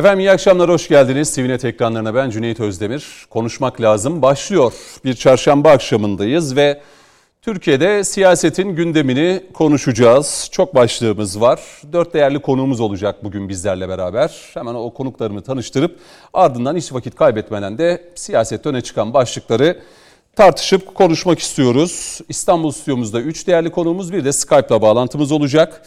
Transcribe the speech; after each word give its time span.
Efendim 0.00 0.20
iyi 0.20 0.30
akşamlar, 0.30 0.70
hoş 0.70 0.88
geldiniz. 0.88 1.34
TVNET 1.34 1.64
ekranlarına 1.64 2.14
ben 2.14 2.30
Cüneyt 2.30 2.60
Özdemir. 2.60 3.26
Konuşmak 3.30 3.80
lazım 3.80 4.22
başlıyor. 4.22 4.72
Bir 5.04 5.14
çarşamba 5.14 5.70
akşamındayız 5.70 6.56
ve 6.56 6.80
Türkiye'de 7.42 8.04
siyasetin 8.04 8.68
gündemini 8.68 9.42
konuşacağız. 9.54 10.48
Çok 10.52 10.74
başlığımız 10.74 11.40
var. 11.40 11.60
Dört 11.92 12.14
değerli 12.14 12.38
konuğumuz 12.38 12.80
olacak 12.80 13.24
bugün 13.24 13.48
bizlerle 13.48 13.88
beraber. 13.88 14.50
Hemen 14.54 14.74
o 14.74 14.94
konuklarımı 14.94 15.42
tanıştırıp 15.42 15.98
ardından 16.34 16.76
hiç 16.76 16.92
vakit 16.92 17.14
kaybetmeden 17.14 17.78
de 17.78 18.10
siyasette 18.14 18.68
öne 18.68 18.80
çıkan 18.80 19.14
başlıkları 19.14 19.78
tartışıp 20.36 20.94
konuşmak 20.94 21.38
istiyoruz. 21.38 22.20
İstanbul 22.28 22.70
stüdyomuzda 22.70 23.20
üç 23.20 23.46
değerli 23.46 23.70
konuğumuz 23.70 24.12
bir 24.12 24.24
de 24.24 24.32
Skype'la 24.32 24.82
bağlantımız 24.82 25.32
olacak. 25.32 25.82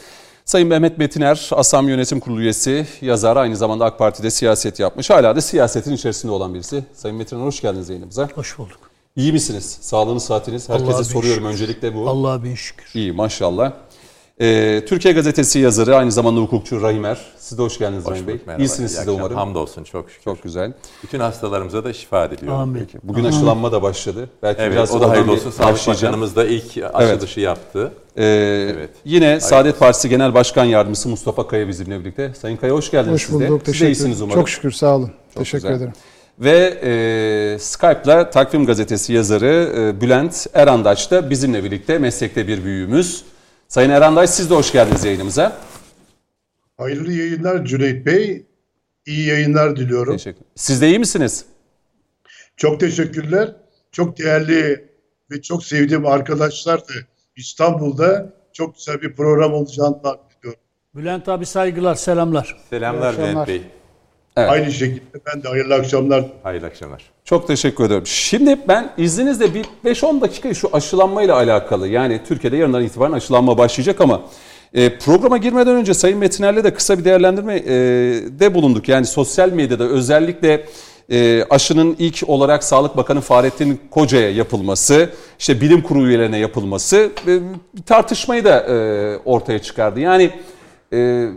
Sayın 0.46 0.68
Mehmet 0.68 0.98
Metiner, 0.98 1.50
ASAM 1.52 1.90
Yönetim 1.90 2.20
Kurulu 2.20 2.42
üyesi, 2.42 2.88
yazar, 3.02 3.38
aynı 3.38 3.56
zamanda 3.56 3.86
AK 3.86 4.00
Parti'de 4.00 4.32
siyaset 4.32 4.80
yapmış. 4.80 5.10
Hala 5.10 5.36
da 5.36 5.42
siyasetin 5.42 5.94
içerisinde 5.94 6.32
olan 6.32 6.54
birisi. 6.54 6.84
Sayın 6.94 7.18
Metiner 7.18 7.42
hoş 7.42 7.62
geldiniz 7.62 7.90
yayınımıza. 7.90 8.30
Hoş 8.36 8.58
bulduk. 8.58 8.80
İyi 9.16 9.34
misiniz? 9.34 9.78
Sağlığınız, 9.82 10.24
saatiniz? 10.24 10.70
Herkese 10.70 11.04
soruyorum 11.04 11.44
şükür. 11.44 11.54
öncelikle 11.54 11.96
bu. 11.96 12.10
Allah'a 12.10 12.44
bin 12.44 12.56
şükür. 12.56 12.86
İyi 12.94 13.12
maşallah. 13.12 13.72
Ee, 14.42 14.84
Türkiye 14.88 15.14
Gazetesi 15.14 15.60
yazarı, 15.60 15.96
aynı 15.96 16.12
zamanda 16.12 16.40
hukukçu 16.40 16.82
Rahim 16.82 17.06
Er. 17.06 17.18
Siz 17.38 17.58
de 17.58 17.62
hoş 17.62 17.78
geldiniz 17.78 18.06
Rahim 18.10 18.28
Bey. 18.28 18.40
Merhaba. 18.46 18.64
İyisiniz 18.64 18.96
siz 18.96 19.08
de 19.08 19.12
umarım. 19.12 19.36
Hamdolsun 19.36 19.84
çok 19.84 20.10
şükür. 20.10 20.24
Çok 20.24 20.44
güzel. 20.44 20.74
Bütün 21.04 21.20
hastalarımıza 21.20 21.84
da 21.84 21.94
şifa 21.94 22.32
diliyorum. 22.32 22.60
Amin. 22.60 22.80
Peki. 22.80 22.98
Bugün 23.04 23.24
Amin. 23.24 23.36
aşılanma 23.36 23.72
da 23.72 23.82
başladı. 23.82 24.30
Belki 24.44 24.62
evet, 24.62 24.72
biraz 24.72 24.92
o 24.92 25.02
da 25.02 25.10
hayırlı 25.10 25.32
olsun. 25.32 25.52
Sağlık 25.52 25.88
Bakanımız 25.88 26.36
da 26.36 26.46
ilk 26.46 26.78
aşılışı 26.94 27.40
evet. 27.40 27.48
yaptı. 27.48 27.92
Ee, 28.18 28.26
evet. 28.76 28.90
Yine 29.06 29.26
hayırlı 29.26 29.42
Saadet 29.42 29.80
Partisi 29.80 30.10
Genel 30.10 30.34
Başkan 30.34 30.66
Yardımcısı 30.66 31.10
Mustafa 31.10 31.48
Kaya 31.48 31.68
bizimle 31.68 32.00
birlikte. 32.00 32.34
Sayın 32.42 32.58
Kaya 32.58 32.74
hoş 32.74 32.92
geldiniz 32.92 33.14
hoş 33.14 33.32
bulduk, 33.32 33.48
siz 33.48 33.60
de. 33.60 33.64
Teşekkür 33.72 34.06
ederim. 34.06 34.18
umarım. 34.22 34.40
Çok 34.42 34.50
şükür 34.50 34.72
sağ 34.72 34.96
olun. 34.96 35.12
Çok 35.34 35.44
teşekkür 35.44 35.68
güzel. 35.68 35.76
ederim. 35.76 35.94
Ve 36.40 36.80
e, 36.84 37.60
Skype'la 37.60 38.30
Takvim 38.30 38.66
Gazetesi 38.66 39.14
yazarı 39.14 39.74
e, 39.78 40.02
Bülent 40.02 40.48
Erandaç 40.54 41.12
da 41.12 41.30
bizimle 41.30 41.64
birlikte 41.64 41.98
meslekte 41.98 42.48
bir 42.48 42.64
büyüğümüz. 42.64 43.24
Sayın 43.74 43.90
Erandaç 43.90 44.30
siz 44.30 44.50
de 44.50 44.56
hoş 44.56 44.72
geldiniz 44.72 45.04
yayınımıza. 45.04 45.58
Hayırlı 46.78 47.14
yayınlar 47.14 47.66
Cüneyt 47.66 48.06
Bey. 48.06 48.46
İyi 49.06 49.28
yayınlar 49.28 49.76
diliyorum. 49.76 50.18
Teşekkür. 50.18 50.46
Siz 50.56 50.82
de 50.82 50.88
iyi 50.88 51.00
misiniz? 51.00 51.46
Çok 52.58 52.80
teşekkürler. 52.80 53.56
Çok 53.92 54.18
değerli 54.18 54.90
ve 55.32 55.42
çok 55.42 55.66
sevdiğim 55.66 56.06
arkadaşlar 56.06 56.80
da 56.80 56.94
İstanbul'da 57.36 58.34
çok 58.54 58.76
güzel 58.76 59.02
bir 59.02 59.16
program 59.16 59.54
olacağını 59.54 60.02
tahmin 60.02 60.38
ediyorum. 60.40 60.60
Bülent 60.96 61.30
abi 61.30 61.46
saygılar, 61.46 61.96
selamlar. 61.96 62.58
Selamlar 62.70 63.18
Bülent 63.18 63.48
Bey. 63.48 63.62
Evet. 64.38 64.50
Aynı 64.50 64.72
şekilde 64.72 65.20
ben 65.26 65.44
de 65.44 65.48
hayırlı 65.48 65.76
akşamlar. 65.76 66.26
Hayırlı 66.44 66.68
akşamlar. 66.68 67.04
Çok 67.26 67.48
teşekkür 67.48 67.84
ederim. 67.84 68.08
Şimdi 68.08 68.58
ben 68.68 68.90
izninizle 68.98 69.54
bir 69.54 69.66
5-10 69.86 70.22
dakika 70.22 70.54
şu 70.54 70.70
aşılanmayla 70.74 71.36
alakalı 71.36 71.88
yani 71.88 72.22
Türkiye'de 72.28 72.58
yarından 72.58 72.84
itibaren 72.84 73.12
aşılanma 73.12 73.58
başlayacak 73.58 74.02
ama 74.02 74.22
e, 74.74 74.98
programa 74.98 75.38
girmeden 75.38 75.76
önce 75.76 75.94
Sayın 75.94 76.18
Metiner'le 76.18 76.64
de 76.64 76.74
kısa 76.74 77.00
bir 77.00 77.06
değerlendirme 77.06 77.56
e, 77.56 77.72
de 78.40 78.54
bulunduk. 78.54 78.90
Yani 78.90 79.06
sosyal 79.06 79.50
medyada 79.50 79.84
özellikle 79.84 80.66
e, 81.12 81.44
aşının 81.50 81.96
ilk 82.00 82.24
olarak 82.28 82.64
Sağlık 82.64 82.98
Bakanı 82.98 83.22
Fahrettin 83.22 83.82
Koca'ya 83.92 84.32
yapılması, 84.32 85.10
işte 85.40 85.62
bilim 85.62 85.82
kurulu 85.82 86.08
üyelerine 86.08 86.38
yapılması 86.38 87.12
e, 87.28 87.40
tartışmayı 87.86 88.44
da 88.46 88.60
e, 88.60 89.18
ortaya 89.26 89.60
çıkardı. 89.60 90.00
Yani 90.00 90.32
e, 90.94 91.28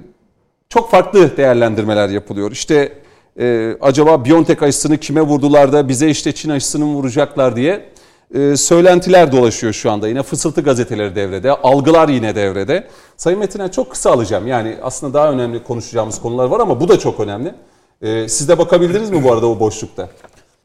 çok 0.68 0.90
farklı 0.90 1.36
değerlendirmeler 1.36 2.08
yapılıyor. 2.08 2.52
İşte 2.52 2.98
e, 3.38 3.76
acaba 3.80 4.24
Biontech 4.24 4.62
aşısını 4.62 4.98
kime 4.98 5.20
vurdular 5.20 5.72
da 5.72 5.88
bize 5.88 6.10
işte 6.10 6.32
Çin 6.32 6.50
aşısını 6.50 6.84
vuracaklar 6.84 7.56
diye 7.56 7.88
e, 8.34 8.56
söylentiler 8.56 9.32
dolaşıyor 9.32 9.72
şu 9.72 9.90
anda. 9.90 10.08
Yine 10.08 10.22
fısıltı 10.22 10.60
gazeteleri 10.60 11.14
devrede, 11.14 11.50
algılar 11.50 12.08
yine 12.08 12.34
devrede. 12.34 12.88
Sayın 13.16 13.38
Metin'e 13.38 13.70
çok 13.70 13.90
kısa 13.90 14.10
alacağım. 14.10 14.46
Yani 14.46 14.78
aslında 14.82 15.14
daha 15.14 15.32
önemli 15.32 15.64
konuşacağımız 15.64 16.20
konular 16.20 16.44
var 16.44 16.60
ama 16.60 16.80
bu 16.80 16.88
da 16.88 16.98
çok 16.98 17.20
önemli. 17.20 17.54
E, 18.02 18.28
siz 18.28 18.48
de 18.48 18.58
bakabildiniz 18.58 19.10
mi 19.10 19.24
bu 19.24 19.32
arada 19.32 19.46
o 19.46 19.60
boşlukta? 19.60 20.08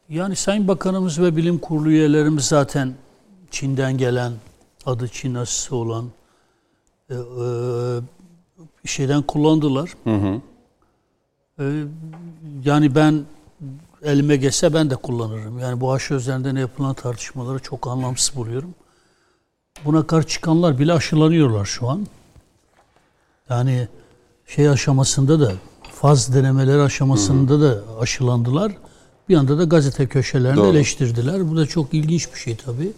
Yani 0.08 0.36
Sayın 0.36 0.68
Bakanımız 0.68 1.20
ve 1.20 1.36
bilim 1.36 1.58
kurulu 1.58 1.90
üyelerimiz 1.90 2.44
zaten 2.44 2.94
Çin'den 3.50 3.98
gelen, 3.98 4.32
adı 4.86 5.08
Çin 5.08 5.34
aşısı 5.34 5.76
olan 5.76 6.04
e, 7.10 7.14
e, 7.14 7.18
şeyden 8.84 9.22
kullandılar. 9.22 9.94
Hı 10.04 10.14
hı. 10.14 10.40
Ee, 11.60 11.84
yani 12.64 12.94
ben 12.94 13.24
elime 14.02 14.36
geçse 14.36 14.74
ben 14.74 14.90
de 14.90 14.96
kullanırım. 14.96 15.58
Yani 15.58 15.80
bu 15.80 15.92
aşı 15.92 16.14
üzerinden 16.14 16.56
yapılan 16.56 16.94
tartışmaları 16.94 17.58
çok 17.58 17.86
anlamsız 17.86 18.36
buluyorum. 18.36 18.74
Buna 19.84 20.06
karşı 20.06 20.28
çıkanlar 20.28 20.78
bile 20.78 20.92
aşılanıyorlar 20.92 21.64
şu 21.64 21.88
an. 21.88 22.06
Yani 23.50 23.88
şey 24.46 24.68
aşamasında 24.68 25.40
da 25.40 25.52
faz 25.94 26.34
denemeleri 26.34 26.82
aşamasında 26.82 27.52
hı 27.52 27.56
hı. 27.56 27.62
da 27.62 27.82
aşılandılar. 28.00 28.72
Bir 29.28 29.36
anda 29.36 29.58
da 29.58 29.64
gazete 29.64 30.06
köşelerinde 30.06 30.56
Doğru. 30.56 30.66
eleştirdiler. 30.76 31.50
Bu 31.50 31.56
da 31.56 31.66
çok 31.66 31.94
ilginç 31.94 32.34
bir 32.34 32.38
şey 32.38 32.56
tabii. 32.56 32.92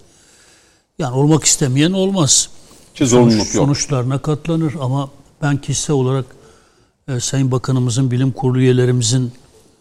Yani 0.99 1.17
olmak 1.17 1.45
istemeyen 1.45 1.93
olmaz. 1.93 2.49
Ki 2.95 3.07
zorunluluk 3.07 3.33
Sonuç, 3.33 3.55
yok. 3.55 3.65
Sonuçlarına 3.65 4.19
katlanır 4.19 4.75
ama 4.81 5.11
ben 5.43 5.57
kişisel 5.57 5.97
olarak 5.97 6.25
e, 7.09 7.21
Sayın 7.21 7.53
Bakanımızın, 7.53 8.11
bilim 8.11 8.33
kurulu 8.33 8.59
üyelerimizin 8.59 9.33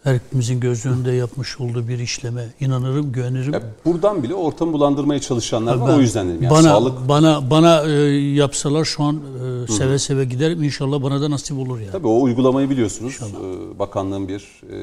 hepimizin 0.04 0.60
göz 0.60 0.86
önünde 0.86 1.12
yapmış 1.12 1.60
olduğu 1.60 1.88
bir 1.88 1.98
işleme 1.98 2.44
inanırım, 2.60 3.12
güvenirim. 3.12 3.52
Ya 3.52 3.62
buradan 3.84 4.22
bile 4.22 4.34
ortamı 4.34 4.72
bulandırmaya 4.72 5.20
çalışanlar 5.20 5.76
var. 5.76 5.96
o 5.96 6.00
yüzden 6.00 6.28
dedim. 6.28 6.42
Yani 6.42 6.50
bana, 6.50 6.62
sağlık... 6.62 7.08
bana, 7.08 7.50
bana 7.50 7.82
e, 7.82 7.92
yapsalar 8.16 8.84
şu 8.84 9.02
an 9.02 9.16
e, 9.16 9.72
seve 9.72 9.90
Hı-hı. 9.90 9.98
seve 9.98 10.24
giderim. 10.24 10.62
İnşallah 10.62 11.02
bana 11.02 11.20
da 11.20 11.30
nasip 11.30 11.58
olur 11.58 11.80
yani. 11.80 11.92
Tabii 11.92 12.06
o 12.06 12.22
uygulamayı 12.22 12.70
biliyorsunuz. 12.70 13.20
E, 13.22 13.78
bakanlığın 13.78 14.28
bir 14.28 14.40
e, 14.70 14.76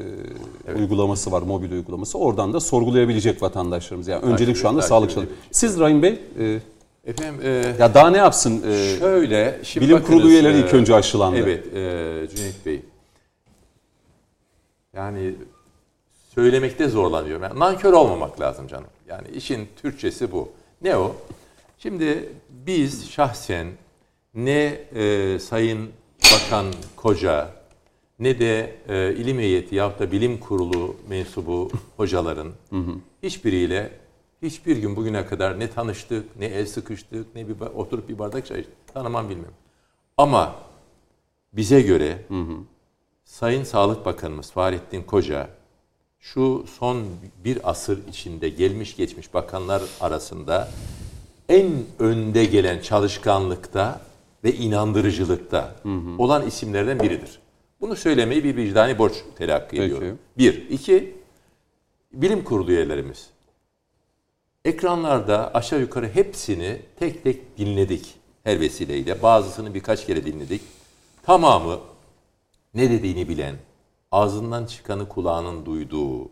evet. 0.68 0.80
uygulaması 0.80 1.32
var, 1.32 1.42
mobil 1.42 1.72
uygulaması. 1.72 2.18
Oradan 2.18 2.52
da 2.52 2.60
sorgulayabilecek 2.60 3.42
vatandaşlarımız. 3.42 4.08
Yani 4.08 4.22
öncelik 4.22 4.56
şu 4.56 4.68
anda 4.68 4.82
sağlık 4.82 5.10
çalışanları. 5.10 5.34
Siz 5.50 5.78
Rahim 5.78 6.02
Bey... 6.02 6.20
E, 6.38 6.60
Efendim 7.04 7.40
e, 7.42 7.48
ya 7.78 7.94
daha 7.94 8.10
ne 8.10 8.16
yapsın? 8.16 8.62
E, 8.70 8.98
şöyle 8.98 9.60
şimdi 9.62 9.86
bilim 9.86 10.02
kurulu 10.02 10.30
üyeleri 10.30 10.58
ilk 10.58 10.74
önce 10.74 10.94
aşılandı. 10.94 11.38
Evet 11.38 11.66
e, 11.66 12.28
Cüneyt 12.36 12.66
Bey. 12.66 12.82
Yani 14.96 15.34
söylemekte 16.34 16.88
zorlanıyorum. 16.88 17.42
Yani 17.42 17.58
nankör 17.58 17.92
olmamak 17.92 18.40
lazım 18.40 18.66
canım. 18.66 18.86
Yani 19.08 19.28
işin 19.28 19.68
Türkçesi 19.82 20.32
bu. 20.32 20.52
Ne 20.82 20.96
o? 20.96 21.16
Şimdi 21.78 22.28
biz 22.50 23.10
şahsen 23.10 23.66
ne 24.34 24.80
e, 24.94 25.38
Sayın 25.38 25.90
Bakan 26.32 26.66
Koca 26.96 27.50
ne 28.18 28.38
de 28.38 28.74
e, 28.88 29.14
ilim 29.14 29.38
heyeti 29.38 29.74
yahut 29.74 29.98
da 29.98 30.12
bilim 30.12 30.40
kurulu 30.40 30.96
mensubu 31.08 31.70
hocaların 31.96 32.48
hı 32.70 32.76
hı. 32.76 32.94
hiçbiriyle 33.22 33.90
Hiçbir 34.42 34.76
gün 34.76 34.96
bugüne 34.96 35.26
kadar 35.26 35.60
ne 35.60 35.70
tanıştık, 35.70 36.36
ne 36.36 36.46
el 36.46 36.66
sıkıştık, 36.66 37.34
ne 37.34 37.48
bir 37.48 37.60
oturup 37.60 38.08
bir 38.08 38.18
bardak 38.18 38.46
çay 38.46 38.60
içtik. 38.60 38.94
Tanımam 38.94 39.28
bilmem. 39.28 39.52
Ama 40.16 40.54
bize 41.52 41.82
göre 41.82 42.18
hı 42.28 42.40
hı. 42.40 42.56
Sayın 43.24 43.64
Sağlık 43.64 44.06
Bakanımız 44.06 44.50
Fahrettin 44.50 45.02
Koca 45.02 45.48
şu 46.18 46.64
son 46.78 47.04
bir 47.44 47.70
asır 47.70 48.08
içinde 48.08 48.48
gelmiş 48.48 48.96
geçmiş 48.96 49.34
bakanlar 49.34 49.82
arasında 50.00 50.68
en 51.48 51.72
önde 51.98 52.44
gelen 52.44 52.80
çalışkanlıkta 52.80 54.00
ve 54.44 54.54
inandırıcılıkta 54.54 55.76
hı 55.82 55.88
hı. 55.88 56.22
olan 56.22 56.46
isimlerden 56.46 57.00
biridir. 57.00 57.38
Bunu 57.80 57.96
söylemeyi 57.96 58.44
bir 58.44 58.56
vicdani 58.56 58.98
borç 58.98 59.14
telakki 59.36 59.82
ediyorum. 59.82 60.18
Bir. 60.38 60.70
iki 60.70 61.14
bilim 62.12 62.44
kurulu 62.44 62.70
üyelerimiz. 62.70 63.30
Ekranlarda 64.64 65.54
aşağı 65.54 65.80
yukarı 65.80 66.08
hepsini 66.08 66.82
tek 66.98 67.24
tek 67.24 67.58
dinledik 67.58 68.14
her 68.44 68.60
vesileyle. 68.60 69.22
Bazısını 69.22 69.74
birkaç 69.74 70.06
kere 70.06 70.24
dinledik. 70.24 70.62
Tamamı 71.22 71.80
ne 72.74 72.90
dediğini 72.90 73.28
bilen, 73.28 73.54
ağzından 74.12 74.66
çıkanı 74.66 75.08
kulağının 75.08 75.66
duyduğu, 75.66 76.30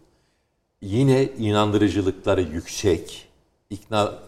yine 0.83 1.25
inandırıcılıkları 1.25 2.43
yüksek, 2.43 3.29
ikna 3.71 4.19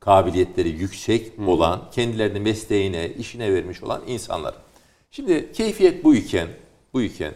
kabiliyetleri 0.00 0.68
yüksek 0.68 1.38
olan, 1.46 1.90
kendilerini 1.92 2.40
mesleğine, 2.40 3.08
işine 3.08 3.54
vermiş 3.54 3.82
olan 3.82 4.02
insanlar. 4.06 4.54
Şimdi 5.10 5.52
keyfiyet 5.52 6.04
bu 6.04 6.14
iken, 6.14 6.48
bu 6.94 7.02
iken, 7.02 7.34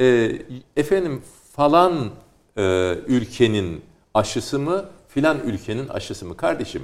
e, 0.00 0.32
efendim 0.76 1.22
falan 1.52 2.10
e, 2.56 2.62
ülkenin 3.06 3.82
aşısı 4.14 4.58
mı, 4.58 4.90
filan 5.16 5.40
ülkenin 5.46 5.88
aşısı 5.88 6.26
mı? 6.26 6.36
Kardeşim 6.36 6.82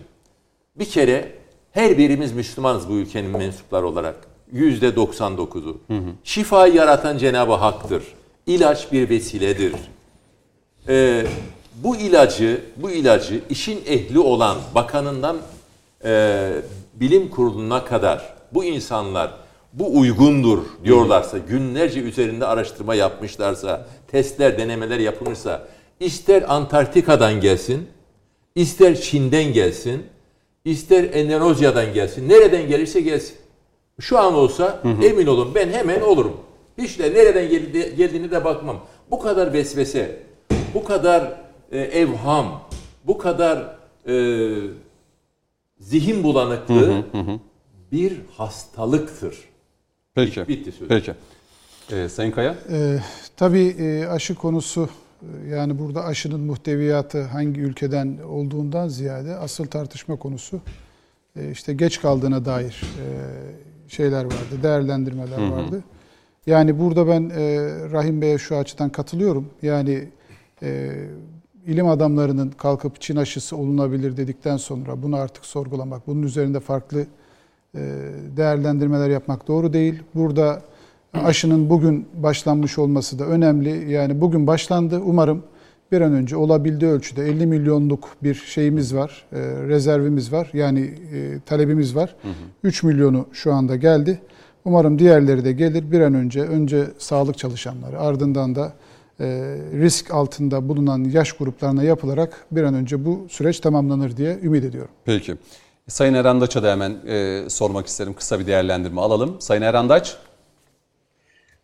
bir 0.76 0.84
kere 0.84 1.32
her 1.72 1.98
birimiz 1.98 2.32
Müslümanız 2.32 2.88
bu 2.88 2.92
ülkenin 2.92 3.30
mensupları 3.30 3.86
olarak. 3.86 4.16
Yüzde 4.52 4.88
99'u. 4.88 5.76
Şifayı 6.24 6.74
yaratan 6.74 7.18
Cenab-ı 7.18 7.52
Hak'tır. 7.52 8.02
İlaç 8.46 8.92
bir 8.92 9.10
vesiledir. 9.10 9.72
Ee, 10.88 11.26
bu 11.74 11.96
ilacı, 11.96 12.60
bu 12.76 12.90
ilacı 12.90 13.40
işin 13.50 13.82
ehli 13.86 14.18
olan 14.18 14.56
bakanından 14.74 15.36
e, 16.04 16.52
bilim 16.94 17.30
kuruluna 17.30 17.84
kadar 17.84 18.34
bu 18.52 18.64
insanlar 18.64 19.34
bu 19.72 19.98
uygundur 19.98 20.58
diyorlarsa, 20.84 21.38
günlerce 21.38 22.00
üzerinde 22.00 22.46
araştırma 22.46 22.94
yapmışlarsa, 22.94 23.86
testler, 24.08 24.58
denemeler 24.58 24.98
yapılmışsa, 24.98 25.68
ister 26.00 26.44
Antarktika'dan 26.48 27.40
gelsin, 27.40 27.88
ister 28.54 29.00
Çin'den 29.00 29.52
gelsin, 29.52 30.02
ister 30.64 31.04
Endonezya'dan 31.04 31.94
gelsin, 31.94 32.28
nereden 32.28 32.68
gelirse 32.68 33.00
gelsin. 33.00 33.36
Şu 34.00 34.18
an 34.18 34.34
olsa 34.34 34.80
hı 34.82 34.88
hı. 34.88 35.04
emin 35.04 35.26
olun 35.26 35.54
ben 35.54 35.68
hemen 35.68 36.00
olurum. 36.00 36.36
Hiç 36.78 36.98
de 36.98 37.14
nereden 37.14 37.48
geldi, 37.48 37.94
geldiğini 37.96 38.30
de 38.30 38.44
bakmam. 38.44 38.80
Bu 39.10 39.18
kadar 39.18 39.52
vesvese, 39.52 40.22
bu 40.74 40.84
kadar 40.84 41.40
e, 41.72 41.78
evham, 41.78 42.62
bu 43.04 43.18
kadar 43.18 43.76
e, 44.08 44.14
zihin 45.80 46.22
bulanıklığı 46.22 46.86
hı 46.86 47.04
hı 47.12 47.18
hı. 47.18 47.38
bir 47.92 48.20
hastalıktır. 48.36 49.38
Peki. 50.14 50.48
Bitti 50.48 50.72
söz. 50.72 50.88
Peki. 50.88 51.12
Ee, 51.92 52.08
Sayın 52.08 52.30
Kaya? 52.30 52.54
Ee, 52.70 52.98
tabii 53.36 53.76
e, 53.78 54.06
aşı 54.06 54.34
konusu 54.34 54.88
yani 55.50 55.78
burada 55.78 56.04
aşının 56.04 56.40
muhteviyatı 56.40 57.22
hangi 57.22 57.60
ülkeden 57.60 58.18
olduğundan 58.28 58.88
ziyade 58.88 59.36
asıl 59.36 59.66
tartışma 59.66 60.16
konusu 60.16 60.60
e, 61.36 61.50
işte 61.50 61.74
geç 61.74 62.00
kaldığına 62.00 62.44
dair 62.44 62.82
e, 63.00 63.06
şeyler 63.88 64.24
vardı, 64.24 64.62
değerlendirmeler 64.62 65.38
hı 65.38 65.46
hı. 65.46 65.50
vardı. 65.50 65.84
Yani 66.46 66.78
burada 66.78 67.08
ben 67.08 67.30
e, 67.30 67.40
Rahim 67.92 68.22
Bey'e 68.22 68.38
şu 68.38 68.56
açıdan 68.56 68.90
katılıyorum. 68.90 69.50
Yani 69.62 70.08
ilim 71.66 71.88
adamlarının 71.88 72.50
kalkıp 72.50 73.00
Çin 73.00 73.16
aşısı 73.16 73.56
olunabilir 73.56 74.16
dedikten 74.16 74.56
sonra 74.56 75.02
bunu 75.02 75.16
artık 75.16 75.44
sorgulamak, 75.46 76.06
bunun 76.06 76.22
üzerinde 76.22 76.60
farklı 76.60 77.06
değerlendirmeler 78.36 79.08
yapmak 79.08 79.48
doğru 79.48 79.72
değil. 79.72 80.02
Burada 80.14 80.62
aşının 81.14 81.70
bugün 81.70 82.06
başlanmış 82.14 82.78
olması 82.78 83.18
da 83.18 83.24
önemli. 83.24 83.92
Yani 83.92 84.20
bugün 84.20 84.46
başlandı. 84.46 85.00
Umarım 85.04 85.42
bir 85.92 86.00
an 86.00 86.12
önce 86.12 86.36
olabildiği 86.36 86.90
ölçüde 86.90 87.22
50 87.22 87.46
milyonluk 87.46 88.08
bir 88.22 88.34
şeyimiz 88.34 88.94
var, 88.94 89.24
e, 89.32 89.38
rezervimiz 89.68 90.32
var. 90.32 90.50
Yani 90.52 90.80
e, 91.14 91.40
talebimiz 91.46 91.96
var. 91.96 92.14
Hı 92.22 92.28
hı. 92.28 92.32
3 92.62 92.82
milyonu 92.82 93.26
şu 93.32 93.52
anda 93.52 93.76
geldi. 93.76 94.20
Umarım 94.64 94.98
diğerleri 94.98 95.44
de 95.44 95.52
gelir 95.52 95.92
bir 95.92 96.00
an 96.00 96.14
önce. 96.14 96.40
Önce 96.42 96.86
sağlık 96.98 97.38
çalışanları 97.38 98.00
ardından 98.00 98.54
da 98.54 98.72
risk 99.80 100.10
altında 100.10 100.68
bulunan 100.68 101.04
yaş 101.04 101.32
gruplarına 101.32 101.82
yapılarak 101.82 102.46
bir 102.50 102.62
an 102.62 102.74
önce 102.74 103.04
bu 103.04 103.26
süreç 103.30 103.60
tamamlanır 103.60 104.16
diye 104.16 104.38
ümit 104.42 104.64
ediyorum. 104.64 104.90
Peki. 105.04 105.36
Sayın 105.88 106.14
Erandaç'a 106.14 106.62
da 106.62 106.70
hemen 106.70 106.96
e, 107.06 107.44
sormak 107.50 107.86
isterim. 107.86 108.14
Kısa 108.14 108.40
bir 108.40 108.46
değerlendirme 108.46 109.00
alalım. 109.00 109.36
Sayın 109.40 109.62
Erandaç. 109.62 110.16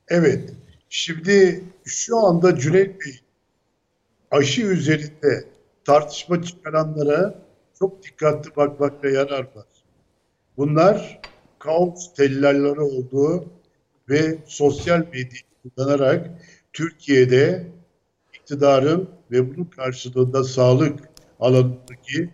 Evet. 0.08 0.54
Şimdi 0.88 1.64
şu 1.84 2.18
anda 2.18 2.58
Cüneyt 2.58 3.00
Bey 3.00 3.20
aşı 4.30 4.62
üzerinde 4.62 5.44
tartışma 5.84 6.42
çıkaranlara 6.42 7.42
çok 7.78 8.02
dikkatli 8.02 8.56
bakmakta 8.56 9.08
yarar 9.08 9.40
var. 9.54 9.66
Bunlar 10.56 11.20
kaos 11.58 12.14
tellalları 12.14 12.84
olduğu 12.84 13.44
ve 14.08 14.38
sosyal 14.46 14.98
medyayı 14.98 15.42
kullanarak 15.62 16.30
Türkiye'de 16.72 17.66
iktidarın 18.34 19.08
ve 19.30 19.54
bunun 19.54 19.64
karşılığında 19.64 20.44
sağlık 20.44 21.00
alanındaki 21.40 22.30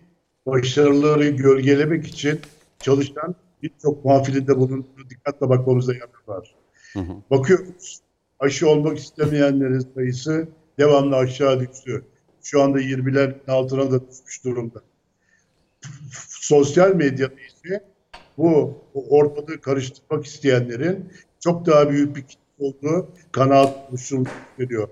başarıları 0.46 1.28
gölgelemek 1.28 2.06
için 2.06 2.40
çalışan 2.78 3.34
birçok 3.62 4.04
muhafilinde 4.04 4.56
bulunduğu 4.56 5.10
dikkatle 5.10 5.48
bakmamıza 5.48 5.94
yarar 5.94 6.22
var. 6.26 6.54
Hı. 6.94 7.00
Bakıyoruz 7.30 8.00
aşı 8.40 8.68
olmak 8.68 8.98
istemeyenlerin 8.98 9.86
sayısı 9.94 10.48
devamlı 10.78 11.16
aşağı 11.16 11.60
düştü. 11.60 12.04
Şu 12.42 12.62
anda 12.62 12.80
20'lerin 12.80 13.50
altına 13.50 13.90
da 13.90 14.08
düşmüş 14.08 14.44
durumda. 14.44 14.82
Sosyal 16.28 16.94
medyada 16.94 17.34
ise 17.34 17.84
bu, 18.38 18.78
ortalığı 18.94 19.60
karıştırmak 19.60 20.26
isteyenlerin 20.26 21.12
çok 21.40 21.66
daha 21.66 21.90
büyük 21.90 22.16
bir 22.16 22.22
kitle 22.22 22.40
olduğu 22.58 23.08
kanaat 23.32 23.90
oluşturulmuş 23.90 24.30
veriyor. 24.58 24.88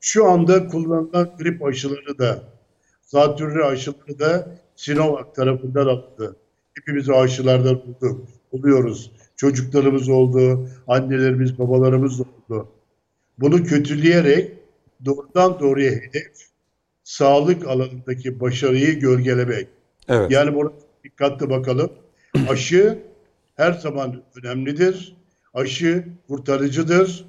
Şu 0.00 0.26
anda 0.26 0.66
kullanılan 0.66 1.36
grip 1.38 1.64
aşıları 1.64 2.18
da, 2.18 2.42
zatürre 3.02 3.64
aşıları 3.64 4.18
da 4.18 4.58
Sinovac 4.76 5.34
tarafından 5.34 5.86
alındı. 5.86 6.36
Hepimiz 6.74 7.08
o 7.08 7.14
aşılardan 7.14 7.82
bulduk, 7.86 8.28
buluyoruz. 8.52 9.12
Çocuklarımız 9.36 10.08
oldu, 10.08 10.68
annelerimiz, 10.88 11.58
babalarımız 11.58 12.20
oldu. 12.20 12.68
Bunu 13.38 13.64
kötüleyerek 13.64 14.52
doğrudan 15.04 15.60
doğruya 15.60 15.90
hedef 15.90 16.32
sağlık 17.04 17.66
alanındaki 17.66 18.40
başarıyı 18.40 19.00
gölgelemek. 19.00 19.68
Evet. 20.08 20.30
Yani 20.30 20.54
burada 20.54 20.74
dikkatli 21.04 21.50
bakalım. 21.50 21.92
Aşı 22.48 22.98
her 23.56 23.72
zaman 23.72 24.22
önemlidir. 24.42 25.16
Aşı 25.54 26.04
kurtarıcıdır. 26.28 27.24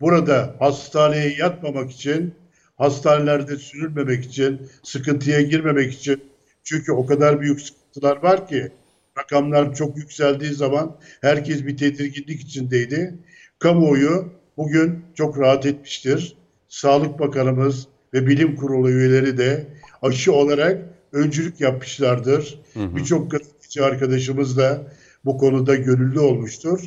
Burada 0.00 0.56
hastaneye 0.58 1.36
yatmamak 1.38 1.90
için, 1.90 2.34
hastanelerde 2.76 3.56
sürülmemek 3.56 4.24
için, 4.24 4.68
sıkıntıya 4.82 5.40
girmemek 5.40 5.92
için 5.92 6.22
çünkü 6.64 6.92
o 6.92 7.06
kadar 7.06 7.40
büyük 7.40 7.60
sıkıntılar 7.60 8.22
var 8.22 8.48
ki 8.48 8.72
rakamlar 9.18 9.74
çok 9.74 9.96
yükseldiği 9.96 10.52
zaman 10.52 10.96
herkes 11.20 11.66
bir 11.66 11.76
tedirginlik 11.76 12.40
içindeydi. 12.40 13.14
Kamuoyu 13.58 14.32
bugün 14.56 15.04
çok 15.14 15.38
rahat 15.38 15.66
etmiştir. 15.66 16.36
Sağlık 16.68 17.18
Bakanımız 17.18 17.88
ve 18.14 18.26
Bilim 18.26 18.56
Kurulu 18.56 18.90
üyeleri 18.90 19.38
de 19.38 19.66
aşı 20.02 20.32
olarak 20.32 20.82
öncülük 21.12 21.60
yapmışlardır. 21.60 22.60
Birçok 22.76 23.30
gazeteci 23.30 23.82
arkadaşımız 23.82 24.56
da 24.56 24.92
bu 25.24 25.38
konuda 25.38 25.74
gönüllü 25.74 26.20
olmuştur. 26.20 26.80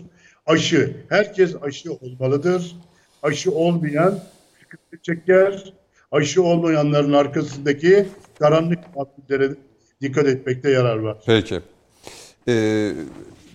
Aşı, 0.46 0.96
herkes 1.10 1.56
aşı 1.62 1.94
olmalıdır. 1.94 2.76
Aşı 3.24 3.52
olmayan 3.52 4.20
sıkıntı 4.60 5.02
çeker. 5.02 5.74
Aşı 6.12 6.44
olmayanların 6.44 7.14
arkasındaki 7.14 8.08
karanlık 8.40 8.80
maddelere 8.96 9.56
dikkat 10.02 10.26
etmekte 10.26 10.72
yarar 10.72 10.98
var. 10.98 11.18
Peki. 11.26 11.62
Ee, 12.48 12.94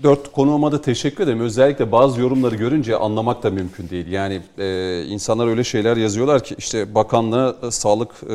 dört 0.03 0.33
konuğuma 0.33 0.73
da 0.73 0.81
teşekkür 0.81 1.25
ederim. 1.25 1.41
Özellikle 1.41 1.93
bazı 1.93 2.21
yorumları 2.21 2.57
görünce 2.57 2.97
anlamak 2.97 3.43
da 3.43 3.51
mümkün 3.51 3.89
değil. 3.89 4.07
Yani 4.07 4.43
e, 4.59 5.05
insanlar 5.05 5.47
öyle 5.47 5.65
şeyler 5.65 5.97
yazıyorlar 5.97 6.45
ki 6.45 6.55
işte 6.59 6.95
bakanlığı, 6.95 7.57
e, 7.63 7.71
sağlık 7.71 8.11
e, 8.25 8.29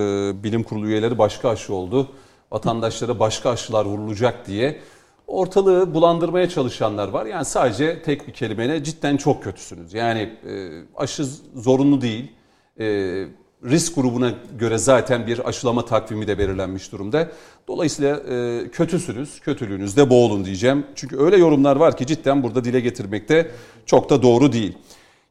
bilim 0.43 0.63
kurulu 0.63 0.87
üyeleri 0.87 1.17
başka 1.17 1.49
aşı 1.49 1.73
oldu. 1.73 2.07
Vatandaşlara 2.51 3.19
başka 3.19 3.49
aşılar 3.49 3.85
vurulacak 3.85 4.47
diye 4.47 4.79
ortalığı 5.27 5.93
bulandırmaya 5.93 6.49
çalışanlar 6.49 7.07
var. 7.07 7.25
Yani 7.25 7.45
sadece 7.45 8.01
tek 8.01 8.27
bir 8.27 8.33
kelimeyle 8.33 8.83
cidden 8.83 9.17
çok 9.17 9.43
kötüsünüz. 9.43 9.93
Yani 9.93 10.19
e, 10.19 10.69
aşı 10.95 11.25
zorunlu 11.55 12.01
değil. 12.01 12.31
E, 12.79 13.25
risk 13.69 13.95
grubuna 13.95 14.33
göre 14.59 14.77
zaten 14.77 15.27
bir 15.27 15.47
aşılama 15.47 15.85
takvimi 15.85 16.27
de 16.27 16.37
belirlenmiş 16.37 16.91
durumda. 16.91 17.31
Dolayısıyla 17.67 18.17
e, 18.17 18.69
kötüsünüz, 18.71 19.39
kötülüğünüzde 19.39 20.09
boğulun 20.09 20.45
diyeceğim. 20.45 20.85
Çünkü 20.95 21.17
öyle 21.19 21.37
yorumlar 21.37 21.75
var 21.75 21.97
ki 21.97 22.07
cidden 22.07 22.43
burada 22.43 22.63
dile 22.63 22.79
getirmekte 22.79 23.51
çok 23.85 24.09
da 24.09 24.21
doğru 24.21 24.51
değil. 24.53 24.77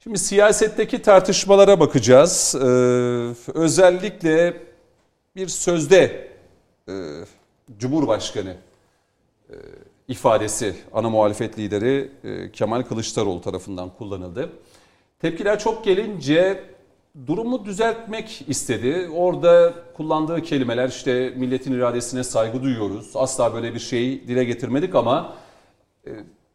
Şimdi 0.05 0.19
siyasetteki 0.19 1.03
tartışmalara 1.03 1.81
bakacağız. 1.81 2.55
Ee, 2.55 2.65
özellikle 3.55 4.57
bir 5.37 5.49
sözde 5.49 6.29
e, 6.89 6.93
Cumhurbaşkanı 7.79 8.57
e, 9.51 9.55
ifadesi 10.09 10.75
ana 10.93 11.11
muhalefet 11.11 11.59
lideri 11.59 12.11
e, 12.25 12.53
Kemal 12.53 12.83
Kılıçdaroğlu 12.83 13.41
tarafından 13.41 13.91
kullanıldı. 13.99 14.51
Tepkiler 15.19 15.59
çok 15.59 15.85
gelince 15.85 16.65
durumu 17.27 17.65
düzeltmek 17.65 18.45
istedi. 18.49 19.11
Orada 19.15 19.73
kullandığı 19.97 20.43
kelimeler 20.43 20.89
işte 20.89 21.33
milletin 21.37 21.73
iradesine 21.73 22.25
saygı 22.25 22.63
duyuyoruz. 22.63 23.11
Asla 23.15 23.55
böyle 23.55 23.75
bir 23.75 23.81
şeyi 23.81 24.29
dile 24.29 24.45
getirmedik 24.45 24.95
ama 24.95 25.35
e, 26.07 26.11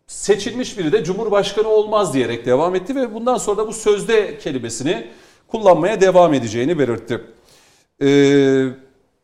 seçilmiş 0.08 0.78
biri 0.78 0.92
de 0.92 1.04
Cumhurbaşkanı 1.04 1.68
olmaz 1.68 2.14
diyerek 2.14 2.46
devam 2.46 2.76
etti 2.76 2.96
ve 2.96 3.14
bundan 3.14 3.38
sonra 3.38 3.58
da 3.58 3.68
bu 3.68 3.74
sözde 3.74 4.38
kelimesini 4.38 5.08
kullanmaya 5.48 6.02
devam 6.02 6.34
edeceğini 6.34 6.80
belirtti. 6.80 7.22
Ee, 8.02 8.68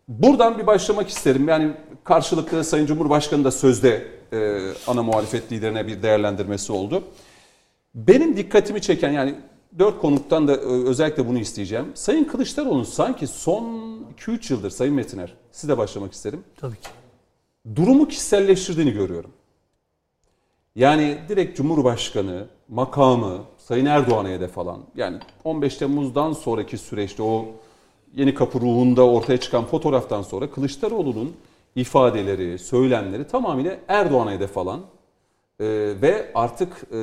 buradan 0.07 0.57
bir 0.57 0.67
başlamak 0.67 1.09
isterim. 1.09 1.47
Yani 1.47 1.71
karşılıklı 2.03 2.63
Sayın 2.63 2.85
Cumhurbaşkanı 2.85 3.43
da 3.43 3.51
sözde 3.51 4.07
e, 4.33 4.59
ana 4.87 5.03
muhalefet 5.03 5.51
liderine 5.51 5.87
bir 5.87 6.03
değerlendirmesi 6.03 6.71
oldu. 6.71 7.03
Benim 7.95 8.37
dikkatimi 8.37 8.81
çeken 8.81 9.11
yani 9.11 9.35
dört 9.79 10.01
konuktan 10.01 10.47
da 10.47 10.57
özellikle 10.57 11.27
bunu 11.27 11.39
isteyeceğim. 11.39 11.91
Sayın 11.93 12.23
Kılıçdaroğlu 12.23 12.85
sanki 12.85 13.27
son 13.27 13.63
2-3 14.17 14.53
yıldır 14.53 14.69
Sayın 14.69 14.95
Metiner, 14.95 15.33
size 15.51 15.77
başlamak 15.77 16.13
isterim. 16.13 16.43
Tabii 16.57 16.75
ki. 16.75 16.89
Durumu 17.75 18.07
kişiselleştirdiğini 18.07 18.91
görüyorum. 18.91 19.31
Yani 20.75 21.17
direkt 21.29 21.57
Cumhurbaşkanı, 21.57 22.47
makamı, 22.69 23.41
Sayın 23.57 23.85
Erdoğan'a 23.85 24.29
hedef 24.29 24.57
alan, 24.57 24.81
yani 24.95 25.17
15 25.43 25.77
Temmuz'dan 25.77 26.33
sonraki 26.33 26.77
süreçte 26.77 27.23
o 27.23 27.45
yeni 28.15 28.33
kapı 28.33 28.61
ruhunda 28.61 29.07
ortaya 29.07 29.39
çıkan 29.39 29.65
fotoğraftan 29.65 30.21
sonra 30.21 30.51
Kılıçdaroğlu'nun 30.51 31.35
ifadeleri, 31.75 32.59
söylemleri 32.59 33.27
tamamıyla 33.27 33.77
Erdoğan'a 33.87 34.31
hedef 34.31 34.57
alan 34.57 34.81
e, 35.59 35.65
ve 36.01 36.31
artık 36.35 36.83
e, 36.93 36.97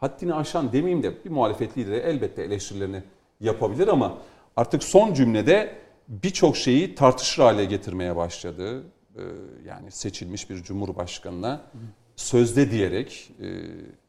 haddini 0.00 0.34
aşan 0.34 0.72
demeyeyim 0.72 1.02
de 1.02 1.24
bir 1.24 1.30
muhalefet 1.30 1.78
lideri 1.78 1.96
elbette 1.96 2.42
eleştirilerini 2.42 3.02
yapabilir 3.40 3.88
ama 3.88 4.18
artık 4.56 4.84
son 4.84 5.14
cümlede 5.14 5.74
birçok 6.08 6.56
şeyi 6.56 6.94
tartışır 6.94 7.42
hale 7.42 7.64
getirmeye 7.64 8.16
başladı. 8.16 8.82
E, 9.16 9.22
yani 9.66 9.90
seçilmiş 9.90 10.50
bir 10.50 10.62
cumhurbaşkanına 10.62 11.60
sözde 12.16 12.70
diyerek 12.70 13.30
e, 13.42 13.46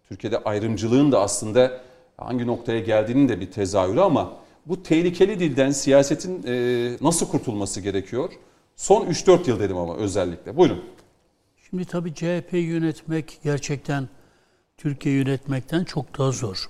Türkiye'de 0.09 0.37
ayrımcılığın 0.37 1.11
da 1.11 1.21
aslında 1.21 1.81
hangi 2.17 2.47
noktaya 2.47 2.79
geldiğinin 2.79 3.29
de 3.29 3.39
bir 3.39 3.51
tezahürü 3.51 3.99
ama 3.99 4.33
bu 4.65 4.83
tehlikeli 4.83 5.39
dilden 5.39 5.71
siyasetin 5.71 6.43
e, 6.47 6.53
nasıl 7.01 7.27
kurtulması 7.27 7.81
gerekiyor? 7.81 8.31
Son 8.75 9.05
3-4 9.05 9.49
yıl 9.49 9.59
dedim 9.59 9.77
ama 9.77 9.95
özellikle. 9.95 10.57
Buyurun. 10.57 10.83
Şimdi 11.69 11.85
tabii 11.85 12.13
CHP 12.13 12.53
yönetmek 12.53 13.39
gerçekten 13.43 14.07
Türkiye 14.81 15.15
yönetmekten 15.15 15.83
çok 15.83 16.17
daha 16.17 16.31
zor. 16.31 16.69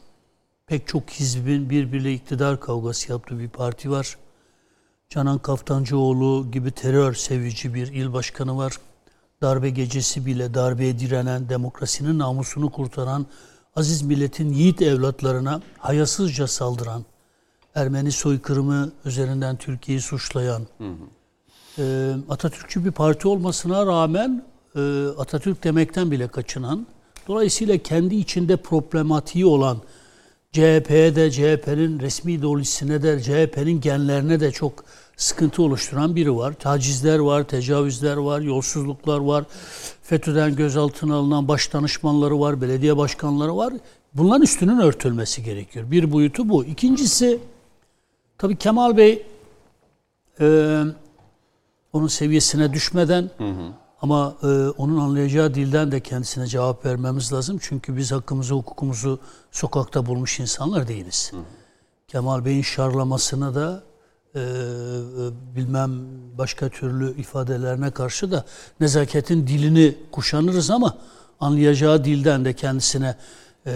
Pek 0.68 0.88
çok 0.88 1.10
hizbin 1.10 1.70
birbiriyle 1.70 2.14
iktidar 2.14 2.60
kavgası 2.60 3.12
yaptığı 3.12 3.40
bir 3.40 3.50
parti 3.50 3.92
var. 3.92 4.18
Canan 5.10 5.38
Kaftancıoğlu 5.38 6.52
gibi 6.52 6.72
terör 6.72 7.14
sevici 7.14 7.74
bir 7.74 7.88
il 7.88 8.14
başkanı 8.14 8.58
var. 8.58 8.74
Darbe 9.42 9.70
gecesi 9.70 10.26
bile 10.26 10.54
darbeye 10.54 11.00
direnen, 11.00 11.50
demokrasinin 11.50 12.20
namusunu 12.20 12.72
kurtaran, 12.72 13.26
aziz 13.76 14.02
milletin 14.02 14.54
yiğit 14.54 14.82
evlatlarına 14.82 15.62
hayasızca 15.78 16.48
saldıran, 16.48 17.06
Ermeni 17.76 18.12
soykırımı 18.12 18.92
üzerinden 19.06 19.56
Türkiye'yi 19.56 20.02
suçlayan, 20.02 20.62
hı 20.78 20.84
hı. 20.84 21.84
E, 21.84 22.16
Atatürkçü 22.30 22.86
bir 22.86 22.92
parti 22.92 23.28
olmasına 23.28 23.86
rağmen 23.86 24.46
e, 24.76 25.06
Atatürk 25.18 25.64
demekten 25.64 26.12
bile 26.12 26.28
kaçınan, 26.28 26.88
dolayısıyla 27.28 27.78
kendi 27.78 28.16
içinde 28.16 28.58
problematiği 28.58 29.46
olan 29.46 29.78
CHP'ye 30.52 31.16
de 31.16 31.32
CHP'nin 31.32 32.00
resmi 32.00 32.34
ideolojisine 32.34 33.04
de 33.04 33.22
CHP'nin 33.22 33.82
genlerine 33.82 34.40
de 34.40 34.52
çok 34.52 34.84
sıkıntı 35.18 35.64
oluşturan 35.64 36.16
biri 36.16 36.36
var. 36.36 36.54
Tacizler 36.54 37.20
var, 37.20 37.44
tecavüzler 37.44 38.18
var, 38.18 38.42
yolsuzluklar 38.42 39.20
var. 39.20 39.44
FETÖ'den 40.02 40.56
gözaltına 40.56 41.16
alınan 41.16 41.48
baş 41.48 41.74
danışmanları 41.74 42.40
var, 42.40 42.62
belediye 42.62 42.98
başkanları 42.98 43.58
var. 43.58 43.74
Bunların 44.14 44.42
üstünün 44.42 44.80
örtülmesi 44.80 45.44
gerekiyor. 45.44 45.92
Bir 45.92 46.12
boyutu 46.12 46.50
bu. 46.50 46.66
İkincisi 46.66 47.40
tabii 48.38 48.56
Kemal 48.56 48.98
Bey 48.98 49.26
e, 50.40 50.80
onun 51.94 52.08
seviyesine 52.08 52.74
düşmeden 52.74 53.30
hı 53.38 53.50
hı. 53.50 53.81
Ama 54.02 54.36
e, 54.44 54.48
onun 54.70 54.98
anlayacağı 54.98 55.54
dilden 55.54 55.92
de 55.92 56.00
kendisine 56.00 56.48
cevap 56.48 56.86
vermemiz 56.86 57.34
lazım. 57.34 57.58
Çünkü 57.62 57.98
biz 57.98 58.12
hakkımızı, 58.12 58.56
hukukumuzu 58.56 59.20
sokakta 59.52 60.06
bulmuş 60.06 60.40
insanlar 60.40 60.88
değiliz. 60.88 61.32
Hı. 61.34 61.38
Kemal 62.08 62.46
Bey'in 62.46 62.62
şarlamasını 62.62 63.56
da 63.56 63.84
e, 64.36 64.42
bilmem 65.56 65.92
başka 66.38 66.70
türlü 66.70 67.18
ifadelerine 67.18 67.92
karşı 67.92 68.32
da 68.32 68.46
nezaketin 68.80 69.48
dilini 69.48 69.96
kuşanırız 70.12 70.70
ama 70.70 70.98
anlayacağı 71.40 72.06
dilden 72.06 72.46
de 72.46 72.54
kendisine 72.54 73.16
e, 73.66 73.74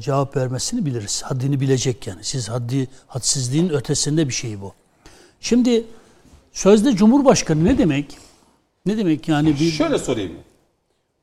cevap 0.00 0.36
vermesini 0.36 0.86
biliriz. 0.86 1.22
Haddini 1.22 1.60
bilecek 1.60 2.06
yani. 2.06 2.24
Siz 2.24 2.48
haddi, 2.48 2.88
hadsizliğin 3.06 3.68
ötesinde 3.68 4.28
bir 4.28 4.34
şey 4.34 4.60
bu. 4.60 4.72
Şimdi 5.40 5.84
sözde 6.52 6.96
Cumhurbaşkanı 6.96 7.64
ne 7.64 7.78
demek? 7.78 8.18
Ne 8.86 8.96
demek 8.98 9.28
yani? 9.28 9.48
Bir... 9.60 9.70
Şöyle 9.70 9.98
sorayım. 9.98 10.32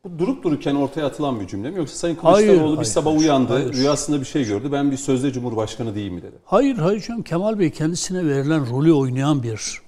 Bu 0.04 0.20
durup 0.20 0.44
dururken 0.44 0.76
ortaya 0.76 1.06
atılan 1.06 1.40
bir 1.40 1.48
cümle 1.48 1.72
mi? 1.72 1.78
Yoksa 1.78 1.96
Sayın 1.96 2.16
Kılıçdaroğlu 2.16 2.60
hayır, 2.60 2.72
bir 2.72 2.76
hayır, 2.76 2.84
sabah 2.84 3.12
hayır, 3.12 3.20
uyandı, 3.20 3.54
hayır. 3.54 3.74
rüyasında 3.74 4.20
bir 4.20 4.26
şey 4.26 4.46
gördü. 4.46 4.72
Ben 4.72 4.92
bir 4.92 4.98
sözde 4.98 5.34
cumhurbaşkanı 5.34 5.96
değil 5.96 6.12
mi 6.12 6.22
dedi. 6.22 6.36
Hayır, 6.46 6.76
hayır 6.76 7.02
canım. 7.02 7.24
Kemal 7.24 7.60
Bey 7.60 7.72
kendisine 7.72 8.26
verilen 8.28 8.70
rolü 8.70 8.94
oynayan 8.94 9.44
bir 9.44 9.82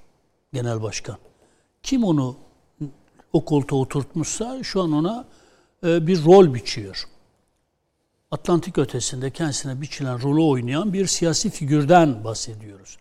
genel 0.54 0.82
başkan. 0.82 1.18
Kim 1.84 2.04
onu 2.04 2.36
o 3.34 3.46
koltuğa 3.46 3.80
oturtmuşsa 3.80 4.64
şu 4.64 4.82
an 4.82 4.92
ona 4.92 5.26
e, 5.86 6.08
bir 6.08 6.26
rol 6.26 6.54
biçiyor. 6.54 7.04
Atlantik 8.32 8.78
ötesinde 8.78 9.30
kendisine 9.30 9.82
biçilen 9.82 10.22
rolü 10.22 10.42
oynayan 10.42 10.94
bir 10.94 11.06
siyasi 11.06 11.50
figürden 11.50 12.24
bahsediyoruz. 12.24 12.98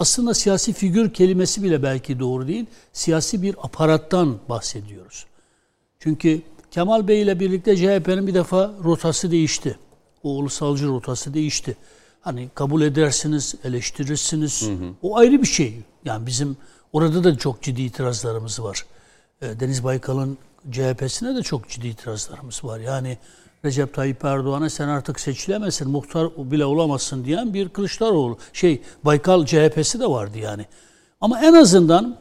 Aslında 0.00 0.34
siyasi 0.34 0.72
figür 0.72 1.12
kelimesi 1.12 1.62
bile 1.62 1.82
belki 1.82 2.18
doğru 2.18 2.48
değil. 2.48 2.66
Siyasi 2.92 3.42
bir 3.42 3.56
aparattan 3.62 4.38
bahsediyoruz. 4.48 5.26
Çünkü 5.98 6.42
Kemal 6.70 7.08
Bey 7.08 7.22
ile 7.22 7.40
birlikte 7.40 7.76
CHP'nin 7.76 8.26
bir 8.26 8.34
defa 8.34 8.74
rotası 8.84 9.30
değişti. 9.30 9.78
O 10.22 10.30
ulusalcı 10.30 10.88
rotası 10.88 11.34
değişti. 11.34 11.76
Hani 12.20 12.48
kabul 12.54 12.82
edersiniz, 12.82 13.54
eleştirirsiniz. 13.64 14.62
Hı 14.62 14.72
hı. 14.72 14.94
O 15.02 15.16
ayrı 15.16 15.42
bir 15.42 15.46
şey. 15.46 15.82
Yani 16.04 16.26
bizim 16.26 16.56
orada 16.92 17.24
da 17.24 17.38
çok 17.38 17.62
ciddi 17.62 17.82
itirazlarımız 17.82 18.62
var. 18.62 18.86
Ee, 19.42 19.60
Deniz 19.60 19.84
Baykal'ın 19.84 20.38
CHP'sine 20.70 21.36
de 21.36 21.42
çok 21.42 21.68
ciddi 21.68 21.88
itirazlarımız 21.88 22.64
var. 22.64 22.80
Yani 22.80 23.18
Recep 23.64 23.94
Tayyip 23.94 24.24
Erdoğan'a 24.24 24.70
sen 24.70 24.88
artık 24.88 25.20
seçilemezsin, 25.20 25.90
muhtar 25.90 26.28
bile 26.36 26.64
olamazsın 26.64 27.24
diyen 27.24 27.54
bir 27.54 27.68
Kılıçdaroğlu. 27.68 28.38
Şey, 28.52 28.82
Baykal 29.04 29.46
CHP'si 29.46 30.00
de 30.00 30.06
vardı 30.06 30.38
yani. 30.38 30.66
Ama 31.20 31.40
en 31.40 31.54
azından 31.54 32.16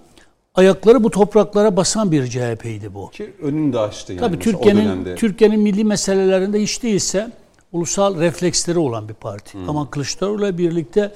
ayakları 0.55 1.03
bu 1.03 1.09
topraklara 1.09 1.77
basan 1.77 2.11
bir 2.11 2.27
CHP'ydi 2.27 2.93
bu. 2.93 3.09
Ki 3.09 3.33
önünü 3.41 3.73
de 3.73 3.79
açtı 3.79 4.13
yani. 4.13 4.19
Tabii 4.19 4.39
Türkiye'nin 4.39 5.15
Türkiye'nin 5.15 5.59
milli 5.59 5.83
meselelerinde 5.83 6.61
hiç 6.61 6.83
değilse 6.83 7.31
ulusal 7.71 8.19
refleksleri 8.19 8.79
olan 8.79 9.09
bir 9.09 9.13
parti. 9.13 9.53
Hmm. 9.53 9.69
Ama 9.69 9.89
Kılıçdaroğlu'yla 9.89 10.57
birlikte 10.57 11.13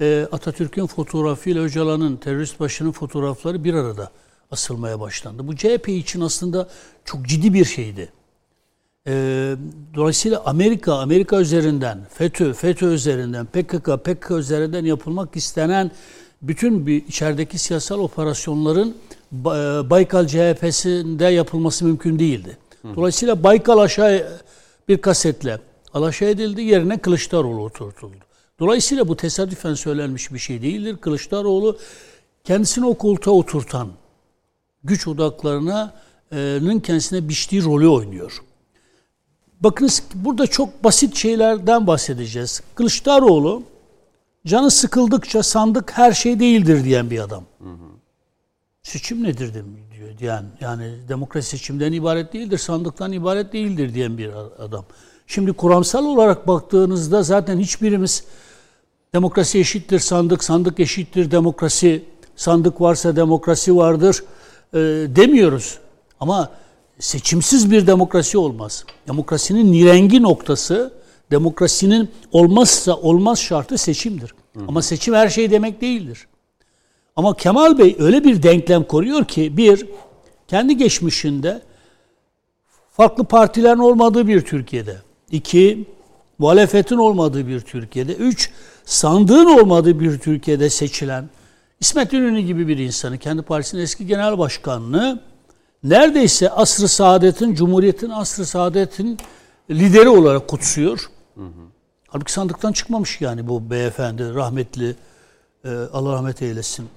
e, 0.00 0.28
Atatürk'ün 0.32 0.86
fotoğrafıyla 0.86 1.62
Öcalan'ın 1.62 2.16
terörist 2.16 2.60
başının 2.60 2.92
fotoğrafları 2.92 3.64
bir 3.64 3.74
arada 3.74 4.10
asılmaya 4.50 5.00
başlandı. 5.00 5.48
Bu 5.48 5.56
CHP 5.56 5.88
için 5.88 6.20
aslında 6.20 6.68
çok 7.04 7.26
ciddi 7.26 7.54
bir 7.54 7.64
şeydi. 7.64 8.12
E, 9.06 9.56
dolayısıyla 9.94 10.42
Amerika, 10.44 10.94
Amerika 10.94 11.40
üzerinden, 11.40 11.98
FETÖ, 12.14 12.52
FETÖ 12.52 12.92
üzerinden, 12.92 13.46
PKK, 13.46 14.04
PKK 14.04 14.30
üzerinden 14.30 14.84
yapılmak 14.84 15.36
istenen 15.36 15.90
bütün 16.42 16.86
bir 16.86 17.06
içerideki 17.06 17.58
siyasal 17.58 17.98
operasyonların 17.98 18.96
e, 19.32 19.46
Baykal 19.90 20.26
CHP'sinde 20.26 21.24
yapılması 21.24 21.84
mümkün 21.84 22.18
değildi. 22.18 22.58
Dolayısıyla 22.96 23.42
Baykal 23.42 23.78
aşağı 23.78 24.26
bir 24.88 24.98
kasetle 24.98 25.58
alaşağı 25.94 26.28
edildi, 26.28 26.62
yerine 26.62 26.98
Kılıçdaroğlu 26.98 27.62
oturtuldu. 27.62 28.16
Dolayısıyla 28.60 29.08
bu 29.08 29.16
tesadüfen 29.16 29.74
söylenmiş 29.74 30.32
bir 30.32 30.38
şey 30.38 30.62
değildir. 30.62 30.96
Kılıçdaroğlu 30.96 31.78
kendisini 32.44 32.86
o 32.86 32.94
koltuğa 32.94 33.34
oturtan 33.34 33.88
güç 34.84 35.08
odaklarının 35.08 36.80
kendisine 36.80 37.28
biçtiği 37.28 37.64
rolü 37.64 37.88
oynuyor. 37.88 38.42
Bakınız 39.60 40.02
burada 40.14 40.46
çok 40.46 40.84
basit 40.84 41.16
şeylerden 41.16 41.86
bahsedeceğiz. 41.86 42.62
Kılıçdaroğlu 42.74 43.62
canı 44.46 44.70
sıkıldıkça 44.70 45.42
sandık 45.42 45.92
her 45.98 46.12
şey 46.12 46.40
değildir 46.40 46.84
diyen 46.84 47.10
bir 47.10 47.20
adam. 47.20 47.44
Hı 47.62 47.68
hı. 47.68 47.96
Seçim 48.82 49.24
nedir 49.24 49.54
diyor 49.54 50.18
diyen 50.18 50.44
yani 50.60 50.94
demokrasi 51.08 51.48
seçimden 51.48 51.92
ibaret 51.92 52.32
değildir, 52.32 52.58
sandıktan 52.58 53.12
ibaret 53.12 53.52
değildir 53.52 53.94
diyen 53.94 54.18
bir 54.18 54.30
adam. 54.58 54.84
Şimdi 55.26 55.52
kuramsal 55.52 56.04
olarak 56.04 56.48
baktığınızda 56.48 57.22
zaten 57.22 57.58
hiçbirimiz 57.58 58.24
demokrasi 59.14 59.58
eşittir 59.58 59.98
sandık, 59.98 60.44
sandık 60.44 60.80
eşittir 60.80 61.30
demokrasi, 61.30 62.04
sandık 62.36 62.80
varsa 62.80 63.16
demokrasi 63.16 63.76
vardır 63.76 64.24
e, 64.74 64.78
demiyoruz. 65.16 65.78
Ama 66.20 66.50
seçimsiz 66.98 67.70
bir 67.70 67.86
demokrasi 67.86 68.38
olmaz. 68.38 68.84
Demokrasinin 69.08 69.72
nirengi 69.72 70.22
noktası 70.22 70.92
Demokrasinin 71.30 72.10
olmazsa 72.32 72.96
olmaz 72.96 73.38
şartı 73.38 73.78
seçimdir. 73.78 74.34
Hı. 74.56 74.60
Ama 74.68 74.82
seçim 74.82 75.14
her 75.14 75.28
şey 75.28 75.50
demek 75.50 75.80
değildir. 75.80 76.26
Ama 77.16 77.36
Kemal 77.36 77.78
Bey 77.78 77.96
öyle 77.98 78.24
bir 78.24 78.42
denklem 78.42 78.84
koruyor 78.84 79.24
ki 79.24 79.56
bir, 79.56 79.86
kendi 80.48 80.76
geçmişinde 80.76 81.62
farklı 82.90 83.24
partilerin 83.24 83.78
olmadığı 83.78 84.28
bir 84.28 84.40
Türkiye'de. 84.40 84.96
iki 85.30 85.84
muhalefetin 86.38 86.96
olmadığı 86.96 87.46
bir 87.46 87.60
Türkiye'de, 87.60 88.14
üç, 88.14 88.50
sandığın 88.84 89.58
olmadığı 89.58 90.00
bir 90.00 90.18
Türkiye'de 90.18 90.70
seçilen 90.70 91.28
İsmet 91.80 92.12
İnönü 92.12 92.40
gibi 92.40 92.68
bir 92.68 92.78
insanı, 92.78 93.18
kendi 93.18 93.42
partisinin 93.42 93.82
eski 93.82 94.06
genel 94.06 94.38
başkanını 94.38 95.20
neredeyse 95.84 96.50
asr-ı 96.50 96.88
saadetin, 96.88 97.54
Cumhuriyet'in 97.54 98.10
asr-ı 98.10 98.46
saadetin 98.46 99.18
lideri 99.70 100.08
olarak 100.08 100.48
kutsuyor. 100.48 101.06
Hı 101.34 101.40
hı. 101.40 101.66
Halbuki 102.08 102.32
sandıktan 102.32 102.72
çıkmamış 102.72 103.20
yani 103.20 103.48
bu 103.48 103.70
beyefendi, 103.70 104.34
rahmetli, 104.34 104.96
e, 105.64 105.68
Allah 105.92 106.12
rahmet 106.12 106.42
eylesin. 106.42 106.88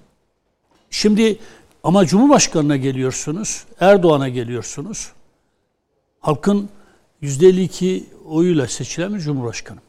Şimdi 0.89 1.39
ama 1.83 2.05
Cumhurbaşkanı'na 2.05 2.77
geliyorsunuz, 2.77 3.63
Erdoğan'a 3.79 4.29
geliyorsunuz. 4.29 5.11
Halkın 6.19 6.69
%52 7.21 8.03
oyuyla 8.25 8.67
seçilen 8.67 9.15
bir 9.15 9.19
Cumhurbaşkanı. 9.19 9.79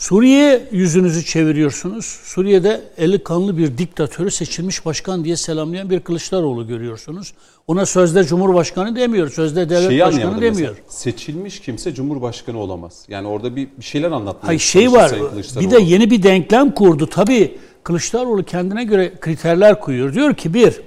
Suriye 0.00 0.68
yüzünüzü 0.72 1.24
çeviriyorsunuz. 1.24 2.04
Suriye'de 2.04 2.80
eli 2.98 3.24
kanlı 3.24 3.58
bir 3.58 3.78
diktatörü 3.78 4.30
seçilmiş 4.30 4.86
başkan 4.86 5.24
diye 5.24 5.36
selamlayan 5.36 5.90
bir 5.90 6.00
Kılıçdaroğlu 6.00 6.66
görüyorsunuz. 6.66 7.34
Ona 7.66 7.86
sözde 7.86 8.24
Cumhurbaşkanı 8.24 8.96
demiyor, 8.96 9.30
sözde 9.30 9.68
devlet 9.68 9.88
Şeyi 9.88 10.00
başkanı 10.00 10.40
demiyor. 10.40 10.52
Mesela, 10.70 10.74
seçilmiş 10.88 11.60
kimse 11.60 11.94
Cumhurbaşkanı 11.94 12.58
olamaz. 12.58 13.04
Yani 13.08 13.28
orada 13.28 13.56
bir, 13.56 13.68
bir 13.78 13.84
şeyler 13.84 14.10
anlatmaya 14.10 14.48
Hayır 14.48 14.60
şey 14.60 14.92
var, 14.92 15.12
bir 15.60 15.70
de 15.70 15.80
yeni 15.80 16.10
bir 16.10 16.22
denklem 16.22 16.70
kurdu. 16.70 17.06
Tabii 17.06 17.58
Kılıçdaroğlu 17.82 18.44
kendine 18.44 18.84
göre 18.84 19.12
kriterler 19.20 19.80
koyuyor. 19.80 20.14
Diyor 20.14 20.34
ki 20.34 20.54
bir, 20.54 20.80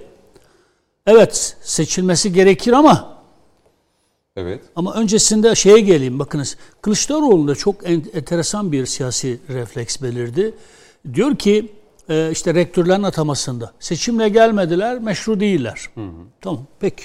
evet 1.08 1.58
seçilmesi 1.62 2.34
gerekir 2.34 2.74
ama 2.74 3.13
Evet. 4.36 4.62
Ama 4.76 4.94
öncesinde 4.94 5.56
şeye 5.56 5.80
geleyim 5.80 6.20
bakınız. 6.20 6.58
Kılıçdaroğlu'nda 6.82 7.56
çok 7.56 7.76
enteresan 7.90 8.72
bir 8.72 8.86
siyasi 8.86 9.40
refleks 9.50 10.02
belirdi. 10.02 10.54
Diyor 11.14 11.36
ki 11.36 11.72
e, 12.10 12.32
işte 12.32 12.54
rektörlerin 12.54 13.04
atamasında 13.04 13.74
seçimle 13.80 14.30
gelmediler, 14.30 15.00
meşru 15.00 15.40
değiller. 15.40 15.90
Hı 15.96 16.02
hı. 16.02 16.12
Tamam, 16.42 16.66
peki. 16.80 17.04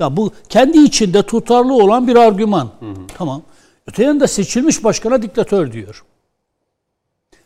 Ya 0.00 0.16
bu 0.16 0.32
kendi 0.48 0.78
içinde 0.78 1.22
tutarlı 1.22 1.74
olan 1.74 2.06
bir 2.08 2.16
argüman. 2.16 2.70
Hı 2.80 2.90
hı. 2.90 3.06
Tamam. 3.16 3.42
Öte 3.86 4.04
yanında 4.04 4.26
seçilmiş 4.26 4.84
başkana 4.84 5.22
diktatör 5.22 5.72
diyor. 5.72 6.04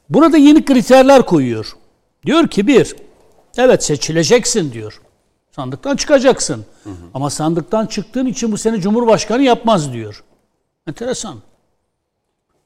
Burada 0.09 0.37
yeni 0.37 0.65
kriterler 0.65 1.27
koyuyor. 1.27 1.73
Diyor 2.27 2.49
ki 2.49 2.67
bir, 2.67 2.97
evet 3.57 3.85
seçileceksin 3.85 4.73
diyor. 4.73 5.01
Sandıktan 5.57 5.97
çıkacaksın. 5.97 6.65
Hı 6.85 6.91
hı. 6.91 6.95
Ama 7.15 7.31
sandıktan 7.31 7.87
çıktığın 7.87 8.27
için 8.27 8.53
bu 8.53 8.59
seni 8.59 8.81
Cumhurbaşkanı 8.81 9.43
yapmaz 9.43 9.93
diyor. 9.93 10.25
Enteresan. 10.87 11.37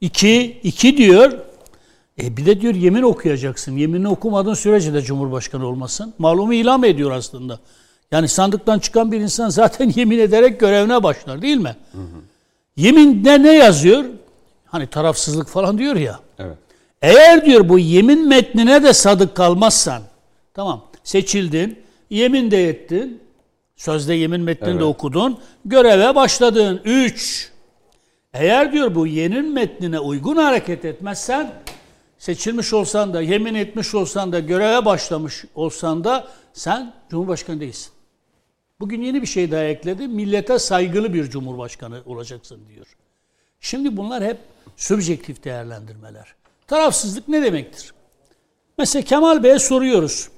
İki, 0.01 0.61
iki 0.63 0.97
diyor. 0.97 1.39
E 2.23 2.37
bir 2.37 2.47
de 2.47 2.61
diyor 2.61 2.75
yemin 2.75 3.03
okuyacaksın. 3.03 3.77
Yeminini 3.77 4.09
okumadığın 4.09 4.55
sürece 4.55 4.95
de 4.95 5.03
Cumhurbaşkanı 5.03 5.67
olmasın. 5.67 6.15
Malumu 6.19 6.55
ilan 6.55 6.83
ediyor 6.83 7.11
aslında. 7.11 7.59
Yani 8.11 8.29
sandıktan 8.29 8.79
çıkan 8.79 9.13
bir 9.13 9.21
insan 9.21 9.49
zaten 9.61 9.93
yemin 9.97 10.19
ederek 10.19 10.61
görevine 10.61 11.03
başlar 11.03 11.43
değil 11.43 11.59
mi? 11.59 11.77
Hı 11.93 11.99
hı. 11.99 12.21
Yeminde 12.77 13.43
ne 13.43 13.53
yazıyor? 13.53 14.05
Hani 14.67 14.87
tarafsızlık 14.87 15.49
falan 15.49 15.79
diyor 15.79 15.97
ya. 15.97 16.21
Evet. 16.39 16.57
Eğer 17.03 17.45
diyor 17.45 17.69
bu 17.69 17.79
yemin 17.79 18.29
metnine 18.29 18.83
de 18.83 18.93
sadık 18.93 19.35
kalmazsan, 19.35 20.03
tamam 20.55 20.85
seçildin, 21.05 21.79
yemin 22.11 22.51
de 22.51 22.69
ettin, 22.69 23.23
sözde 23.77 24.15
yemin 24.15 24.41
metnini 24.41 24.71
evet. 24.71 24.81
de 24.81 24.85
okudun, 24.85 25.41
göreve 25.65 26.15
başladın. 26.15 26.81
Üç, 26.85 27.51
eğer 28.33 28.73
diyor 28.73 28.95
bu 28.95 29.07
yemin 29.07 29.53
metnine 29.53 29.99
uygun 29.99 30.37
hareket 30.37 30.85
etmezsen, 30.85 31.53
seçilmiş 32.19 32.73
olsan 32.73 33.15
da, 33.15 33.23
yemin 33.23 33.55
etmiş 33.55 33.95
olsan 33.95 34.33
da, 34.33 34.41
göreve 34.41 34.85
başlamış 34.85 35.45
olsan 35.55 36.05
da 36.05 36.29
sen 36.53 36.95
Cumhurbaşkanı 37.11 37.61
değilsin. 37.61 37.93
Bugün 38.81 39.03
yeni 39.03 39.23
bir 39.23 39.27
şey 39.27 39.51
daha 39.51 39.65
ekledi. 39.65 40.09
Millete 40.09 40.59
saygılı 40.59 41.15
bir 41.15 41.31
Cumhurbaşkanı 41.31 42.03
olacaksın 42.07 42.61
diyor. 42.75 42.87
Şimdi 43.61 43.97
bunlar 43.97 44.25
hep 44.25 44.37
subjektif 44.77 45.45
değerlendirmeler. 45.45 46.35
Tarafsızlık 46.67 47.29
ne 47.29 47.43
demektir? 47.43 47.93
Mesela 48.79 49.03
Kemal 49.03 49.43
Bey'e 49.43 49.59
soruyoruz. 49.59 50.29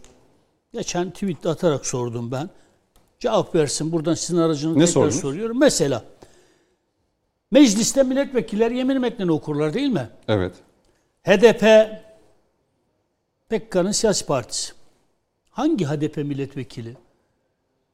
Geçen 0.73 1.11
tweet 1.11 1.47
atarak 1.47 1.87
sordum 1.87 2.33
ben. 2.33 2.51
Cevap 3.19 3.55
versin. 3.55 3.93
Buradan 3.93 4.15
sizin 4.15 4.37
aracınızı 4.39 4.79
ne 4.79 4.87
tekrar 4.87 4.93
sordunuz? 4.93 5.21
soruyorum. 5.21 5.61
Mesela 5.61 6.05
mecliste 7.51 8.03
milletvekiller 8.03 8.71
yemin 8.71 9.01
metnini 9.01 9.33
okurlar 9.33 9.75
değil 9.75 9.89
mi? 9.89 10.11
Evet. 10.29 10.55
HDP 11.23 11.91
Pekkan'ın 13.49 13.93
siyasi 13.93 14.27
partisi. 14.27 14.73
Hangi 15.51 15.87
HDP 15.87 16.17
milletvekili 16.17 16.97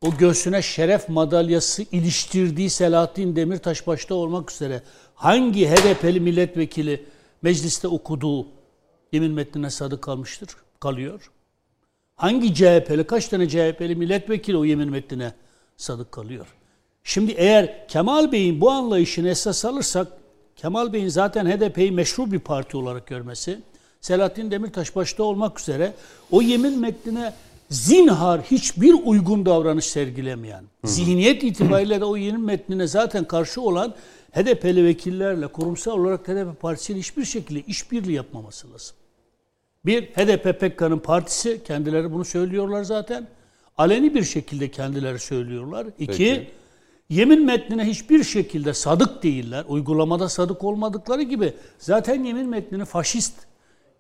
o 0.03 0.17
göğsüne 0.17 0.63
şeref 0.63 1.09
madalyası 1.09 1.83
iliştirdiği 1.83 2.71
Selahattin 2.71 3.37
Demirtaş 3.37 3.87
başta 3.87 4.15
olmak 4.15 4.53
üzere 4.53 4.83
hangi 5.15 5.69
HDP'li 5.69 6.21
milletvekili 6.21 7.07
mecliste 7.43 7.89
okuduğu 7.89 8.47
yemin 9.13 9.33
metnine 9.33 9.71
sadık 9.71 10.03
kalmıştır, 10.03 10.57
kalıyor? 10.81 11.31
Hangi 12.19 12.55
CHP'li, 12.55 13.05
kaç 13.05 13.29
tane 13.29 13.49
CHP'li 13.49 13.97
milletvekili 13.97 14.57
o 14.57 14.65
yemin 14.65 14.91
metnine 14.91 15.33
sadık 15.77 16.13
kalıyor? 16.13 16.47
Şimdi 17.05 17.33
eğer 17.33 17.89
Kemal 17.89 18.33
Bey'in 18.33 18.61
bu 18.61 18.71
anlayışını 18.71 19.29
esas 19.29 19.65
alırsak, 19.65 20.09
Kemal 20.57 20.93
Bey'in 20.93 21.09
zaten 21.09 21.47
HDP'yi 21.47 21.93
meşru 21.93 22.33
bir 22.33 22.39
parti 22.39 22.77
olarak 22.77 23.07
görmesi, 23.07 23.59
Selahattin 24.01 24.51
Demirtaş 24.51 24.97
başta 24.97 25.23
olmak 25.23 25.61
üzere 25.61 25.93
o 26.31 26.43
yemin 26.43 26.81
metnine 26.81 27.33
zinhar 27.71 28.43
hiçbir 28.43 28.95
uygun 29.05 29.47
davranış 29.47 29.85
sergilemeyen, 29.85 30.65
zihniyet 30.85 31.45
itibariyle 31.45 32.01
de 32.01 32.05
o 32.05 32.17
yemin 32.17 32.45
metnine 32.45 32.87
zaten 32.87 33.25
karşı 33.25 33.61
olan 33.61 33.95
HDP'li 34.33 34.85
vekillerle 34.85 35.47
kurumsal 35.47 35.93
olarak 35.93 36.29
HDP 36.29 36.61
partisiyle 36.61 37.01
hiçbir 37.01 37.25
şekilde 37.25 37.61
işbirliği 37.61 38.15
yapmaması 38.15 38.73
lazım. 38.73 38.97
Bir, 39.87 40.03
HDP 40.03 40.61
PKK'nın 40.61 40.99
partisi, 40.99 41.63
kendileri 41.65 42.13
bunu 42.13 42.25
söylüyorlar 42.25 42.83
zaten. 42.83 43.29
Aleni 43.79 44.15
bir 44.15 44.25
şekilde 44.25 44.71
kendileri 44.71 45.19
söylüyorlar. 45.19 45.87
İki, 45.87 46.07
Peki. 46.07 46.51
yemin 47.09 47.45
metnine 47.45 47.85
hiçbir 47.85 48.25
şekilde 48.25 48.75
sadık 48.75 49.23
değiller. 49.23 49.65
Uygulamada 49.69 50.29
sadık 50.29 50.65
olmadıkları 50.65 51.23
gibi 51.23 51.53
zaten 51.79 52.25
yemin 52.25 52.49
metnini 52.49 52.85
faşist, 52.85 53.35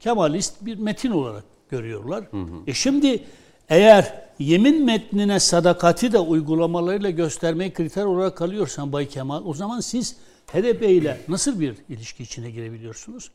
kemalist 0.01 0.55
bir 0.61 0.79
metin 0.79 1.11
olarak 1.11 1.45
görüyorlar. 1.71 2.25
Hı 2.31 2.37
hı. 2.37 2.57
E 2.67 2.75
şimdi 2.75 3.25
eğer 3.69 4.29
yemin 4.39 4.85
metnine 4.85 5.41
sadakati 5.41 6.13
de 6.13 6.19
uygulamalarıyla 6.19 7.11
göstermeyi 7.11 7.73
kriter 7.73 8.05
olarak 8.05 8.37
kalıyorsan 8.37 8.93
Bay 8.93 9.09
Kemal, 9.09 9.45
o 9.45 9.55
zaman 9.55 9.81
siz 9.81 10.17
HDP 10.47 10.83
ile 10.83 11.21
nasıl 11.29 11.61
bir 11.61 11.75
ilişki 11.89 12.23
içine 12.23 12.51
girebiliyorsunuz? 12.51 13.31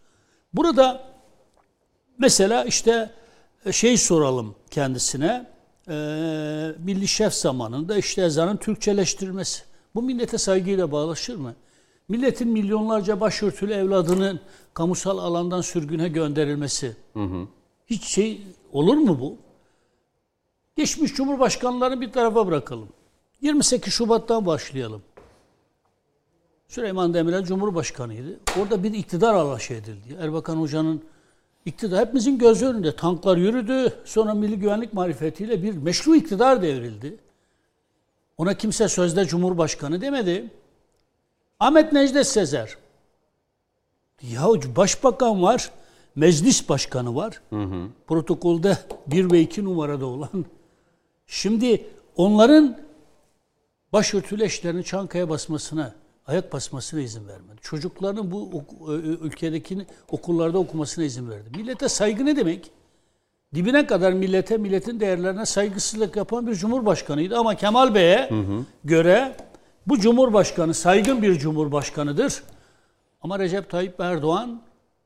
Burada 0.54 1.04
mesela 2.18 2.64
işte 2.64 3.10
e, 3.66 3.72
şey 3.72 3.98
soralım 3.98 4.56
kendisine, 4.72 5.46
e, 5.88 5.94
Milli 6.80 7.08
Şef 7.08 7.34
zamanında 7.34 7.98
işte 7.98 8.22
ezanın 8.22 8.58
Türkçeleştirilmesi. 8.58 9.64
Bu 9.96 10.02
millete 10.02 10.38
saygıyla 10.38 10.92
bağlaşır 10.92 11.36
mı? 11.36 11.54
Milletin 12.10 12.48
milyonlarca 12.48 13.20
başörtülü 13.20 13.74
evladının 13.74 14.40
kamusal 14.74 15.18
alandan 15.18 15.62
sürgüne 15.62 16.08
gönderilmesi. 16.08 16.96
Hı 17.14 17.24
hı. 17.24 17.48
Hiç 17.88 18.04
şey 18.04 18.42
olur 18.72 18.98
mu 18.98 19.20
bu? 19.20 19.38
Geçmiş 20.76 21.14
cumhurbaşkanlarını 21.14 22.02
bir 22.02 22.12
tarafa 22.12 22.48
bırakalım. 22.48 22.90
28 23.42 23.94
Şubat'tan 23.94 24.46
başlayalım. 24.46 25.02
Süleyman 26.68 27.14
Demirel 27.14 27.44
Cumhurbaşkanıydı. 27.44 28.40
Orada 28.60 28.84
bir 28.84 28.94
iktidar 28.94 29.34
alaşı 29.34 29.74
edildi. 29.74 30.18
Erbakan 30.20 30.56
Hoca'nın 30.56 31.04
iktidar 31.66 32.06
hepimizin 32.06 32.38
gözü 32.38 32.66
önünde. 32.66 32.96
Tanklar 32.96 33.38
yürüdü. 33.38 33.94
Sonra 34.06 34.34
milli 34.34 34.60
güvenlik 34.60 34.94
marifetiyle 34.94 35.64
bir 35.64 35.74
meşru 35.74 36.16
iktidar 36.16 36.62
devrildi. 36.62 37.18
Ona 38.38 38.54
kimse 38.54 38.88
sözde 38.88 39.26
Cumhurbaşkanı 39.26 40.02
demedi. 40.02 40.52
Ahmet 41.60 41.94
Necdet 41.94 42.28
Sezer. 42.28 42.78
Ya 44.32 44.46
başbakan 44.76 45.44
var, 45.44 45.72
meclis 46.16 46.70
başkanı 46.70 47.16
var. 47.16 47.42
Hı 47.50 47.64
hı. 47.64 47.88
Protokolde 48.08 48.78
bir 49.08 49.32
ve 49.32 49.42
iki 49.42 49.66
numarada 49.66 50.06
olan 50.06 50.46
Şimdi 51.28 51.88
onların 52.16 52.78
başörtülü 53.94 54.44
eşlerini 54.44 54.84
Çankaya 54.84 55.30
basmasına, 55.30 55.94
ayak 56.28 56.54
basmasına 56.54 57.02
izin 57.02 57.28
vermedi. 57.28 57.58
Çocuklarının 57.62 58.32
bu 58.32 58.64
ülkedeki 59.22 59.86
okullarda 60.12 60.58
okumasına 60.58 61.06
izin 61.06 61.30
verdi. 61.30 61.50
Millete 61.58 61.90
saygı 61.90 62.26
ne 62.26 62.36
demek? 62.36 62.72
Dibine 63.56 63.88
kadar 63.88 64.14
millete, 64.14 64.58
milletin 64.58 65.00
değerlerine 65.00 65.46
saygısızlık 65.46 66.16
yapan 66.16 66.48
bir 66.48 66.56
cumhurbaşkanıydı. 66.56 67.38
Ama 67.38 67.56
Kemal 67.56 67.96
Bey'e 67.96 68.30
göre 68.84 69.36
bu 69.88 70.00
cumhurbaşkanı 70.00 70.74
saygın 70.74 71.22
bir 71.22 71.40
cumhurbaşkanıdır. 71.40 72.44
Ama 73.22 73.40
Recep 73.40 73.70
Tayyip 73.70 74.00
Erdoğan 74.00 74.62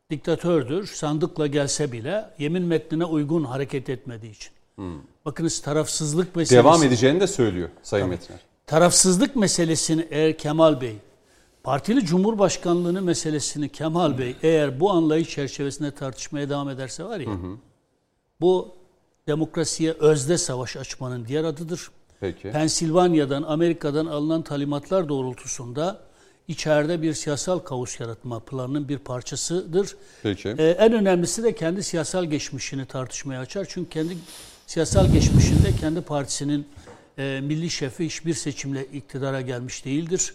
diktatördür. 0.10 0.88
Sandıkla 0.88 1.48
gelse 1.48 1.92
bile 1.92 2.30
yemin 2.40 2.64
metnine 2.64 3.06
uygun 3.06 3.44
hareket 3.44 3.90
etmediği 3.90 4.32
için. 4.32 4.52
Bakınız 5.26 5.62
tarafsızlık 5.62 6.36
meselesi. 6.36 6.64
Devam 6.64 6.84
edeceğini 6.84 7.20
de 7.20 7.28
söylüyor 7.28 7.70
Sayın 7.84 8.10
Metiner. 8.10 8.40
Tarafsızlık 8.68 9.36
meselesini 9.36 10.08
eğer 10.10 10.38
Kemal 10.38 10.82
Bey, 10.82 10.96
partili 11.68 12.06
cumhurbaşkanlığını 12.06 13.02
meselesini 13.02 13.70
Kemal 13.70 14.18
Bey 14.18 14.36
eğer 14.44 14.80
bu 14.80 14.92
anlayış 14.92 15.30
çerçevesinde 15.30 15.92
tartışmaya 15.92 16.50
devam 16.50 16.70
ederse 16.70 17.04
var 17.04 17.20
ya, 17.20 17.30
bu 18.42 18.76
demokrasiye 19.28 19.92
özde 19.92 20.38
savaş 20.38 20.78
açmanın 20.78 21.26
diğer 21.28 21.44
adıdır. 21.44 21.92
Peki. 22.20 22.52
Pensilvanya'dan, 22.52 23.44
Amerika'dan 23.44 24.06
alınan 24.06 24.42
talimatlar 24.42 25.10
doğrultusunda 25.10 26.00
içeride 26.48 27.02
bir 27.02 27.14
siyasal 27.14 27.60
kaos 27.60 28.00
yaratma 28.00 28.40
planının 28.40 28.90
bir 28.90 28.98
parçasıdır. 28.98 29.96
Peki. 30.24 30.50
Ee, 30.50 30.70
en 30.70 30.94
önemlisi 30.94 31.44
de 31.44 31.56
kendi 31.56 31.84
siyasal 31.84 32.26
geçmişini 32.26 32.86
tartışmaya 32.86 33.40
açar. 33.40 33.66
Çünkü 33.70 33.90
kendi 33.90 34.18
siyasal 34.68 35.12
geçmişinde 35.14 35.76
kendi 35.80 36.02
partisinin 36.02 36.68
e, 37.18 37.40
milli 37.44 37.70
şefi 37.70 38.06
hiçbir 38.06 38.34
seçimle 38.34 38.86
iktidara 38.86 39.42
gelmiş 39.42 39.86
değildir. 39.86 40.34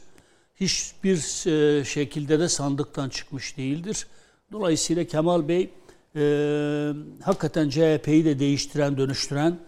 Hiçbir 0.55 1.47
e, 1.47 1.85
şekilde 1.85 2.41
de 2.41 2.49
sandıktan 2.49 3.09
çıkmış 3.09 3.57
değildir. 3.57 4.07
Dolayısıyla 4.53 5.05
Kemal 5.05 5.49
Bey 5.49 5.71
e, 6.17 6.93
hakikaten 7.23 7.69
CHP'yi 7.69 8.25
de 8.25 8.39
değiştiren, 8.39 8.97
dönüştüren, 8.97 9.59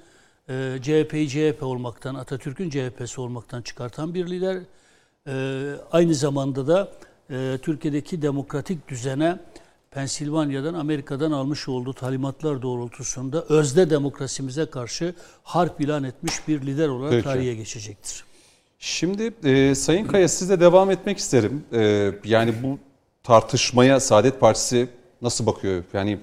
e, 0.48 0.78
CHP'yi 0.82 1.28
CHP 1.28 1.62
olmaktan, 1.62 2.14
Atatürk'ün 2.14 2.70
CHP'si 2.70 3.20
olmaktan 3.20 3.62
çıkartan 3.62 4.14
bir 4.14 4.26
lider. 4.26 4.58
E, 5.26 5.74
aynı 5.92 6.14
zamanda 6.14 6.66
da 6.66 6.92
e, 7.30 7.58
Türkiye'deki 7.62 8.22
demokratik 8.22 8.88
düzene 8.88 9.38
Pensilvanya'dan, 9.90 10.74
Amerika'dan 10.74 11.32
almış 11.32 11.68
olduğu 11.68 11.92
talimatlar 11.92 12.62
doğrultusunda 12.62 13.42
özde 13.42 13.90
demokrasimize 13.90 14.66
karşı 14.66 15.14
harp 15.42 15.80
ilan 15.80 16.04
etmiş 16.04 16.48
bir 16.48 16.62
lider 16.62 16.88
olarak 16.88 17.10
Peki. 17.10 17.24
tarihe 17.24 17.54
geçecektir. 17.54 18.24
Şimdi 18.86 19.34
e, 19.44 19.74
Sayın 19.74 20.06
Kaya 20.06 20.28
sizle 20.28 20.60
devam 20.60 20.90
etmek 20.90 21.18
isterim. 21.18 21.64
E, 21.72 22.10
yani 22.24 22.54
bu 22.62 22.78
tartışmaya 23.22 24.00
Saadet 24.00 24.40
Partisi 24.40 24.88
nasıl 25.22 25.46
bakıyor? 25.46 25.84
Yani 25.92 26.18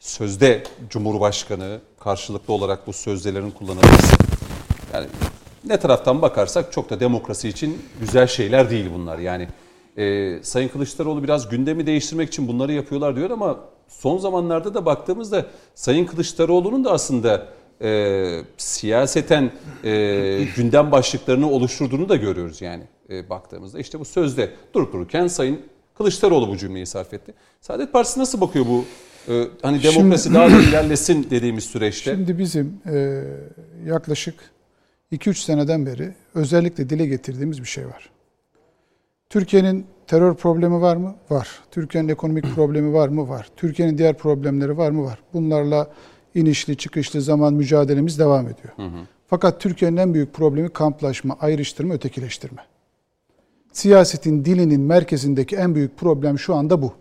sözde 0.00 0.62
Cumhurbaşkanı 0.90 1.80
karşılıklı 2.00 2.54
olarak 2.54 2.86
bu 2.86 2.92
sözlerin 2.92 3.50
kullanılması. 3.50 4.16
Yani 4.94 5.06
ne 5.64 5.80
taraftan 5.80 6.22
bakarsak 6.22 6.72
çok 6.72 6.90
da 6.90 7.00
demokrasi 7.00 7.48
için 7.48 7.82
güzel 8.00 8.26
şeyler 8.26 8.70
değil 8.70 8.86
bunlar. 8.94 9.18
Yani 9.18 9.48
e, 9.96 10.38
Sayın 10.42 10.68
Kılıçdaroğlu 10.68 11.22
biraz 11.22 11.48
gündemi 11.48 11.86
değiştirmek 11.86 12.28
için 12.28 12.48
bunları 12.48 12.72
yapıyorlar 12.72 13.16
diyor 13.16 13.30
ama 13.30 13.58
son 13.88 14.18
zamanlarda 14.18 14.74
da 14.74 14.86
baktığımızda 14.86 15.46
Sayın 15.74 16.06
Kılıçdaroğlu'nun 16.06 16.84
da 16.84 16.92
aslında 16.92 17.48
e, 17.82 18.40
siyaseten 18.56 19.50
e, 19.84 19.90
gündem 20.56 20.92
başlıklarını 20.92 21.50
oluşturduğunu 21.50 22.08
da 22.08 22.16
görüyoruz 22.16 22.62
yani 22.62 22.82
e, 23.10 23.30
baktığımızda. 23.30 23.78
işte 23.78 24.00
bu 24.00 24.04
sözde 24.04 24.50
durup 24.74 24.92
dururken 24.92 25.26
Sayın 25.26 25.60
Kılıçdaroğlu 25.98 26.48
bu 26.48 26.56
cümleyi 26.56 26.86
sarf 26.86 27.14
etti. 27.14 27.34
Saadet 27.60 27.92
Partisi 27.92 28.20
nasıl 28.20 28.40
bakıyor 28.40 28.66
bu 28.66 28.84
e, 29.32 29.44
hani 29.62 29.82
demokrasi 29.82 30.22
Şimdi- 30.22 30.34
daha 30.38 30.50
da 30.50 30.60
ilerlesin 30.62 31.26
dediğimiz 31.30 31.64
süreçte? 31.64 32.10
Şimdi 32.14 32.38
bizim 32.38 32.80
e, 32.92 33.22
yaklaşık 33.86 34.34
2-3 35.12 35.34
seneden 35.34 35.86
beri 35.86 36.14
özellikle 36.34 36.90
dile 36.90 37.06
getirdiğimiz 37.06 37.60
bir 37.60 37.68
şey 37.68 37.86
var. 37.86 38.10
Türkiye'nin 39.30 39.86
terör 40.06 40.34
problemi 40.34 40.80
var 40.80 40.96
mı? 40.96 41.14
Var. 41.30 41.48
Türkiye'nin 41.70 42.08
ekonomik 42.08 42.54
problemi 42.54 42.92
var 42.92 43.08
mı? 43.08 43.28
Var. 43.28 43.48
Türkiye'nin 43.56 43.98
diğer 43.98 44.18
problemleri 44.18 44.76
var 44.78 44.90
mı? 44.90 45.04
Var. 45.04 45.18
Bunlarla 45.32 45.90
inişli 46.34 46.76
çıkışlı 46.76 47.20
zaman 47.20 47.54
mücadelemiz 47.54 48.18
devam 48.18 48.48
ediyor. 48.48 48.74
Fakat 49.26 49.60
Türkiye'nin 49.60 49.96
en 49.96 50.14
büyük 50.14 50.34
problemi 50.34 50.68
kamplaşma, 50.68 51.36
ayrıştırma, 51.40 51.94
ötekileştirme. 51.94 52.62
Siyasetin 53.72 54.44
dilinin 54.44 54.80
merkezindeki 54.80 55.56
en 55.56 55.74
büyük 55.74 55.96
problem 55.96 56.38
şu 56.38 56.54
anda 56.54 56.82
bu. 56.82 56.92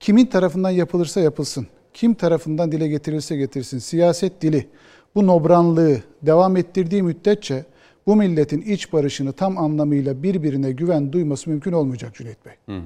Kimin 0.00 0.26
tarafından 0.26 0.70
yapılırsa 0.70 1.20
yapılsın, 1.20 1.66
kim 1.94 2.14
tarafından 2.14 2.72
dile 2.72 2.88
getirilse 2.88 3.36
getirsin, 3.36 3.78
siyaset 3.78 4.42
dili 4.42 4.68
bu 5.14 5.26
nobranlığı 5.26 5.96
devam 6.22 6.56
ettirdiği 6.56 7.02
müddetçe 7.02 7.64
bu 8.06 8.16
milletin 8.16 8.60
iç 8.60 8.92
barışını 8.92 9.32
tam 9.32 9.58
anlamıyla 9.58 10.22
birbirine 10.22 10.72
güven 10.72 11.12
duyması 11.12 11.50
mümkün 11.50 11.72
olmayacak 11.72 12.14
Cüneyt 12.14 12.38
Bey. 12.46 12.76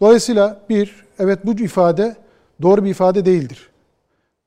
Dolayısıyla 0.00 0.60
bir, 0.68 1.04
evet 1.18 1.46
bu 1.46 1.52
ifade 1.52 2.16
doğru 2.62 2.84
bir 2.84 2.90
ifade 2.90 3.24
değildir. 3.24 3.68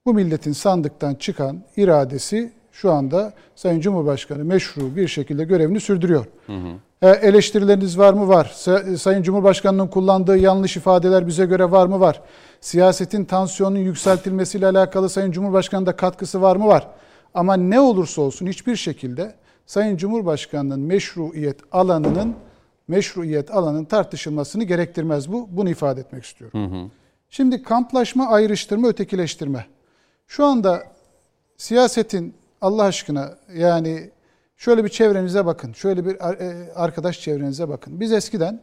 Bu 0.07 0.13
milletin 0.13 0.51
sandıktan 0.51 1.15
çıkan 1.15 1.61
iradesi 1.77 2.51
şu 2.71 2.91
anda 2.91 3.33
Sayın 3.55 3.79
Cumhurbaşkanı 3.79 4.45
meşru 4.45 4.95
bir 4.95 5.07
şekilde 5.07 5.43
görevini 5.43 5.79
sürdürüyor. 5.79 6.25
E, 7.01 7.09
eleştirileriniz 7.09 7.97
var 7.97 8.13
mı? 8.13 8.27
Var. 8.27 8.51
Sa- 8.55 8.97
Sayın 8.97 9.23
Cumhurbaşkanı'nın 9.23 9.87
kullandığı 9.87 10.37
yanlış 10.37 10.77
ifadeler 10.77 11.27
bize 11.27 11.45
göre 11.45 11.71
var 11.71 11.85
mı? 11.87 11.99
Var. 11.99 12.21
Siyasetin 12.61 13.25
tansiyonunun 13.25 13.79
yükseltilmesiyle 13.79 14.67
alakalı 14.67 15.09
Sayın 15.09 15.31
Cumhurbaşkanı'nın 15.31 15.85
da 15.85 15.95
katkısı 15.95 16.41
var 16.41 16.55
mı? 16.55 16.67
Var. 16.67 16.87
Ama 17.33 17.55
ne 17.55 17.79
olursa 17.79 18.21
olsun 18.21 18.47
hiçbir 18.47 18.75
şekilde 18.75 19.35
Sayın 19.65 19.97
Cumhurbaşkanı'nın 19.97 20.79
meşruiyet 20.79 21.59
alanının 21.71 22.35
meşruiyet 22.87 23.51
alanının 23.51 23.85
tartışılmasını 23.85 24.63
gerektirmez 24.63 25.31
bu. 25.31 25.47
Bunu 25.51 25.69
ifade 25.69 25.99
etmek 26.01 26.23
istiyorum. 26.25 26.91
Şimdi 27.29 27.63
kamplaşma, 27.63 28.27
ayrıştırma, 28.27 28.87
ötekileştirme. 28.87 29.65
Şu 30.27 30.45
anda 30.45 30.83
siyasetin 31.57 32.33
Allah 32.61 32.83
aşkına 32.83 33.35
yani 33.55 34.09
şöyle 34.57 34.83
bir 34.83 34.89
çevrenize 34.89 35.45
bakın. 35.45 35.73
Şöyle 35.73 36.05
bir 36.05 36.15
e, 36.15 36.73
arkadaş 36.73 37.21
çevrenize 37.21 37.69
bakın. 37.69 37.99
Biz 37.99 38.11
eskiden 38.11 38.59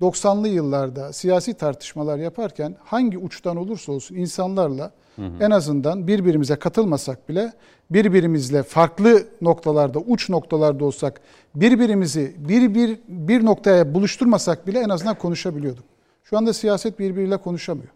90'lı 0.00 0.48
yıllarda 0.48 1.12
siyasi 1.12 1.54
tartışmalar 1.54 2.18
yaparken 2.18 2.76
hangi 2.84 3.18
uçtan 3.18 3.56
olursa 3.56 3.92
olsun 3.92 4.14
insanlarla 4.14 4.92
en 5.40 5.50
azından 5.50 6.06
birbirimize 6.06 6.56
katılmasak 6.56 7.28
bile 7.28 7.52
birbirimizle 7.90 8.62
farklı 8.62 9.26
noktalarda, 9.40 9.98
uç 9.98 10.30
noktalarda 10.30 10.84
olsak 10.84 11.20
birbirimizi 11.54 12.34
bir 12.38 12.74
bir 12.74 12.98
bir 13.08 13.44
noktaya 13.44 13.94
buluşturmasak 13.94 14.66
bile 14.66 14.80
en 14.80 14.88
azından 14.88 15.14
konuşabiliyorduk. 15.14 15.84
Şu 16.24 16.38
anda 16.38 16.52
siyaset 16.52 16.98
birbiriyle 16.98 17.36
konuşamıyor. 17.36 17.88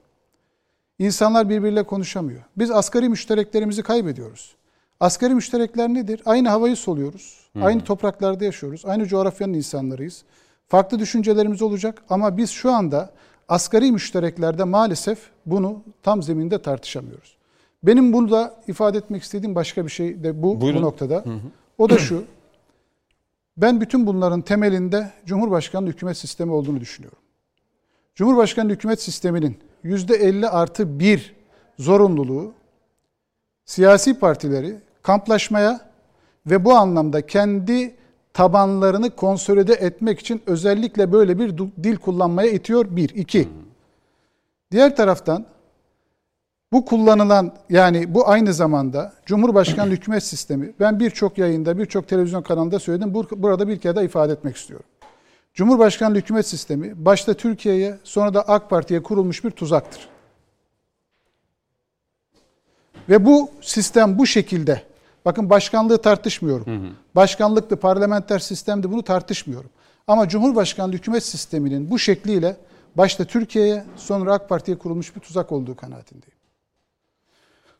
İnsanlar 0.98 1.48
birbiriyle 1.48 1.82
konuşamıyor. 1.82 2.42
Biz 2.56 2.70
asgari 2.70 3.08
müştereklerimizi 3.08 3.82
kaybediyoruz. 3.82 4.54
Asgari 5.00 5.34
müşterekler 5.34 5.88
nedir? 5.88 6.22
Aynı 6.24 6.48
havayı 6.48 6.76
soluyoruz. 6.76 7.50
Aynı 7.60 7.84
topraklarda 7.84 8.44
yaşıyoruz. 8.44 8.82
Aynı 8.84 9.06
coğrafyanın 9.06 9.54
insanlarıyız. 9.54 10.24
Farklı 10.68 10.98
düşüncelerimiz 10.98 11.62
olacak 11.62 12.02
ama 12.10 12.36
biz 12.36 12.50
şu 12.50 12.72
anda 12.72 13.10
asgari 13.48 13.92
müştereklerde 13.92 14.64
maalesef 14.64 15.18
bunu 15.46 15.82
tam 16.02 16.22
zeminde 16.22 16.62
tartışamıyoruz. 16.62 17.36
Benim 17.82 18.12
bunu 18.12 18.30
da 18.30 18.54
ifade 18.66 18.98
etmek 18.98 19.22
istediğim 19.22 19.54
başka 19.54 19.84
bir 19.84 19.90
şey 19.90 20.24
de 20.24 20.42
bu, 20.42 20.60
Buyurun. 20.60 20.80
bu 20.82 20.86
noktada. 20.86 21.24
O 21.78 21.90
da 21.90 21.98
şu. 21.98 22.24
Ben 23.56 23.80
bütün 23.80 24.06
bunların 24.06 24.40
temelinde 24.40 25.12
Cumhurbaşkanlığı 25.26 25.88
hükümet 25.88 26.16
sistemi 26.16 26.52
olduğunu 26.52 26.80
düşünüyorum. 26.80 27.18
Cumhurbaşkanlığı 28.14 28.72
hükümet 28.72 29.02
sisteminin 29.02 29.58
%50 29.84 30.46
artı 30.48 30.98
1 31.00 31.34
zorunluluğu 31.78 32.52
siyasi 33.64 34.18
partileri 34.18 34.76
kamplaşmaya 35.02 35.80
ve 36.46 36.64
bu 36.64 36.74
anlamda 36.74 37.26
kendi 37.26 37.94
tabanlarını 38.32 39.10
konsolide 39.10 39.72
etmek 39.72 40.20
için 40.20 40.42
özellikle 40.46 41.12
böyle 41.12 41.38
bir 41.38 41.58
dil 41.58 41.96
kullanmaya 41.96 42.50
itiyor. 42.50 42.86
Bir. 42.96 43.08
iki. 43.08 43.48
Diğer 44.70 44.96
taraftan 44.96 45.46
bu 46.72 46.84
kullanılan 46.84 47.54
yani 47.70 48.14
bu 48.14 48.28
aynı 48.28 48.54
zamanda 48.54 49.12
Cumhurbaşkanlığı 49.26 49.90
hükümet 49.92 50.22
sistemi 50.22 50.72
ben 50.80 51.00
birçok 51.00 51.38
yayında 51.38 51.78
birçok 51.78 52.08
televizyon 52.08 52.42
kanalında 52.42 52.78
söyledim. 52.78 53.12
Bur- 53.12 53.42
Burada 53.42 53.68
bir 53.68 53.78
kere 53.78 53.96
daha 53.96 54.04
ifade 54.04 54.32
etmek 54.32 54.56
istiyorum. 54.56 54.86
Cumhurbaşkanlığı 55.58 56.18
hükümet 56.18 56.46
sistemi 56.46 57.04
başta 57.04 57.34
Türkiye'ye 57.34 57.98
sonra 58.04 58.34
da 58.34 58.42
AK 58.42 58.70
Parti'ye 58.70 59.02
kurulmuş 59.02 59.44
bir 59.44 59.50
tuzaktır. 59.50 60.08
Ve 63.08 63.24
bu 63.24 63.50
sistem 63.60 64.18
bu 64.18 64.26
şekilde, 64.26 64.82
bakın 65.24 65.50
başkanlığı 65.50 66.02
tartışmıyorum. 66.02 66.96
Başkanlıklı, 67.14 67.76
parlamenter 67.76 68.38
sistemde 68.38 68.92
bunu 68.92 69.02
tartışmıyorum. 69.02 69.70
Ama 70.06 70.28
Cumhurbaşkanlığı 70.28 70.92
hükümet 70.92 71.24
sisteminin 71.24 71.90
bu 71.90 71.98
şekliyle 71.98 72.56
başta 72.94 73.24
Türkiye'ye 73.24 73.84
sonra 73.96 74.32
AK 74.32 74.48
Parti'ye 74.48 74.78
kurulmuş 74.78 75.16
bir 75.16 75.20
tuzak 75.20 75.52
olduğu 75.52 75.76
kanaatindeyim. 75.76 76.38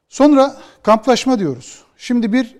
Sonra 0.08 0.56
kamplaşma 0.82 1.38
diyoruz. 1.38 1.82
Şimdi 1.96 2.32
bir 2.32 2.56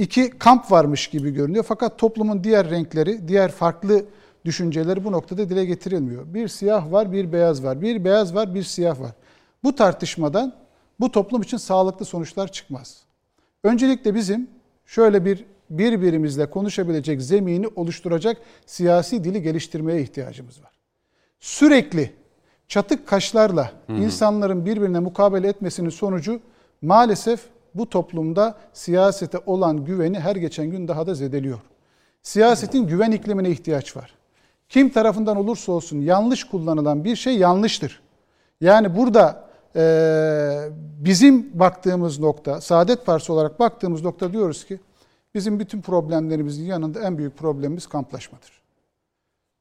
iki 0.00 0.30
kamp 0.30 0.72
varmış 0.72 1.08
gibi 1.08 1.30
görünüyor. 1.30 1.64
Fakat 1.68 1.98
toplumun 1.98 2.44
diğer 2.44 2.70
renkleri, 2.70 3.28
diğer 3.28 3.50
farklı 3.50 4.04
düşünceleri 4.44 5.04
bu 5.04 5.12
noktada 5.12 5.48
dile 5.48 5.64
getirilmiyor. 5.64 6.34
Bir 6.34 6.48
siyah 6.48 6.92
var, 6.92 7.12
bir 7.12 7.32
beyaz 7.32 7.64
var. 7.64 7.82
Bir 7.82 8.04
beyaz 8.04 8.34
var, 8.34 8.54
bir 8.54 8.62
siyah 8.62 9.00
var. 9.00 9.12
Bu 9.64 9.74
tartışmadan 9.74 10.54
bu 11.00 11.12
toplum 11.12 11.42
için 11.42 11.56
sağlıklı 11.56 12.04
sonuçlar 12.04 12.52
çıkmaz. 12.52 13.02
Öncelikle 13.64 14.14
bizim 14.14 14.50
şöyle 14.86 15.24
bir 15.24 15.44
birbirimizle 15.70 16.50
konuşabilecek 16.50 17.22
zemini 17.22 17.68
oluşturacak 17.76 18.36
siyasi 18.66 19.24
dili 19.24 19.42
geliştirmeye 19.42 20.02
ihtiyacımız 20.02 20.62
var. 20.62 20.72
Sürekli 21.40 22.12
çatık 22.68 23.06
kaşlarla 23.06 23.72
insanların 23.88 24.66
birbirine 24.66 24.98
mukabele 24.98 25.48
etmesinin 25.48 25.88
sonucu 25.88 26.40
maalesef 26.82 27.40
bu 27.74 27.88
toplumda 27.88 28.54
siyasete 28.72 29.38
olan 29.46 29.84
güveni 29.84 30.20
her 30.20 30.36
geçen 30.36 30.66
gün 30.66 30.88
daha 30.88 31.06
da 31.06 31.14
zedeliyor. 31.14 31.58
Siyasetin 32.22 32.86
güven 32.86 33.10
iklimine 33.10 33.50
ihtiyaç 33.50 33.96
var. 33.96 34.14
Kim 34.68 34.90
tarafından 34.90 35.36
olursa 35.36 35.72
olsun 35.72 36.00
yanlış 36.00 36.44
kullanılan 36.44 37.04
bir 37.04 37.16
şey 37.16 37.38
yanlıştır. 37.38 38.02
Yani 38.60 38.96
burada 38.96 39.44
e, 39.76 39.82
bizim 40.98 41.60
baktığımız 41.60 42.18
nokta, 42.18 42.60
Saadet 42.60 43.06
Partisi 43.06 43.32
olarak 43.32 43.60
baktığımız 43.60 44.02
nokta 44.02 44.32
diyoruz 44.32 44.64
ki 44.64 44.80
bizim 45.34 45.60
bütün 45.60 45.80
problemlerimizin 45.80 46.64
yanında 46.64 47.00
en 47.00 47.18
büyük 47.18 47.38
problemimiz 47.38 47.86
kamplaşmadır. 47.86 48.59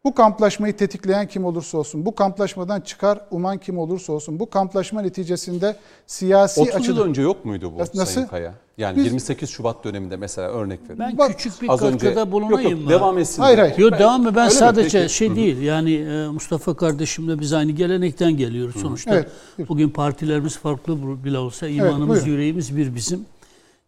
Bu 0.03 0.15
kamplaşmayı 0.15 0.77
tetikleyen 0.77 1.27
kim 1.27 1.45
olursa 1.45 1.77
olsun, 1.77 2.05
bu 2.05 2.15
kamplaşmadan 2.15 2.81
çıkar 2.81 3.19
uman 3.31 3.57
kim 3.57 3.77
olursa 3.77 4.13
olsun, 4.13 4.39
bu 4.39 4.49
kamplaşma 4.49 5.01
neticesinde 5.01 5.75
siyasi 6.07 6.62
30 6.62 6.73
yıl 6.73 6.81
açıdan... 6.81 7.07
önce 7.09 7.21
yok 7.21 7.45
muydu 7.45 7.73
bu 7.75 7.79
Nasıl? 7.79 8.05
Sayın 8.05 8.27
Kaya? 8.27 8.53
Yani 8.77 8.97
Biz- 8.97 9.05
28 9.05 9.49
Şubat 9.49 9.83
döneminde 9.83 10.17
mesela 10.17 10.49
örnek 10.49 10.79
verin. 10.89 10.99
Ben 10.99 11.17
Bak, 11.17 11.38
küçük 11.38 11.62
bir 11.62 11.69
Az 11.69 11.81
önce 11.81 11.97
katkıda 11.97 12.19
yok 12.19 12.31
bulunayım 12.31 12.71
yok 12.71 12.81
mı? 12.81 12.89
devam 12.89 13.17
etsin. 13.17 13.41
Hayır, 13.41 13.57
hayır. 13.57 13.77
Yok 13.77 13.99
devam 13.99 14.21
mı? 14.21 14.35
Ben 14.35 14.41
Öyle 14.41 14.53
mi? 14.53 14.59
sadece 14.59 15.01
Peki. 15.01 15.13
şey 15.13 15.35
değil. 15.35 15.62
Yani 15.62 15.95
e, 15.95 16.27
Mustafa 16.27 16.75
kardeşimle 16.75 17.39
biz 17.39 17.53
aynı 17.53 17.71
gelenekten 17.71 18.38
geliyoruz 18.38 18.81
sonuçta. 18.81 19.15
Evet. 19.15 19.29
Bugün 19.69 19.89
partilerimiz 19.89 20.57
farklı 20.57 21.23
bile 21.23 21.38
olsa 21.38 21.67
imanımız, 21.67 22.09
buyurun. 22.09 22.25
yüreğimiz 22.31 22.77
bir 22.77 22.95
bizim. 22.95 23.25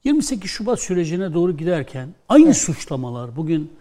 28 0.03 0.51
Şubat 0.51 0.79
sürecine 0.79 1.33
doğru 1.33 1.57
giderken 1.57 2.09
aynı 2.29 2.53
suçlamalar 2.53 3.35
bugün 3.35 3.71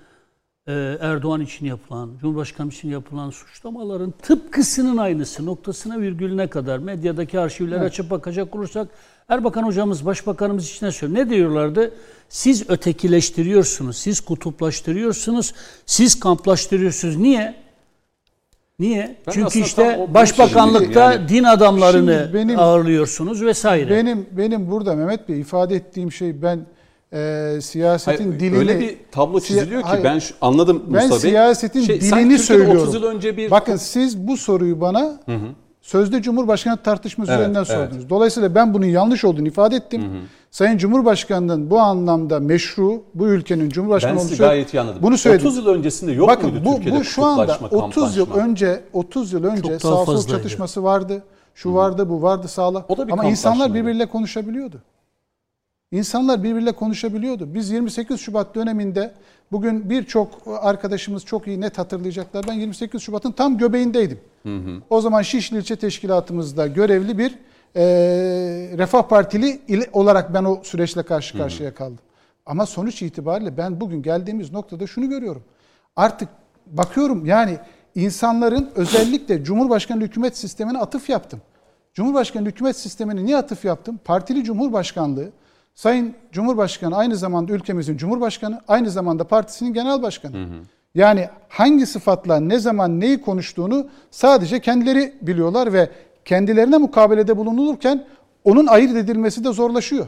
Erdoğan 1.00 1.40
için 1.40 1.66
yapılan, 1.66 2.10
Cumhurbaşkanı 2.20 2.68
için 2.68 2.88
yapılan 2.88 3.30
suçlamaların 3.30 4.14
tıpkısının 4.22 4.96
aynısı 4.96 5.46
noktasına 5.46 6.00
virgülüne 6.00 6.46
kadar 6.46 6.78
medyadaki 6.78 7.40
arşivleri 7.40 7.80
açıp 7.80 8.10
bakacak 8.10 8.56
olursak 8.56 8.88
Erbakan 9.28 9.62
hocamız, 9.62 10.06
başbakanımız 10.06 10.70
için 10.70 10.86
ne 10.86 10.92
söylüyor? 10.92 11.26
Ne 11.26 11.30
diyorlardı? 11.30 11.90
Siz 12.28 12.70
ötekileştiriyorsunuz, 12.70 13.96
siz 13.96 14.20
kutuplaştırıyorsunuz, 14.20 15.54
siz 15.86 16.20
kamplaştırıyorsunuz. 16.20 17.16
Niye? 17.16 17.54
Niye? 18.78 19.16
Ben 19.26 19.32
Çünkü 19.32 19.60
işte 19.60 20.06
başbakanlıkta 20.14 21.12
Yani- 21.12 21.28
din 21.28 21.44
adamlarını 21.44 22.30
benim- 22.34 22.58
ağırlıyorsunuz 22.58 23.42
vesaire. 23.44 23.90
Benim 23.90 24.26
benim 24.32 24.70
burada 24.70 24.94
Mehmet 24.94 25.28
Bey 25.28 25.40
ifade 25.40 25.76
ettiğim 25.76 26.12
şey 26.12 26.42
ben 26.42 26.66
e, 27.12 27.58
siyasetin 27.62 28.24
Hayır, 28.28 28.40
dilini 28.40 28.58
öyle 28.58 28.80
bir 28.80 28.96
tablo 29.12 29.40
çiziliyor 29.40 29.82
ki 29.82 29.88
Hayır. 29.88 30.04
ben 30.04 30.18
şu- 30.18 30.34
anladım 30.40 30.82
ben 30.86 30.92
Mustafa 30.92 31.22
Bey. 31.22 31.30
siyasetin 31.30 31.80
Şey, 31.82 32.00
dilini 32.00 32.38
söylüyorum. 32.38 32.82
30 32.82 32.94
yıl 32.94 33.02
önce 33.02 33.36
bir 33.36 33.50
Bakın 33.50 33.76
siz 33.76 34.18
bu 34.18 34.36
soruyu 34.36 34.80
bana 34.80 35.20
sözde 35.80 36.22
Cumhurbaşkanı 36.22 36.76
tartışması 36.76 37.32
Evet, 37.32 37.40
üzerinden 37.40 37.58
evet. 37.58 37.68
sordunuz. 37.90 38.10
Dolayısıyla 38.10 38.54
ben 38.54 38.74
bunun 38.74 38.86
yanlış 38.86 39.24
olduğunu 39.24 39.48
ifade 39.48 39.76
ettim. 39.76 40.02
Sayın 40.50 40.78
Cumhurbaşkanı'nın 40.78 41.70
bu 41.70 41.78
anlamda 41.80 42.40
meşru, 42.40 43.02
bu 43.14 43.26
ülkenin 43.28 43.68
Cumhurbaşkanı 43.70 44.10
ben 44.12 44.16
olduğunu 44.16 44.28
sizi 44.28 44.36
söyle- 44.36 44.48
gayet 44.50 44.74
iyi 44.74 44.80
anladım. 44.80 44.98
Bunu 45.02 45.18
söyledim. 45.18 45.46
30 45.46 45.56
yıl 45.58 45.66
öncesinde 45.66 46.12
yok 46.12 46.28
Bakın 46.28 46.50
muydu 46.50 46.64
bu, 46.64 46.74
Türkiye'de 46.74 46.98
bu 47.00 47.04
şu 47.04 47.24
anda 47.24 47.46
kutuplaşma, 47.46 47.78
30 47.86 48.16
yıl 48.16 48.30
önce 48.34 48.80
30 48.92 49.32
yıl 49.32 49.44
önce 49.44 49.78
sağ 49.78 50.04
sol 50.04 50.26
çatışması 50.26 50.82
vardı. 50.82 51.22
Şu 51.54 51.74
vardı, 51.74 52.08
bu 52.10 52.22
vardı 52.22 52.48
sağla. 52.48 52.84
O 52.88 52.96
da 52.98 53.06
bir 53.06 53.12
Ama 53.12 53.24
insanlar 53.24 53.74
birbiriyle 53.74 54.06
konuşabiliyordu. 54.06 54.82
İnsanlar 55.92 56.42
birbiriyle 56.42 56.72
konuşabiliyordu. 56.72 57.54
Biz 57.54 57.70
28 57.70 58.20
Şubat 58.20 58.54
döneminde 58.54 59.14
bugün 59.52 59.90
birçok 59.90 60.42
arkadaşımız 60.46 61.24
çok 61.24 61.46
iyi 61.46 61.60
net 61.60 61.78
hatırlayacaklar. 61.78 62.44
Ben 62.48 62.52
28 62.52 63.02
Şubat'ın 63.02 63.32
tam 63.32 63.58
göbeğindeydim. 63.58 64.20
O 64.90 65.00
zaman 65.00 65.22
Şişli 65.22 65.56
İlçe 65.56 65.76
Teşkilatımızda 65.76 66.66
görevli 66.66 67.18
bir 67.18 67.38
e, 67.76 67.82
Refah 68.78 69.02
Partili 69.02 69.60
olarak 69.92 70.34
ben 70.34 70.44
o 70.44 70.60
süreçle 70.62 71.02
karşı 71.02 71.38
karşıya 71.38 71.74
kaldım. 71.74 71.98
Ama 72.46 72.66
sonuç 72.66 73.02
itibariyle 73.02 73.56
ben 73.56 73.80
bugün 73.80 74.02
geldiğimiz 74.02 74.52
noktada 74.52 74.86
şunu 74.86 75.08
görüyorum. 75.08 75.42
Artık 75.96 76.28
bakıyorum 76.66 77.26
yani 77.26 77.58
insanların 77.94 78.70
özellikle 78.74 79.44
Cumhurbaşkanı 79.44 80.02
hükümet 80.02 80.36
sistemine 80.36 80.78
atıf 80.78 81.08
yaptım. 81.08 81.40
Cumhurbaşkanı 81.94 82.48
hükümet 82.48 82.76
sistemine 82.76 83.24
niye 83.24 83.36
atıf 83.36 83.64
yaptım? 83.64 84.00
Partili 84.04 84.44
Cumhurbaşkanlığı, 84.44 85.30
Sayın 85.74 86.14
Cumhurbaşkanı 86.32 86.96
aynı 86.96 87.16
zamanda 87.16 87.52
ülkemizin 87.52 87.96
Cumhurbaşkanı, 87.96 88.60
aynı 88.68 88.90
zamanda 88.90 89.24
partisinin 89.24 89.74
genel 89.74 90.02
başkanı. 90.02 90.48
Yani 90.94 91.28
hangi 91.48 91.86
sıfatla 91.86 92.40
ne 92.40 92.58
zaman 92.58 93.00
neyi 93.00 93.20
konuştuğunu 93.20 93.86
sadece 94.10 94.60
kendileri 94.60 95.14
biliyorlar 95.22 95.72
ve 95.72 95.90
kendilerine 96.24 96.76
mukabelede 96.78 97.36
bulunulurken 97.36 98.04
onun 98.44 98.66
ayırt 98.66 98.96
edilmesi 98.96 99.44
de 99.44 99.52
zorlaşıyor. 99.52 100.06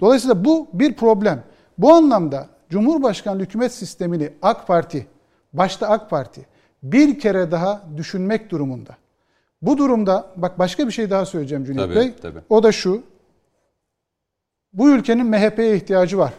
Dolayısıyla 0.00 0.44
bu 0.44 0.68
bir 0.72 0.94
problem. 0.94 1.42
Bu 1.78 1.92
anlamda 1.92 2.46
Cumhurbaşkanlığı 2.70 3.42
hükümet 3.42 3.72
sistemini 3.72 4.30
AK 4.42 4.66
Parti, 4.66 5.06
başta 5.52 5.88
AK 5.88 6.10
Parti 6.10 6.46
bir 6.82 7.18
kere 7.18 7.50
daha 7.50 7.82
düşünmek 7.96 8.50
durumunda. 8.50 8.96
Bu 9.62 9.78
durumda 9.78 10.26
bak 10.36 10.58
başka 10.58 10.86
bir 10.86 10.92
şey 10.92 11.10
daha 11.10 11.26
söyleyeceğim 11.26 11.64
Cüneyt 11.64 11.80
Tabii, 11.80 11.94
Bey. 11.94 12.14
tabii. 12.22 12.38
O 12.48 12.62
da 12.62 12.72
şu. 12.72 13.02
Bu 14.72 14.90
ülkenin 14.90 15.26
MHP'ye 15.26 15.76
ihtiyacı 15.76 16.18
var. 16.18 16.32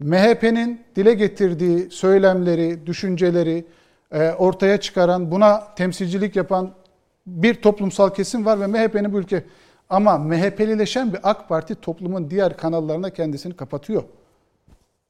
MHP'nin 0.00 0.80
dile 0.96 1.14
getirdiği 1.14 1.90
söylemleri, 1.90 2.86
düşünceleri 2.86 3.64
e, 4.12 4.30
ortaya 4.30 4.80
çıkaran, 4.80 5.30
buna 5.30 5.74
temsilcilik 5.74 6.36
yapan 6.36 6.70
bir 7.26 7.54
toplumsal 7.54 8.14
kesim 8.14 8.46
var 8.46 8.60
ve 8.60 8.66
MHP'nin 8.66 9.12
bu 9.12 9.18
ülke 9.18 9.44
ama 9.90 10.18
MHP'lileşen 10.18 11.12
bir 11.12 11.18
AK 11.22 11.48
Parti 11.48 11.74
toplumun 11.74 12.30
diğer 12.30 12.56
kanallarına 12.56 13.10
kendisini 13.10 13.56
kapatıyor. 13.56 14.02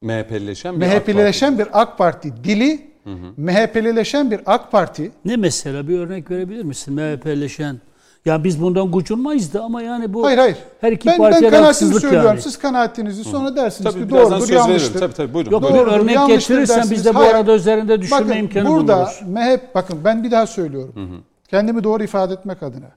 MHP'lileşen 0.02 0.80
bir 0.80 0.86
AK 0.86 0.92
Parti. 0.92 1.12
MHP'lileşen 1.12 1.58
bir 1.58 1.68
AK 1.72 1.98
Parti 1.98 2.44
dili, 2.44 2.90
MHP'lileşen 3.36 4.30
bir 4.30 4.40
AK 4.46 4.72
Parti 4.72 5.10
Ne 5.24 5.36
mesela 5.36 5.88
bir 5.88 5.98
örnek 5.98 6.30
verebilir 6.30 6.64
misin? 6.64 6.94
MHP'leşen. 6.94 7.80
Ya 8.24 8.44
biz 8.44 8.62
bundan 8.62 8.90
gocunmayız 8.90 9.54
da 9.54 9.62
ama 9.62 9.82
yani 9.82 10.14
bu 10.14 10.24
Hayır 10.24 10.38
hayır. 10.38 10.56
her 10.80 10.92
iki 10.92 11.06
ben, 11.06 11.12
ben 11.12 11.18
partiye 11.18 11.52
de 11.52 11.56
kanaatimi 11.56 11.94
söylüyorum. 12.00 12.28
yani. 12.28 12.42
Siz 12.42 12.58
kanaatinizi 12.58 13.24
sonra 13.24 13.56
dersiniz 13.56 13.92
Tabii 13.92 14.04
ki 14.04 14.10
doğrudur, 14.10 14.48
yanlıştır. 14.52 15.00
Tabii 15.00 15.14
tabii 15.14 15.34
buyurun. 15.34 15.50
Yok 15.50 15.62
buyurun. 15.62 15.78
Doğrudur, 15.78 16.00
örnek 16.00 16.14
yanlıştır 16.14 16.54
getirirsen 16.54 16.76
dersiniz. 16.76 16.98
biz 16.98 17.04
de 17.04 17.14
bu 17.14 17.18
Hayır. 17.18 17.34
arada 17.34 17.54
üzerinde 17.54 18.02
düşünme 18.02 18.20
Bakın 18.20 18.36
imkanı 18.36 18.68
burada 18.68 18.96
buluruz. 18.96 19.22
MHP 19.26 19.74
bakın 19.74 19.98
ben 20.04 20.22
bir 20.24 20.30
daha 20.30 20.46
söylüyorum. 20.46 21.24
Kendimi 21.48 21.84
doğru 21.84 22.02
ifade 22.04 22.34
etmek 22.34 22.62
adına. 22.62 22.90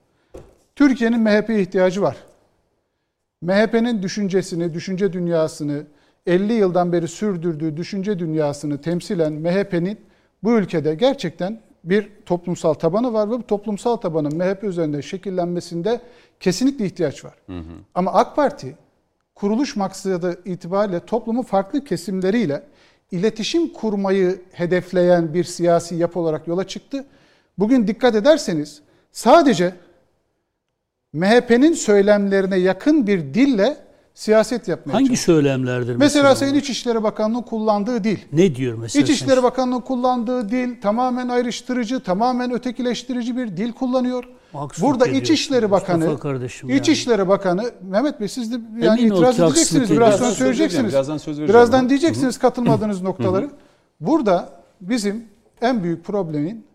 Türkiye'nin 0.76 1.20
MHP'ye 1.20 1.62
ihtiyacı 1.62 2.02
var. 2.02 2.16
MHP'nin 3.42 4.04
düşüncesini, 4.04 4.74
düşünce 4.74 5.14
dünyasını 5.14 5.84
50 6.28 6.54
yıldan 6.54 6.92
beri 6.94 7.08
sürdürdüğü 7.08 7.78
düşünce 7.78 8.20
dünyasını 8.20 8.82
temsilen 8.82 9.34
MHP'nin 9.34 10.00
bu 10.44 10.52
ülkede 10.52 10.96
gerçekten 10.96 11.60
bir 11.84 12.10
toplumsal 12.26 12.74
tabanı 12.74 13.14
var 13.14 13.28
ve 13.28 13.32
bu 13.32 13.48
toplumsal 13.48 13.96
tabanın 13.96 14.38
MHP 14.38 14.64
üzerinde 14.64 15.02
şekillenmesinde 15.02 16.02
kesinlikle 16.40 16.86
ihtiyaç 16.86 17.26
var. 17.26 17.34
Ama 17.96 18.14
AK 18.14 18.36
Parti 18.36 18.76
kuruluş 19.36 19.76
maksadı 19.76 20.42
itibariyle 20.46 21.00
toplumun 21.00 21.42
farklı 21.42 21.84
kesimleriyle 21.84 22.64
iletişim 23.12 23.74
kurmayı 23.74 24.42
hedefleyen 24.52 25.34
bir 25.34 25.44
siyasi 25.44 25.96
yapı 25.96 26.20
olarak 26.20 26.48
yola 26.48 26.68
çıktı. 26.68 27.06
Bugün 27.58 27.88
dikkat 27.88 28.16
ederseniz 28.16 28.82
sadece 29.12 29.74
MHP'nin 31.14 31.74
söylemlerine 31.74 32.58
yakın 32.58 33.08
bir 33.08 33.34
dille 33.34 33.78
siyaset 34.14 34.68
yapmaya 34.68 34.94
Hangi 34.94 35.08
çalışıyor. 35.08 35.36
söylemlerdir 35.38 35.96
Mesela 35.96 36.00
mesela? 36.00 36.36
Sayın 36.36 36.56
İçişleri 36.56 37.04
Bakanlığı'nın 37.04 37.42
kullandığı 37.42 38.04
dil. 38.04 38.18
Ne 38.34 38.56
diyor 38.56 38.78
mesela? 38.78 39.04
İçişleri 39.04 39.44
Bakanlığı 39.44 39.82
kullandığı 39.82 40.50
dil 40.50 40.82
tamamen 40.82 41.30
ayrıştırıcı, 41.30 42.00
tamamen 42.00 42.52
ötekileştirici 42.52 43.38
bir 43.38 43.58
dil 43.58 43.72
kullanıyor. 43.72 44.24
Haksızlık 44.54 44.90
Burada 44.90 45.08
İçişleri 45.08 45.72
Bakanı, 45.72 46.20
kardeşim 46.20 46.70
yani. 46.70 46.80
İçişleri 46.80 47.28
Bakanı 47.28 47.72
Mehmet 47.82 48.20
Bey 48.20 48.28
siz 48.28 48.52
de 48.52 48.60
yani 48.80 49.02
Emin 49.02 49.12
itiraz 49.12 49.40
edeceksiniz. 49.40 49.92
Biraz 49.92 50.00
sonra 50.00 50.16
ediyorsun. 50.16 50.38
söyleyeceksiniz. 50.38 50.94
Birazdan 50.94 51.18
söz 51.18 51.28
vereceğim. 51.28 51.50
Birazdan 51.50 51.80
Hı 51.82 51.86
hı. 51.86 51.90
diyeceksiniz 51.90 52.40
katılmadığınız 52.40 53.02
noktaları. 53.02 53.50
Burada 54.00 54.50
bizim 54.82 55.26
en 55.62 55.84
büyük 55.84 56.06
problemin 56.06 56.66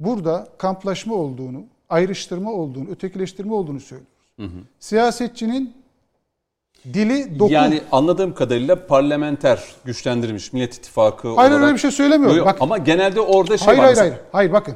burada 0.00 0.48
kamplaşma 0.58 1.14
olduğunu, 1.14 1.64
ayrıştırma 1.88 2.52
olduğunu, 2.52 2.90
ötekileştirme 2.90 3.52
olduğunu 3.54 3.80
söylüyoruz. 3.80 4.14
Siyasetçinin 4.80 5.72
Dili 6.94 7.38
doku. 7.38 7.52
Yani 7.52 7.80
anladığım 7.92 8.34
kadarıyla 8.34 8.86
parlamenter 8.86 9.64
güçlendirilmiş 9.84 10.52
Millet 10.52 10.74
İttifakı 10.74 11.28
hayır 11.34 11.50
olarak. 11.50 11.64
öyle 11.64 11.74
bir 11.74 11.78
şey 11.78 11.90
söylemiyorum. 11.90 12.36
Yok, 12.36 12.46
Bak, 12.46 12.56
Ama 12.60 12.78
genelde 12.78 13.20
orada 13.20 13.56
şey 13.58 13.66
hayır 13.66 13.78
var. 13.78 13.84
hayır 13.84 13.96
mesela- 13.96 14.10
hayır. 14.10 14.20
Hayır 14.32 14.52
bakın. 14.52 14.74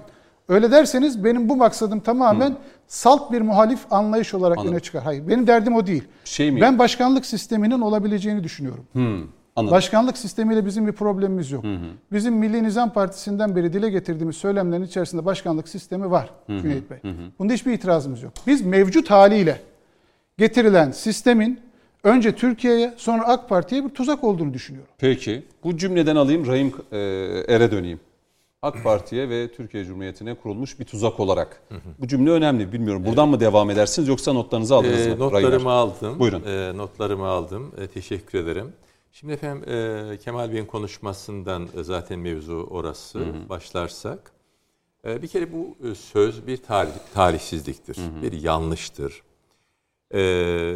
Öyle 0.49 0.71
derseniz 0.71 1.25
benim 1.25 1.49
bu 1.49 1.57
maksadım 1.57 2.01
tamamen 2.01 2.57
salt 2.87 3.33
bir 3.33 3.41
muhalif 3.41 3.79
anlayış 3.93 4.35
olarak 4.35 4.59
Anladım. 4.59 4.73
öne 4.75 4.81
çıkar. 4.81 5.03
Hayır 5.03 5.29
benim 5.29 5.47
derdim 5.47 5.75
o 5.75 5.87
değil. 5.87 6.05
Şey 6.25 6.51
mi? 6.51 6.61
Ben 6.61 6.79
başkanlık 6.79 7.27
sisteminin 7.27 7.81
olabileceğini 7.81 8.45
düşünüyorum. 8.45 8.85
Anladım. 9.57 9.75
Başkanlık 9.77 10.19
sistemiyle 10.19 10.67
bizim 10.67 10.87
bir 10.87 10.93
problemimiz 10.93 11.51
yok. 11.51 11.65
Bizim 12.13 12.35
Milli 12.35 12.63
Nizam 12.63 12.93
Partisi'nden 12.93 13.57
beri 13.57 13.73
dile 13.73 13.91
getirdiğimiz 13.91 14.37
söylemlerin 14.37 14.83
içerisinde 14.83 15.25
başkanlık 15.25 15.69
sistemi 15.69 16.11
var 16.11 16.31
Cüneyt 16.49 16.91
Bey. 16.91 16.99
Bunda 17.39 17.53
hiçbir 17.53 17.73
itirazımız 17.73 18.23
yok. 18.23 18.33
Biz 18.47 18.63
mevcut 18.67 19.11
haliyle 19.11 19.61
getirilen 20.39 20.91
sistemin 20.91 21.61
önce 22.05 22.35
Türkiye'ye 22.37 22.95
sonra 22.97 23.29
AK 23.29 23.49
Parti'ye 23.49 23.85
bir 23.85 23.89
tuzak 23.91 24.25
olduğunu 24.25 24.55
düşünüyorum. 24.55 24.91
Peki. 24.99 25.43
Bu 25.65 25.77
cümleden 25.77 26.17
alayım 26.17 26.47
Rahim 26.47 26.73
e, 26.93 26.99
Er'e 27.49 27.71
döneyim. 27.71 28.01
AK 28.63 28.83
Parti'ye 28.85 29.29
ve 29.29 29.53
Türkiye 29.53 29.85
Cumhuriyeti'ne 29.85 30.35
kurulmuş 30.35 30.81
bir 30.81 30.85
tuzak 30.85 31.21
olarak. 31.21 31.63
Bu 31.99 32.09
cümle 32.09 32.31
önemli. 32.31 32.73
Bilmiyorum. 32.73 33.05
Buradan 33.07 33.29
mı 33.29 33.41
devam 33.41 33.71
edersiniz 33.71 34.09
yoksa 34.09 34.33
notlarınızı 34.33 34.75
aldınız 34.75 35.07
Ee, 35.07 35.11
mı? 35.11 35.19
Notlarımı 35.19 35.71
aldım. 35.71 36.19
Buyurun. 36.19 36.43
Ee, 36.47 36.77
notlarımı 36.77 37.27
aldım. 37.27 37.73
Ee, 37.79 37.87
teşekkür 37.87 38.39
ederim. 38.39 38.73
Şimdi 39.13 39.33
efendim 39.33 39.69
e, 39.73 40.19
Kemal 40.19 40.53
Bey'in 40.53 40.67
konuşmasından 40.67 41.69
e, 41.77 41.85
zaten 41.85 42.19
mevzu 42.19 42.69
orası. 42.71 43.21
Başlarsak. 43.49 44.33
E, 45.07 45.23
bir 45.23 45.29
kere 45.29 45.53
bu 45.53 45.77
e, 45.91 45.95
söz 45.95 46.47
bir 46.47 46.57
tarih, 46.57 46.91
tarihsizliktir. 47.15 47.99
Bir 48.23 48.33
yanlıştır. 48.33 49.23
E, 50.15 50.75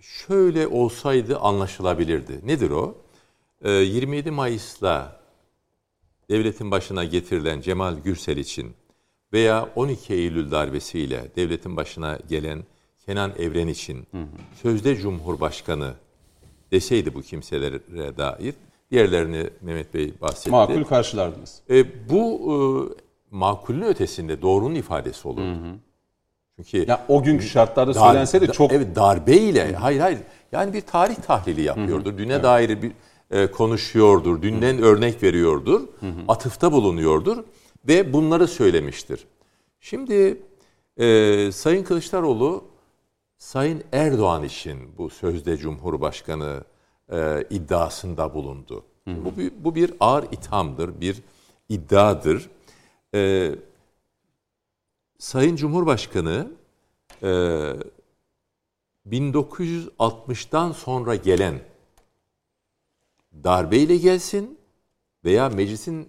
şöyle 0.00 0.66
olsaydı 0.66 1.38
anlaşılabilirdi. 1.38 2.40
Nedir 2.46 2.70
o? 2.70 2.94
E, 3.62 3.70
27 3.70 4.30
Mayıs'la 4.30 5.20
devletin 6.30 6.70
başına 6.70 7.04
getirilen 7.04 7.60
Cemal 7.60 7.94
Gürsel 8.04 8.36
için 8.36 8.74
veya 9.32 9.68
12 9.74 10.14
Eylül 10.14 10.50
darbesiyle 10.50 11.30
devletin 11.36 11.76
başına 11.76 12.18
gelen 12.28 12.64
Kenan 13.06 13.32
Evren 13.38 13.68
için 13.68 14.06
sözde 14.62 14.96
Cumhurbaşkanı 14.96 15.94
deseydi 16.72 17.14
bu 17.14 17.22
kimselere 17.22 17.80
dair 18.16 18.54
diğerlerini 18.90 19.50
Mehmet 19.60 19.94
Bey 19.94 20.14
bahsetti. 20.20 20.50
Makul 20.50 20.84
karşılardınız. 20.84 21.60
E, 21.70 22.08
bu 22.10 22.40
e, 22.50 22.56
makulün 23.30 23.82
ötesinde 23.82 24.42
doğrunun 24.42 24.74
ifadesi 24.74 25.28
olurdu. 25.28 25.78
Çünkü 26.56 26.90
Ya 26.90 27.04
o 27.08 27.22
günkü 27.22 27.46
şartlarda 27.46 27.94
Dar- 27.94 28.08
söylense 28.08 28.40
de 28.40 28.46
çok 28.46 28.72
Evet 28.72 28.96
darbeyle. 28.96 29.72
Hayır 29.74 30.00
hayır. 30.00 30.18
Yani 30.52 30.72
bir 30.72 30.80
tarih 30.80 31.14
tahlili 31.16 31.62
yapıyordur. 31.62 32.18
Düne 32.18 32.42
dair 32.42 32.82
bir 32.82 32.92
e, 33.30 33.50
konuşuyordur. 33.50 34.42
Dünden 34.42 34.82
örnek 34.82 35.22
veriyordur. 35.22 35.80
Atıfta 36.28 36.72
bulunuyordur. 36.72 37.44
Ve 37.88 38.12
bunları 38.12 38.48
söylemiştir. 38.48 39.26
Şimdi 39.80 40.42
e, 40.96 41.52
Sayın 41.52 41.84
Kılıçdaroğlu 41.84 42.64
Sayın 43.38 43.84
Erdoğan 43.92 44.42
için 44.44 44.78
bu 44.98 45.10
sözde 45.10 45.56
Cumhurbaşkanı 45.56 46.64
e, 47.12 47.44
iddiasında 47.50 48.34
bulundu. 48.34 48.84
Bu, 49.06 49.38
bir, 49.38 49.52
bu 49.64 49.74
bir 49.74 49.94
ağır 50.00 50.24
ithamdır, 50.32 51.00
bir 51.00 51.22
iddiadır. 51.68 52.50
E, 53.14 53.50
Sayın 55.18 55.56
Cumhurbaşkanı 55.56 56.50
e, 57.22 57.28
1960'tan 59.10 60.72
sonra 60.72 61.14
gelen 61.14 61.60
darbeyle 63.44 63.96
gelsin 63.96 64.58
veya 65.24 65.48
meclisin 65.48 66.08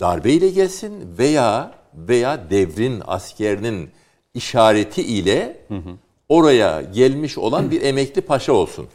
darbeyle 0.00 0.48
gelsin 0.48 1.18
veya 1.18 1.74
veya 1.94 2.50
devrin 2.50 3.02
askerinin 3.06 3.90
işareti 4.34 5.02
ile 5.02 5.66
oraya 6.28 6.82
gelmiş 6.82 7.38
olan 7.38 7.70
bir 7.70 7.82
emekli 7.82 8.20
paşa 8.20 8.52
olsun. 8.52 8.88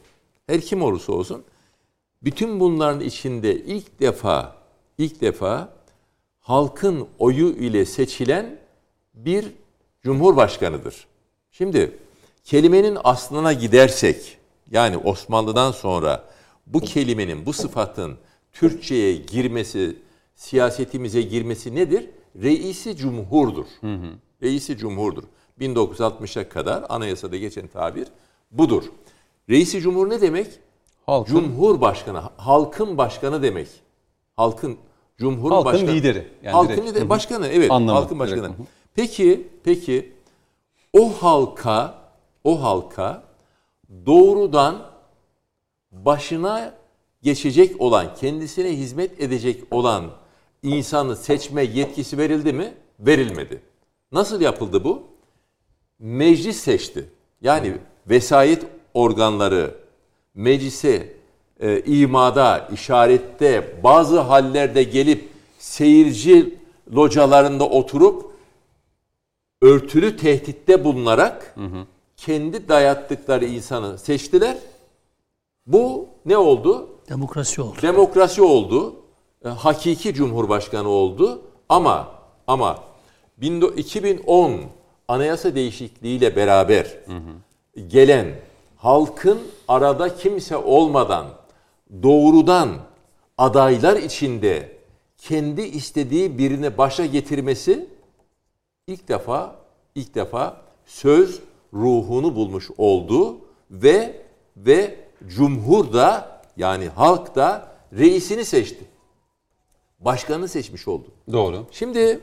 Her 0.47 0.61
kim 0.61 0.81
olursa 0.81 1.13
olsun. 1.13 1.43
Bütün 2.23 2.59
bunların 2.59 2.99
içinde 2.99 3.55
ilk 3.55 3.99
defa 3.99 4.55
ilk 4.97 5.21
defa 5.21 5.74
halkın 6.45 7.07
oyu 7.19 7.47
ile 7.47 7.85
seçilen 7.85 8.57
bir 9.13 9.45
cumhurbaşkanıdır. 10.03 11.07
Şimdi 11.51 11.97
kelimenin 12.43 12.97
aslına 13.03 13.53
gidersek 13.53 14.37
yani 14.71 14.97
Osmanlı'dan 14.97 15.71
sonra 15.71 16.23
bu 16.67 16.79
kelimenin 16.79 17.45
bu 17.45 17.53
sıfatın 17.53 18.17
Türkçe'ye 18.53 19.15
girmesi, 19.15 19.95
siyasetimize 20.35 21.21
girmesi 21.21 21.75
nedir? 21.75 22.09
Reisi 22.41 22.97
cumhurdur. 22.97 23.65
Reisi 24.43 24.77
cumhurdur. 24.77 25.23
1960'a 25.59 26.49
kadar 26.49 26.85
anayasada 26.89 27.37
geçen 27.37 27.67
tabir 27.67 28.07
budur. 28.51 28.83
Reisi 29.49 29.81
cumhur 29.81 30.09
ne 30.09 30.21
demek? 30.21 30.47
halkın, 31.05 31.33
Cumhurbaşkanı, 31.33 32.21
halkın 32.37 32.97
başkanı 32.97 33.43
demek. 33.43 33.67
Halkın 34.35 34.77
Cumhur 35.17 35.51
Halkın 35.51 35.87
lideri. 35.87 36.27
Yani 36.43 36.53
halkın 36.53 36.73
direkt. 36.73 36.89
lideri, 36.89 37.09
başkanı 37.09 37.47
evet. 37.47 37.71
Anlamı, 37.71 37.99
halkın 37.99 38.19
başkanı. 38.19 38.43
direkt. 38.43 38.59
Peki, 38.95 39.47
peki 39.63 40.13
o 40.93 41.09
halka, 41.09 41.95
o 42.43 42.63
halka 42.63 43.23
doğrudan 44.05 44.91
başına 45.91 46.73
geçecek 47.21 47.81
olan, 47.81 48.15
kendisine 48.15 48.77
hizmet 48.77 49.21
edecek 49.21 49.63
olan 49.71 50.11
insanı 50.63 51.15
seçme 51.15 51.63
yetkisi 51.63 52.17
verildi 52.17 52.53
mi? 52.53 52.73
Verilmedi. 52.99 53.61
Nasıl 54.11 54.41
yapıldı 54.41 54.83
bu? 54.83 55.03
Meclis 55.99 56.59
seçti. 56.59 57.09
Yani 57.41 57.77
vesayet 58.09 58.65
organları 58.93 59.75
meclise 60.33 61.14
e, 61.59 61.81
imada, 61.85 62.69
işarette, 62.73 63.83
bazı 63.83 64.19
hallerde 64.19 64.83
gelip 64.83 65.29
seyirci 65.59 66.55
localarında 66.95 67.63
oturup 67.69 68.31
örtülü 69.61 70.17
tehditte 70.17 70.83
bulunarak 70.83 71.55
kendi 72.17 72.67
dayattıkları 72.69 73.45
insanı 73.45 73.97
seçtiler. 73.97 74.57
Bu 75.67 76.07
ne 76.25 76.37
oldu? 76.37 76.89
Demokrasi 77.09 77.61
oldu. 77.61 77.77
Demokrasi 77.81 78.41
oldu. 78.41 78.95
e, 79.45 79.49
Hakiki 79.49 80.13
cumhurbaşkanı 80.13 80.89
oldu. 80.89 81.41
Ama 81.69 82.11
ama 82.47 82.83
2010 83.75 84.61
anayasa 85.07 85.55
değişikliğiyle 85.55 86.35
beraber 86.35 86.97
gelen 87.87 88.27
halkın 88.77 89.39
arada 89.67 90.15
kimse 90.15 90.57
olmadan 90.57 91.25
doğrudan 92.03 92.69
adaylar 93.37 93.97
içinde 93.97 94.77
kendi 95.17 95.61
istediği 95.61 96.37
birini 96.37 96.77
başa 96.77 97.05
getirmesi 97.05 97.89
ilk 98.87 99.07
defa 99.07 99.55
ilk 99.95 100.15
defa 100.15 100.61
söz 100.85 101.41
ruhunu 101.73 102.35
bulmuş 102.35 102.69
oldu 102.77 103.37
ve 103.71 104.21
ve 104.57 104.99
cumhur 105.27 105.93
da 105.93 106.41
yani 106.57 106.89
halk 106.89 107.35
da 107.35 107.75
reisini 107.97 108.45
seçti. 108.45 108.85
Başkanı 109.99 110.47
seçmiş 110.47 110.87
oldu. 110.87 111.07
Doğru. 111.31 111.67
Şimdi 111.71 112.19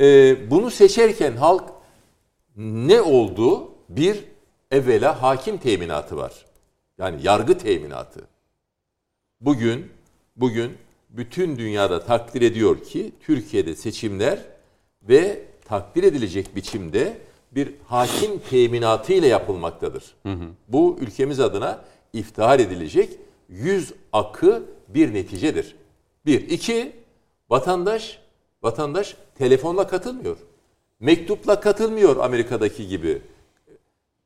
e, 0.00 0.50
bunu 0.50 0.70
seçerken 0.70 1.36
halk 1.36 1.64
ne 2.56 3.00
oldu? 3.00 3.72
Bir 3.88 4.24
evvela 4.70 5.22
hakim 5.22 5.58
teminatı 5.58 6.16
var. 6.16 6.46
Yani 6.98 7.20
yargı 7.22 7.58
teminatı. 7.58 8.31
Bugün 9.42 9.86
bugün 10.36 10.72
bütün 11.10 11.58
dünyada 11.58 12.04
takdir 12.04 12.42
ediyor 12.42 12.82
ki 12.84 13.12
Türkiye'de 13.20 13.74
seçimler 13.74 14.38
ve 15.02 15.42
takdir 15.64 16.02
edilecek 16.02 16.56
biçimde 16.56 17.18
bir 17.52 17.74
hakim 17.86 18.38
teminatı 18.50 19.12
ile 19.12 19.26
yapılmaktadır. 19.26 20.14
Bu 20.68 20.96
ülkemiz 21.00 21.40
adına 21.40 21.84
iftihar 22.12 22.60
edilecek 22.60 23.10
yüz 23.48 23.92
akı 24.12 24.62
bir 24.88 25.14
neticedir. 25.14 25.76
Bir. 26.26 26.50
iki 26.50 26.92
vatandaş 27.50 28.18
vatandaş 28.62 29.16
telefonla 29.38 29.86
katılmıyor. 29.86 30.36
Mektupla 31.00 31.60
katılmıyor 31.60 32.16
Amerika'daki 32.16 32.88
gibi. 32.88 33.22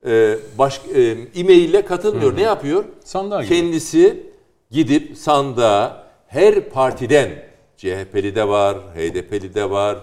Ee, 0.06 0.38
baş, 0.58 0.80
e, 0.94 1.00
e-maille 1.34 1.84
katılmıyor. 1.84 2.36
Ne 2.36 2.42
yapıyor? 2.42 2.84
Sandığa. 3.04 3.42
Kendisi 3.42 4.35
gidip 4.70 5.16
sandığa 5.18 6.06
her 6.26 6.70
partiden 6.70 7.46
CHP'li 7.76 8.34
de 8.34 8.48
var, 8.48 8.78
HDP'li 8.94 9.54
de 9.54 9.70
var, 9.70 9.98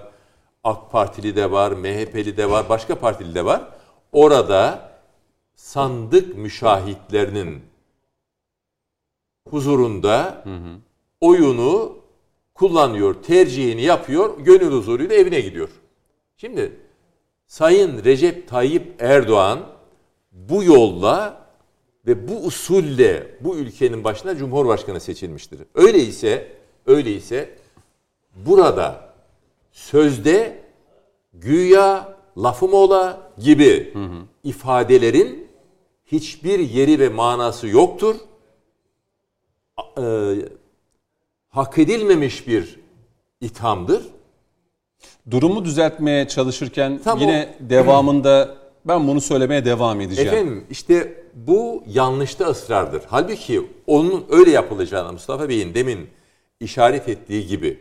AK 0.63 0.91
Partili 0.91 1.35
de 1.35 1.51
var, 1.51 1.71
MHP'li 1.71 2.37
de 2.37 2.49
var, 2.49 2.69
başka 2.69 2.99
partili 2.99 3.35
de 3.35 3.45
var. 3.45 3.61
Orada 4.11 4.89
sandık 5.55 6.37
müşahitlerinin 6.37 7.61
huzurunda 9.49 10.43
oyunu 11.21 11.97
kullanıyor, 12.53 13.23
tercihini 13.23 13.81
yapıyor, 13.81 14.39
gönül 14.39 14.71
huzuruyla 14.71 15.15
evine 15.15 15.39
gidiyor. 15.41 15.69
Şimdi 16.37 16.79
Sayın 17.47 18.03
Recep 18.03 18.47
Tayyip 18.47 19.01
Erdoğan 19.01 19.59
bu 20.31 20.63
yolla 20.63 21.42
ve 22.07 22.27
bu 22.27 22.45
usulle 22.45 23.37
bu 23.41 23.57
ülkenin 23.57 24.03
başına 24.03 24.35
Cumhurbaşkanı 24.37 24.99
seçilmiştir. 24.99 25.59
Öyleyse, 25.75 26.47
öyleyse 26.85 27.49
burada 28.35 29.13
sözde 29.71 30.63
güya 31.33 32.17
lafım 32.37 32.73
ola 32.73 33.31
gibi 33.37 33.93
ifadelerin 34.43 35.47
hiçbir 36.05 36.59
yeri 36.59 36.99
ve 36.99 37.09
manası 37.09 37.67
yoktur. 37.67 38.15
E, 39.97 40.03
hak 41.49 41.77
edilmemiş 41.77 42.47
bir 42.47 42.79
ithamdır. 43.41 44.03
Durumu 45.31 45.65
düzeltmeye 45.65 46.27
çalışırken 46.27 46.99
Tam 47.03 47.19
yine 47.19 47.55
devamında 47.59 48.55
ben 48.85 49.07
bunu 49.07 49.21
söylemeye 49.21 49.65
devam 49.65 50.01
edeceğim. 50.01 50.29
Efendim 50.33 50.65
işte 50.69 51.22
bu 51.35 51.83
yanlışta 51.87 52.45
ısrardır. 52.45 53.03
Halbuki 53.07 53.69
onun 53.87 54.25
öyle 54.29 54.51
yapılacağını 54.51 55.13
Mustafa 55.13 55.49
Bey'in 55.49 55.73
demin 55.73 56.09
işaret 56.59 57.09
ettiği 57.09 57.47
gibi 57.47 57.79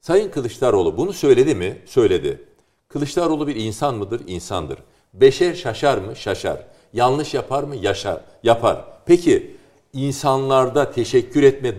Sayın 0.00 0.30
Kılıçdaroğlu 0.30 0.96
bunu 0.96 1.12
söyledi 1.12 1.54
mi? 1.54 1.78
Söyledi. 1.86 2.44
Kılıçdaroğlu 2.88 3.46
bir 3.46 3.56
insan 3.56 3.94
mıdır? 3.94 4.22
İnsandır. 4.26 4.78
Beşer 5.14 5.54
şaşar 5.54 5.98
mı? 5.98 6.16
Şaşar. 6.16 6.66
Yanlış 6.92 7.34
yapar 7.34 7.62
mı? 7.62 7.76
Yaşar. 7.76 8.20
Yapar. 8.42 8.84
Peki 9.06 9.56
insanlarda 9.92 10.90
teşekkür 10.90 11.42
etme 11.42 11.74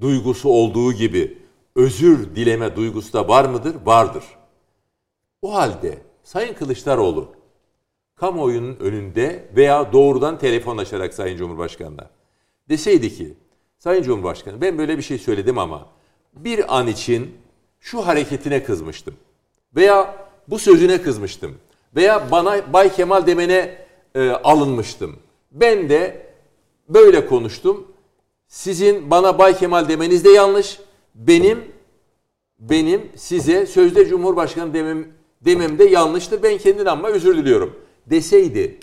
duygusu 0.00 0.48
olduğu 0.48 0.92
gibi 0.92 1.38
özür 1.76 2.36
dileme 2.36 2.76
duygusu 2.76 3.12
da 3.12 3.28
var 3.28 3.44
mıdır? 3.44 3.76
Vardır. 3.84 4.24
O 5.42 5.54
halde 5.54 5.98
Sayın 6.24 6.54
Kılıçdaroğlu 6.54 7.28
kamuoyunun 8.22 8.76
önünde 8.80 9.48
veya 9.56 9.92
doğrudan 9.92 10.38
telefonlaşarak 10.38 11.14
Sayın 11.14 11.36
Cumhurbaşkanı'na 11.36 12.10
deseydi 12.68 13.14
ki 13.14 13.34
Sayın 13.78 14.02
Cumhurbaşkanı 14.02 14.60
ben 14.60 14.78
böyle 14.78 14.98
bir 14.98 15.02
şey 15.02 15.18
söyledim 15.18 15.58
ama 15.58 15.86
bir 16.32 16.78
an 16.78 16.86
için 16.86 17.34
şu 17.80 18.06
hareketine 18.06 18.64
kızmıştım 18.64 19.14
veya 19.76 20.26
bu 20.48 20.58
sözüne 20.58 21.02
kızmıştım 21.02 21.54
veya 21.96 22.30
bana 22.30 22.72
Bay 22.72 22.92
Kemal 22.92 23.26
demene 23.26 23.78
e, 24.14 24.30
alınmıştım. 24.30 25.16
Ben 25.52 25.88
de 25.88 26.26
böyle 26.88 27.26
konuştum. 27.26 27.86
Sizin 28.48 29.10
bana 29.10 29.38
Bay 29.38 29.58
Kemal 29.58 29.88
demeniz 29.88 30.24
de 30.24 30.30
yanlış. 30.30 30.80
Benim 31.14 31.64
benim 32.58 33.10
size 33.16 33.66
sözde 33.66 34.06
Cumhurbaşkanı 34.06 34.74
demem, 34.74 35.06
demem 35.40 35.78
de 35.78 35.84
yanlıştır. 35.84 36.42
Ben 36.42 36.58
kendimden 36.58 36.92
ama 36.92 37.08
özür 37.08 37.36
diliyorum. 37.36 37.81
Deseydi 38.06 38.78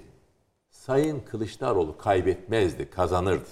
Sayın 0.70 1.20
Kılıçdaroğlu 1.20 1.98
kaybetmezdi, 1.98 2.90
kazanırdı. 2.90 3.50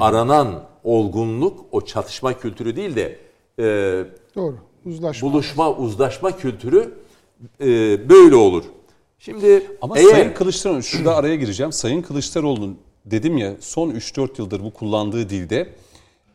Aranan 0.00 0.68
olgunluk 0.84 1.64
o 1.72 1.80
çatışma 1.80 2.38
kültürü 2.38 2.76
değil 2.76 2.96
de 2.96 3.18
e, 3.58 3.62
Doğru. 4.34 4.56
Uzlaşma. 4.86 5.28
buluşma, 5.28 5.76
uzlaşma 5.76 6.36
kültürü 6.36 6.94
e, 7.60 7.66
böyle 8.08 8.34
olur. 8.36 8.64
Şimdi 9.18 9.66
Ama 9.82 9.98
eğer 9.98 10.10
Sayın 10.10 10.34
Kılıçdaroğlu, 10.34 10.82
şurada 10.82 11.16
araya 11.16 11.36
gireceğim. 11.36 11.72
Sayın 11.72 12.02
Kılıçdaroğlu'nun 12.02 12.78
dedim 13.04 13.38
ya 13.38 13.54
son 13.60 13.90
3-4 13.90 14.28
yıldır 14.38 14.62
bu 14.64 14.72
kullandığı 14.72 15.30
dilde 15.30 15.68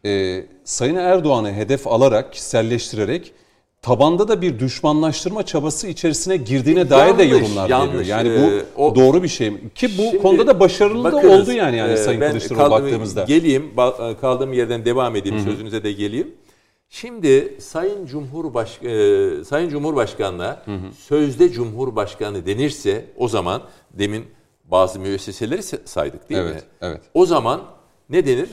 e, 0.05 0.43
Sayın 0.63 0.95
Erdoğan'ı 0.95 1.53
hedef 1.53 1.87
alarak, 1.87 2.33
kişiselleştirerek 2.33 3.33
tabanda 3.85 4.27
da 4.27 4.41
bir 4.41 4.59
düşmanlaştırma 4.59 5.45
çabası 5.45 5.87
içerisine 5.87 6.37
girdiğine 6.37 6.89
dair 6.89 7.17
de 7.17 7.23
Yanlış, 7.23 7.41
yorumlar 7.41 7.69
yanlış. 7.69 8.07
geliyor. 8.07 8.25
Yani 8.25 8.29
bu 8.29 8.51
Ee, 8.51 8.63
o- 8.81 8.95
doğru 8.95 9.23
bir 9.23 9.27
şey 9.27 9.49
mi? 9.49 9.59
Ki 9.75 9.87
bu 9.97 10.01
Şimdi 10.01 10.17
konuda 10.21 10.47
da 10.47 10.59
başarılı 10.59 11.03
da 11.03 11.11
bakınız, 11.13 11.41
oldu 11.41 11.51
yani 11.51 11.77
yani 11.77 11.93
e, 11.93 11.97
Sayın 11.97 12.19
Kılıçdaroğlu 12.19 12.71
baktığımızda. 12.71 13.23
Geleyim, 13.23 13.71
ba- 13.77 14.19
kaldığım 14.21 14.53
yerden 14.53 14.85
devam 14.85 15.15
edeyim, 15.15 15.39
sözünüze 15.39 15.83
de 15.83 15.91
geleyim. 15.91 16.33
Şimdi 16.89 17.55
Sayın 17.61 18.05
Cumhurbaş 18.05 18.83
e, 18.83 19.43
Sayın 19.45 19.69
Cumhurbaşkanı'na 19.69 20.63
sözde 20.99 21.49
Cumhurbaşkanı 21.51 22.45
denirse 22.45 23.05
o 23.17 23.27
zaman 23.27 23.61
demin 23.93 24.25
bazı 24.71 24.99
müesseseleri 24.99 25.61
se- 25.61 25.79
saydık 25.85 26.29
değil 26.29 26.41
mi? 26.41 26.49
Evet, 26.51 26.63
evet. 26.81 27.01
O 27.13 27.25
zaman 27.25 27.61
ne 28.09 28.25
denir? 28.25 28.49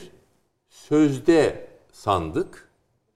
Sözde 0.69 1.67
sandık, 1.91 2.69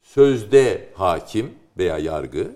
sözde 0.04 0.90
hakim 0.96 1.52
veya 1.78 1.98
yargı 1.98 2.52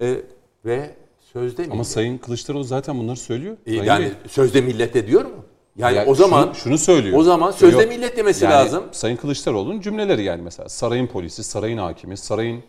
e, 0.00 0.16
ve 0.64 0.90
sözde 1.32 1.62
Ama 1.64 1.72
millet. 1.74 1.86
Sayın 1.86 2.18
Kılıçdaroğlu 2.18 2.64
zaten 2.64 2.98
bunları 2.98 3.16
söylüyor. 3.16 3.56
E, 3.66 3.70
Sayın 3.70 3.84
yani 3.84 4.04
Bey. 4.04 4.12
sözde 4.28 4.60
millete 4.60 5.06
diyor 5.06 5.24
mu? 5.24 5.44
Yani 5.76 5.96
Ya 5.96 6.06
o 6.06 6.14
zaman 6.14 6.42
şunu, 6.42 6.54
şunu 6.54 6.78
söylüyor. 6.78 7.18
o 7.18 7.22
zaman 7.22 7.50
sözde 7.50 7.82
Yok. 7.82 7.88
millet 7.88 8.16
demesi 8.16 8.44
Yani 8.44 8.52
lazım. 8.54 8.84
Sayın 8.92 9.16
Kılıçdaroğlu'nun 9.16 9.80
cümleleri 9.80 10.22
yani 10.22 10.42
mesela 10.42 10.68
sarayın 10.68 11.06
polisi, 11.06 11.44
sarayın 11.44 11.78
hakimi, 11.78 12.16
sarayın 12.16 12.62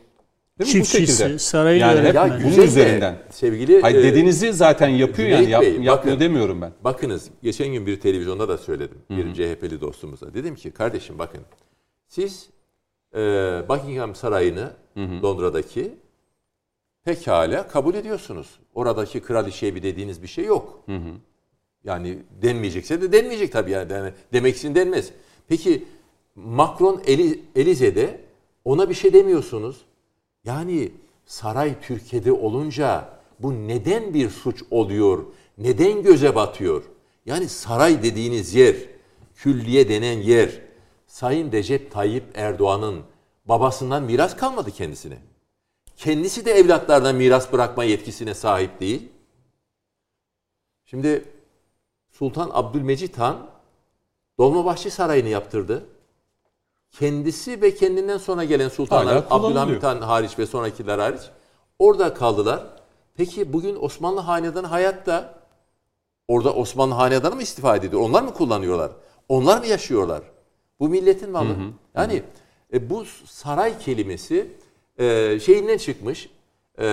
değil 0.60 0.76
mi? 0.76 0.82
bu 0.82 0.86
Çiftçisi, 0.86 1.18
şekilde. 1.18 1.40
sarayın 1.40 1.80
yani 1.82 2.00
hep 2.00 2.16
öğretmeni. 2.16 2.44
Ya 2.44 2.52
bunun 2.52 2.64
üzerinden. 2.68 3.16
sevgili 3.30 3.82
Hayır 3.82 3.98
e, 4.00 4.04
dediğinizi 4.04 4.54
zaten 4.54 4.88
yapıyor 4.88 5.28
yani 5.30 5.38
Cüneyt 5.38 5.52
yap, 5.52 5.62
Bey, 5.62 5.72
yapmıyor 5.72 5.98
bakın. 5.98 6.20
demiyorum 6.20 6.62
ben. 6.62 6.72
Bakınız 6.84 7.30
geçen 7.44 7.68
gün 7.68 7.86
bir 7.86 8.00
televizyonda 8.00 8.50
da 8.50 8.58
söyledim. 8.58 8.98
Bir 9.10 9.34
CHP'li 9.34 9.82
dostumuza. 9.82 10.34
Dedim 10.34 10.56
ki 10.56 10.72
kardeşim 10.72 11.20
bakın 11.20 11.42
siz 12.08 12.50
e, 13.16 13.20
Buckingham 13.70 14.16
Sarayı'nı 14.16 14.72
Londra'daki 14.98 15.96
pekala 17.04 17.68
kabul 17.68 17.96
ediyorsunuz. 17.96 18.60
Oradaki 18.74 19.20
kraliçeye 19.20 19.76
bir 19.76 19.84
dediğiniz 19.84 20.24
bir 20.24 20.28
şey 20.28 20.46
yok. 20.46 20.84
Yani 21.84 22.18
denmeyecekse 22.42 23.02
de 23.02 23.12
denmeyecek 23.12 23.52
tabii 23.52 23.72
yani. 23.72 23.94
yani 23.94 24.14
demek 24.34 24.58
için 24.58 24.76
denmez. 24.76 25.12
Peki 25.48 25.86
Macron 26.36 27.02
Eli, 27.06 27.42
Elize'de 27.56 28.22
ona 28.66 28.90
bir 28.90 28.94
şey 28.94 29.14
demiyorsunuz. 29.14 29.82
Yani 30.44 30.92
saray 31.26 31.76
Türkiye'de 31.82 32.32
olunca 32.32 33.10
bu 33.40 33.54
neden 33.68 34.14
bir 34.14 34.30
suç 34.30 34.64
oluyor? 34.72 35.26
Neden 35.58 36.04
göze 36.04 36.36
batıyor? 36.36 36.84
Yani 37.26 37.50
saray 37.50 38.04
dediğiniz 38.04 38.56
yer, 38.56 38.76
külliye 39.36 39.90
denen 39.90 40.18
yer, 40.22 40.50
Sayın 41.08 41.52
Recep 41.52 41.92
Tayyip 41.92 42.24
Erdoğan'ın 42.34 43.02
babasından 43.46 44.04
miras 44.04 44.36
kalmadı 44.36 44.72
kendisine. 44.72 45.18
Kendisi 45.98 46.46
de 46.46 46.52
evlatlarına 46.52 47.14
miras 47.14 47.54
bırakma 47.54 47.84
yetkisine 47.84 48.34
sahip 48.34 48.80
değil. 48.80 49.10
Şimdi 50.86 51.26
Sultan 52.12 52.50
Abdülmecit 52.54 53.18
Han 53.18 53.48
Dolmabahçe 54.40 54.90
Sarayı'nı 54.90 55.30
yaptırdı. 55.30 55.86
Kendisi 56.92 57.62
ve 57.62 57.76
kendinden 57.76 58.18
sonra 58.18 58.44
gelen 58.44 58.70
sultanlar. 58.70 59.16
Abdülhamit 59.30 59.84
Han 59.84 60.02
hariç 60.02 60.40
ve 60.40 60.46
sonrakiler 60.46 61.00
hariç 61.00 61.22
orada 61.80 62.14
kaldılar. 62.14 62.64
Peki 63.16 63.54
bugün 63.54 63.78
Osmanlı 63.82 64.20
Hanedanı 64.20 64.68
hayatta 64.68 65.34
orada 66.28 66.54
Osmanlı 66.54 66.94
Hanedanı 66.94 67.36
mı 67.36 67.42
istifade 67.42 67.88
ediyor? 67.88 68.02
Onlar 68.02 68.24
mı 68.24 68.34
kullanıyorlar? 68.34 68.92
Onlar 69.30 69.60
mı 69.60 69.66
yaşıyorlar? 69.66 70.22
Bu 70.80 70.90
milletin 70.90 71.32
malı. 71.32 71.56
Yani 71.96 72.24
e, 72.76 72.90
bu 72.90 73.06
saray 73.26 73.80
kelimesi 73.80 74.48
e, 75.00 75.40
şeyinden 75.40 75.78
çıkmış, 75.78 76.30
e, 76.80 76.86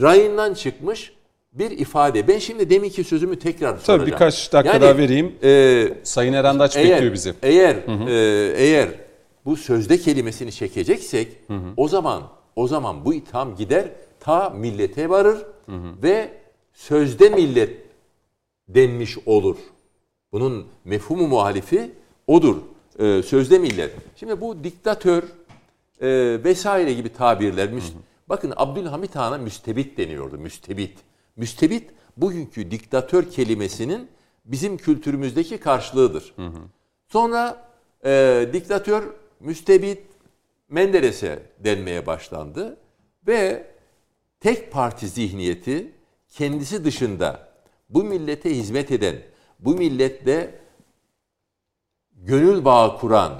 rayından 0.00 0.54
çıkmış 0.54 1.12
bir 1.52 1.70
ifade. 1.70 2.28
Ben 2.28 2.38
şimdi 2.38 2.70
deminki 2.70 3.04
sözümü 3.04 3.38
tekrar 3.38 3.68
soracağım. 3.76 4.00
Tabii 4.00 4.06
birkaç 4.10 4.52
dakika 4.52 4.72
Yani, 4.74 4.82
daha 4.82 4.98
vereyim. 4.98 5.34
e, 5.42 5.88
Sayın 6.02 6.32
Erendaç 6.32 6.76
eğer, 6.76 6.90
bekliyor 6.90 7.12
bizi. 7.12 7.34
Eğer 7.42 7.76
e, 8.08 8.52
eğer 8.56 8.88
bu 9.44 9.56
sözde 9.56 9.98
kelimesini 9.98 10.52
çekeceksek 10.52 11.28
o 11.76 11.88
zaman 11.88 12.22
o 12.56 12.68
zaman 12.68 13.04
bu 13.04 13.14
itham 13.14 13.56
gider 13.56 13.88
ta 14.20 14.50
millete 14.50 15.08
varır 15.08 15.38
ve 16.02 16.30
sözde 16.72 17.28
millet 17.28 17.70
denmiş 18.68 19.18
olur. 19.26 19.56
Bunun 20.32 20.66
mefhumu 20.84 21.28
muhalifi 21.28 21.90
odur. 22.26 22.56
E, 23.00 23.22
sözde 23.22 23.58
millet. 23.58 23.92
Şimdi 24.16 24.40
bu 24.40 24.64
diktatör 24.64 25.22
e, 26.00 26.08
vesaire 26.44 26.92
gibi 26.92 27.08
tabirler. 27.12 27.68
müs- 27.68 27.92
Bakın 28.28 28.52
Abdülhamit 28.56 29.16
Han'a 29.16 29.38
müstebit 29.38 29.98
deniyordu. 29.98 30.38
Müstebit. 30.38 30.98
Müstebit 31.36 31.90
bugünkü 32.16 32.70
diktatör 32.70 33.30
kelimesinin 33.30 34.08
bizim 34.44 34.76
kültürümüzdeki 34.76 35.58
karşılığıdır. 35.58 36.34
Sonra 37.08 37.68
e, 38.04 38.46
diktatör 38.52 39.02
müstebit 39.40 40.02
Menderes'e 40.68 41.42
denmeye 41.58 42.06
başlandı 42.06 42.76
ve 43.26 43.66
tek 44.40 44.72
parti 44.72 45.08
zihniyeti 45.08 45.92
kendisi 46.28 46.84
dışında 46.84 47.48
bu 47.88 48.04
millete 48.04 48.56
hizmet 48.56 48.90
eden, 48.92 49.16
bu 49.58 49.74
milletle 49.74 50.59
gönül 52.26 52.64
bağı 52.64 52.98
kuran, 52.98 53.32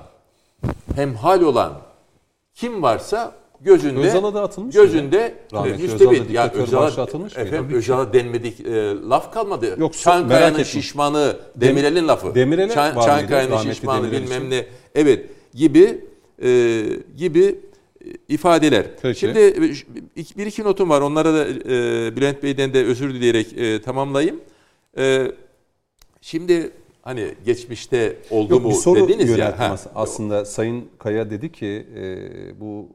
hemhal 0.95 1.43
olan 1.43 1.73
kim 2.55 2.83
varsa 2.83 3.35
gözünde 3.61 4.01
Özal'a 4.01 4.35
da 4.35 4.43
atılmış 4.43 4.75
gözünde 4.75 5.35
Rahmetli 5.53 5.83
müstebit. 5.83 6.21
Özal'da 6.21 6.33
Ya 6.33 6.53
Özal'a 6.53 7.03
atılmış 7.03 7.37
efendim. 7.37 7.77
Özal'a 7.77 8.13
denmedik 8.13 8.61
e, 8.61 8.95
laf 9.09 9.33
kalmadı. 9.33 9.77
Yok, 9.79 9.93
Çankaya'nın 9.93 10.63
şişmanı 10.63 11.37
Demirel'in 11.57 12.09
lafı. 12.09 12.35
Demirel'e 12.35 12.75
Çan-? 12.75 13.01
Çankaya'nın 13.01 13.57
şişmanı 13.57 14.03
Demirel 14.03 14.23
bilmem 14.23 14.41
için. 14.41 14.51
ne. 14.51 14.67
Evet 14.95 15.27
gibi 15.55 16.05
e, 16.43 16.83
gibi 17.17 17.59
e, 18.05 18.09
ifadeler. 18.29 18.87
Peki. 19.03 19.19
Şimdi 19.19 19.39
e, 19.39 20.37
bir 20.39 20.47
iki 20.47 20.65
notum 20.65 20.91
var. 20.91 21.01
Onlara 21.01 21.35
da 21.35 21.49
e, 21.49 22.17
Bülent 22.17 22.43
Bey'den 22.43 22.75
de 22.75 22.85
özür 22.85 23.15
dileyerek 23.15 23.59
e, 23.59 23.83
tamamlayayım. 23.83 24.41
E, 24.99 25.33
şimdi 26.21 26.71
hani 27.03 27.35
geçmişte 27.45 28.17
oldu 28.31 28.53
Yok, 28.53 28.63
mu 28.63 28.69
bir 28.71 28.75
soru 28.75 29.09
dediniz 29.09 29.39
ya. 29.39 29.59
Ha. 29.59 29.65
as- 29.65 29.87
aslında. 29.95 30.45
Sayın 30.45 30.89
Kaya 30.99 31.31
dedi 31.31 31.53
ki 31.53 31.87
e, 31.97 32.61
bu 32.61 32.89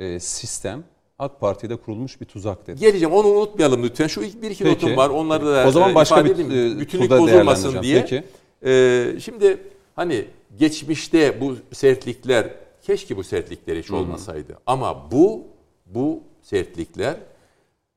e, 0.00 0.20
sistem 0.20 0.84
AK 1.18 1.40
Parti'de 1.40 1.76
kurulmuş 1.76 2.20
bir 2.20 2.26
tuzak 2.26 2.66
dedi. 2.66 2.80
Geleceğim 2.80 3.14
onu 3.14 3.26
unutmayalım 3.28 3.82
lütfen. 3.82 4.06
Şu 4.06 4.22
ilk 4.22 4.42
bir 4.42 4.50
iki 4.50 4.64
Peki. 4.64 4.74
notum 4.86 4.96
var. 4.96 5.10
Onları 5.10 5.46
da 5.46 5.64
O 5.68 5.70
zaman 5.70 5.90
e, 5.90 5.94
başka 5.94 6.24
bir, 6.24 6.30
edeyim. 6.30 6.76
e, 6.76 6.80
bütünlük 6.80 7.10
bozulmasın 7.10 7.82
diye. 7.82 8.00
Peki. 8.00 8.24
E, 8.66 9.06
şimdi 9.20 9.58
hani 9.96 10.24
geçmişte 10.58 11.40
bu 11.40 11.56
sertlikler 11.72 12.50
keşke 12.82 13.16
bu 13.16 13.24
sertlikler 13.24 13.76
hiç 13.76 13.90
olmasaydı. 13.90 14.58
Ama 14.66 15.10
bu 15.10 15.42
bu 15.86 16.20
sertlikler 16.42 17.16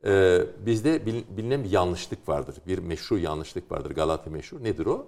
e, 0.05 0.39
bizde 0.65 1.05
bil- 1.05 1.23
bilinen 1.37 1.63
bir 1.63 1.71
yanlışlık 1.71 2.29
vardır. 2.29 2.55
Bir 2.67 2.77
meşru 2.79 3.17
yanlışlık 3.19 3.71
vardır. 3.71 3.91
Galata 3.91 4.29
meşru. 4.29 4.63
Nedir 4.63 4.85
o? 4.85 5.05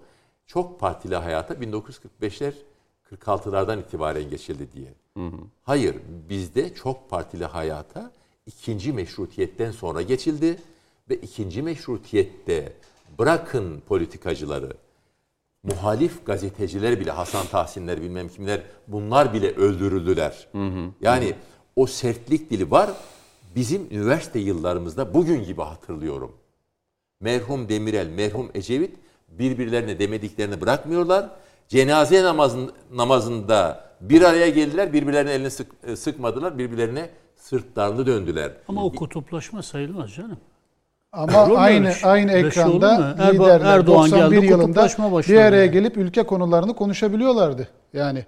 Çok 0.50 0.80
partili 0.80 1.16
hayata 1.16 1.54
1945'ler 1.54 2.54
46'lardan 3.12 3.80
itibaren 3.82 4.30
geçildi 4.30 4.68
diye. 4.74 4.94
Hayır, 5.64 5.96
bizde 6.30 6.74
çok 6.74 7.10
partili 7.10 7.46
hayata 7.46 8.12
ikinci 8.46 8.94
meşrutiyetten 8.94 9.72
sonra 9.72 10.02
geçildi 10.02 10.60
ve 11.10 11.16
ikinci 11.16 11.62
meşrutiyette 11.62 12.74
bırakın 13.20 13.82
politikacıları, 13.88 14.74
muhalif 15.64 16.26
gazeteciler 16.26 17.00
bile 17.00 17.12
Hasan 17.12 17.46
Tahsinler 17.48 18.02
bilmem 18.02 18.30
kimler 18.30 18.62
bunlar 18.88 19.34
bile 19.34 19.52
öldürüldüler. 19.56 20.48
Yani 21.02 21.36
o 21.76 21.86
sertlik 21.88 22.50
dili 22.52 22.72
var. 22.72 22.90
Bizim 23.56 23.88
üniversite 23.92 24.40
yıllarımızda 24.40 25.14
bugün 25.14 25.44
gibi 25.44 25.62
hatırlıyorum. 25.62 26.32
Merhum 27.20 27.70
Demirel, 27.70 28.08
merhum 28.08 28.52
Ecevit 28.54 28.96
birbirlerine 29.32 30.00
demediklerini 30.00 30.62
bırakmıyorlar. 30.62 31.30
Cenaze 31.68 32.24
namazın, 32.24 32.72
namazında 32.94 33.84
bir 34.02 34.22
araya 34.22 34.50
geldiler, 34.50 34.94
birbirlerine 34.94 35.32
elini 35.32 35.52
sık, 35.52 35.68
e, 35.84 35.96
sıkmadılar, 35.96 36.58
birbirlerine 36.58 37.10
sırtlarını 37.36 38.06
döndüler. 38.06 38.52
Ama 38.68 38.86
o 38.86 38.92
kutuplaşma 38.92 39.64
sayılmaz 39.64 40.14
canım. 40.14 40.38
Ama 41.12 41.46
Olur 41.46 41.56
aynı 41.58 41.94
şey? 41.94 42.12
aynı 42.12 42.32
şey 42.32 42.40
ekranda 42.42 43.16
liderler 43.32 43.66
Erdoğan 43.66 44.12
91 44.12 44.36
geldi, 44.36 44.46
yılında 44.46 44.66
kutuplaşma 44.66 45.20
bir 45.22 45.36
araya 45.36 45.58
yani. 45.64 45.72
gelip 45.72 45.98
ülke 45.98 46.24
konularını 46.24 46.76
konuşabiliyorlardı. 46.76 47.68
Yani 47.94 48.26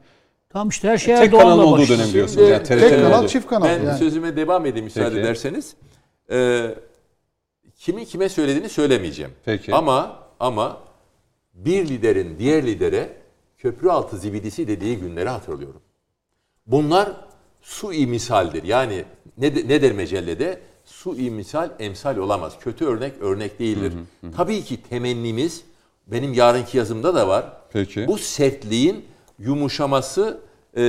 Tamam 0.49 0.70
işte 0.70 0.88
her 0.88 0.97
şey 0.97 1.16
Tek 1.16 1.26
Erdoğan'la 1.26 1.43
kanalın 1.43 1.64
olduğu 1.64 1.82
başladı. 1.82 1.99
dönem 1.99 2.14
diyorsunuz. 2.14 2.49
Yani 2.49 2.64
tek 2.64 2.89
kanal 2.89 3.20
olduğu. 3.20 3.28
çift 3.28 3.47
kanal 3.47 3.66
Ben 3.68 3.84
yani. 3.84 3.97
sözüme 3.97 4.36
devam 4.36 4.66
edeyim 4.66 4.84
müsaade 4.86 5.10
Peki. 5.10 5.20
ederseniz. 5.20 5.76
Ee, 6.32 6.76
kimin 7.76 8.06
kime 8.06 8.30
söylediğini 8.30 8.70
söylemeyeceğim. 8.70 9.32
Peki. 9.45 9.76
Ama 9.76 10.16
ama 10.39 10.78
bir 11.54 11.89
liderin 11.89 12.39
diğer 12.39 12.66
lidere 12.68 13.14
köprü 13.58 13.89
altı 13.89 14.18
zibidisi 14.18 14.68
dediği 14.68 14.97
günleri 14.97 15.30
hatırlıyorum. 15.30 15.82
Bunlar 16.68 17.12
su 17.62 17.88
misaldir. 17.88 18.64
Yani 18.64 19.06
ne, 19.38 19.56
de- 19.56 19.68
ne 19.68 19.82
der 19.82 19.91
mecellede? 19.93 20.60
Su 20.86 21.12
misal 21.14 21.70
emsal 21.80 22.18
olamaz. 22.18 22.54
Kötü 22.60 22.86
örnek 22.86 23.14
örnek 23.22 23.60
değildir. 23.60 23.93
Tabii 24.36 24.64
ki 24.64 24.82
temennimiz 24.89 25.64
benim 26.08 26.34
yarınki 26.34 26.78
yazımda 26.78 27.16
da 27.16 27.28
var. 27.28 27.54
Peki. 27.74 28.08
Bu 28.08 28.18
sertliğin 28.18 29.06
yumuşaması 29.39 30.41
e, 30.78 30.84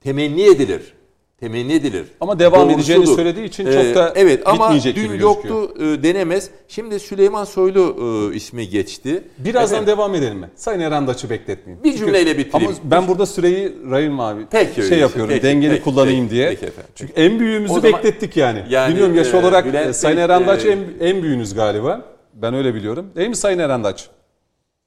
temenni 0.00 0.42
edilir. 0.42 0.94
Temenni 1.42 1.72
edilir. 1.72 2.04
Ama 2.20 2.38
devam 2.38 2.70
edeceğini 2.70 2.98
Doğrusudur. 2.98 3.16
söylediği 3.16 3.46
için 3.46 3.64
çok 3.64 3.94
da 3.94 4.12
evet 4.16 4.42
ama 4.44 4.64
bitmeyecek 4.64 4.96
dün 4.96 5.02
gibi 5.02 5.22
yoktu 5.22 5.74
e, 5.78 6.02
denemez. 6.02 6.50
Şimdi 6.68 7.00
Süleyman 7.00 7.44
Soylu 7.44 7.96
e, 8.32 8.36
ismi 8.36 8.68
geçti. 8.68 9.22
Birazdan 9.38 9.76
Efendim, 9.82 9.86
devam 9.96 10.14
edelim 10.14 10.38
mi? 10.38 10.50
Sayın 10.56 10.80
Erendaç'ı 10.80 11.30
bekletmeyeyim. 11.30 11.84
Bir 11.84 11.96
cümleyle 11.96 12.38
bitireyim. 12.38 12.70
Ama 12.70 12.90
ben 12.90 13.08
burada 13.08 13.26
süreyi 13.26 13.72
Rahim 13.90 14.20
abi 14.20 14.40
Peki, 14.50 14.74
şey 14.74 14.84
öyleyse. 14.84 15.00
yapıyorum 15.02 15.30
Peki, 15.34 15.42
dengeli 15.42 15.70
peki, 15.70 15.84
kullanayım 15.84 16.24
peki, 16.24 16.34
diye. 16.34 16.48
peki 16.48 16.66
efendim, 16.66 16.90
Çünkü 16.94 17.12
en 17.16 17.40
büyüğümüzü 17.40 17.74
zaman- 17.74 17.92
beklettik 17.92 18.36
yani. 18.36 18.64
Yani, 18.70 18.90
Bilmiyorum 18.90 19.14
yaş 19.14 19.34
e, 19.34 19.36
olarak 19.36 19.66
Bülent 19.66 19.86
e, 19.86 19.92
Sayın 19.92 20.16
Bey, 20.16 20.24
Erendaç 20.24 20.64
e, 20.64 20.70
en, 20.70 20.78
en 21.00 21.22
büyüğünüz 21.22 21.54
galiba. 21.54 22.04
Ben 22.34 22.54
öyle 22.54 22.74
biliyorum. 22.74 23.06
Değil 23.16 23.28
mi 23.28 23.36
Sayın 23.36 23.58
Erendaç? 23.58 24.08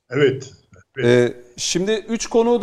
Evet. 0.09 0.51
Ee, 1.03 1.33
şimdi 1.57 1.91
üç 1.91 2.27
konuyu 2.27 2.61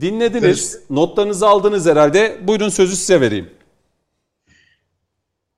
dinlediniz. 0.00 0.78
Notlarınızı 0.90 1.48
aldınız 1.48 1.86
herhalde. 1.86 2.40
Buyurun 2.42 2.68
sözü 2.68 2.96
size 2.96 3.20
vereyim. 3.20 3.50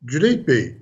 Cüneyt 0.05 0.49
Bey, 0.49 0.79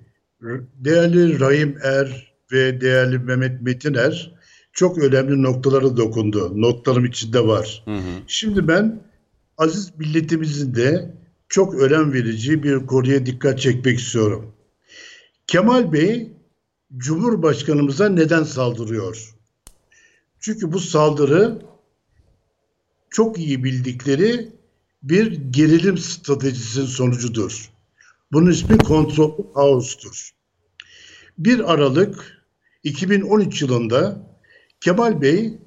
değerli 0.74 1.40
Rahim 1.40 1.78
Er 1.82 2.32
ve 2.52 2.80
değerli 2.80 3.18
Mehmet 3.18 3.62
Metiner 3.62 4.34
çok 4.72 4.98
önemli 4.98 5.42
noktalara 5.42 5.96
dokundu. 5.96 6.62
Notlarım 6.62 7.04
içinde 7.04 7.46
var. 7.46 7.84
Şimdi 8.26 8.68
ben 8.68 9.02
aziz 9.58 9.98
milletimizin 9.98 10.74
de 10.74 11.14
çok 11.48 11.74
önem 11.74 12.12
verici 12.12 12.62
bir 12.62 12.86
konuya 12.86 13.26
dikkat 13.26 13.60
çekmek 13.60 13.98
istiyorum. 13.98 14.54
Kemal 15.46 15.92
Bey 15.92 16.32
Cumhurbaşkanımıza 16.96 18.08
neden 18.08 18.42
saldırıyor? 18.42 19.34
Çünkü 20.40 20.72
bu 20.72 20.80
saldırı 20.80 21.58
çok 23.12 23.38
iyi 23.38 23.64
bildikleri 23.64 24.52
bir 25.02 25.32
gerilim 25.50 25.98
stratejisinin 25.98 26.86
sonucudur. 26.86 27.70
Bunun 28.32 28.50
ismi 28.50 28.78
Control 28.78 29.30
House'tur. 29.54 30.30
1 31.38 31.72
Aralık 31.72 32.42
2013 32.84 33.62
yılında 33.62 34.30
Kemal 34.80 35.22
Bey 35.22 35.58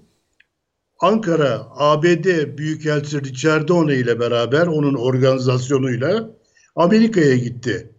Ankara 1.00 1.68
ABD 1.76 2.58
Büyükelçisi 2.58 3.24
Richard 3.24 3.68
Doney 3.68 4.00
ile 4.00 4.20
beraber 4.20 4.68
onun 4.68 4.93
organizasyonuyla 4.93 6.30
Amerika'ya 6.76 7.36
gitti. 7.36 7.91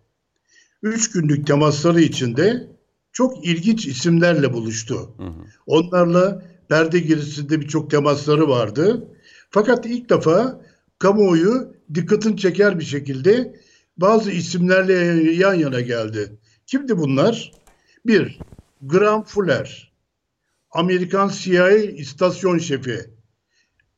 Üç 0.83 1.11
günlük 1.11 1.47
temasları 1.47 2.01
içinde 2.01 2.69
çok 3.13 3.47
ilginç 3.47 3.87
isimlerle 3.87 4.53
buluştu. 4.53 5.11
Onlarla 5.67 6.43
perde 6.69 6.99
gerisinde 6.99 7.61
birçok 7.61 7.91
temasları 7.91 8.49
vardı. 8.49 9.09
Fakat 9.51 9.87
ilk 9.87 10.11
defa 10.11 10.61
kamuoyu 10.99 11.75
dikkatini 11.95 12.37
çeker 12.37 12.79
bir 12.79 12.85
şekilde 12.85 13.61
bazı 13.97 14.31
isimlerle 14.31 14.95
yan 15.33 15.55
yana 15.55 15.81
geldi. 15.81 16.39
Kimdi 16.67 16.99
bunlar? 16.99 17.53
Bir, 18.07 18.39
Graham 18.83 19.25
Fuller, 19.25 19.93
Amerikan 20.71 21.29
CIA 21.29 21.71
istasyon 21.71 22.59
şefi 22.59 23.11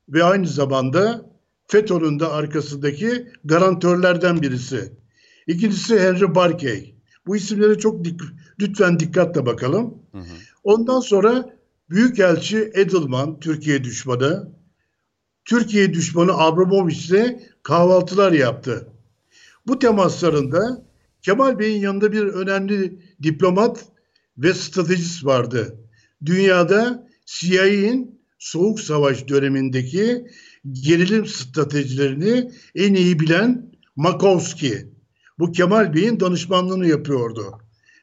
ve 0.09 0.25
aynı 0.25 0.47
zamanda 0.47 1.31
FETÖ'nün 1.67 2.21
de 2.21 2.27
arkasındaki 2.27 3.29
garantörlerden 3.45 4.43
birisi. 4.43 4.93
İkincisi 5.47 6.01
Henry 6.01 6.35
Barkey. 6.35 6.95
Bu 7.27 7.37
isimlere 7.37 7.79
çok 7.79 8.05
dik 8.05 8.21
lütfen 8.61 9.01
dikkatle 9.01 9.47
bakalım. 9.47 9.95
Ondan 10.65 11.01
sonra 11.01 11.59
Büyükelçi 11.91 12.71
Edelman, 12.75 13.41
Türkiye 13.41 13.85
düşmanı, 13.85 14.53
Türkiye 15.49 15.95
düşmanı 15.95 16.33
Abramovich 16.39 17.11
ile 17.11 17.41
kahvaltılar 17.63 18.33
yaptı. 18.33 18.89
Bu 19.67 19.79
temaslarında 19.79 20.85
Kemal 21.23 21.59
Bey'in 21.59 21.81
yanında 21.81 22.13
bir 22.13 22.23
önemli 22.23 22.99
diplomat 23.23 23.85
ve 24.39 24.55
stratejist 24.55 25.25
vardı. 25.25 25.81
Dünyada 26.25 27.09
CIA'in 27.27 28.21
Soğuk 28.39 28.81
Savaş 28.81 29.29
dönemindeki 29.29 30.27
gerilim 30.73 31.27
stratejilerini 31.27 32.51
en 32.75 32.95
iyi 32.95 33.21
bilen 33.21 33.73
Makovski. 33.97 34.93
Bu 35.39 35.53
Kemal 35.53 35.95
Bey'in 35.95 36.21
danışmanlığını 36.21 36.89
yapıyordu. 36.89 37.59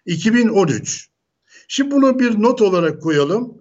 2013. 0.06 1.10
Şimdi 1.68 1.92
bunu 1.92 2.20
bir 2.20 2.42
not 2.42 2.62
olarak 2.62 3.02
koyalım. 3.02 3.58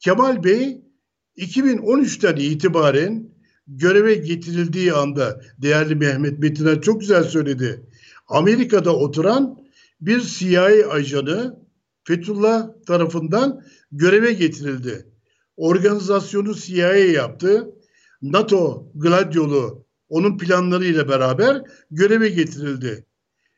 Kemal 0.00 0.44
Bey 0.44 0.89
2013'ten 1.36 2.36
itibaren 2.36 3.30
göreve 3.66 4.14
getirildiği 4.14 4.92
anda 4.92 5.40
değerli 5.58 5.94
Mehmet 5.94 6.38
Metiner 6.38 6.80
çok 6.80 7.00
güzel 7.00 7.24
söyledi. 7.24 7.86
Amerika'da 8.28 8.96
oturan 8.96 9.58
bir 10.00 10.20
CIA 10.20 10.90
ajanı 10.90 11.60
Fethullah 12.04 12.68
tarafından 12.86 13.62
göreve 13.92 14.32
getirildi. 14.32 15.06
Organizasyonu 15.56 16.54
CIA 16.54 16.94
yaptı. 16.94 17.74
NATO 18.22 18.90
Gladiolu 18.94 19.86
onun 20.08 20.38
planlarıyla 20.38 21.08
beraber 21.08 21.62
göreve 21.90 22.28
getirildi. 22.28 23.06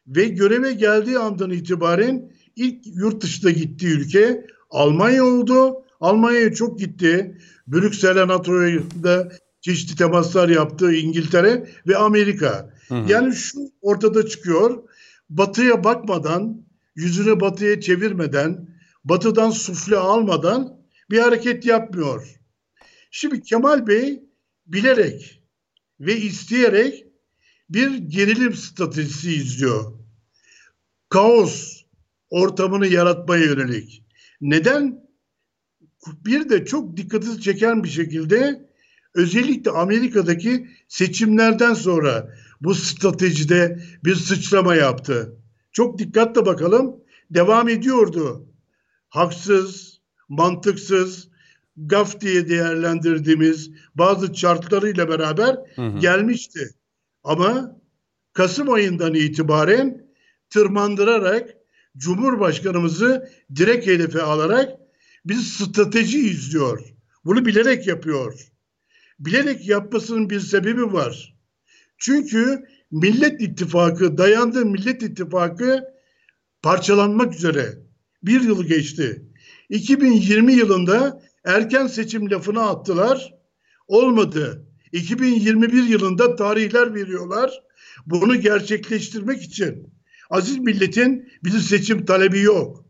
Ve 0.06 0.24
göreve 0.24 0.72
geldiği 0.72 1.18
andan 1.18 1.50
itibaren 1.50 2.32
ilk 2.56 2.86
yurt 2.86 3.22
dışına 3.22 3.50
gittiği 3.50 3.88
ülke 3.88 4.46
Almanya 4.70 5.24
oldu. 5.24 5.81
Almanya'ya 6.02 6.54
çok 6.54 6.78
gitti. 6.78 7.38
Brüksel'e 7.66 8.28
NATO'ya 8.28 8.80
da 9.02 9.32
çeşitli 9.60 9.96
temaslar 9.96 10.48
yaptı 10.48 10.92
İngiltere 10.92 11.68
ve 11.86 11.96
Amerika. 11.96 12.74
Hı 12.88 12.94
hı. 12.94 13.12
Yani 13.12 13.34
şu 13.34 13.58
ortada 13.80 14.26
çıkıyor. 14.26 14.82
Batıya 15.30 15.84
bakmadan, 15.84 16.66
yüzünü 16.94 17.40
batıya 17.40 17.80
çevirmeden, 17.80 18.68
batıdan 19.04 19.50
sufle 19.50 19.96
almadan 19.96 20.76
bir 21.10 21.18
hareket 21.18 21.66
yapmıyor. 21.66 22.40
Şimdi 23.10 23.42
Kemal 23.42 23.86
Bey 23.86 24.22
bilerek 24.66 25.42
ve 26.00 26.16
isteyerek 26.16 27.06
bir 27.70 27.94
gerilim 27.94 28.54
stratejisi 28.54 29.32
izliyor. 29.34 29.92
Kaos 31.08 31.82
ortamını 32.30 32.86
yaratmaya 32.86 33.44
yönelik. 33.44 34.04
Neden? 34.40 35.02
Bir 36.06 36.48
de 36.48 36.64
çok 36.64 36.96
dikkati 36.96 37.40
çeken 37.40 37.84
bir 37.84 37.88
şekilde 37.88 38.68
özellikle 39.14 39.70
Amerika'daki 39.70 40.68
seçimlerden 40.88 41.74
sonra 41.74 42.34
bu 42.60 42.74
stratejide 42.74 43.82
bir 44.04 44.14
sıçrama 44.14 44.74
yaptı. 44.74 45.36
Çok 45.72 45.98
dikkatle 45.98 46.46
bakalım. 46.46 46.96
Devam 47.30 47.68
ediyordu. 47.68 48.48
Haksız, 49.08 50.00
mantıksız, 50.28 51.28
gaf 51.76 52.20
diye 52.20 52.48
değerlendirdiğimiz 52.48 53.70
bazı 53.94 54.32
çarklarıyla 54.32 55.08
beraber 55.08 55.56
hı 55.76 55.86
hı. 55.86 55.98
gelmişti. 55.98 56.70
Ama 57.24 57.76
Kasım 58.32 58.70
ayından 58.70 59.14
itibaren 59.14 60.06
tırmandırarak 60.50 61.50
Cumhurbaşkanımızı 61.96 63.30
direkt 63.56 63.86
hedefe 63.86 64.22
alarak 64.22 64.70
bir 65.24 65.34
strateji 65.34 66.18
izliyor. 66.18 66.80
Bunu 67.24 67.46
bilerek 67.46 67.86
yapıyor. 67.86 68.48
Bilerek 69.18 69.68
yapmasının 69.68 70.30
bir 70.30 70.40
sebebi 70.40 70.92
var. 70.92 71.36
Çünkü 71.98 72.64
Millet 72.90 73.40
İttifakı, 73.40 74.18
dayandığı 74.18 74.66
Millet 74.66 75.02
İttifakı 75.02 75.84
parçalanmak 76.62 77.34
üzere. 77.34 77.78
Bir 78.22 78.40
yıl 78.40 78.64
geçti. 78.64 79.26
2020 79.68 80.52
yılında 80.52 81.22
erken 81.44 81.86
seçim 81.86 82.30
lafını 82.30 82.68
attılar. 82.68 83.34
Olmadı. 83.88 84.66
2021 84.92 85.82
yılında 85.82 86.36
tarihler 86.36 86.94
veriyorlar. 86.94 87.62
Bunu 88.06 88.40
gerçekleştirmek 88.40 89.42
için 89.42 89.94
aziz 90.30 90.58
milletin 90.58 91.28
bir 91.44 91.50
seçim 91.50 92.04
talebi 92.04 92.40
yok. 92.40 92.84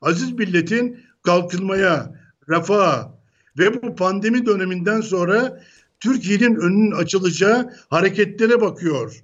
Aziz 0.00 0.32
milletin 0.32 1.03
kalkınmaya, 1.24 2.14
refaha 2.48 3.18
ve 3.58 3.82
bu 3.82 3.96
pandemi 3.96 4.46
döneminden 4.46 5.00
sonra 5.00 5.62
Türkiye'nin 6.00 6.56
önünün 6.56 6.92
açılacağı 6.92 7.72
hareketlere 7.90 8.60
bakıyor. 8.60 9.22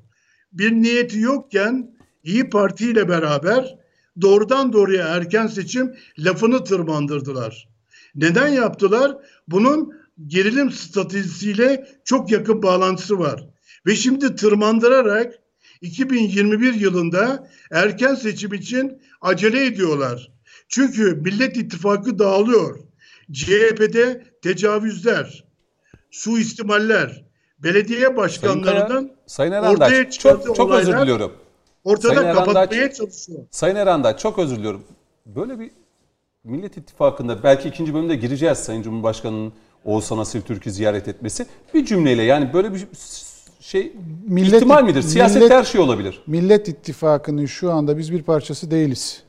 Bir 0.53 0.73
niyeti 0.73 1.19
yokken 1.19 2.01
İyi 2.25 2.51
Parti 2.51 2.91
ile 2.91 3.09
beraber 3.09 3.77
doğrudan 4.21 4.73
doğruya 4.73 5.09
erken 5.09 5.47
seçim 5.47 5.95
lafını 6.19 6.65
tırmandırdılar. 6.65 7.69
Neden 8.15 8.49
yaptılar? 8.49 9.17
Bunun 9.49 9.95
gerilim 10.27 10.71
stratejisiyle 10.71 11.89
çok 12.05 12.31
yakın 12.31 12.63
bağlantısı 12.63 13.19
var. 13.19 13.47
Ve 13.87 13.97
şimdi 13.97 14.35
tırmandırarak 14.35 15.35
2021 15.81 16.75
yılında 16.75 17.49
erken 17.71 18.15
seçim 18.15 18.55
için 18.55 19.03
acele 19.21 19.67
ediyorlar. 19.67 20.33
Çünkü 20.71 21.15
Millet 21.15 21.57
İttifakı 21.57 22.19
dağılıyor. 22.19 22.79
CHP'de 23.33 24.25
tecavüzler, 24.43 25.45
suistimaller, 26.11 27.25
belediye 27.59 28.17
başkanlarının 28.17 29.13
Sayın, 29.27 29.53
Sayın 29.53 29.65
ortaya 29.65 30.11
çok, 30.11 30.57
çok 30.57 30.71
özür 30.75 30.99
diliyorum. 30.99 31.33
Ortada 31.85 32.15
Sayın 32.15 32.35
kapatmaya 32.35 32.93
çalışıyor. 32.93 33.39
Sayın 33.51 33.77
Erandaç 33.77 34.21
çok 34.21 34.39
özür 34.39 34.57
diliyorum. 34.57 34.85
Böyle 35.27 35.59
bir 35.59 35.71
Millet 36.45 36.77
İttifakı'nda 36.77 37.43
belki 37.43 37.69
ikinci 37.69 37.95
bölümde 37.95 38.17
gireceğiz 38.17 38.59
Sayın 38.59 38.83
Cumhurbaşkanı'nın 38.83 39.53
Oğuzhan 39.85 40.19
Asil 40.19 40.41
Türk'ü 40.41 40.71
ziyaret 40.71 41.09
etmesi. 41.09 41.47
Bir 41.75 41.85
cümleyle 41.85 42.23
yani 42.23 42.53
böyle 42.53 42.75
bir 42.75 42.87
şey 43.61 43.93
millet, 44.27 44.55
ihtimal 44.55 44.85
midir? 44.85 45.03
Siyaset 45.03 45.37
millet, 45.37 45.51
her 45.51 45.65
şey 45.65 45.81
olabilir. 45.81 46.23
Millet 46.27 46.69
İttifakı'nın 46.69 47.47
şu 47.47 47.73
anda 47.73 47.99
biz 47.99 48.13
bir 48.13 48.23
parçası 48.23 48.71
değiliz. 48.71 49.23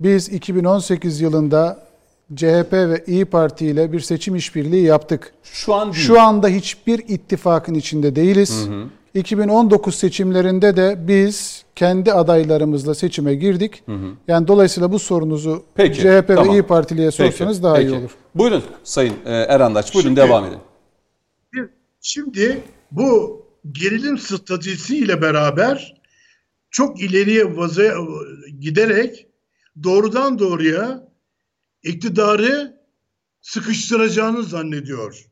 Biz 0.00 0.28
2018 0.28 1.20
yılında 1.20 1.86
CHP 2.34 2.72
ve 2.72 3.04
İyi 3.06 3.24
Parti 3.24 3.66
ile 3.66 3.92
bir 3.92 4.00
seçim 4.00 4.36
işbirliği 4.36 4.84
yaptık. 4.84 5.32
Şu 5.42 5.74
an 5.74 5.92
değil. 5.92 6.06
Şu 6.06 6.20
anda 6.20 6.48
hiçbir 6.48 6.98
ittifakın 7.08 7.74
içinde 7.74 8.16
değiliz. 8.16 8.66
Hı 8.66 8.72
hı. 8.72 8.84
2019 9.14 9.94
seçimlerinde 9.94 10.76
de 10.76 10.96
biz 11.08 11.64
kendi 11.74 12.12
adaylarımızla 12.12 12.94
seçime 12.94 13.34
girdik. 13.34 13.82
Hı 13.86 13.92
hı. 13.92 14.06
Yani 14.28 14.48
dolayısıyla 14.48 14.92
bu 14.92 14.98
sorunuzu 14.98 15.64
Peki, 15.74 16.00
CHP 16.00 16.28
tamam. 16.28 16.48
ve 16.48 16.52
İyi 16.52 16.62
Partili'ye 16.62 17.10
sorsanız 17.10 17.56
Peki, 17.56 17.62
daha 17.62 17.74
Peki. 17.74 17.88
iyi 17.88 17.98
olur. 17.98 18.10
Buyurun 18.34 18.62
Sayın 18.84 19.14
e, 19.26 19.32
Erandaç, 19.32 19.94
buyurun 19.94 20.08
şimdi, 20.08 20.20
devam 20.20 20.44
edin. 20.44 20.58
Şimdi 22.00 22.60
bu 22.90 23.42
gerilim 23.72 24.18
stratejisiyle 24.18 25.22
beraber 25.22 25.96
çok 26.70 27.00
ileriye 27.00 27.56
vaza 27.56 27.82
giderek 28.60 29.26
doğrudan 29.82 30.38
doğruya 30.38 31.08
iktidarı 31.82 32.80
sıkıştıracağını 33.40 34.42
zannediyor. 34.42 35.26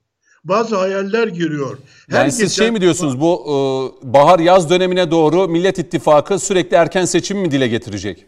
Bazı 0.44 0.76
hayaller 0.76 1.28
giriyor. 1.28 1.78
Her 2.10 2.18
yani 2.18 2.32
siz 2.32 2.52
şey 2.52 2.70
mi 2.70 2.80
diyorsunuz 2.80 3.20
bu 3.20 3.44
e, 3.44 4.12
bahar 4.12 4.38
yaz 4.38 4.70
dönemine 4.70 5.10
doğru 5.10 5.48
Millet 5.48 5.78
İttifakı 5.78 6.38
sürekli 6.38 6.76
erken 6.76 7.04
seçim 7.04 7.38
mi 7.38 7.50
dile 7.50 7.68
getirecek? 7.68 8.26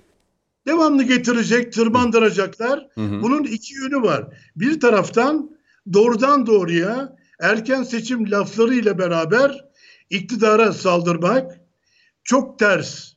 Devamlı 0.66 1.02
getirecek, 1.02 1.72
tırmandıracaklar. 1.72 2.86
Hı 2.94 3.00
hı. 3.00 3.22
Bunun 3.22 3.44
iki 3.44 3.74
yönü 3.74 4.02
var. 4.02 4.24
Bir 4.56 4.80
taraftan 4.80 5.50
doğrudan 5.92 6.46
doğruya 6.46 7.16
erken 7.40 7.82
seçim 7.82 8.30
lafları 8.30 8.74
ile 8.74 8.98
beraber 8.98 9.64
iktidara 10.10 10.72
saldırmak 10.72 11.60
çok 12.24 12.58
ters 12.58 13.12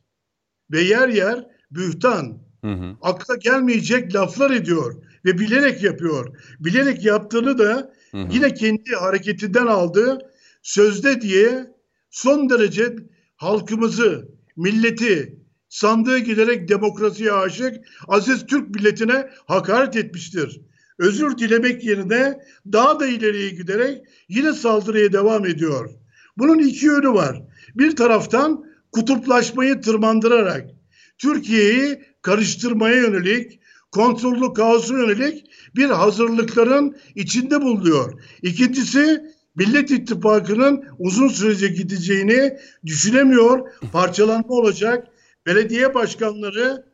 ve 0.72 0.82
yer 0.82 1.10
yer 1.10 1.46
bühtan, 1.72 2.38
hı 2.62 2.72
hı. 2.72 2.96
akla 3.02 3.36
gelmeyecek 3.36 4.16
laflar 4.16 4.52
ediyor 4.52 4.96
ve 5.26 5.40
bilerek 5.40 5.84
yapıyor. 5.84 6.38
Bilerek 6.60 7.06
yaptığını 7.06 7.58
da 7.58 7.94
hı 8.12 8.18
hı. 8.18 8.28
yine 8.32 8.54
kendi 8.54 8.96
hareketinden 9.00 9.68
aldığı 9.68 10.18
sözde 10.64 11.22
diye 11.22 11.68
son 12.10 12.50
derece 12.50 12.96
halkımızı, 13.36 14.30
milleti 14.58 15.40
sandığı 15.70 16.18
giderek 16.18 16.70
demokrasiye 16.70 17.32
aşık 17.32 17.76
aziz 18.08 18.46
Türk 18.46 18.76
milletine 18.76 19.30
hakaret 19.48 19.96
etmiştir 19.96 20.62
özür 21.00 21.38
dilemek 21.38 21.84
yerine 21.84 22.40
daha 22.72 23.00
da 23.00 23.08
ileriye 23.08 23.50
giderek 23.50 24.02
yine 24.30 24.54
saldırıya 24.54 25.14
devam 25.14 25.46
ediyor. 25.46 25.90
Bunun 26.38 26.60
iki 26.60 26.86
yönü 26.86 27.10
var. 27.10 27.42
Bir 27.76 27.96
taraftan 27.96 28.66
kutuplaşmayı 28.92 29.82
tırmandırarak 29.82 30.70
Türkiye'yi 31.18 32.04
karıştırmaya 32.22 32.96
yönelik, 32.96 33.60
kontrollü 33.92 34.54
kaosu 34.54 34.98
yönelik 34.98 35.46
bir 35.76 35.90
hazırlıkların 35.90 36.98
içinde 37.16 37.62
bulunuyor. 37.62 38.22
İkincisi 38.42 39.22
Millet 39.56 39.92
İttifakı'nın 39.92 40.86
uzun 41.00 41.28
sürece 41.28 41.68
gideceğini 41.68 42.58
düşünemiyor. 42.86 43.72
Parçalanma 43.92 44.48
olacak. 44.48 45.08
Belediye 45.46 45.94
başkanları 45.94 46.86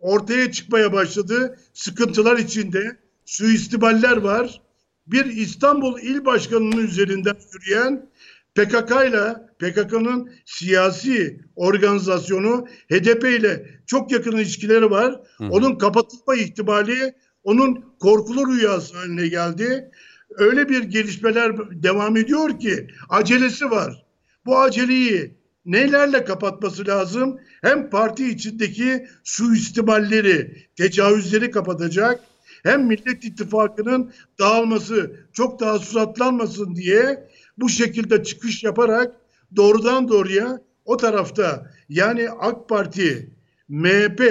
ortaya 0.00 0.52
çıkmaya 0.52 0.92
başladı. 0.92 1.58
Sıkıntılar 1.74 2.38
içinde 2.38 2.96
suistimaller 3.24 4.16
var. 4.16 4.60
Bir 5.06 5.24
İstanbul 5.24 5.98
İl 6.00 6.24
Başkanı'nın 6.24 6.86
üzerinden 6.86 7.36
yürüyen 7.54 8.08
PKK 8.56 8.90
ile 9.08 9.34
PKK'nın 9.58 10.30
siyasi 10.44 11.40
organizasyonu 11.56 12.66
HDP 12.90 13.24
ile 13.24 13.66
çok 13.86 14.12
yakın 14.12 14.36
ilişkileri 14.36 14.90
var. 14.90 15.20
Hı. 15.38 15.44
Onun 15.44 15.78
kapatılma 15.78 16.34
ihtimali 16.34 17.14
onun 17.44 17.84
korkulu 18.00 18.52
rüyası 18.52 18.96
haline 18.96 19.28
geldi. 19.28 19.90
Öyle 20.30 20.68
bir 20.68 20.82
gelişmeler 20.82 21.52
devam 21.82 22.16
ediyor 22.16 22.58
ki 22.58 22.86
acelesi 23.08 23.70
var. 23.70 24.06
Bu 24.46 24.58
aceleyi 24.58 25.34
nelerle 25.66 26.24
kapatması 26.24 26.86
lazım? 26.86 27.40
Hem 27.62 27.90
parti 27.90 28.28
içindeki 28.28 29.06
suistimalleri, 29.24 30.56
tecavüzleri 30.76 31.50
kapatacak, 31.50 32.20
hem 32.62 32.86
Millet 32.86 33.24
İttifakı'nın 33.24 34.12
dağılması, 34.38 35.16
çok 35.32 35.60
daha 35.60 35.78
suratlanmasın 35.78 36.74
diye 36.74 37.28
bu 37.58 37.68
şekilde 37.68 38.24
çıkış 38.24 38.64
yaparak 38.64 39.16
doğrudan 39.56 40.08
doğruya 40.08 40.60
o 40.84 40.96
tarafta 40.96 41.72
yani 41.88 42.30
AK 42.30 42.68
Parti, 42.68 43.30
MHP, 43.68 44.22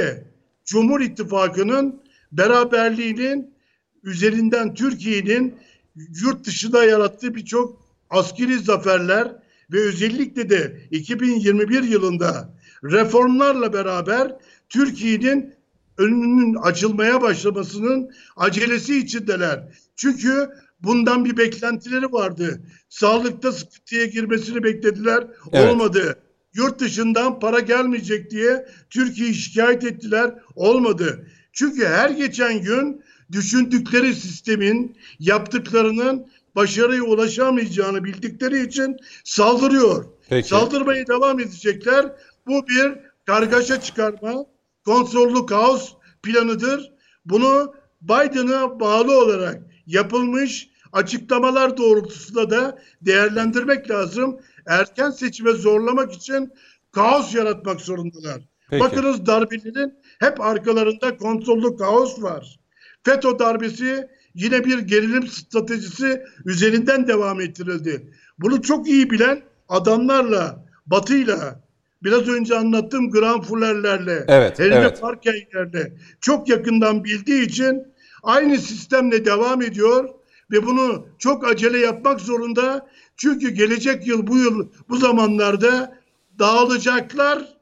Cumhur 0.65 1.01
İttifakı'nın 1.01 2.01
beraberliğinin 2.31 3.55
üzerinden 4.03 4.73
Türkiye'nin 4.73 5.55
yurt 5.95 6.45
dışında 6.45 6.83
yarattığı 6.83 7.35
birçok 7.35 7.85
askeri 8.09 8.59
zaferler 8.59 9.35
ve 9.71 9.79
özellikle 9.79 10.49
de 10.49 10.81
2021 10.91 11.83
yılında 11.83 12.53
reformlarla 12.83 13.73
beraber 13.73 14.35
Türkiye'nin 14.69 15.55
önünün 15.97 16.55
açılmaya 16.55 17.21
başlamasının 17.21 18.11
acelesi 18.35 18.97
içindeler. 18.97 19.63
Çünkü 19.95 20.49
bundan 20.85 21.25
bir 21.25 21.37
beklentileri 21.37 22.11
vardı. 22.11 22.61
Sağlıkta 22.89 23.51
sıkıntıya 23.51 24.05
girmesini 24.05 24.63
beklediler. 24.63 25.27
Evet. 25.53 25.71
Olmadı. 25.71 26.19
Yurt 26.53 26.79
dışından 26.79 27.39
para 27.39 27.59
gelmeyecek 27.59 28.31
diye 28.31 28.67
Türkiye'yi 28.89 29.33
şikayet 29.35 29.83
ettiler. 29.83 30.33
Olmadı. 30.55 31.27
Çünkü 31.53 31.85
her 31.85 32.09
geçen 32.09 32.61
gün 32.61 33.01
düşündükleri 33.31 34.15
sistemin 34.15 34.97
yaptıklarının 35.19 36.27
başarıya 36.55 37.03
ulaşamayacağını 37.03 38.03
bildikleri 38.03 38.67
için 38.67 38.97
saldırıyor. 39.23 40.05
Peki. 40.29 40.47
Saldırmaya 40.47 41.07
devam 41.07 41.39
edecekler. 41.39 42.05
Bu 42.47 42.67
bir 42.67 42.93
kargaşa 43.25 43.81
çıkarma, 43.81 44.45
kontrollü 44.85 45.45
kaos 45.45 45.93
planıdır. 46.23 46.91
Bunu 47.25 47.75
Biden'a 48.01 48.79
bağlı 48.79 49.19
olarak 49.19 49.61
yapılmış 49.87 50.69
açıklamalar 50.95 51.77
doğrultusunda 51.77 52.49
da 52.49 52.77
değerlendirmek 53.01 53.89
lazım. 53.89 54.39
Erken 54.67 55.09
seçime 55.09 55.51
zorlamak 55.51 56.13
için 56.13 56.51
kaos 56.91 57.35
yaratmak 57.35 57.81
zorundalar. 57.81 58.41
Peki. 58.69 58.83
Bakınız 58.83 59.25
darbelerin 59.25 59.93
hep 60.19 60.41
arkalarında 60.41 61.17
kontrollü 61.17 61.77
kaos 61.77 62.21
var. 62.21 62.59
FETÖ 63.03 63.39
darbesi 63.39 64.07
yine 64.33 64.65
bir 64.65 64.79
gerilim 64.79 65.27
stratejisi 65.27 66.23
üzerinden 66.45 67.07
devam 67.07 67.41
ettirildi. 67.41 68.13
Bunu 68.39 68.61
çok 68.61 68.87
iyi 68.87 69.09
bilen 69.09 69.41
adamlarla, 69.69 70.65
Batı'yla, 70.85 71.63
biraz 72.03 72.27
önce 72.27 72.55
anlattığım 72.55 73.11
Granfullerlerle, 73.11 74.25
Evet, 74.27 74.59
Helene 74.59 74.75
evet. 74.75 74.99
Farkeylerle 74.99 75.93
çok 76.21 76.49
yakından 76.49 77.03
bildiği 77.03 77.45
için 77.45 77.83
aynı 78.23 78.57
sistemle 78.57 79.25
devam 79.25 79.61
ediyor 79.61 80.09
ve 80.51 80.65
bunu 80.65 81.07
çok 81.17 81.47
acele 81.47 81.79
yapmak 81.79 82.21
zorunda. 82.21 82.89
Çünkü 83.17 83.49
gelecek 83.49 84.07
yıl 84.07 84.27
bu 84.27 84.37
yıl 84.37 84.67
bu 84.89 84.97
zamanlarda 84.97 85.99
dağılacaklar 86.39 87.55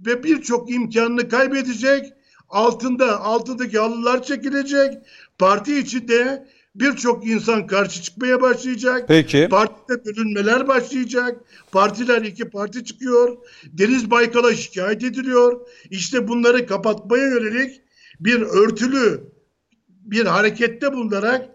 ve 0.00 0.24
birçok 0.24 0.70
imkanını 0.70 1.28
kaybedecek. 1.28 2.12
Altında 2.48 3.20
altındaki 3.20 3.78
halılar 3.78 4.22
çekilecek. 4.22 4.94
Parti 5.38 5.78
içinde 5.78 6.48
birçok 6.74 7.26
insan 7.26 7.66
karşı 7.66 8.02
çıkmaya 8.02 8.40
başlayacak. 8.40 9.04
Peki. 9.08 9.48
Partide 9.50 10.04
bölünmeler 10.04 10.68
başlayacak. 10.68 11.40
Partiler 11.72 12.22
iki 12.22 12.50
parti 12.50 12.84
çıkıyor. 12.84 13.36
Deniz 13.64 14.10
Baykal'a 14.10 14.54
şikayet 14.54 15.04
ediliyor. 15.04 15.60
İşte 15.90 16.28
bunları 16.28 16.66
kapatmaya 16.66 17.24
yönelik 17.24 17.80
bir 18.20 18.40
örtülü 18.40 19.32
bir 19.88 20.26
harekette 20.26 20.92
bulunarak 20.92 21.48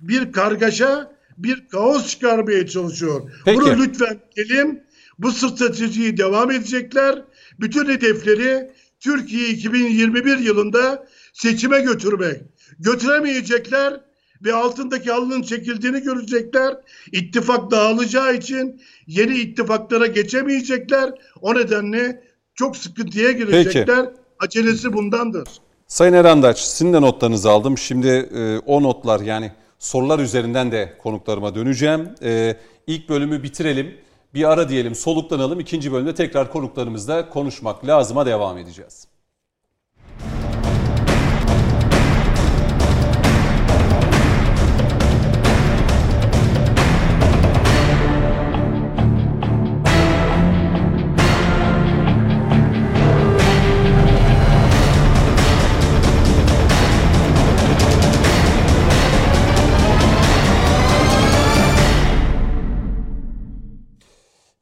bir 0.00 0.32
kargaşa, 0.32 1.12
bir 1.38 1.68
kaos 1.68 2.08
çıkarmaya 2.08 2.66
çalışıyor. 2.66 3.30
Peki. 3.44 3.60
Bunu 3.60 3.78
lütfen 3.78 4.20
bilelim. 4.36 4.82
Bu 5.18 5.32
stratejiyi 5.32 6.16
devam 6.16 6.50
edecekler. 6.50 7.22
Bütün 7.60 7.88
hedefleri 7.88 8.70
Türkiye 9.00 9.48
2021 9.48 10.38
yılında 10.38 11.06
seçime 11.32 11.80
götürmek. 11.80 12.40
Götüremeyecekler 12.78 14.00
ve 14.44 14.54
altındaki 14.54 15.10
halının 15.10 15.42
çekildiğini 15.42 16.02
görecekler. 16.02 16.76
İttifak 17.12 17.70
dağılacağı 17.70 18.34
için 18.34 18.82
yeni 19.06 19.36
ittifaklara 19.36 20.06
geçemeyecekler. 20.06 21.10
O 21.40 21.54
nedenle 21.54 22.22
çok 22.54 22.76
sıkıntıya 22.76 23.32
girecekler. 23.32 24.08
Acelesi 24.38 24.92
bundandır. 24.92 25.48
Sayın 25.86 26.12
Erandaç, 26.12 26.58
sizin 26.58 26.92
de 26.92 27.00
notlarınızı 27.00 27.50
aldım. 27.50 27.78
Şimdi 27.78 28.08
e, 28.08 28.58
o 28.58 28.82
notlar 28.82 29.20
yani 29.20 29.52
sorular 29.80 30.18
üzerinden 30.18 30.72
de 30.72 30.98
konuklarıma 30.98 31.54
döneceğim. 31.54 32.14
E, 32.22 32.56
ilk 32.86 33.08
bölümü 33.08 33.42
bitirelim. 33.42 33.96
Bir 34.34 34.52
ara 34.52 34.68
diyelim, 34.68 34.94
soluklanalım. 34.94 35.60
İkinci 35.60 35.92
bölümde 35.92 36.14
tekrar 36.14 36.52
konuklarımızla 36.52 37.28
konuşmak 37.28 37.86
lazıma 37.86 38.26
devam 38.26 38.58
edeceğiz. 38.58 39.08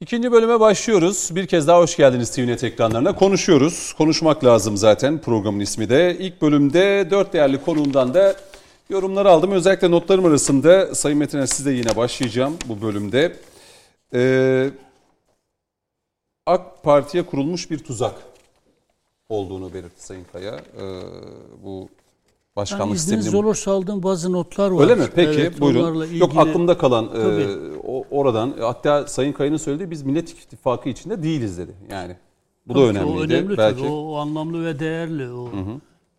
İkinci 0.01 0.33
bölüme 0.33 0.61
başlıyoruz. 0.61 1.31
Bir 1.35 1.47
kez 1.47 1.67
daha 1.67 1.79
hoş 1.79 1.97
geldiniz 1.97 2.31
TVNet 2.31 2.65
ekranlarına. 2.65 3.15
Konuşuyoruz. 3.15 3.93
Konuşmak 3.99 4.45
lazım 4.45 4.77
zaten 4.77 5.21
programın 5.21 5.61
ismi 5.61 5.89
de. 5.89 6.17
İlk 6.19 6.43
bölümde 6.43 7.09
dört 7.11 7.33
değerli 7.33 7.63
konuğumdan 7.63 8.15
da 8.15 8.37
yorumları 8.91 9.31
aldım. 9.31 9.53
Özellikle 9.53 9.91
notlarım 9.91 10.25
arasında 10.25 10.95
Sayın 10.95 11.19
Metiner 11.19 11.47
sizle 11.47 11.73
yine 11.73 11.97
başlayacağım 11.97 12.57
bu 12.67 12.83
bölümde. 12.83 13.37
Ee, 14.15 14.71
AK 16.47 16.83
Parti'ye 16.83 17.27
kurulmuş 17.27 17.71
bir 17.71 17.79
tuzak 17.79 18.15
olduğunu 19.29 19.75
belirtti 19.75 20.07
Sayın 20.07 20.27
Kaya. 20.33 20.55
Ee, 20.55 21.03
bu 21.65 21.89
Yani 22.59 22.63
başkanlık 22.71 22.97
izniniz 22.97 23.25
sisteminin... 23.25 23.47
olursa 23.47 23.73
aldığım 23.73 24.03
bazı 24.03 24.33
notlar 24.33 24.71
var. 24.71 24.83
Öyle 24.83 24.95
mi? 24.95 25.07
Peki 25.15 25.41
Evet, 25.41 25.61
buyurun. 25.61 25.81
onlarla 25.81 26.07
Yok 26.07 26.13
ilgili- 26.13 26.41
aklımda 26.41 26.79
kalan 26.79 27.05
e, 27.05 27.09
Tabii. 27.23 27.47
oradan 28.11 28.55
hatta 28.61 29.07
Sayın 29.07 29.33
Kaya'nın 29.33 29.57
söylediği 29.57 29.91
biz 29.91 30.03
Millet 30.03 30.31
İttifakı 30.31 30.89
içinde 30.89 31.23
değiliz 31.23 31.59
dedi. 31.59 31.73
Yani 31.91 32.17
bu 32.67 32.75
da 32.75 32.79
Tabii 32.79 32.93
ki 32.93 32.99
önemliydi. 32.99 33.19
O 33.19 33.23
önemli 33.23 33.57
Belki 33.59 33.79
tabii. 33.83 33.91
O, 33.91 34.13
o 34.13 34.17
anlamlı 34.17 34.65
ve 34.65 34.79
değerli. 34.79 35.31
O 35.33 35.51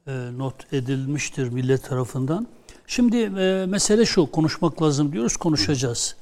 e, 0.07 0.11
not 0.37 0.73
edilmiştir 0.73 1.49
millet 1.49 1.83
tarafından. 1.89 2.47
Şimdi 2.87 3.17
e, 3.17 3.65
mesele 3.65 4.05
şu. 4.05 4.31
Konuşmak 4.31 4.81
lazım 4.81 5.11
diyoruz. 5.11 5.37
Konuşacağız. 5.37 6.15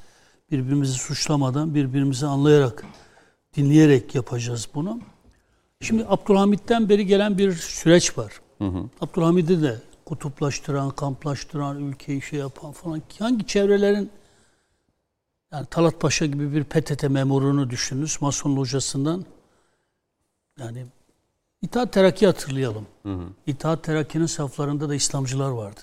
Birbirimizi 0.52 0.94
suçlamadan, 0.94 1.76
birbirimizi 1.76 2.26
anlayarak, 2.26 2.84
dinleyerek 3.58 4.16
yapacağız 4.16 4.68
bunu. 4.76 5.00
Şimdi 5.82 6.06
Abdülhamit'ten 6.10 6.90
beri 6.90 7.06
gelen 7.06 7.38
bir 7.38 7.52
süreç 7.54 8.18
var. 8.18 8.42
Abdülhamid'i 9.02 9.62
de 9.62 9.76
kutuplaştıran, 10.08 10.90
kamplaştıran, 10.90 11.84
ülkeyi 11.84 12.22
şey 12.22 12.40
yapan 12.40 12.72
falan. 12.72 13.02
Hangi 13.20 13.48
çevrelerin 13.48 14.12
yani 15.52 15.66
Talat 15.66 16.02
Paşa 16.02 16.26
gibi 16.26 16.54
bir 16.54 16.64
PTT 16.64 17.04
memurunu 17.04 17.70
düşününüz. 17.70 18.22
Mason 18.22 18.56
locasından 18.56 19.26
yani 20.60 20.86
İttihat 21.62 21.94
Terakki 21.94 22.26
hatırlayalım. 22.26 22.88
İttihat 23.48 23.84
Terakki'nin 23.84 24.26
saflarında 24.26 24.90
da 24.90 24.96
İslamcılar 24.96 25.50
vardı. 25.50 25.80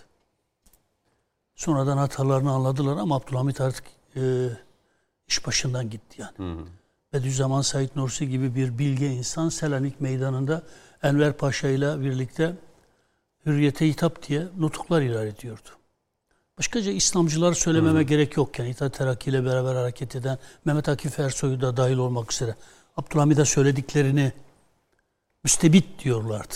Sonradan 1.54 1.96
hatalarını 1.96 2.52
anladılar 2.52 2.96
ama 2.96 3.16
Abdülhamit 3.16 3.60
artık 3.60 3.84
e, 4.16 4.48
iş 5.28 5.46
başından 5.46 5.90
gitti 5.90 6.22
yani. 6.22 6.60
Bediüzzaman 7.12 7.60
Said 7.60 7.88
Nursi 7.96 8.28
gibi 8.28 8.54
bir 8.54 8.78
bilge 8.78 9.06
insan 9.06 9.48
Selanik 9.48 10.00
Meydanı'nda 10.00 10.62
Enver 11.02 11.32
Paşa 11.32 11.68
ile 11.68 12.00
birlikte 12.00 12.56
hürriyete 13.46 13.88
hitap 13.88 14.28
diye 14.28 14.46
nutuklar 14.58 15.02
ilan 15.02 15.26
ediyordu. 15.26 15.68
Başkaca 16.58 16.92
İslamcıları 16.92 17.54
söylememe 17.54 18.02
gerek 18.02 18.36
yok. 18.36 18.58
Yani 18.58 18.70
İttihat 18.70 18.98
Terakki 18.98 19.30
ile 19.30 19.44
beraber 19.44 19.74
hareket 19.74 20.16
eden 20.16 20.38
Mehmet 20.64 20.88
Akif 20.88 21.20
Ersoy'u 21.20 21.60
da 21.60 21.76
dahil 21.76 21.96
olmak 21.96 22.32
üzere 22.32 22.54
Abdülhamid'e 22.96 23.44
söylediklerini 23.44 24.32
müstebit 25.44 26.04
diyorlardı. 26.04 26.54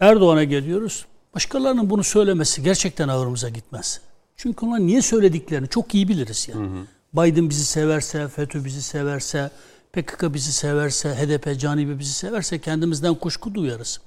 Erdoğan'a 0.00 0.44
geliyoruz. 0.44 1.06
Başkalarının 1.34 1.90
bunu 1.90 2.04
söylemesi 2.04 2.62
gerçekten 2.62 3.08
ağırımıza 3.08 3.48
gitmez. 3.48 4.00
Çünkü 4.36 4.66
onlar 4.66 4.80
niye 4.80 5.02
söylediklerini 5.02 5.68
çok 5.68 5.94
iyi 5.94 6.08
biliriz 6.08 6.48
yani. 6.48 6.86
Biden 7.14 7.50
bizi 7.50 7.64
severse, 7.64 8.28
FETÖ 8.28 8.64
bizi 8.64 8.82
severse, 8.82 9.50
PKK 9.94 10.34
bizi 10.34 10.52
severse, 10.52 11.08
HDP, 11.14 11.60
Canibi 11.60 11.98
bizi 11.98 12.12
severse 12.12 12.58
kendimizden 12.58 13.14
kuşku 13.14 13.54
duyarız. 13.54 14.00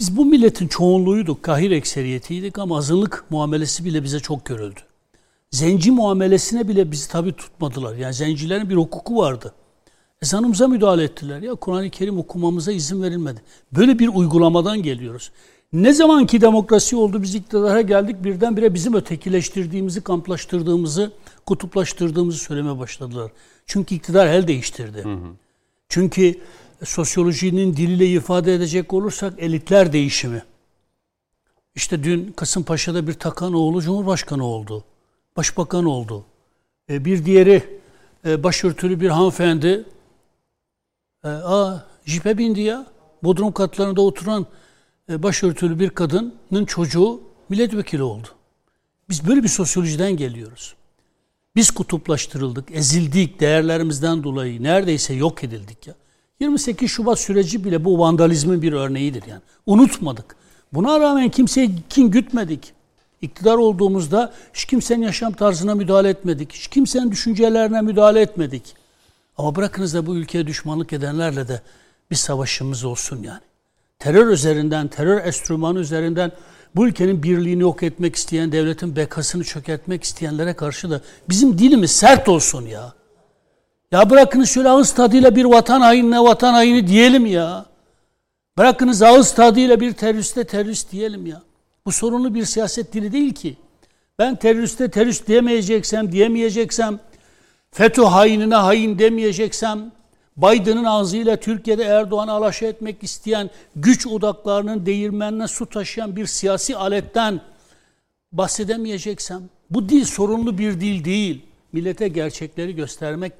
Biz 0.00 0.16
bu 0.16 0.24
milletin 0.24 0.68
çoğunluğuyduk, 0.68 1.42
kahir 1.42 1.70
ekseriyetiydik 1.70 2.58
ama 2.58 2.78
azınlık 2.78 3.24
muamelesi 3.30 3.84
bile 3.84 4.02
bize 4.02 4.20
çok 4.20 4.44
görüldü. 4.44 4.80
Zenci 5.50 5.90
muamelesine 5.90 6.68
bile 6.68 6.90
bizi 6.90 7.08
tabi 7.08 7.32
tutmadılar. 7.32 7.96
Yani 7.96 8.14
zencilerin 8.14 8.70
bir 8.70 8.76
hukuku 8.76 9.16
vardı. 9.16 9.54
Ezanımıza 10.22 10.68
müdahale 10.68 11.02
ettiler. 11.02 11.42
Ya 11.42 11.54
Kur'an-ı 11.54 11.90
Kerim 11.90 12.18
okumamıza 12.18 12.72
izin 12.72 13.02
verilmedi. 13.02 13.42
Böyle 13.72 13.98
bir 13.98 14.08
uygulamadan 14.08 14.82
geliyoruz. 14.82 15.30
Ne 15.72 15.92
zamanki 15.92 16.40
demokrasi 16.40 16.96
oldu 16.96 17.22
biz 17.22 17.34
iktidara 17.34 17.80
geldik 17.80 18.24
birdenbire 18.24 18.74
bizim 18.74 18.94
ötekileştirdiğimizi, 18.94 20.00
kamplaştırdığımızı, 20.00 21.12
kutuplaştırdığımızı 21.48 22.38
söylemeye 22.38 22.78
başladılar. 22.78 23.30
Çünkü 23.66 23.94
iktidar 23.94 24.26
el 24.26 24.46
değiştirdi. 24.46 25.04
Hı 25.04 25.12
hı. 25.12 25.32
Çünkü 25.88 26.40
sosyolojinin 26.84 27.76
diliyle 27.76 28.06
ifade 28.06 28.54
edecek 28.54 28.92
olursak 28.92 29.34
elitler 29.38 29.92
değişimi. 29.92 30.42
İşte 31.74 32.04
dün 32.04 32.32
Kasımpaşa'da 32.32 33.06
bir 33.06 33.12
takan 33.12 33.52
oğlu 33.52 33.82
Cumhurbaşkanı 33.82 34.44
oldu. 34.44 34.84
Başbakan 35.36 35.84
oldu. 35.84 36.24
E, 36.90 37.04
bir 37.04 37.24
diğeri 37.24 37.80
e, 38.26 38.42
başörtülü 38.44 39.00
bir 39.00 39.08
hanımefendi 39.08 39.84
e, 41.24 41.28
aa, 41.28 41.86
jipe 42.04 42.38
bindi 42.38 42.60
ya. 42.60 42.86
Bodrum 43.22 43.52
katlarında 43.52 44.00
oturan 44.00 44.46
e, 45.10 45.22
başörtülü 45.22 45.78
bir 45.78 45.90
kadının 45.90 46.64
çocuğu 46.66 47.20
milletvekili 47.48 48.02
oldu. 48.02 48.28
Biz 49.08 49.28
böyle 49.28 49.42
bir 49.42 49.48
sosyolojiden 49.48 50.16
geliyoruz. 50.16 50.77
Biz 51.56 51.70
kutuplaştırıldık, 51.70 52.68
ezildik 52.72 53.40
değerlerimizden 53.40 54.24
dolayı 54.24 54.62
neredeyse 54.62 55.14
yok 55.14 55.44
edildik 55.44 55.86
ya. 55.86 55.94
28 56.40 56.90
Şubat 56.90 57.18
süreci 57.18 57.64
bile 57.64 57.84
bu 57.84 57.98
vandalizmin 57.98 58.62
bir 58.62 58.72
örneğidir 58.72 59.22
yani. 59.28 59.42
Unutmadık. 59.66 60.36
Buna 60.72 61.00
rağmen 61.00 61.28
kimseye 61.28 61.70
kin 61.88 62.10
gütmedik. 62.10 62.72
İktidar 63.22 63.54
olduğumuzda 63.54 64.32
hiç 64.52 64.64
kimsenin 64.64 65.02
yaşam 65.02 65.32
tarzına 65.32 65.74
müdahale 65.74 66.08
etmedik. 66.08 66.52
Hiç 66.52 66.68
kimsenin 66.68 67.10
düşüncelerine 67.10 67.80
müdahale 67.80 68.20
etmedik. 68.20 68.74
Ama 69.38 69.56
bırakınız 69.56 69.94
da 69.94 70.06
bu 70.06 70.16
ülkeye 70.16 70.46
düşmanlık 70.46 70.92
edenlerle 70.92 71.48
de 71.48 71.62
bir 72.10 72.16
savaşımız 72.16 72.84
olsun 72.84 73.22
yani. 73.22 73.40
Terör 73.98 74.26
üzerinden, 74.26 74.88
terör 74.88 75.24
enstrümanı 75.24 75.78
üzerinden 75.78 76.32
bu 76.76 76.88
ülkenin 76.88 77.22
birliğini 77.22 77.62
yok 77.62 77.82
etmek 77.82 78.16
isteyen, 78.16 78.52
devletin 78.52 78.96
bekasını 78.96 79.44
çökertmek 79.44 80.04
isteyenlere 80.04 80.54
karşı 80.54 80.90
da 80.90 81.00
bizim 81.28 81.58
dilimiz 81.58 81.90
sert 81.90 82.28
olsun 82.28 82.66
ya. 82.66 82.92
Ya 83.92 84.10
bırakınız 84.10 84.50
şöyle 84.50 84.68
ağız 84.68 84.94
tadıyla 84.94 85.36
bir 85.36 85.44
vatan 85.44 85.80
hainine 85.80 86.20
vatan 86.20 86.52
haini 86.52 86.86
diyelim 86.86 87.26
ya. 87.26 87.66
Bırakınız 88.58 89.02
ağız 89.02 89.34
tadıyla 89.34 89.80
bir 89.80 89.92
teröriste 89.92 90.44
terörist 90.44 90.92
diyelim 90.92 91.26
ya. 91.26 91.42
Bu 91.86 91.92
sorunlu 91.92 92.34
bir 92.34 92.44
siyaset 92.44 92.92
dili 92.92 93.12
değil 93.12 93.34
ki. 93.34 93.56
Ben 94.18 94.36
teröriste 94.36 94.90
terörist 94.90 95.28
diyemeyeceksem, 95.28 96.12
diyemeyeceksem, 96.12 96.98
FETÖ 97.70 98.02
hainine 98.02 98.54
hain 98.54 98.98
demeyeceksem, 98.98 99.92
Biden'ın 100.38 100.84
ağzıyla 100.84 101.36
Türkiye'de 101.36 101.84
Erdoğan'ı 101.84 102.32
alaşa 102.32 102.66
etmek 102.66 103.02
isteyen 103.02 103.50
güç 103.76 104.06
odaklarının 104.06 104.86
değirmenine 104.86 105.48
su 105.48 105.66
taşıyan 105.66 106.16
bir 106.16 106.26
siyasi 106.26 106.76
aletten 106.76 107.40
bahsedemeyeceksem, 108.32 109.42
bu 109.70 109.88
dil 109.88 110.04
sorunlu 110.04 110.58
bir 110.58 110.80
dil 110.80 111.04
değil. 111.04 111.42
Millete 111.72 112.08
gerçekleri 112.08 112.74
göstermek 112.74 113.32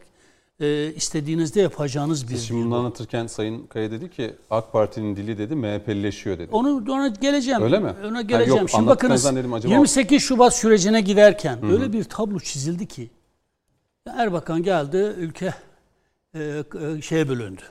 e, 0.61 0.92
istediğinizde 0.94 1.61
yapacağınız 1.61 2.28
bir 2.28 2.34
Siz 2.34 2.46
şimdi 2.46 2.64
bunu 2.66 2.76
anlatırken 2.76 3.26
Sayın 3.26 3.66
Kaya 3.66 3.90
dedi 3.90 4.11
ki 4.11 4.34
AK 4.51 4.72
Parti'nin 4.72 5.16
dili 5.16 5.38
dedi 5.38 5.55
MHP'lileşiyor 5.55 6.38
dedi. 6.38 6.49
Onu 6.53 6.92
ona 6.92 7.09
geleceğim. 7.09 7.62
Öyle 7.62 7.78
mi? 7.78 7.92
Ona 8.09 8.22
geleceğim. 8.22 8.53
Ha, 8.53 8.61
yok, 8.61 8.70
şimdi 8.70 8.86
bakınız 8.86 9.36
dedim, 9.36 9.53
acaba... 9.53 9.72
28 9.72 10.22
Şubat 10.22 10.55
sürecine 10.55 11.01
giderken 11.01 11.57
Hı-hı. 11.57 11.72
öyle 11.72 11.92
bir 11.92 12.05
tablo 12.05 12.40
çizildi 12.40 12.86
ki 12.86 13.11
Erbakan 14.07 14.62
geldi 14.62 15.14
ülke 15.18 15.55
e, 16.34 16.64
e, 16.80 17.02
şeye 17.02 17.28
bölündü. 17.28 17.62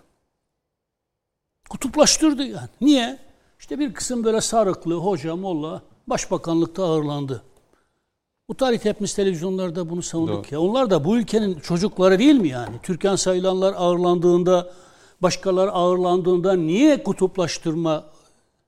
Kutuplaştırdı 1.70 2.44
yani. 2.44 2.70
Niye? 2.82 3.20
İşte 3.60 3.80
bir 3.80 3.94
kısım 3.94 4.24
böyle 4.24 4.42
sarıklı 4.42 4.96
hoca, 4.96 5.36
molla 5.36 5.82
başbakanlıkta 6.08 6.84
ağırlandı. 6.84 7.44
Bu 8.50 8.56
tarih 8.56 8.86
hepimiz 8.86 9.14
televizyonlarda 9.14 9.90
bunu 9.90 10.02
savunduk 10.02 10.46
Doğru. 10.46 10.54
ya. 10.54 10.62
Onlar 10.62 10.90
da 10.90 11.06
bu 11.06 11.18
ülkenin 11.18 11.60
çocukları 11.60 12.20
değil 12.20 12.36
mi 12.36 12.48
yani? 12.48 12.76
Türkan 12.84 13.16
sayılanlar 13.16 13.74
ağırlandığında, 13.78 14.74
başkaları 15.22 15.72
ağırlandığında 15.72 16.54
niye 16.54 17.04
kutuplaştırma, 17.04 18.06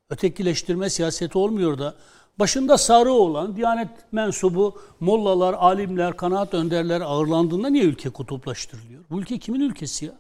ötekileştirme 0.10 0.90
siyaseti 0.90 1.38
olmuyor 1.38 1.78
da 1.78 1.96
başında 2.40 2.78
sarı 2.78 3.12
olan 3.12 3.56
Diyanet 3.56 3.90
mensubu 4.12 4.82
mollalar, 5.00 5.54
alimler, 5.54 6.18
kanaat 6.18 6.54
önderler 6.54 7.02
ağırlandığında 7.02 7.70
niye 7.70 7.84
ülke 7.84 8.10
kutuplaştırılıyor? 8.10 9.04
Bu 9.10 9.20
ülke 9.22 9.38
kimin 9.40 9.60
ülkesi 9.60 10.06
ya? 10.06 10.14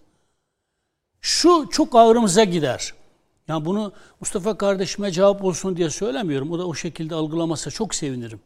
Şu 1.22 1.67
çok 1.72 1.95
ağrımıza 1.95 2.43
gider. 2.43 2.93
Yani 3.47 3.65
bunu 3.65 3.93
Mustafa 4.20 4.57
kardeşime 4.57 5.11
cevap 5.11 5.43
olsun 5.43 5.78
diye 5.78 5.89
söylemiyorum. 5.89 6.51
O 6.51 6.59
da 6.59 6.67
o 6.67 6.74
şekilde 6.74 7.15
algılamasa 7.15 7.72
çok 7.72 7.95
sevinirim. 7.95 8.39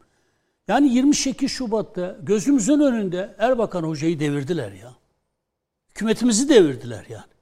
Yani 0.68 0.94
28 0.94 1.50
Şubat'ta 1.50 2.16
gözümüzün 2.22 2.80
önünde 2.80 3.34
Erbakan 3.38 3.82
Hoca'yı 3.82 4.20
devirdiler 4.20 4.72
ya. 4.72 4.94
Hükümetimizi 5.90 6.48
devirdiler 6.48 7.04
yani. 7.08 7.33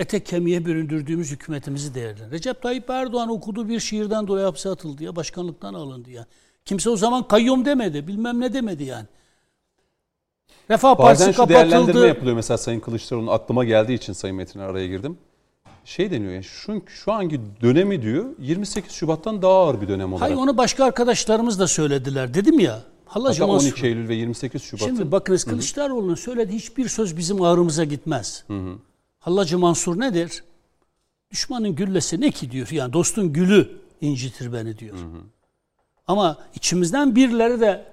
Etek 0.00 0.26
kemiğe 0.26 0.64
büründürdüğümüz 0.64 1.30
hükümetimizi 1.30 1.94
devirdiler. 1.94 2.30
Recep 2.30 2.62
Tayyip 2.62 2.90
Erdoğan 2.90 3.28
okuduğu 3.28 3.68
bir 3.68 3.80
şiirden 3.80 4.26
dolayı 4.26 4.44
hapse 4.44 4.68
atıldı 4.68 5.04
ya, 5.04 5.16
başkanlıktan 5.16 5.74
alındı 5.74 6.10
ya. 6.10 6.26
Kimse 6.64 6.90
o 6.90 6.96
zaman 6.96 7.28
kayyum 7.28 7.64
demedi, 7.64 8.06
bilmem 8.06 8.40
ne 8.40 8.52
demedi 8.52 8.84
yani. 8.84 9.06
Refah 10.70 10.98
Bazen 10.98 11.04
Partisi 11.04 11.32
şu 11.32 11.36
kapatıldı. 11.36 11.70
değerlendirme 11.70 12.06
yapılıyor 12.06 12.36
mesela 12.36 12.58
Sayın 12.58 12.80
Kılıçdaroğlu'nun 12.80 13.32
aklıma 13.32 13.64
geldiği 13.64 13.94
için 13.94 14.12
Sayın 14.12 14.36
Metin'e 14.36 14.62
araya 14.62 14.86
girdim 14.86 15.18
şey 15.84 16.10
deniyor 16.10 16.32
yani 16.32 16.44
şu, 16.44 16.82
şu 16.86 17.12
anki 17.12 17.40
dönemi 17.62 18.02
diyor 18.02 18.24
28 18.38 18.92
Şubat'tan 18.92 19.42
daha 19.42 19.52
ağır 19.52 19.80
bir 19.80 19.88
dönem 19.88 20.12
olarak. 20.12 20.22
Hayır 20.22 20.36
onu 20.36 20.56
başka 20.56 20.84
arkadaşlarımız 20.84 21.58
da 21.58 21.66
söylediler. 21.66 22.34
Dedim 22.34 22.60
ya. 22.60 22.82
Hatta 23.06 23.46
12 23.46 23.86
Eylül 23.86 24.08
ve 24.08 24.14
28 24.14 24.62
Şubat. 24.62 24.84
Şimdi 24.84 25.12
bakınız 25.12 25.44
Kılıçdaroğlu'nun 25.44 26.14
söylediği 26.14 26.58
hiçbir 26.58 26.88
söz 26.88 27.16
bizim 27.16 27.42
ağrımıza 27.42 27.84
gitmez. 27.84 28.44
Hı 28.46 28.58
hı. 28.58 28.78
Hallacı 29.20 29.58
Mansur 29.58 30.00
nedir? 30.00 30.44
Düşmanın 31.30 31.74
güllesi 31.74 32.20
ne 32.20 32.30
ki 32.30 32.50
diyor. 32.50 32.68
Yani 32.70 32.92
dostun 32.92 33.32
gülü 33.32 33.80
incitir 34.00 34.52
beni 34.52 34.78
diyor. 34.78 34.96
Hı 34.96 35.04
hı. 35.04 35.22
Ama 36.06 36.38
içimizden 36.54 37.16
birileri 37.16 37.60
de 37.60 37.86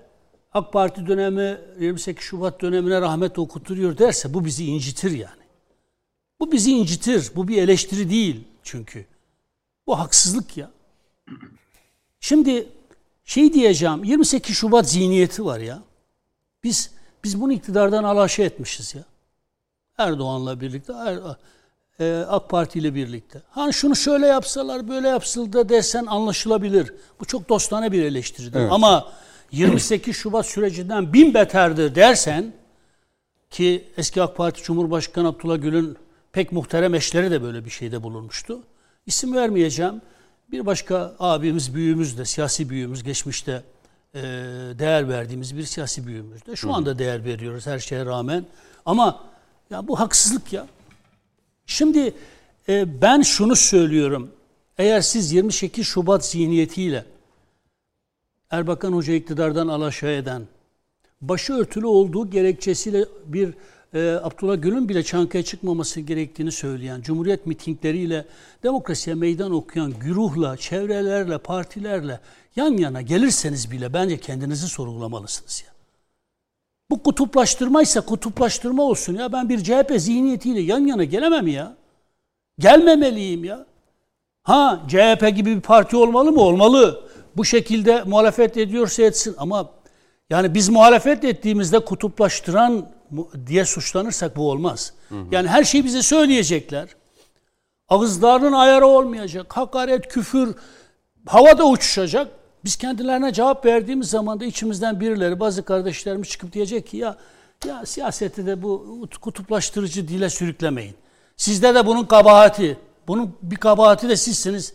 AK 0.53 0.73
Parti 0.73 1.07
dönemi 1.07 1.61
28 1.79 2.23
Şubat 2.23 2.61
dönemine 2.61 3.01
rahmet 3.01 3.39
okuturuyor 3.39 3.97
derse 3.97 4.33
bu 4.33 4.45
bizi 4.45 4.65
incitir 4.65 5.11
yani. 5.11 5.43
Bu 6.39 6.51
bizi 6.51 6.71
incitir. 6.71 7.31
Bu 7.35 7.47
bir 7.47 7.57
eleştiri 7.57 8.09
değil 8.09 8.43
çünkü. 8.63 9.05
Bu 9.87 9.99
haksızlık 9.99 10.57
ya. 10.57 10.71
Şimdi 12.19 12.69
şey 13.23 13.53
diyeceğim 13.53 14.03
28 14.03 14.55
Şubat 14.55 14.89
zihniyeti 14.89 15.45
var 15.45 15.59
ya. 15.59 15.83
Biz 16.63 16.91
biz 17.23 17.41
bunu 17.41 17.53
iktidardan 17.53 18.03
alaşa 18.03 18.43
etmişiz 18.43 18.95
ya. 18.95 19.03
Erdoğan'la 19.97 20.61
birlikte 20.61 20.93
er, 20.93 21.19
e, 21.99 22.25
AK 22.29 22.49
Parti 22.49 22.79
ile 22.79 22.95
birlikte. 22.95 23.41
Hani 23.49 23.73
şunu 23.73 23.95
şöyle 23.95 24.27
yapsalar 24.27 24.89
böyle 24.89 25.07
yapsıldı 25.07 25.69
desen 25.69 26.05
anlaşılabilir. 26.05 26.93
Bu 27.19 27.25
çok 27.25 27.49
dostane 27.49 27.91
bir 27.91 28.03
eleştiridir. 28.03 28.59
Evet. 28.59 28.71
Ama 28.71 29.11
28 29.51 30.15
Şubat 30.15 30.45
sürecinden 30.45 31.13
bin 31.13 31.33
beterdir 31.33 31.95
dersen 31.95 32.53
ki 33.49 33.87
eski 33.97 34.21
AK 34.21 34.37
Parti 34.37 34.63
Cumhurbaşkanı 34.63 35.27
Abdullah 35.27 35.61
Gül'ün 35.61 35.97
pek 36.31 36.51
muhterem 36.51 36.95
eşleri 36.95 37.31
de 37.31 37.41
böyle 37.41 37.65
bir 37.65 37.69
şeyde 37.69 38.03
bulunmuştu. 38.03 38.59
İsim 39.05 39.35
vermeyeceğim. 39.35 40.01
Bir 40.51 40.65
başka 40.65 41.15
abimiz, 41.19 41.75
büyüğümüz 41.75 42.17
de, 42.17 42.25
siyasi 42.25 42.69
büyüğümüz, 42.69 43.03
geçmişte 43.03 43.63
e, 44.15 44.21
değer 44.79 45.09
verdiğimiz 45.09 45.57
bir 45.57 45.63
siyasi 45.63 46.07
büyüğümüz 46.07 46.45
de. 46.45 46.55
Şu 46.55 46.73
anda 46.73 46.99
değer 46.99 47.25
veriyoruz 47.25 47.67
her 47.67 47.79
şeye 47.79 48.05
rağmen. 48.05 48.45
Ama 48.85 49.19
ya 49.69 49.87
bu 49.87 49.99
haksızlık 49.99 50.53
ya. 50.53 50.67
Şimdi 51.65 52.13
e, 52.69 53.01
ben 53.01 53.21
şunu 53.21 53.55
söylüyorum. 53.55 54.31
Eğer 54.77 55.01
siz 55.01 55.31
28 55.31 55.87
Şubat 55.87 56.25
zihniyetiyle 56.25 57.05
Erbakan 58.49 58.93
Hoca 58.93 59.13
iktidardan 59.13 59.67
alaşağı 59.67 60.11
eden, 60.11 60.47
başı 61.21 61.53
örtülü 61.53 61.85
olduğu 61.85 62.29
gerekçesiyle 62.29 63.05
bir 63.25 63.53
e, 63.93 64.19
Abdullah 64.23 64.61
Gül'ün 64.61 64.89
bile 64.89 65.03
Çankaya 65.03 65.43
çıkmaması 65.43 65.99
gerektiğini 65.99 66.51
söyleyen, 66.51 67.01
Cumhuriyet 67.01 67.45
mitingleriyle 67.45 68.25
demokrasiye 68.63 69.15
meydan 69.15 69.51
okuyan 69.51 69.93
güruhla, 69.99 70.57
çevrelerle, 70.57 71.37
partilerle 71.37 72.19
yan 72.55 72.77
yana 72.77 73.01
gelirseniz 73.01 73.71
bile 73.71 73.93
bence 73.93 74.17
kendinizi 74.17 74.67
sorgulamalısınız 74.67 75.63
ya. 75.67 75.76
Bu 76.89 77.03
kutuplaştırmaysa 77.03 78.01
kutuplaştırma 78.01 78.83
olsun 78.83 79.15
ya. 79.15 79.31
Ben 79.31 79.49
bir 79.49 79.63
CHP 79.63 79.93
zihniyetiyle 79.97 80.61
yan 80.61 80.87
yana 80.87 81.03
gelemem 81.03 81.47
ya. 81.47 81.75
Gelmemeliyim 82.59 83.43
ya. 83.43 83.65
Ha 84.43 84.81
CHP 84.87 85.35
gibi 85.35 85.55
bir 85.55 85.61
parti 85.61 85.97
olmalı 85.97 86.31
mı? 86.31 86.41
Olmalı. 86.41 87.03
Bu 87.37 87.45
şekilde 87.45 88.03
muhalefet 88.03 88.57
ediyorsa 88.57 89.03
etsin 89.03 89.35
ama 89.37 89.69
yani 90.29 90.53
biz 90.53 90.69
muhalefet 90.69 91.23
ettiğimizde 91.23 91.79
kutuplaştıran 91.79 92.89
diye 93.47 93.65
suçlanırsak 93.65 94.37
bu 94.37 94.49
olmaz. 94.51 94.93
Hı 95.09 95.15
hı. 95.15 95.25
Yani 95.31 95.47
her 95.47 95.63
şeyi 95.63 95.83
bize 95.85 96.01
söyleyecekler. 96.01 96.89
Ağızlarının 97.89 98.51
ayarı 98.51 98.85
olmayacak. 98.87 99.57
Hakaret, 99.57 100.07
küfür 100.07 100.55
havada 101.25 101.67
uçuşacak. 101.67 102.27
Biz 102.67 102.75
kendilerine 102.75 103.33
cevap 103.33 103.65
verdiğimiz 103.65 104.09
zaman 104.09 104.39
da 104.39 104.45
içimizden 104.45 104.99
birileri, 104.99 105.39
bazı 105.39 105.65
kardeşlerimiz 105.65 106.27
çıkıp 106.29 106.53
diyecek 106.53 106.87
ki 106.87 106.97
ya 106.97 107.17
ya 107.65 107.85
siyasette 107.85 108.45
de 108.45 108.61
bu 108.61 109.07
kutuplaştırıcı 109.21 110.07
dile 110.07 110.29
sürüklemeyin. 110.29 110.95
Sizde 111.37 111.75
de 111.75 111.85
bunun 111.85 112.05
kabahati, 112.05 112.77
bunun 113.07 113.35
bir 113.41 113.55
kabahati 113.55 114.09
de 114.09 114.15
sizsiniz. 114.15 114.73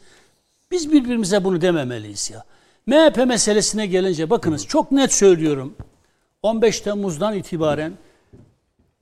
Biz 0.71 0.93
birbirimize 0.93 1.45
bunu 1.45 1.61
dememeliyiz 1.61 2.31
ya. 2.31 2.45
MHP 2.87 3.27
meselesine 3.27 3.87
gelince 3.87 4.31
bakınız 4.31 4.67
çok 4.67 4.93
net 4.93 5.13
söylüyorum. 5.13 5.75
15 6.43 6.81
Temmuz'dan 6.81 7.35
itibaren 7.35 7.93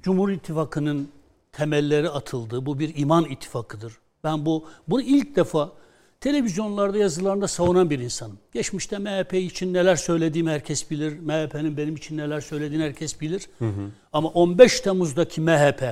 Cumhur 0.02 0.30
İttifakı'nın 0.30 1.08
temelleri 1.52 2.10
atıldı. 2.10 2.66
Bu 2.66 2.78
bir 2.78 2.96
iman 2.96 3.24
ittifakıdır. 3.24 3.92
Ben 4.24 4.46
bu 4.46 4.64
bunu 4.88 5.02
ilk 5.02 5.36
defa 5.36 5.72
televizyonlarda 6.20 6.98
yazılarında 6.98 7.48
savunan 7.48 7.90
bir 7.90 7.98
insanım. 7.98 8.38
Geçmişte 8.52 8.98
MHP 8.98 9.34
için 9.34 9.74
neler 9.74 9.96
söylediğimi 9.96 10.50
herkes 10.50 10.90
bilir. 10.90 11.18
MHP'nin 11.18 11.76
benim 11.76 11.96
için 11.96 12.16
neler 12.16 12.40
söylediğini 12.40 12.84
herkes 12.84 13.20
bilir. 13.20 13.48
Hı 13.58 13.64
hı. 13.64 13.90
Ama 14.12 14.28
15 14.28 14.80
Temmuz'daki 14.80 15.40
MHP, 15.40 15.82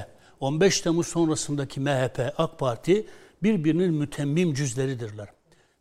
15 0.40 0.80
Temmuz 0.80 1.06
sonrasındaki 1.06 1.80
MHP, 1.80 2.32
AK 2.38 2.58
Parti 2.58 3.06
birbirinin 3.42 3.94
mütemmim 3.94 4.54
cüzleridirler. 4.54 5.28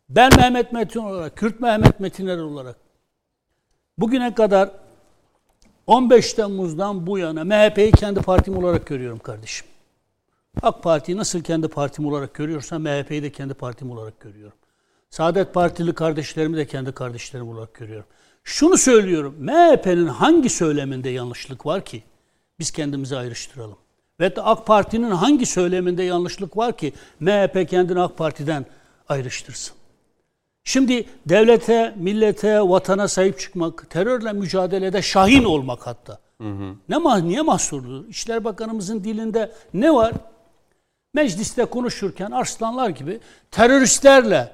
Ben 0.08 0.30
Mehmet 0.36 0.72
Metin 0.72 1.00
olarak, 1.00 1.36
Kürt 1.36 1.60
Mehmet 1.60 2.00
Metiner 2.00 2.38
olarak 2.38 2.76
bugüne 3.98 4.34
kadar 4.34 4.70
15 5.86 6.32
Temmuz'dan 6.32 7.06
bu 7.06 7.18
yana 7.18 7.44
MHP'yi 7.44 7.92
kendi 7.92 8.20
partim 8.20 8.56
olarak 8.56 8.86
görüyorum 8.86 9.18
kardeşim. 9.18 9.66
AK 10.62 10.82
Parti'yi 10.82 11.18
nasıl 11.18 11.42
kendi 11.42 11.68
partim 11.68 12.06
olarak 12.06 12.34
görüyorsam 12.34 12.82
MHP'yi 12.82 13.22
de 13.22 13.32
kendi 13.32 13.54
partim 13.54 13.90
olarak 13.90 14.20
görüyorum. 14.20 14.58
Saadet 15.10 15.54
Partili 15.54 15.94
kardeşlerimi 15.94 16.56
de 16.56 16.66
kendi 16.66 16.92
kardeşlerim 16.92 17.48
olarak 17.48 17.74
görüyorum. 17.74 18.06
Şunu 18.44 18.78
söylüyorum. 18.78 19.34
MHP'nin 19.38 20.06
hangi 20.06 20.48
söyleminde 20.48 21.08
yanlışlık 21.08 21.66
var 21.66 21.84
ki 21.84 22.02
biz 22.58 22.70
kendimizi 22.70 23.16
ayrıştıralım? 23.16 23.76
Ve 24.20 24.36
de 24.36 24.42
AK 24.42 24.66
Parti'nin 24.66 25.10
hangi 25.10 25.46
söyleminde 25.46 26.02
yanlışlık 26.02 26.56
var 26.56 26.76
ki 26.76 26.92
MHP 27.20 27.68
kendini 27.70 28.00
AK 28.00 28.18
Parti'den 28.18 28.66
ayrıştırsın? 29.08 29.76
Şimdi 30.64 31.06
devlete, 31.26 31.94
millete, 31.96 32.60
vatana 32.60 33.08
sahip 33.08 33.38
çıkmak, 33.38 33.90
terörle 33.90 34.32
mücadelede 34.32 35.02
şahin 35.02 35.44
olmak 35.44 35.86
hatta. 35.86 36.18
Hı 36.40 36.48
hı. 36.48 36.74
Ne 36.88 37.28
niye 37.28 37.42
mahsurdur? 37.42 38.08
İşler 38.08 38.44
Bakanımızın 38.44 39.04
dilinde 39.04 39.52
ne 39.74 39.94
var? 39.94 40.12
Mecliste 41.14 41.64
konuşurken 41.64 42.30
arslanlar 42.30 42.90
gibi 42.90 43.20
teröristlerle 43.50 44.52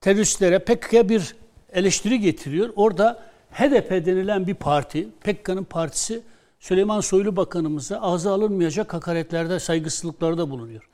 teröristlere 0.00 0.58
PKK 0.58 0.92
bir 0.92 1.36
eleştiri 1.72 2.20
getiriyor. 2.20 2.72
Orada 2.76 3.22
HDP 3.52 3.90
denilen 3.90 4.46
bir 4.46 4.54
parti, 4.54 5.08
PKK'nın 5.20 5.64
partisi 5.64 6.22
Süleyman 6.60 7.00
Soylu 7.00 7.36
Bakanımıza 7.36 8.00
ağza 8.00 8.32
alınmayacak 8.32 8.94
hakaretlerde, 8.94 9.60
saygısızlıklarda 9.60 10.50
bulunuyor. 10.50 10.88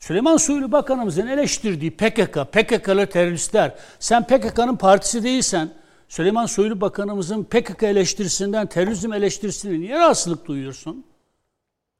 Süleyman 0.00 0.36
Soylu 0.36 0.72
Bakanımızın 0.72 1.26
eleştirdiği 1.26 1.90
PKK, 1.90 2.52
PKK'lı 2.52 3.06
teröristler, 3.06 3.74
sen 3.98 4.26
PKK'nın 4.26 4.76
partisi 4.76 5.22
değilsen, 5.22 5.70
Süleyman 6.08 6.46
Soylu 6.46 6.80
Bakanımızın 6.80 7.44
PKK 7.44 7.82
eleştirisinden 7.82 8.66
terörizm 8.66 9.12
eleştirisini 9.12 9.80
niye 9.80 9.98
rahatsızlık 9.98 10.46
duyuyorsun? 10.46 11.04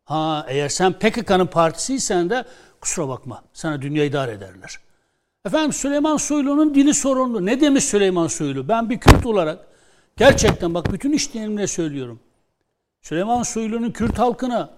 Ha 0.07 0.47
eğer 0.49 0.69
sen 0.69 0.93
PKK'nın 0.93 1.47
partisiysen 1.47 2.31
de 2.31 2.45
kusura 2.81 3.09
bakma 3.09 3.43
sana 3.53 3.83
dünya 3.83 4.05
idare 4.05 4.33
ederler. 4.33 4.79
Efendim 5.47 5.73
Süleyman 5.73 6.17
Soylu'nun 6.17 6.75
dili 6.75 6.95
sorunlu. 6.95 7.47
Ne 7.47 7.61
demiş 7.61 7.85
Süleyman 7.85 8.27
Soylu? 8.27 8.69
Ben 8.69 8.91
bir 8.91 8.99
Kürt 8.99 9.27
olarak 9.27 9.59
gerçekten 10.17 10.75
bak 10.75 10.93
bütün 10.93 11.13
işlerimle 11.13 11.67
söylüyorum. 11.67 12.21
Süleyman 13.03 13.43
Soylu'nun 13.43 13.91
Kürt 13.91 14.19
halkına 14.19 14.71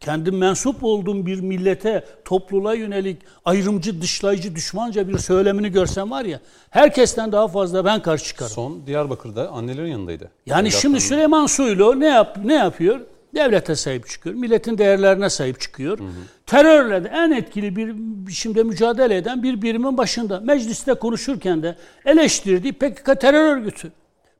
kendim 0.00 0.38
mensup 0.38 0.84
olduğum 0.84 1.26
bir 1.26 1.40
millete, 1.40 2.04
topluluğa 2.24 2.74
yönelik 2.74 3.22
ayrımcı, 3.44 4.02
dışlayıcı, 4.02 4.54
düşmanca 4.54 5.08
bir 5.08 5.18
söylemini 5.18 5.72
görsem 5.72 6.10
var 6.10 6.24
ya, 6.24 6.40
herkesten 6.70 7.32
daha 7.32 7.48
fazla 7.48 7.84
ben 7.84 8.02
karşı 8.02 8.24
çıkarım. 8.24 8.52
Son 8.52 8.86
Diyarbakır'da 8.86 9.48
annelerin 9.50 9.88
yanındaydı. 9.88 10.30
Yani 10.46 10.70
şimdi 10.70 11.00
Süleyman 11.00 11.46
Soylu 11.46 12.00
ne 12.00 12.06
yap 12.06 12.38
ne 12.44 12.54
yapıyor? 12.54 13.00
Devlete 13.34 13.76
sahip 13.76 14.08
çıkıyor, 14.08 14.34
milletin 14.34 14.78
değerlerine 14.78 15.30
sahip 15.30 15.60
çıkıyor. 15.60 15.98
Hı 15.98 16.02
hı. 16.02 16.08
Terörle 16.46 17.04
de 17.04 17.08
en 17.08 17.30
etkili 17.30 17.76
bir 17.76 17.92
biçimde 18.26 18.62
mücadele 18.62 19.16
eden 19.16 19.42
bir 19.42 19.62
birimin 19.62 19.98
başında. 19.98 20.40
Mecliste 20.40 20.94
konuşurken 20.94 21.62
de 21.62 21.76
eleştirdiği 22.04 22.72
PKK 22.72 23.20
terör 23.20 23.56
örgütü. 23.56 23.92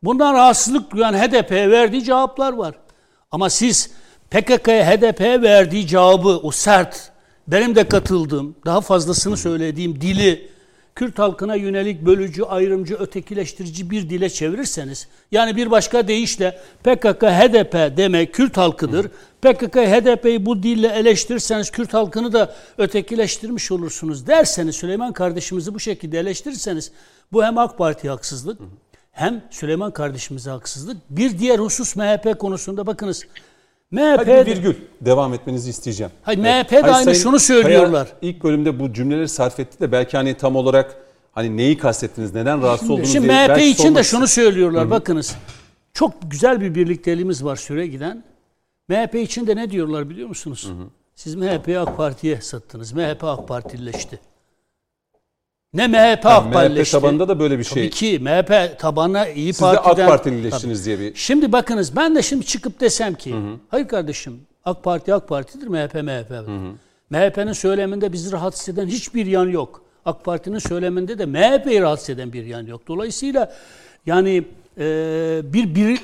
Bundan 0.03 0.35
rahatsızlık 0.35 0.91
duyan 0.91 1.15
HDP'ye 1.15 1.71
verdiği 1.71 2.05
cevaplar 2.05 2.53
var. 2.53 2.75
Ama 3.31 3.51
siz 3.51 3.91
PKK'ya 4.31 4.91
HDP 4.91 5.21
verdiği 5.21 5.87
cevabı, 5.87 6.29
o 6.29 6.51
sert, 6.51 7.13
benim 7.49 7.75
de 7.75 7.89
katıldığım, 7.89 8.57
daha 8.67 8.81
fazlasını 8.81 9.37
söylediğim 9.37 10.01
dili 10.01 10.49
Kürt 10.99 11.19
halkına 11.19 11.55
yönelik 11.55 12.07
bölücü, 12.07 12.43
ayrımcı, 12.43 12.95
ötekileştirici 12.95 13.91
bir 13.91 14.11
dile 14.11 14.31
çevirirseniz, 14.31 15.09
yani 15.33 15.57
bir 15.57 15.71
başka 15.71 16.09
deyişle 16.09 16.59
PKK, 16.85 17.23
HDP 17.23 17.97
demek 17.97 18.35
Kürt 18.35 18.57
halkıdır. 18.57 19.07
PKK, 19.43 19.77
HDP'yi 19.77 20.47
bu 20.47 20.63
dille 20.63 20.89
eleştirirseniz 20.89 21.71
Kürt 21.71 21.95
halkını 21.95 22.33
da 22.33 22.55
ötekileştirmiş 22.79 23.73
olursunuz 23.73 24.27
derseniz, 24.27 24.77
Süleyman 24.77 25.13
kardeşimizi 25.13 25.75
bu 25.75 25.81
şekilde 25.81 26.19
eleştirirseniz, 26.19 26.93
bu 27.33 27.45
hem 27.45 27.59
AK 27.59 27.79
Parti 27.79 28.09
haksızlık, 28.09 28.61
hem 29.13 29.43
Süleyman 29.51 29.93
kardeşimize 29.93 30.51
haksızlık. 30.51 30.97
Bir 31.11 31.39
diğer 31.39 31.59
husus 31.59 31.97
MHP 31.97 32.39
konusunda 32.39 32.87
bakınız, 32.87 33.27
MHP 33.91 34.19
Hadi 34.19 34.31
bir 34.31 34.47
virgül 34.47 34.75
devam 35.01 35.35
etmenizi 35.35 35.71
isteyeceğim. 35.71 36.13
Hayır 36.23 36.39
MHP 36.39 36.71
de 36.71 36.83
aynı 36.83 37.05
Sayın 37.05 37.19
şunu 37.19 37.41
söylüyorlar. 37.41 38.09
Kaya 38.09 38.31
ilk 38.31 38.45
bölümde 38.45 38.81
bu 38.81 38.93
cümleleri 38.93 39.29
sarf 39.29 39.61
etti 39.61 39.81
de 39.81 39.93
belki 39.93 40.17
hani 40.17 40.35
tam 40.35 40.57
olarak 40.57 40.97
hani 41.33 41.57
neyi 41.57 41.79
kastettiniz, 41.79 42.35
neden 42.35 42.63
rahatsız 42.63 42.81
şimdi, 42.81 42.93
oldunuz 42.93 43.13
şimdi 43.13 43.29
diye. 43.29 43.49
MHP 43.49 43.59
için 43.59 43.95
de 43.95 44.03
şunu 44.03 44.27
söylüyorlar. 44.27 44.83
Hı-hı. 44.83 44.91
Bakınız 44.91 45.37
çok 45.93 46.13
güzel 46.31 46.61
bir 46.61 46.75
birlikteliğimiz 46.75 47.45
var 47.45 47.57
süre 47.57 47.87
giden. 47.87 48.25
MHP 48.89 49.15
için 49.15 49.47
de 49.47 49.57
ne 49.57 49.71
diyorlar 49.71 50.11
biliyor 50.11 50.29
musunuz? 50.29 50.69
Hı-hı. 50.69 50.87
Siz 51.15 51.35
MHP'yi 51.35 51.79
AK 51.79 51.97
Parti'ye 51.97 52.41
sattınız. 52.41 52.93
MHP 52.93 53.25
AK 53.25 53.49
Partilileşti. 53.49 54.21
Ne 55.75 55.87
MHP 55.89 55.95
yani 55.95 56.19
AK. 56.25 56.47
MHP 56.47 56.91
tabanında 56.91 57.29
da 57.29 57.41
böyle 57.41 57.59
bir 57.59 57.65
şey. 57.65 57.75
Tabii 57.75 57.91
ki 57.91 58.19
MHP 58.19 58.79
tabanına 58.79 59.29
iyi 59.29 59.53
Siz 59.53 59.61
Parti'den. 59.61 59.91
Siz 59.91 59.97
de 59.97 60.03
AK 60.03 60.09
Partilileştiniz 60.09 60.87
diye 60.87 60.99
bir. 60.99 61.15
Şimdi 61.15 61.53
bakınız 61.53 61.97
ben 61.97 62.15
de 62.15 62.23
şimdi 62.23 62.47
çıkıp 62.47 62.81
desem 62.81 63.15
ki 63.15 63.33
hı 63.33 63.37
hı. 63.37 63.57
hayır 63.69 63.89
kardeşim 63.89 64.41
AK 64.65 64.85
Parti 64.85 65.15
AK 65.15 65.29
Parti'dir 65.29 65.67
MHP 65.67 65.95
MHP. 65.95 66.49
MHP'nin 67.11 67.53
söyleminde 67.53 68.13
bizi 68.13 68.33
rahatsız 68.33 68.69
eden 68.69 68.87
hiçbir 68.87 69.27
yan 69.27 69.49
yok. 69.49 69.83
AK 70.05 70.25
Parti'nin 70.25 70.59
söyleminde 70.59 71.19
de 71.19 71.27
MHP'yi 71.27 71.81
rahatsız 71.81 72.11
eden 72.11 72.33
bir 72.33 72.45
yan 72.45 72.67
yok. 72.67 72.89
Dolayısıyla 72.89 73.53
yani 74.07 74.45
e, 74.79 75.41
bir, 75.45 75.75
bir 75.75 76.01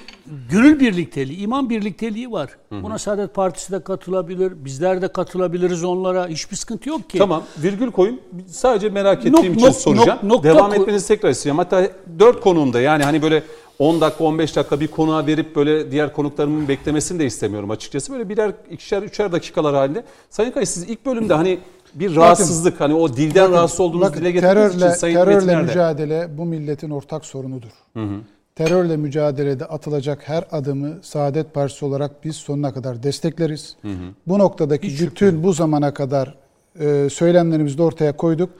gönül 0.51 0.81
birlikteliği, 0.81 1.39
iman 1.39 1.71
birlikteliği 1.71 2.33
var. 2.33 2.51
Hı 2.69 2.75
hı. 2.75 2.83
Buna 2.83 2.99
Saadet 2.99 3.35
Partisi 3.35 3.73
de 3.73 3.81
katılabilir, 3.81 4.65
bizler 4.65 5.03
de 5.03 5.09
katılabiliriz 5.09 5.85
onlara. 5.85 6.27
Hiçbir 6.27 6.57
sıkıntı 6.57 6.89
yok 6.89 7.11
ki. 7.11 7.19
Tamam, 7.19 7.43
virgül 7.63 7.91
koyun. 7.91 8.21
Sadece 8.47 8.89
merak 8.89 9.19
ettiğim 9.19 9.35
nok, 9.35 9.45
için 9.45 9.67
nok, 9.67 9.75
soracağım. 9.75 10.19
Nok, 10.23 10.33
nokta 10.33 10.49
Devam 10.49 10.75
etmenizi 10.75 11.09
tekrar 11.09 11.31
isteyeceğim. 11.31 11.59
Hatta 11.59 11.89
dört 12.19 12.41
konuğumda 12.41 12.81
yani 12.81 13.05
hani 13.05 13.23
böyle 13.23 13.43
10 13.79 14.01
dakika 14.01 14.25
15 14.25 14.57
dakika 14.57 14.81
bir 14.81 14.89
konuğa 14.89 15.27
verip 15.27 15.57
böyle 15.57 15.91
diğer 15.91 16.13
konuklarımın 16.13 16.69
beklemesini 16.69 17.19
de 17.19 17.27
istemiyorum 17.27 17.71
açıkçası. 17.71 18.13
Böyle 18.13 18.29
birer 18.29 18.53
ikişer 18.71 19.03
üçer 19.03 19.33
dakikalar 19.33 19.75
halinde. 19.75 20.05
Sayın 20.31 20.51
Kaya 20.51 20.67
siz 20.67 20.83
ilk 20.83 21.07
bölümde 21.07 21.35
hani 21.35 21.59
bir 21.95 22.17
rahatsızlık 22.17 22.75
bakın, 22.75 22.85
hani 22.85 22.95
o 22.95 23.17
dilden 23.17 23.43
bakın, 23.45 23.53
rahatsız 23.53 23.81
olduğunuz 23.81 24.03
bakın, 24.03 24.21
dile 24.21 24.31
getirdiğiniz 24.31 24.73
terörle, 24.73 24.87
için 24.87 25.01
Sayın 25.01 25.15
Terörle 25.15 25.63
mücadele 25.63 26.29
bu 26.39 26.45
milletin 26.45 26.91
ortak 26.91 27.25
sorunudur. 27.25 27.71
Hı 27.95 28.03
hı 28.03 28.21
terörle 28.55 28.97
mücadelede 28.97 29.65
atılacak 29.65 30.29
her 30.29 30.45
adımı 30.51 30.99
Saadet 31.03 31.55
Partisi 31.55 31.85
olarak 31.85 32.25
biz 32.25 32.37
sonuna 32.37 32.75
kadar 32.75 33.03
destekleriz. 33.03 33.77
Hı 33.83 33.89
hı. 33.89 33.95
Bu 34.27 34.39
noktadaki 34.39 34.89
Hiç 34.89 35.01
bütün 35.01 35.31
şüphe. 35.31 35.43
bu 35.43 35.53
zamana 35.53 35.95
kadar 35.95 36.35
e, 36.81 37.09
söylemlerimizi 37.11 37.79
de 37.79 37.83
ortaya 37.83 38.17
koyduk. 38.17 38.51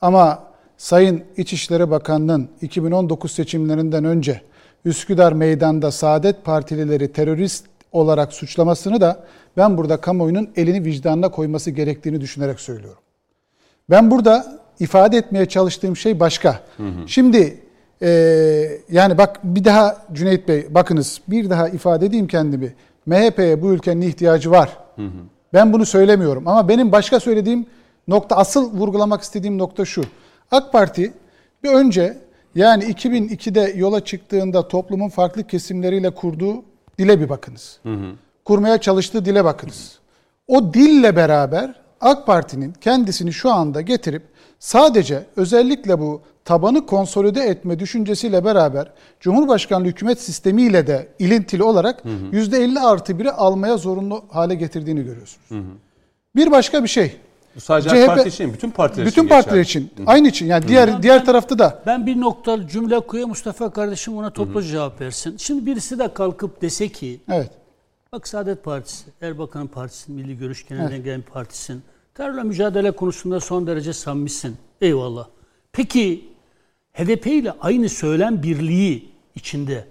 Ama 0.00 0.42
Sayın 0.76 1.22
İçişleri 1.36 1.90
Bakanı'nın 1.90 2.48
2019 2.60 3.32
seçimlerinden 3.32 4.04
önce 4.04 4.40
Üsküdar 4.84 5.32
meydanda 5.32 5.90
Saadet 5.90 6.44
Partilileri 6.44 7.12
terörist 7.12 7.64
olarak 7.92 8.32
suçlamasını 8.32 9.00
da 9.00 9.24
ben 9.56 9.76
burada 9.78 9.96
kamuoyunun 9.96 10.50
elini 10.56 10.84
vicdanına 10.84 11.28
koyması 11.30 11.70
gerektiğini 11.70 12.20
düşünerek 12.20 12.60
söylüyorum. 12.60 12.98
Ben 13.90 14.10
burada 14.10 14.60
ifade 14.80 15.16
etmeye 15.16 15.46
çalıştığım 15.46 15.96
şey 15.96 16.20
başka. 16.20 16.60
Şimdi 17.06 17.63
e, 18.02 18.08
yani 18.90 19.18
bak 19.18 19.40
bir 19.44 19.64
daha 19.64 19.96
Cüneyt 20.12 20.48
Bey 20.48 20.66
bakınız 20.70 21.20
bir 21.28 21.50
daha 21.50 21.68
ifade 21.68 22.06
edeyim 22.06 22.26
kendimi. 22.26 22.74
MHP'ye 23.06 23.62
bu 23.62 23.72
ülkenin 23.72 24.00
ihtiyacı 24.00 24.50
var. 24.50 24.78
Ben 25.52 25.72
bunu 25.72 25.86
söylemiyorum 25.86 26.48
ama 26.48 26.68
benim 26.68 26.92
başka 26.92 27.20
söylediğim 27.20 27.66
nokta 28.08 28.36
asıl 28.36 28.78
vurgulamak 28.78 29.22
istediğim 29.22 29.58
nokta 29.58 29.84
şu. 29.84 30.02
AK 30.50 30.72
Parti 30.72 31.12
bir 31.62 31.68
önce 31.68 32.18
yani 32.54 32.84
2002'de 32.84 33.72
yola 33.76 34.04
çıktığında 34.04 34.68
toplumun 34.68 35.08
farklı 35.08 35.46
kesimleriyle 35.46 36.10
kurduğu 36.10 36.62
dile 36.98 37.20
bir 37.20 37.28
bakınız. 37.28 37.80
Kurmaya 38.44 38.78
çalıştığı 38.78 39.24
dile 39.24 39.44
bakınız. 39.44 39.98
O 40.46 40.74
dille 40.74 41.16
beraber 41.16 41.74
AK 42.00 42.26
Parti'nin 42.26 42.72
kendisini 42.72 43.32
şu 43.32 43.52
anda 43.52 43.80
getirip 43.80 44.22
sadece 44.58 45.24
özellikle 45.36 45.98
bu 45.98 46.22
tabanı 46.44 46.86
konsolide 46.86 47.40
etme 47.42 47.78
düşüncesiyle 47.78 48.44
beraber 48.44 48.92
Cumhurbaşkanlığı 49.20 49.86
hükümet 49.88 50.20
sistemiyle 50.20 50.86
de 50.86 51.08
ilintili 51.18 51.62
olarak 51.62 52.02
%50 52.32 52.80
artı 52.80 53.12
1'i 53.12 53.30
almaya 53.30 53.76
zorunlu 53.76 54.24
hale 54.30 54.54
getirdiğini 54.54 55.04
görüyorsunuz. 55.04 55.66
Bir 56.36 56.50
başka 56.50 56.82
bir 56.82 56.88
şey. 56.88 57.16
Bu 57.56 57.60
sadece 57.60 57.88
CHP 57.88 57.96
AK 57.96 58.06
Parti 58.06 58.28
için 58.28 58.52
bütün 58.52 58.70
partiler 58.70 59.06
Bütün 59.06 59.22
için 59.22 59.28
partiler 59.28 59.56
geçerli. 59.56 59.84
için. 59.84 60.04
Aynı 60.06 60.28
için. 60.28 60.46
Yani 60.46 60.68
diğer 60.68 61.02
diğer 61.02 61.24
tarafta 61.24 61.58
da 61.58 61.82
Ben 61.86 62.06
bir 62.06 62.20
nokta 62.20 62.68
cümle 62.68 63.00
koyayım 63.00 63.28
Mustafa 63.28 63.70
kardeşim 63.70 64.16
ona 64.16 64.30
topluca 64.30 64.68
cevap 64.68 65.00
versin. 65.00 65.36
Şimdi 65.36 65.66
birisi 65.66 65.98
de 65.98 66.14
kalkıp 66.14 66.62
dese 66.62 66.88
ki 66.88 67.20
evet. 67.28 67.50
bak 68.12 68.28
Saadet 68.28 68.64
Partisi, 68.64 69.04
Erbakan'ın 69.20 69.66
partisi, 69.66 70.12
Milli 70.12 70.38
Görüş 70.38 70.68
Genelden 70.68 71.02
gelen 71.02 71.20
bir 71.20 71.26
partisin. 71.26 71.82
Terörle 72.14 72.42
mücadele 72.42 72.90
konusunda 72.90 73.40
son 73.40 73.66
derece 73.66 73.92
samimisin. 73.92 74.56
Eyvallah. 74.80 75.26
Peki 75.72 76.33
HDP 76.94 77.26
ile 77.26 77.52
aynı 77.60 77.88
söylem 77.88 78.42
birliği 78.42 79.08
içinde 79.34 79.84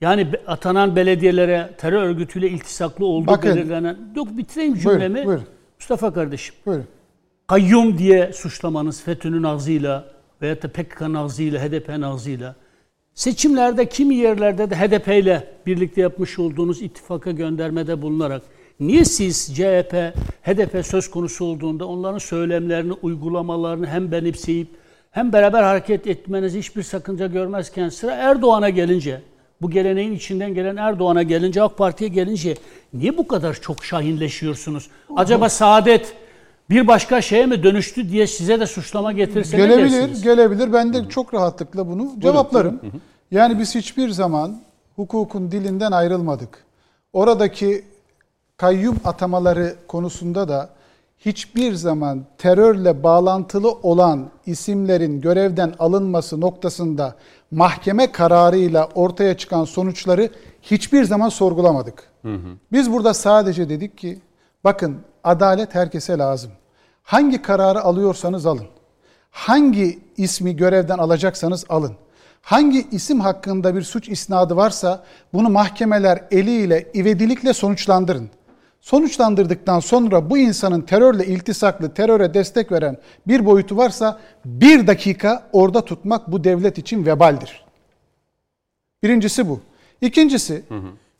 yani 0.00 0.28
atanan 0.46 0.96
belediyelere 0.96 1.70
terör 1.78 2.02
örgütüyle 2.02 2.48
iltisaklı 2.48 3.06
olduğu 3.06 3.26
Bakın. 3.26 3.56
belirlenen... 3.56 3.98
Yok 4.16 4.36
bitireyim 4.36 4.74
Buyurun, 4.74 4.90
cümlemi. 4.90 5.26
buyurun. 5.26 5.44
Mustafa 5.78 6.12
kardeşim 6.12 6.54
Buyurun. 6.66 6.86
kayyum 7.46 7.98
diye 7.98 8.32
suçlamanız 8.32 9.02
FETÖ'nün 9.02 9.42
ağzıyla 9.42 10.04
veyahut 10.42 10.62
da 10.62 10.68
PKK'nın 10.68 11.14
ağzıyla, 11.14 11.60
HDP'nin 11.64 12.02
ağzıyla 12.02 12.56
seçimlerde 13.14 13.88
kimi 13.88 14.14
yerlerde 14.14 14.70
de 14.70 14.76
HDP 14.76 15.08
ile 15.08 15.48
birlikte 15.66 16.00
yapmış 16.00 16.38
olduğunuz 16.38 16.82
ittifaka 16.82 17.30
göndermede 17.30 18.02
bulunarak 18.02 18.42
niye 18.80 19.04
siz 19.04 19.56
CHP, 19.56 19.94
HDP 20.42 20.86
söz 20.86 21.10
konusu 21.10 21.44
olduğunda 21.44 21.86
onların 21.86 22.18
söylemlerini, 22.18 22.92
uygulamalarını 22.92 23.86
hem 23.86 24.12
benimseyip 24.12 24.68
hem 25.10 25.32
beraber 25.32 25.62
hareket 25.62 26.06
etmenizi 26.06 26.58
hiçbir 26.58 26.82
sakınca 26.82 27.26
görmezken 27.26 27.88
sıra 27.88 28.12
Erdoğan'a 28.14 28.68
gelince 28.68 29.22
bu 29.62 29.70
geleneğin 29.70 30.12
içinden 30.12 30.54
gelen 30.54 30.76
Erdoğan'a 30.76 31.22
gelince 31.22 31.62
AK 31.62 31.78
Parti'ye 31.78 32.10
gelince 32.10 32.54
niye 32.94 33.18
bu 33.18 33.28
kadar 33.28 33.54
çok 33.54 33.84
şahinleşiyorsunuz? 33.84 34.90
Acaba 35.16 35.48
Saadet 35.48 36.14
bir 36.70 36.86
başka 36.86 37.20
şeye 37.22 37.46
mi 37.46 37.62
dönüştü 37.62 38.08
diye 38.10 38.26
size 38.26 38.60
de 38.60 38.66
suçlama 38.66 39.12
getirse 39.12 39.58
ne 39.58 39.66
Gelebilir, 39.66 39.92
dersiniz? 39.92 40.22
gelebilir. 40.22 40.72
Ben 40.72 40.92
de 40.92 41.08
çok 41.08 41.34
rahatlıkla 41.34 41.88
bunu 41.88 42.10
cevaplarım. 42.18 42.80
Yani 43.30 43.58
biz 43.58 43.74
hiçbir 43.74 44.08
zaman 44.08 44.60
hukukun 44.96 45.50
dilinden 45.52 45.92
ayrılmadık. 45.92 46.64
Oradaki 47.12 47.84
kayyum 48.56 48.96
atamaları 49.04 49.74
konusunda 49.88 50.48
da 50.48 50.70
hiçbir 51.20 51.74
zaman 51.74 52.24
terörle 52.38 53.02
bağlantılı 53.02 53.70
olan 53.72 54.30
isimlerin 54.46 55.20
görevden 55.20 55.74
alınması 55.78 56.40
noktasında 56.40 57.14
mahkeme 57.50 58.12
kararıyla 58.12 58.88
ortaya 58.94 59.36
çıkan 59.36 59.64
sonuçları 59.64 60.30
hiçbir 60.62 61.04
zaman 61.04 61.28
sorgulamadık. 61.28 62.10
Biz 62.72 62.92
burada 62.92 63.14
sadece 63.14 63.68
dedik 63.68 63.98
ki 63.98 64.18
bakın 64.64 64.96
adalet 65.24 65.74
herkese 65.74 66.18
lazım. 66.18 66.50
Hangi 67.02 67.42
kararı 67.42 67.80
alıyorsanız 67.80 68.46
alın. 68.46 68.66
Hangi 69.30 69.98
ismi 70.16 70.56
görevden 70.56 70.98
alacaksanız 70.98 71.64
alın. 71.68 71.92
Hangi 72.42 72.88
isim 72.90 73.20
hakkında 73.20 73.74
bir 73.74 73.82
suç 73.82 74.08
isnadı 74.08 74.56
varsa 74.56 75.04
bunu 75.32 75.50
mahkemeler 75.50 76.24
eliyle 76.30 76.90
ivedilikle 76.94 77.52
sonuçlandırın. 77.52 78.30
Sonuçlandırdıktan 78.80 79.80
sonra 79.80 80.30
bu 80.30 80.38
insanın 80.38 80.80
terörle 80.80 81.26
iltisaklı, 81.26 81.94
teröre 81.94 82.34
destek 82.34 82.72
veren 82.72 82.96
bir 83.28 83.46
boyutu 83.46 83.76
varsa 83.76 84.20
bir 84.44 84.86
dakika 84.86 85.48
orada 85.52 85.84
tutmak 85.84 86.32
bu 86.32 86.44
devlet 86.44 86.78
için 86.78 87.06
vebaldir. 87.06 87.64
Birincisi 89.02 89.48
bu. 89.48 89.60
İkincisi, 90.00 90.62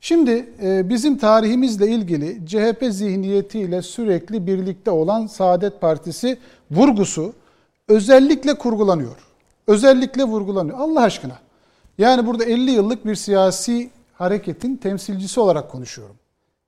şimdi 0.00 0.48
e, 0.62 0.88
bizim 0.88 1.18
tarihimizle 1.18 1.88
ilgili 1.88 2.46
CHP 2.46 2.84
zihniyetiyle 2.90 3.82
sürekli 3.82 4.46
birlikte 4.46 4.90
olan 4.90 5.26
Saadet 5.26 5.80
Partisi 5.80 6.38
vurgusu 6.70 7.32
özellikle 7.88 8.54
kurgulanıyor. 8.54 9.16
Özellikle 9.66 10.24
vurgulanıyor. 10.24 10.78
Allah 10.78 11.02
aşkına. 11.02 11.38
Yani 11.98 12.26
burada 12.26 12.44
50 12.44 12.70
yıllık 12.70 13.06
bir 13.06 13.14
siyasi 13.14 13.90
hareketin 14.14 14.76
temsilcisi 14.76 15.40
olarak 15.40 15.70
konuşuyorum. 15.70 16.16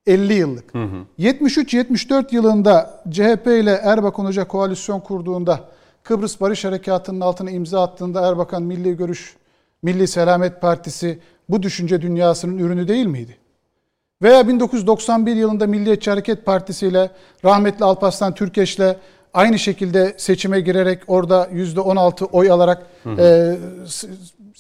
50 0.07 0.35
yıllık. 0.35 0.75
73-74 1.19 2.35
yılında 2.35 3.03
CHP 3.11 3.47
ile 3.47 3.81
Erbakan 3.83 4.25
Hoca 4.25 4.49
koalisyon 4.49 5.01
kurduğunda 5.01 5.61
Kıbrıs 6.03 6.41
Barış 6.41 6.65
Harekatı'nın 6.65 7.21
altına 7.21 7.51
imza 7.51 7.83
attığında 7.83 8.29
Erbakan 8.29 8.63
Milli 8.63 8.97
Görüş, 8.97 9.37
Milli 9.83 10.09
Selamet 10.09 10.61
Partisi 10.61 11.19
bu 11.49 11.63
düşünce 11.63 12.03
dünyasının 12.03 12.59
ürünü 12.59 12.89
değil 12.89 13.07
miydi? 13.07 13.37
Veya 14.23 14.49
1991 14.49 15.37
yılında 15.37 15.67
Milliyetçi 15.67 16.11
Hareket 16.11 16.45
Partisi 16.47 16.87
ile 16.87 17.11
rahmetli 17.45 17.85
Alparslan 17.85 18.35
Türkeş'le 18.35 18.97
aynı 19.35 19.59
şekilde 19.59 20.15
seçime 20.17 20.61
girerek 20.61 21.03
orada 21.07 21.45
%16 21.47 22.25
oy 22.25 22.51
alarak 22.51 22.87
e, 23.19 23.57
s- 23.87 24.09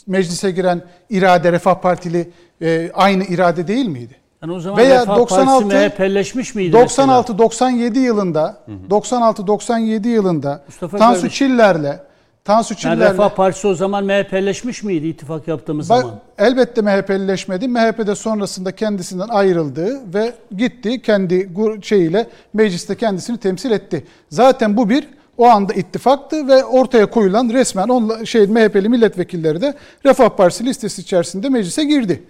meclise 0.06 0.50
giren 0.50 0.82
irade 1.10 1.52
Refah 1.52 1.74
Partili 1.80 2.30
e, 2.62 2.90
aynı 2.94 3.24
irade 3.24 3.68
değil 3.68 3.86
miydi? 3.86 4.16
Yani 4.42 4.52
o 4.52 4.60
zaman 4.60 4.78
Veya 4.78 5.00
Refah 5.02 5.16
96 5.16 5.68
Partisi 5.68 5.88
MHP'leşmiş 5.88 6.54
miydi 6.54 6.76
mesela? 6.82 7.12
96-97 7.12 7.98
yılında 7.98 8.56
96-97 8.90 10.08
yılında 10.08 10.62
Mustafa 10.66 10.98
Tansu 10.98 11.20
kardeş. 11.20 11.38
Çiller'le 11.38 12.00
Tansu 12.44 12.74
Yani 12.74 12.80
Çiller'le 12.80 13.12
Refah 13.12 13.30
Partisi 13.30 13.66
o 13.66 13.74
zaman 13.74 14.04
MHP'leşmiş 14.04 14.82
miydi 14.82 15.06
ittifak 15.06 15.48
yaptığımız 15.48 15.90
Bak, 15.90 16.00
zaman? 16.00 16.20
elbette 16.38 16.82
MHP'lileşmedi. 16.82 17.68
MHP 17.68 18.06
de 18.06 18.14
sonrasında 18.14 18.72
kendisinden 18.72 19.28
ayrıldı 19.28 20.00
ve 20.14 20.34
gitti 20.56 21.02
kendi 21.02 21.50
şeyiyle 21.82 22.26
mecliste 22.54 22.94
kendisini 22.94 23.38
temsil 23.38 23.70
etti. 23.70 24.06
Zaten 24.30 24.76
bu 24.76 24.88
bir 24.90 25.08
o 25.38 25.46
anda 25.46 25.72
ittifaktı 25.72 26.48
ve 26.48 26.64
ortaya 26.64 27.06
koyulan 27.06 27.48
resmen 27.48 27.88
onla, 27.88 28.26
şey 28.26 28.46
MHP'li 28.46 28.88
milletvekilleri 28.88 29.60
de 29.60 29.74
Refah 30.06 30.28
Partisi 30.28 30.66
listesi 30.66 31.02
içerisinde 31.02 31.48
meclise 31.48 31.84
girdi. 31.84 32.22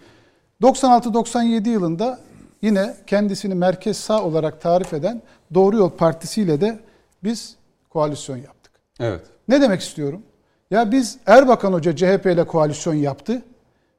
96-97 0.62 1.68
yılında 1.68 2.18
yine 2.62 2.94
kendisini 3.06 3.54
merkez 3.54 3.96
sağ 3.96 4.24
olarak 4.24 4.60
tarif 4.60 4.92
eden 4.92 5.22
Doğru 5.54 5.76
Yol 5.76 5.90
Partisi 5.90 6.42
ile 6.42 6.60
de 6.60 6.78
biz 7.24 7.56
koalisyon 7.90 8.36
yaptık. 8.36 8.72
Evet. 9.00 9.20
Ne 9.48 9.60
demek 9.60 9.80
istiyorum? 9.80 10.22
Ya 10.70 10.92
biz 10.92 11.18
Erbakan 11.26 11.72
Hoca 11.72 11.96
CHP 11.96 12.26
ile 12.26 12.44
koalisyon 12.44 12.94
yaptı. 12.94 13.42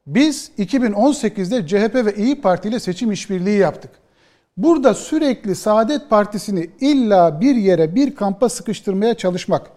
Biz 0.08 0.52
2018'de 0.58 1.68
CHP 1.68 1.96
ve 1.96 2.16
İyi 2.16 2.42
Parti 2.42 2.70
ile 2.70 2.80
seçim 2.80 3.12
işbirliği 3.12 3.58
yaptık. 3.58 3.92
Burada 4.58 4.94
sürekli 4.94 5.56
Saadet 5.56 6.10
Partisi'ni 6.10 6.70
illa 6.80 7.42
bir 7.42 7.56
yere, 7.56 7.96
bir 7.96 8.16
kampa 8.16 8.50
sıkıştırmaya 8.50 9.14
çalışmak. 9.14 9.70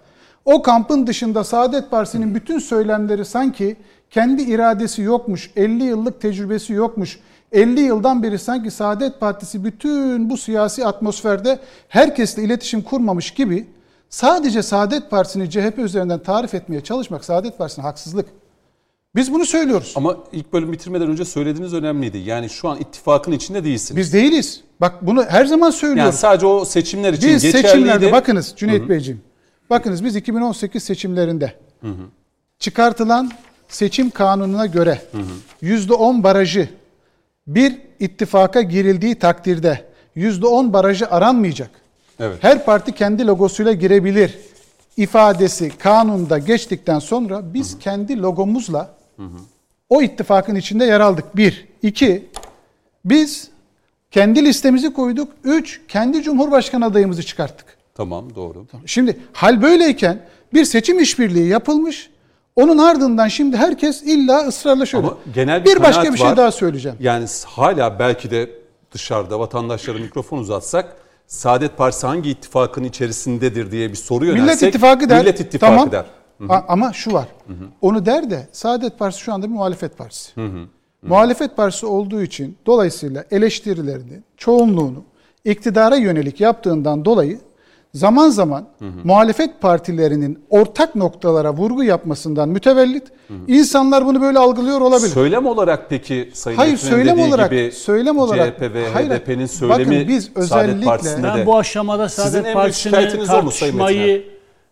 O 0.44 0.62
kampın 0.62 1.06
dışında 1.06 1.44
Saadet 1.44 1.90
Partisi'nin 1.90 2.34
bütün 2.34 2.58
söylemleri 2.58 3.24
sanki 3.24 3.76
kendi 4.10 4.42
iradesi 4.42 5.02
yokmuş, 5.02 5.50
50 5.56 5.84
yıllık 5.84 6.20
tecrübesi 6.20 6.72
yokmuş. 6.72 7.18
50 7.52 7.80
yıldan 7.80 8.22
beri 8.22 8.38
sanki 8.38 8.70
Saadet 8.70 9.20
Partisi 9.20 9.64
bütün 9.64 10.30
bu 10.30 10.36
siyasi 10.36 10.86
atmosferde 10.86 11.58
herkesle 11.88 12.42
iletişim 12.42 12.82
kurmamış 12.82 13.30
gibi 13.30 13.66
sadece 14.10 14.62
Saadet 14.62 15.10
Partisi'ni 15.10 15.50
CHP 15.50 15.78
üzerinden 15.78 16.18
tarif 16.22 16.54
etmeye 16.54 16.80
çalışmak 16.80 17.24
Saadet 17.24 17.58
Partisi'ne 17.58 17.84
haksızlık. 17.84 18.26
Biz 19.14 19.32
bunu 19.32 19.46
söylüyoruz. 19.46 19.92
Ama 19.96 20.16
ilk 20.32 20.52
bölüm 20.52 20.72
bitirmeden 20.72 21.08
önce 21.10 21.24
söylediğiniz 21.24 21.74
önemliydi. 21.74 22.18
Yani 22.18 22.50
şu 22.50 22.68
an 22.68 22.78
ittifakın 22.78 23.32
içinde 23.32 23.64
değilsiniz. 23.64 23.96
Biz 23.96 24.12
değiliz. 24.12 24.60
Bak 24.80 25.06
bunu 25.06 25.24
her 25.24 25.44
zaman 25.46 25.66
yani 25.66 25.74
söylüyoruz. 25.74 26.14
sadece 26.14 26.46
o 26.46 26.64
seçimler 26.64 27.12
için 27.12 27.28
Biz 27.28 27.42
geçerliydi. 27.42 27.68
seçimlerde 27.68 28.12
bakınız 28.12 28.54
Cüneyt 28.56 28.88
Beyciğim. 28.88 29.20
Bakınız 29.70 30.04
biz 30.04 30.16
2018 30.16 30.82
seçimlerinde 30.82 31.52
çıkartılan 32.58 33.30
seçim 33.68 34.10
kanununa 34.10 34.66
göre 34.66 35.02
%10 35.62 36.22
barajı 36.22 36.68
bir 37.46 37.78
ittifaka 38.00 38.62
girildiği 38.62 39.14
takdirde 39.14 39.84
%10 40.16 40.72
barajı 40.72 41.10
aranmayacak. 41.10 41.70
Evet. 42.20 42.38
Her 42.40 42.64
parti 42.64 42.92
kendi 42.92 43.26
logosuyla 43.26 43.72
girebilir 43.72 44.38
ifadesi 44.96 45.78
kanunda 45.78 46.38
geçtikten 46.38 46.98
sonra 46.98 47.54
biz 47.54 47.78
kendi 47.78 48.22
logomuzla 48.22 48.94
o 49.88 50.02
ittifakın 50.02 50.54
içinde 50.54 50.84
yer 50.84 51.00
aldık. 51.00 51.36
Bir. 51.36 51.68
iki 51.82 52.28
biz 53.04 53.48
kendi 54.10 54.44
listemizi 54.44 54.92
koyduk. 54.92 55.32
Üç, 55.44 55.80
kendi 55.88 56.22
Cumhurbaşkanı 56.22 56.84
adayımızı 56.84 57.22
çıkarttık. 57.22 57.66
Tamam 57.94 58.34
doğru. 58.34 58.66
Şimdi 58.86 59.16
hal 59.32 59.62
böyleyken 59.62 60.22
bir 60.54 60.64
seçim 60.64 60.98
işbirliği 60.98 61.48
yapılmış. 61.48 62.10
Onun 62.56 62.78
ardından 62.78 63.28
şimdi 63.28 63.56
herkes 63.56 64.02
illa 64.02 64.38
ısrarla 64.48 64.86
şöyle. 64.86 65.06
Ama 65.06 65.16
genel 65.34 65.64
bir 65.64 65.76
bir 65.76 65.82
başka 65.82 66.12
bir 66.12 66.18
şey 66.18 66.26
var. 66.26 66.36
daha 66.36 66.52
söyleyeceğim. 66.52 66.98
Yani 67.00 67.26
hala 67.46 67.98
belki 67.98 68.30
de 68.30 68.50
dışarıda 68.92 69.40
vatandaşlara 69.40 69.98
mikrofon 69.98 70.38
uzatsak 70.38 70.96
Saadet 71.26 71.76
Partisi 71.76 72.06
hangi 72.06 72.30
ittifakın 72.30 72.84
içerisindedir 72.84 73.70
diye 73.70 73.90
bir 73.90 73.94
soru 73.96 74.24
yönelsek 74.26 74.46
Millet 74.46 74.62
İttifakı 74.62 75.08
der. 75.08 75.20
Millet 75.20 75.40
İttifakı 75.40 75.72
tamam. 75.72 75.92
der. 75.92 76.04
A- 76.48 76.62
Ama 76.68 76.92
şu 76.92 77.12
var. 77.12 77.28
Onu 77.80 78.06
der 78.06 78.30
de 78.30 78.48
Saadet 78.52 78.98
Partisi 78.98 79.22
şu 79.22 79.32
anda 79.34 79.46
bir 79.46 79.52
muhalefet 79.52 79.98
partisi. 79.98 80.32
Muhalefet 81.02 81.56
partisi 81.56 81.86
olduğu 81.86 82.22
için 82.22 82.56
dolayısıyla 82.66 83.24
eleştirilerini, 83.30 84.22
çoğunluğunu 84.36 85.04
iktidara 85.44 85.96
yönelik 85.96 86.40
yaptığından 86.40 87.04
dolayı 87.04 87.38
zaman 87.94 88.30
zaman 88.30 88.64
muhalefet 89.04 89.60
partilerinin 89.60 90.38
ortak 90.50 90.94
noktalara 90.94 91.52
vurgu 91.52 91.82
yapmasından 91.84 92.48
mütevellit. 92.48 93.02
İnsanlar 93.46 94.06
bunu 94.06 94.20
böyle 94.20 94.38
algılıyor 94.38 94.80
olabilir. 94.80 95.08
Söylem 95.08 95.46
olarak 95.46 95.86
peki 95.90 96.30
Sayın 96.34 96.56
Hayır, 96.58 96.76
söylem 96.76 97.16
dediği 97.16 97.28
olarak- 97.28 97.50
gibi 97.50 97.72
söylem 97.72 98.18
olarak- 98.18 98.58
CHP 98.58 98.74
ve 98.74 98.88
Hayır, 98.92 99.10
HDP'nin 99.10 99.46
söylemi 99.46 99.78
bakın 99.86 100.08
biz 100.08 100.24
Saadet 100.24 100.36
özellikle- 100.38 100.84
Partisinde 100.84 101.22
Ben 101.28 101.38
de 101.38 101.46
bu 101.46 101.56
aşamada 101.58 102.08
Saadet 102.08 102.44
büyük 102.44 102.54
Partisi'ni 102.54 102.82
şikayetiniz 102.82 103.30
o 103.30 103.42
mu 103.42 103.50
Sayın 103.50 103.78
tartışmayı 103.78 104.24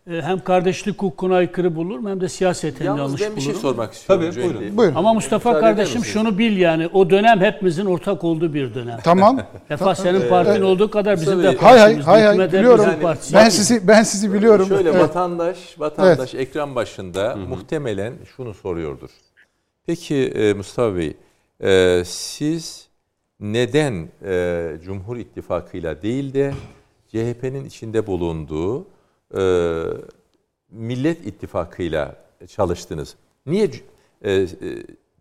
hem 0.06 0.38
kardeşlik 0.38 0.94
hukukuna 1.02 1.34
aykırı 1.36 1.76
bulurum 1.76 2.06
hem 2.06 2.20
de 2.20 2.28
siyaseten 2.28 2.84
Yalnız 2.84 3.00
yanlış 3.00 3.20
ben 3.22 3.36
bir 3.36 3.40
şey 3.40 3.52
bulurum. 3.54 3.62
sormak 3.62 3.92
istiyorum. 3.92 4.26
Tabii, 4.30 4.42
buyurun. 4.42 4.60
Bey. 4.60 4.76
Buyurun. 4.76 4.94
Ama 4.94 5.14
Mustafa 5.14 5.50
Müsaade 5.52 5.66
kardeşim 5.66 6.04
şunu 6.04 6.38
bil 6.38 6.56
yani 6.56 6.86
o 6.92 7.10
dönem 7.10 7.40
hepimizin 7.40 7.86
ortak 7.86 8.24
olduğu 8.24 8.54
bir 8.54 8.74
dönem. 8.74 8.98
Tamam. 9.04 9.40
Refah 9.70 9.94
senin 9.94 10.28
partin 10.28 10.62
olduğu 10.62 10.90
kadar 10.90 11.16
bizim 11.20 11.42
de 11.42 11.46
Mustafa 11.50 11.66
Hay 11.66 11.78
hay 11.78 11.96
partimiz. 11.96 12.06
hay 12.06 12.22
hay 12.38 12.52
biliyorum. 12.52 12.86
partisi. 13.02 13.34
Ben 13.34 13.48
sizi 13.48 13.88
ben 13.88 14.02
sizi 14.02 14.32
biliyorum. 14.32 14.66
Şöyle 14.68 14.90
Evet. 14.90 15.02
vatandaş 15.02 15.80
vatandaş 15.80 16.34
ekran 16.34 16.74
başında 16.74 17.36
muhtemelen 17.48 18.12
şunu 18.36 18.54
soruyordur. 18.54 19.10
Peki 19.86 20.16
e, 20.16 20.52
Mustafa 20.54 20.96
Bey, 20.96 21.16
e, 21.60 22.02
siz 22.06 22.88
neden 23.40 24.08
e, 24.24 24.76
Cumhur 24.84 25.16
İttifakı'yla 25.16 26.02
değil 26.02 26.34
de 26.34 26.52
CHP'nin 27.08 27.64
içinde 27.64 28.06
bulunduğu 28.06 28.86
e, 29.36 29.42
Millet 30.70 31.26
İttifakı'yla 31.26 32.16
çalıştınız? 32.48 33.14
Niye 33.46 33.70
e, 34.22 34.32
e, 34.32 34.46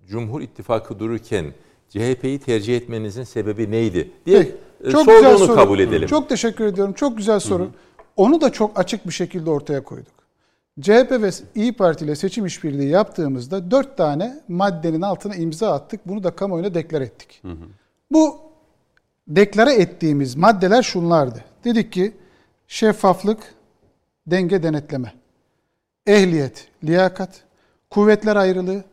Cumhur 0.07 0.41
İttifakı 0.41 0.99
dururken 0.99 1.45
CHP'yi 1.89 2.39
tercih 2.39 2.77
etmenizin 2.77 3.23
sebebi 3.23 3.71
neydi 3.71 4.11
diye 4.25 4.39
Peki, 4.39 4.55
e, 4.83 4.91
çok 4.91 5.05
güzel 5.05 5.21
sorduğunu 5.21 5.47
soru. 5.47 5.55
kabul 5.55 5.79
edelim. 5.79 6.07
Çok 6.07 6.29
teşekkür 6.29 6.65
ediyorum. 6.65 6.93
Çok 6.93 7.17
güzel 7.17 7.39
soru. 7.39 7.69
Onu 8.15 8.41
da 8.41 8.51
çok 8.51 8.79
açık 8.79 9.07
bir 9.07 9.13
şekilde 9.13 9.49
ortaya 9.49 9.83
koyduk. 9.83 10.13
CHP 10.81 11.11
ve 11.11 11.29
İyi 11.55 11.73
Parti 11.73 12.05
ile 12.05 12.15
seçim 12.15 12.45
işbirliği 12.45 12.89
yaptığımızda 12.89 13.71
dört 13.71 13.97
tane 13.97 14.41
maddenin 14.47 15.01
altına 15.01 15.35
imza 15.35 15.73
attık. 15.73 16.07
Bunu 16.07 16.23
da 16.23 16.31
kamuoyuna 16.31 16.73
deklar 16.73 17.01
ettik. 17.01 17.41
Bu 18.11 18.37
deklare 19.27 19.73
ettiğimiz 19.73 20.35
maddeler 20.35 20.83
şunlardı. 20.83 21.43
Dedik 21.63 21.91
ki 21.91 22.11
şeffaflık, 22.67 23.53
denge 24.27 24.63
denetleme, 24.63 25.13
ehliyet, 26.07 26.67
liyakat, 26.83 27.43
kuvvetler 27.89 28.35
ayrılığı 28.35 28.83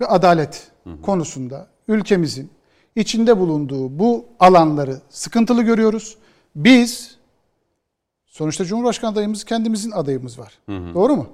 ve 0.00 0.06
adalet 0.06 0.70
konusunda 1.02 1.66
ülkemizin 1.88 2.50
içinde 2.96 3.38
bulunduğu 3.38 3.98
bu 3.98 4.26
alanları 4.40 5.00
sıkıntılı 5.10 5.62
görüyoruz. 5.62 6.16
Biz 6.56 7.16
sonuçta 8.26 8.64
Cumhurbaşkanı 8.64 9.10
adayımız 9.10 9.44
kendimizin 9.44 9.90
adayımız 9.90 10.38
var. 10.38 10.58
Doğru 10.68 11.16
mu? 11.16 11.28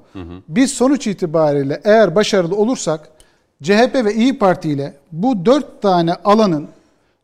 Biz 0.49 0.73
sonuç 0.73 1.07
itibariyle 1.07 1.81
eğer 1.85 2.15
başarılı 2.15 2.57
olursak 2.57 3.09
CHP 3.63 3.95
ve 3.95 4.15
İyi 4.15 4.39
Parti 4.39 4.69
ile 4.71 4.95
bu 5.13 5.47
dört 5.47 5.83
tane 5.83 6.15
alanın 6.15 6.69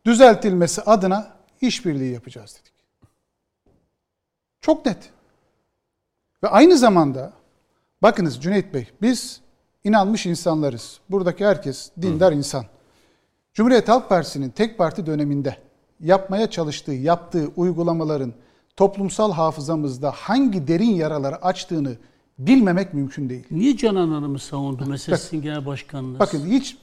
düzeltilmesi 0.05 0.81
adına 0.81 1.33
işbirliği 1.61 2.13
yapacağız 2.13 2.59
dedik. 2.61 2.73
Çok 4.61 4.85
net. 4.85 4.97
Ve 6.43 6.47
aynı 6.47 6.77
zamanda 6.77 7.33
bakınız 8.01 8.41
Cüneyt 8.41 8.73
Bey 8.73 8.87
biz 9.01 9.41
inanmış 9.83 10.25
insanlarız. 10.25 10.99
Buradaki 11.09 11.45
herkes 11.45 11.91
dindar 12.01 12.31
insan. 12.31 12.65
Cumhuriyet 13.53 13.89
Halk 13.89 14.09
Partisi'nin 14.09 14.49
tek 14.49 14.77
parti 14.77 15.05
döneminde 15.05 15.57
yapmaya 15.99 16.49
çalıştığı, 16.49 16.93
yaptığı 16.93 17.47
uygulamaların 17.55 18.33
toplumsal 18.75 19.31
hafızamızda 19.31 20.11
hangi 20.11 20.67
derin 20.67 20.91
yaraları 20.95 21.45
açtığını 21.45 21.97
bilmemek 22.39 22.93
mümkün 22.93 23.29
değil. 23.29 23.47
Niye 23.51 23.77
Canan 23.77 24.09
Hanım'ı 24.09 24.39
savundu 24.39 24.85
mesela 24.89 25.17
sizin 25.17 25.41
genel 25.41 25.65
başkanınız? 25.65 26.19
Bakın 26.19 26.45
hiç 26.45 26.77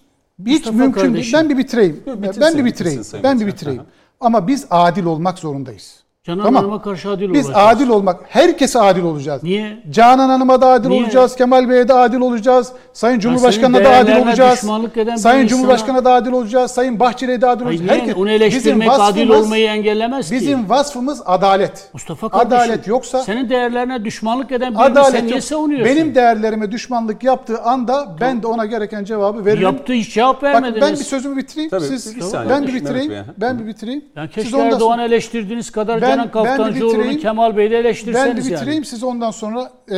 hiç 0.46 0.66
Mustafa 0.66 0.76
mümkün 0.76 1.00
değil. 1.00 1.12
kardeşim. 1.12 1.38
Ben 1.38 1.48
bir 1.48 1.58
bitireyim. 1.58 2.02
Yok, 2.06 2.06
ben 2.06 2.22
bitirsin, 2.22 2.58
bir 2.58 2.64
bitirsin 2.64 2.64
bitireyim. 2.64 3.04
Sayın 3.04 3.24
Ben 3.24 3.40
bir 3.40 3.46
bitireyim. 3.46 3.80
Aha. 3.80 3.86
Ama 4.20 4.48
biz 4.48 4.66
adil 4.70 5.04
olmak 5.04 5.38
zorundayız. 5.38 6.05
Canan 6.26 6.44
Tamam. 6.44 6.62
Hanım'a 6.62 6.82
karşı 6.82 7.10
adil 7.10 7.32
Biz 7.32 7.46
olacağız. 7.46 7.66
adil 7.68 7.88
olmak, 7.88 8.20
herkese 8.28 8.80
adil 8.80 9.02
olacağız. 9.02 9.42
Niye? 9.42 9.78
Canan 9.90 10.28
Hanım'a 10.28 10.60
da 10.60 10.66
adil 10.66 10.88
Niye? 10.88 11.02
olacağız, 11.04 11.36
Kemal 11.36 11.68
Bey'e 11.68 11.88
de 11.88 11.92
adil 11.94 12.20
olacağız, 12.20 12.72
Sayın 12.92 13.18
Cumhurbaşkanı'na 13.20 13.84
da 13.84 13.90
adil 13.90 14.16
olacağız. 14.16 14.58
Sayın 14.58 15.14
insana- 15.16 15.46
Cumhurbaşkanı'na 15.48 16.04
da 16.04 16.12
adil 16.12 16.32
olacağız, 16.32 16.70
Sayın 16.70 17.00
Bahçeli'ye 17.00 17.40
de 17.40 17.46
adil 17.46 17.64
Hayır, 17.64 17.80
olacağız. 17.80 18.02
niye? 18.02 18.14
Onu 18.14 18.30
eleştirmek 18.30 18.80
bizim 18.88 18.90
adil 19.02 19.28
vasfımız- 19.28 19.44
olmayı 19.46 19.66
engellemez 19.66 20.28
ki. 20.28 20.34
Bizim 20.34 20.68
vasfımız 20.70 21.22
adalet. 21.26 21.88
Mustafa 21.92 22.28
kardeşim, 22.28 22.56
Adalet 22.56 22.86
yoksa 22.86 23.18
senin 23.22 23.48
değerlerine 23.48 24.04
düşmanlık 24.04 24.52
eden 24.52 24.70
birini 24.72 24.82
adalet 24.82 25.10
sen 25.12 25.24
niye 25.26 25.34
yok. 25.34 25.44
savunuyorsun? 25.44 25.96
Benim 25.96 26.14
değerlerime 26.14 26.72
düşmanlık 26.72 27.24
yaptığı 27.24 27.62
anda 27.62 28.16
ben 28.20 28.42
de 28.42 28.46
ona 28.46 28.66
gereken 28.66 29.04
cevabı 29.04 29.44
veririm. 29.44 29.62
Yaptığı 29.62 29.92
hiç 29.92 30.14
cevap 30.14 30.36
Bak 30.36 30.42
vermediniz. 30.42 30.82
ben 30.82 30.92
bir 30.92 30.96
sözümü 30.96 31.36
bitireyim. 31.36 31.70
Tabii, 31.70 31.84
Siz 31.84 32.16
bir 32.16 32.20
saniye. 32.20 32.50
ben 32.54 32.66
bir 32.66 32.74
bitireyim. 32.74 33.12
Ben 33.38 33.58
bir 33.58 33.66
bitireyim. 33.66 34.04
Yani 34.16 34.28
Siz 34.34 34.54
Erdoğan'ı 34.54 35.02
eleştirdiğiniz 35.02 35.70
kadar 35.70 36.02
Ben- 36.02 36.15
Canan 36.16 36.30
Kaftancıoğlu'nu 36.30 36.98
bitireyim. 36.98 37.20
Kemal 37.20 37.56
Bey'i 37.56 37.70
de 37.70 37.78
eleştirseniz 37.78 38.26
ben 38.26 38.36
bir 38.36 38.44
bitireyim. 38.52 38.72
yani. 38.74 38.84
Siz 38.86 39.02
ondan 39.02 39.30
sonra 39.30 39.72
e, 39.90 39.96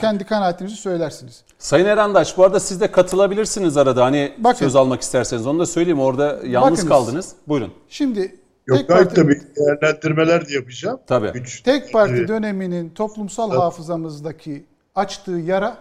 kendi 0.00 0.24
kanaatinizi 0.24 0.76
söylersiniz. 0.76 1.44
Sayın 1.58 1.86
Erendaş 1.86 2.38
bu 2.38 2.44
arada 2.44 2.60
siz 2.60 2.80
de 2.80 2.90
katılabilirsiniz 2.92 3.76
arada. 3.76 4.04
Hani 4.04 4.32
Bakın. 4.38 4.58
söz 4.58 4.76
almak 4.76 5.00
isterseniz 5.02 5.46
onu 5.46 5.58
da 5.58 5.66
söyleyeyim. 5.66 6.00
Orada 6.00 6.38
yalnız 6.46 6.70
Bakınız. 6.72 6.88
kaldınız. 6.88 7.32
Buyurun. 7.48 7.72
Şimdi 7.88 8.36
Yok 8.66 8.78
tek 8.78 8.88
parti, 8.88 9.14
tabii 9.14 9.40
değerlendirmeler 9.56 10.48
de 10.48 10.54
yapacağım. 10.54 11.00
Tabii. 11.06 11.30
Üç, 11.34 11.60
tek 11.60 11.92
parti 11.92 12.14
Evet. 12.14 12.28
döneminin 12.28 12.90
toplumsal 12.90 13.50
hafızamızdaki 13.50 14.64
açtığı 14.94 15.30
yara 15.32 15.76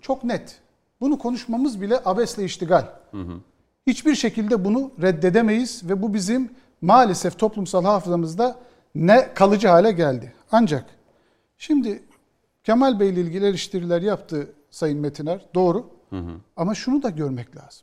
çok 0.00 0.24
net. 0.24 0.58
Bunu 1.00 1.18
konuşmamız 1.18 1.80
bile 1.80 2.00
abesle 2.04 2.44
iştigal. 2.44 2.84
Hiçbir 3.86 4.14
şekilde 4.14 4.64
bunu 4.64 4.90
reddedemeyiz 5.02 5.88
ve 5.88 6.02
bu 6.02 6.14
bizim 6.14 6.50
maalesef 6.80 7.38
toplumsal 7.38 7.84
hafızamızda 7.84 8.56
ne 8.94 9.34
kalıcı 9.34 9.68
hale 9.68 9.92
geldi. 9.92 10.34
Ancak 10.52 10.84
şimdi 11.58 12.02
Kemal 12.64 13.00
Bey 13.00 13.10
ile 13.10 13.20
ilgili 13.20 13.46
eleştiriler 13.46 14.02
yaptı 14.02 14.52
Sayın 14.70 14.98
Metiner. 14.98 15.46
Doğru. 15.54 15.90
Ama 16.56 16.74
şunu 16.74 17.02
da 17.02 17.10
görmek 17.10 17.56
lazım. 17.56 17.82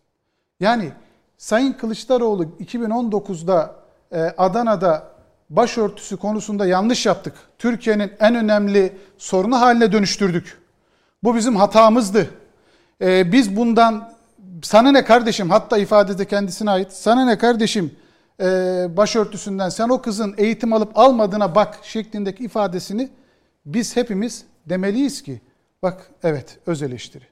Yani 0.60 0.92
Sayın 1.38 1.74
Kılıçdaroğlu 1.74 2.44
2019'da 2.44 3.76
e, 4.12 4.22
Adana'da 4.22 5.12
başörtüsü 5.50 6.18
konusunda 6.18 6.66
yanlış 6.66 7.06
yaptık. 7.06 7.34
Türkiye'nin 7.58 8.12
en 8.20 8.36
önemli 8.36 8.98
sorunu 9.18 9.62
haline 9.62 9.92
dönüştürdük. 9.92 10.58
Bu 11.24 11.36
bizim 11.36 11.56
hatamızdı. 11.56 12.30
E, 13.02 13.32
biz 13.32 13.56
bundan 13.56 14.14
sana 14.64 14.92
ne 14.92 15.06
kardeşim 15.06 15.50
hatta 15.50 15.78
ifadede 15.78 16.26
kendisine 16.26 16.72
ait 16.72 16.92
sana 16.92 17.26
ne 17.26 17.38
kardeşim 17.38 17.96
e, 18.42 18.46
başörtüsünden 18.98 19.70
sen 19.70 19.90
o 19.90 20.02
kızın 20.02 20.36
eğitim 20.38 20.74
alıp 20.74 20.98
almadığına 20.98 21.56
bak 21.56 21.80
şeklindeki 21.84 22.44
ifadesini 22.44 23.10
biz 23.66 23.96
hepimiz 23.96 24.46
demeliyiz 24.66 25.22
ki 25.24 25.42
bak 25.84 26.12
evet 26.24 26.60
öz 26.66 26.82
eleştiri. 26.82 27.24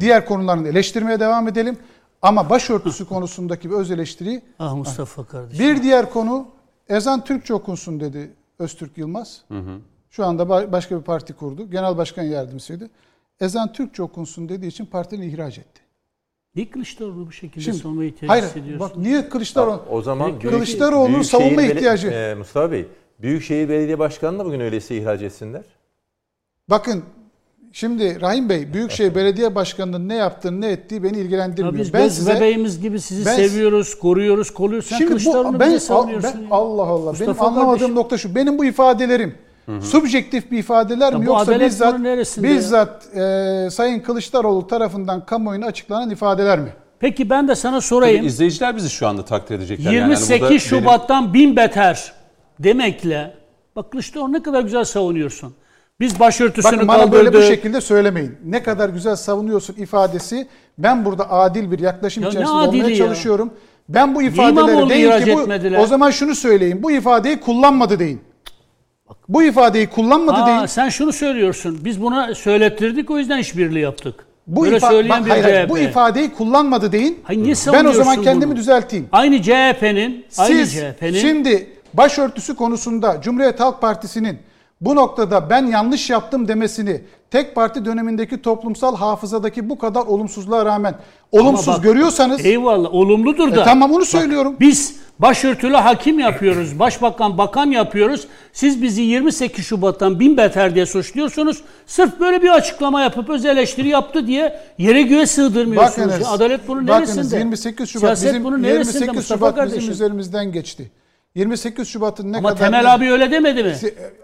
Diğer 0.00 0.26
konularını 0.26 0.68
eleştirmeye 0.68 1.20
devam 1.20 1.48
edelim 1.48 1.78
ama 2.22 2.50
başörtüsü 2.50 3.06
konusundaki 3.08 3.70
bir 3.70 3.74
öz 3.74 3.90
eleştiriyi 3.90 4.42
Ah 4.58 4.74
Mustafa 4.74 5.24
kardeşim. 5.24 5.64
bir 5.66 5.82
diğer 5.82 6.10
konu 6.10 6.46
ezan 6.88 7.24
Türkçe 7.24 7.54
okunsun 7.54 8.00
dedi 8.00 8.30
Öztürk 8.58 8.98
Yılmaz. 8.98 9.44
Şu 10.10 10.26
anda 10.26 10.42
ba- 10.42 10.72
başka 10.72 10.98
bir 10.98 11.02
parti 11.02 11.32
kurdu. 11.32 11.70
Genel 11.70 11.96
başkan 11.96 12.22
yardımcısıydı. 12.22 12.90
Ezan 13.40 13.72
Türkçe 13.72 14.02
okunsun 14.02 14.48
dediği 14.48 14.66
için 14.66 14.86
partini 14.86 15.26
ihraç 15.26 15.58
etti. 15.58 15.81
Niye 16.56 16.70
Kılıçdaroğlu 16.70 17.26
bu 17.26 17.32
şekilde 17.32 17.64
Şimdi, 17.64 17.78
savunma 17.78 18.04
ihtiyacı 18.04 18.26
hayır, 18.26 18.42
hissediyorsun? 18.44 18.80
bak 18.80 18.96
niye 18.96 19.28
Kılıçdaroğlu? 19.28 19.82
O 19.90 20.02
zaman 20.02 20.40
büyük- 20.40 20.54
Kılıçdaroğlu'nun 20.54 21.22
savunma 21.22 21.62
ihtiyacı. 21.62 22.08
Ee, 22.08 22.34
Mustafa 22.34 22.72
Bey, 22.72 22.86
Büyükşehir 23.22 23.68
Belediye 23.68 23.98
Başkanı'nı 23.98 24.44
bugün 24.44 24.60
öyleyse 24.60 24.96
ihraç 24.96 25.22
etsinler. 25.22 25.62
Bakın 26.70 27.02
şimdi 27.72 28.20
Rahim 28.20 28.48
Bey 28.48 28.72
Büyükşehir 28.74 29.14
Belediye 29.14 29.54
Başkanı'nın 29.54 30.08
ne 30.08 30.14
yaptığını 30.14 30.60
ne 30.60 30.68
ettiği 30.70 31.02
beni 31.02 31.18
Ya 31.18 31.24
ilgilendirmiyor. 31.24 31.78
biz 31.84 31.92
ben 31.92 32.08
size 32.08 32.34
bebeğimiz 32.34 32.80
gibi 32.80 33.00
sizi 33.00 33.26
ben- 33.26 33.36
seviyoruz, 33.36 33.94
koruyoruz, 33.98 34.50
kolluyoruz. 34.50 34.88
Sen 34.88 34.96
Şimdi 34.98 35.10
Kılıçdaroğlu'nu 35.10 35.54
bu 35.54 35.60
bize 35.60 35.72
ben, 35.72 35.78
savunuyorsun. 35.78 36.30
ben 36.34 36.40
ya. 36.42 36.46
Allah 36.50 36.82
Allah 36.82 37.10
Mustafa 37.10 37.30
benim 37.32 37.42
anlamadığım 37.42 37.68
kardeşim. 37.78 37.94
nokta 37.94 38.18
şu. 38.18 38.34
Benim 38.34 38.58
bu 38.58 38.64
ifadelerim 38.64 39.34
subjektif 39.80 40.50
bir 40.50 40.58
ifadeler 40.58 41.12
Ya 41.12 41.18
mi 41.18 41.26
yoksa 41.26 41.60
bizzat 41.60 42.00
ya? 42.04 42.42
bizzat 42.42 43.16
e, 43.16 43.68
Sayın 43.70 44.00
Kılıçdaroğlu 44.00 44.66
tarafından 44.66 45.26
kamuoyuna 45.26 45.66
açıklanan 45.66 46.10
ifadeler 46.10 46.58
mi? 46.58 46.68
Peki 47.00 47.30
ben 47.30 47.48
de 47.48 47.54
sana 47.54 47.72
Tabii 47.72 47.82
sorayım. 47.82 48.26
izleyiciler 48.26 48.76
bizi 48.76 48.90
şu 48.90 49.06
anda 49.08 49.24
takdir 49.24 49.54
edecekler. 49.54 49.84
Yani. 49.84 49.96
Yani 49.96 50.10
28 50.10 50.40
burada 50.40 50.50
benim- 50.50 50.60
Şubat'tan 50.60 51.34
bin 51.34 51.56
beter 51.56 52.12
demekle 52.58 53.34
bak 53.76 53.90
Kılıçdaroğlu 53.90 54.32
ne 54.32 54.42
kadar 54.42 54.62
güzel 54.62 54.84
savunuyorsun. 54.84 55.54
Biz 56.00 56.20
başörtüsünü 56.20 56.72
Bakın 56.72 56.88
bana 56.88 56.96
kaldırdık. 56.98 57.14
böyle 57.14 57.32
bu 57.38 57.42
şekilde 57.42 57.80
söylemeyin. 57.80 58.36
Ne 58.44 58.62
kadar 58.62 58.88
güzel 58.88 59.16
savunuyorsun 59.16 59.74
ifadesi. 59.74 60.48
Ben 60.78 61.04
burada 61.04 61.30
adil 61.30 61.70
bir 61.70 61.78
yaklaşım 61.78 62.22
Ya 62.22 62.28
içerisinde 62.28 62.56
olmaya 62.58 62.88
ya? 62.88 62.96
çalışıyorum. 62.96 63.50
Ben 63.88 64.14
bu 64.14 64.22
ifadeleri 64.22 64.88
değil 64.90 65.24
ki 65.24 65.36
bu, 65.36 65.40
etmediler? 65.40 65.78
o 65.78 65.86
zaman 65.86 66.10
şunu 66.10 66.34
söyleyin. 66.34 66.82
Bu 66.82 66.90
ifadeyi 66.90 67.40
kullanmadı 67.40 67.98
deyin. 67.98 68.20
Bu 69.28 69.42
ifadeyi 69.42 69.86
kullanmadı 69.86 70.36
Aa, 70.42 70.46
deyin. 70.46 70.66
sen 70.66 70.88
şunu 70.88 71.12
söylüyorsun. 71.12 71.78
Biz 71.84 72.02
buna 72.02 72.34
söylettirdik 72.34 73.10
o 73.10 73.18
yüzden 73.18 73.38
işbirliği 73.38 73.80
yaptık. 73.80 74.14
Bu, 74.46 74.64
Böyle 74.64 74.76
ifa- 74.76 74.88
söyleyen 74.90 75.18
bak, 75.20 75.24
bir 75.26 75.30
hayır, 75.30 75.44
hayır, 75.44 75.62
CHP. 75.64 75.70
bu 75.70 75.78
ifadeyi 75.78 76.30
kullanmadı 76.32 76.92
deyin. 76.92 77.20
Hayır, 77.22 77.38
niye 77.42 77.46
ben 77.48 77.52
o 77.52 77.54
savunuyorsun 77.56 78.02
zaman 78.02 78.22
kendimi 78.22 78.50
bunu? 78.50 78.56
düzelteyim. 78.58 79.08
Aynı 79.12 79.42
CHP'nin, 79.42 80.26
aynı 80.38 80.56
Siz 80.66 80.72
CHP'nin 80.74 81.12
şimdi 81.18 81.70
başörtüsü 81.94 82.56
konusunda 82.56 83.20
Cumhuriyet 83.22 83.60
Halk 83.60 83.80
Partisi'nin 83.80 84.38
bu 84.84 84.96
noktada 84.96 85.50
ben 85.50 85.66
yanlış 85.66 86.10
yaptım 86.10 86.48
demesini 86.48 87.00
tek 87.30 87.54
parti 87.54 87.84
dönemindeki 87.84 88.42
toplumsal 88.42 88.96
hafızadaki 88.96 89.70
bu 89.70 89.78
kadar 89.78 90.00
olumsuzluğa 90.00 90.64
rağmen 90.64 90.94
olumsuz 91.32 91.74
bak, 91.74 91.82
görüyorsanız 91.82 92.44
eyvallah 92.44 92.94
olumludur 92.94 93.54
da. 93.54 93.60
E, 93.60 93.64
tamam 93.64 93.92
onu 93.92 94.04
söylüyorum. 94.04 94.56
Biz 94.60 94.96
başörtülü 95.18 95.76
hakim 95.76 96.18
yapıyoruz, 96.18 96.78
başbakan 96.78 97.38
bakan 97.38 97.66
yapıyoruz. 97.66 98.26
Siz 98.52 98.82
bizi 98.82 99.02
28 99.02 99.64
Şubat'tan 99.66 100.20
bin 100.20 100.36
beter 100.36 100.74
diye 100.74 100.86
suçluyorsunuz. 100.86 101.62
Sırf 101.86 102.20
böyle 102.20 102.42
bir 102.42 102.48
açıklama 102.48 103.02
yapıp 103.02 103.30
öz 103.30 103.44
eleştiri 103.44 103.88
yaptı 103.88 104.26
diye 104.26 104.60
yere 104.78 105.02
göğe 105.02 105.26
sığdırmıyorsunuz. 105.26 106.08
bakınız, 106.08 106.28
Adalet 106.28 106.68
bunun 106.68 106.88
bakınız, 106.88 107.16
neresinde? 107.16 107.38
28 107.38 107.88
Şubat 107.88 108.00
Siyaset 108.00 108.28
bizim 108.28 108.44
bunun 108.44 108.62
neresinde 108.62 108.98
28 109.04 109.16
Mustafa 109.16 109.38
Şubat 109.38 109.54
kardeşim? 109.54 109.80
bizim 109.80 109.92
üzerimizden 109.92 110.52
geçti. 110.52 110.90
28 111.34 111.88
Şubat'ın 111.88 112.32
ne 112.32 112.36
Ama 112.36 112.48
kadar 112.48 112.60
Temel 112.60 112.94
abi 112.94 113.10
öyle 113.12 113.30
demedi 113.30 113.64
mi? 113.64 113.74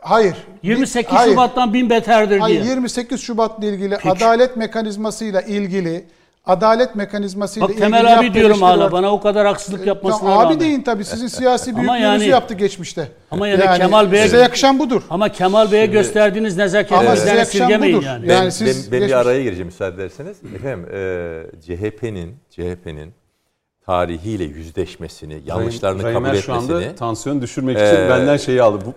hayır. 0.01 0.35
28 0.62 1.12
hayır. 1.12 1.30
Şubat'tan 1.30 1.74
bin 1.74 1.90
beterdir 1.90 2.39
Hayır, 2.39 2.60
diye. 2.62 2.70
28 2.70 3.20
Şubat'la 3.20 3.66
ilgili 3.66 3.97
adalet 3.97 4.56
mekanizmasıyla 4.56 5.40
ilgili 5.43 6.05
adalet 6.47 6.94
mekanizmasıyla 6.94 7.68
Bak 7.68 7.74
ilgili 7.74 7.85
Temel 7.85 8.18
abi 8.18 8.35
diyorum 8.35 8.62
hala 8.62 8.85
var. 8.85 8.93
bana 8.93 9.12
o 9.12 9.20
kadar 9.20 9.47
haksızlık 9.47 9.86
yapmasına 9.86 10.20
Tamam, 10.20 10.39
abi 10.39 10.44
rağmen. 10.44 10.60
deyin 10.60 10.82
tabii 10.82 11.05
sizin 11.05 11.26
siyasi 11.26 11.70
Ama 11.76 11.78
büyüklüğünüzü 11.78 12.05
yani- 12.05 12.26
yaptı 12.28 12.55
geçmişte. 12.55 13.09
Ama 13.30 13.48
yani 13.48 13.78
Kemal 13.78 14.12
Bey'e- 14.12 14.22
size 14.24 14.39
yakışan 14.39 14.78
budur. 14.78 15.02
Ama 15.10 15.28
Kemal 15.28 15.72
Bey'e 15.72 15.86
gösterdiğiniz 15.86 16.56
nezaketi 16.56 16.94
Ama 16.94 17.02
bizden 17.02 17.14
size 17.16 17.28
yakışan 17.39 17.60
esirgemeyin 17.60 17.97
budur. 17.97 18.06
yani. 18.06 18.28
Ben, 18.28 18.35
Yani 18.35 18.44
ben- 18.44 18.51
siz 18.51 18.93
ben, 18.93 18.93
bir 18.93 18.98
geçmiş- 19.06 19.14
araya 19.16 19.43
gireceğim 19.43 19.66
müsaade 19.66 19.94
ederseniz. 20.02 20.36
Efendim 20.56 20.86
e, 20.94 21.43
CHP'nin 21.66 22.36
CHP'nin 22.51 23.12
tarihiyle 23.93 24.44
yüzleşmesini, 24.44 25.43
yanlışlarını 25.47 26.02
Rahim 26.02 26.15
kabul 26.24 26.36
Er 26.36 26.43
şu 26.43 26.52
anda 26.55 26.73
etmesini 26.81 26.97
tansiyon 26.97 27.43
düşürmek 27.43 27.77
için 27.77 27.86
Ee, 27.86 28.09
benden 28.10 28.36
şeyi 28.36 28.62
aldı. 28.62 28.85
Bu, 28.86 28.94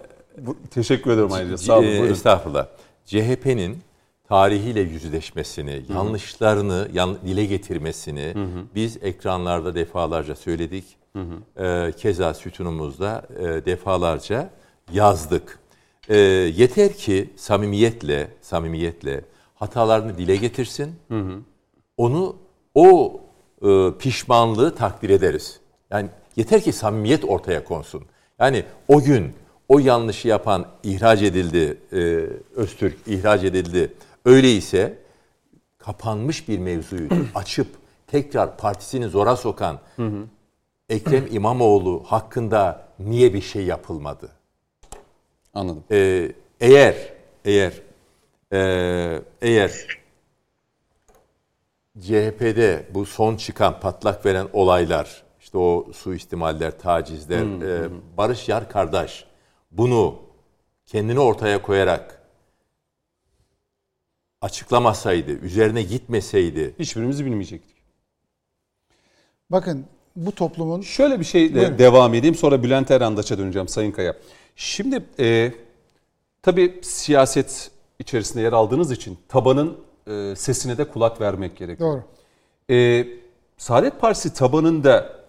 bu- 0.48 0.56
teşekkür 0.72 1.12
ederim 1.12 1.32
ayrıca. 1.32 1.58
Sağ 1.58 1.78
olun. 1.78 1.86
Ee, 1.88 2.00
buyurun. 2.00 2.14
Estağfurullah. 2.14 2.68
CHP'nin 3.06 3.78
tarihiyle 4.28 4.80
yüzleşmesini, 4.82 5.82
yanlışlarını 5.94 6.88
yan, 6.94 7.18
dile 7.26 7.46
getirmesini 7.46 8.34
biz 8.76 8.98
ekranlarda 9.02 9.76
defalarca 9.76 10.36
söyledik. 10.36 10.84
Ee, 11.60 11.94
keza 11.98 12.34
sütunumuzda 12.34 13.24
e, 13.40 13.44
defalarca 13.66 14.50
yazdık. 14.94 15.60
Ee, 16.10 16.18
yeter 16.58 16.94
ki 16.94 17.30
samimiyetle, 17.36 18.28
samimiyetle 18.42 19.22
hatalarını 19.56 20.18
dile 20.18 20.36
getirsin. 20.36 20.96
Onu 21.98 22.36
o 22.76 23.22
e, 23.64 23.98
pişmanlığı 24.00 24.76
takdir 24.76 25.10
ederiz. 25.10 25.60
Yani 25.92 26.10
yeter 26.36 26.62
ki 26.62 26.72
samimiyet 26.72 27.26
ortaya 27.26 27.64
konsun. 27.64 28.04
Yani 28.40 28.64
o 28.88 29.02
gün 29.02 29.34
o 29.70 29.80
yanlışı 29.80 30.28
yapan 30.28 30.68
ihraç 30.84 31.22
edildi, 31.22 31.78
e, 31.94 32.00
Öztürk 32.56 32.98
ihraç 33.08 33.44
edildi. 33.44 33.94
Öyleyse 34.26 34.98
kapanmış 35.78 36.48
bir 36.48 36.60
mevzuyu 36.60 37.10
açıp 37.36 37.68
tekrar 38.08 38.58
partisini 38.58 39.08
zora 39.08 39.36
sokan 39.36 39.80
Ekrem 40.90 41.28
İmamoğlu 41.32 42.04
hakkında 42.06 42.88
niye 43.00 43.34
bir 43.34 43.42
şey 43.42 43.66
yapılmadı? 43.66 44.30
Anladım. 45.54 45.84
Ee, 45.92 46.32
eğer 46.60 46.96
eğer 47.46 47.74
e, 48.54 49.22
eğer 49.42 50.01
CHP'de 52.02 52.86
bu 52.94 53.06
son 53.06 53.36
çıkan 53.36 53.80
patlak 53.80 54.26
veren 54.26 54.48
olaylar 54.54 55.24
işte 55.40 55.58
o 55.58 55.88
suistimaller, 55.94 56.80
tacizler, 56.80 57.62
e, 57.62 57.90
Barış 58.18 58.50
Yar 58.50 58.70
kardeş 58.70 59.26
bunu 59.72 60.16
kendini 60.86 61.20
ortaya 61.20 61.62
koyarak 61.62 62.22
açıklamasaydı, 64.42 65.32
üzerine 65.32 65.84
gitmeseydi 65.84 66.76
Hiçbirimizi 66.80 67.26
bilmeyecektik. 67.26 67.76
Bakın 69.50 69.86
bu 70.16 70.32
toplumun 70.32 70.82
Şöyle 70.82 71.20
bir 71.20 71.26
şeyle 71.26 71.56
Buyurun. 71.56 71.78
devam 71.78 72.14
edeyim 72.14 72.36
sonra 72.36 72.64
Bülent 72.64 72.92
Erandaç'a 72.92 73.38
döneceğim 73.38 73.68
Sayın 73.68 73.92
Kaya. 73.92 74.16
Şimdi 74.56 75.06
e, 75.20 75.54
tabii 76.42 76.80
siyaset 76.82 77.72
içerisinde 78.00 78.44
yer 78.44 78.54
aldığınız 78.54 78.92
için 78.92 79.18
tabanın 79.28 79.78
e, 80.08 80.36
sesine 80.36 80.78
de 80.78 80.84
kulak 80.88 81.22
vermek 81.22 81.58
gerekiyor. 81.58 81.90
doğru. 81.94 82.04
E, 82.78 83.08
Saadet 83.58 84.02
Partisi 84.02 84.34
tabanında 84.34 85.22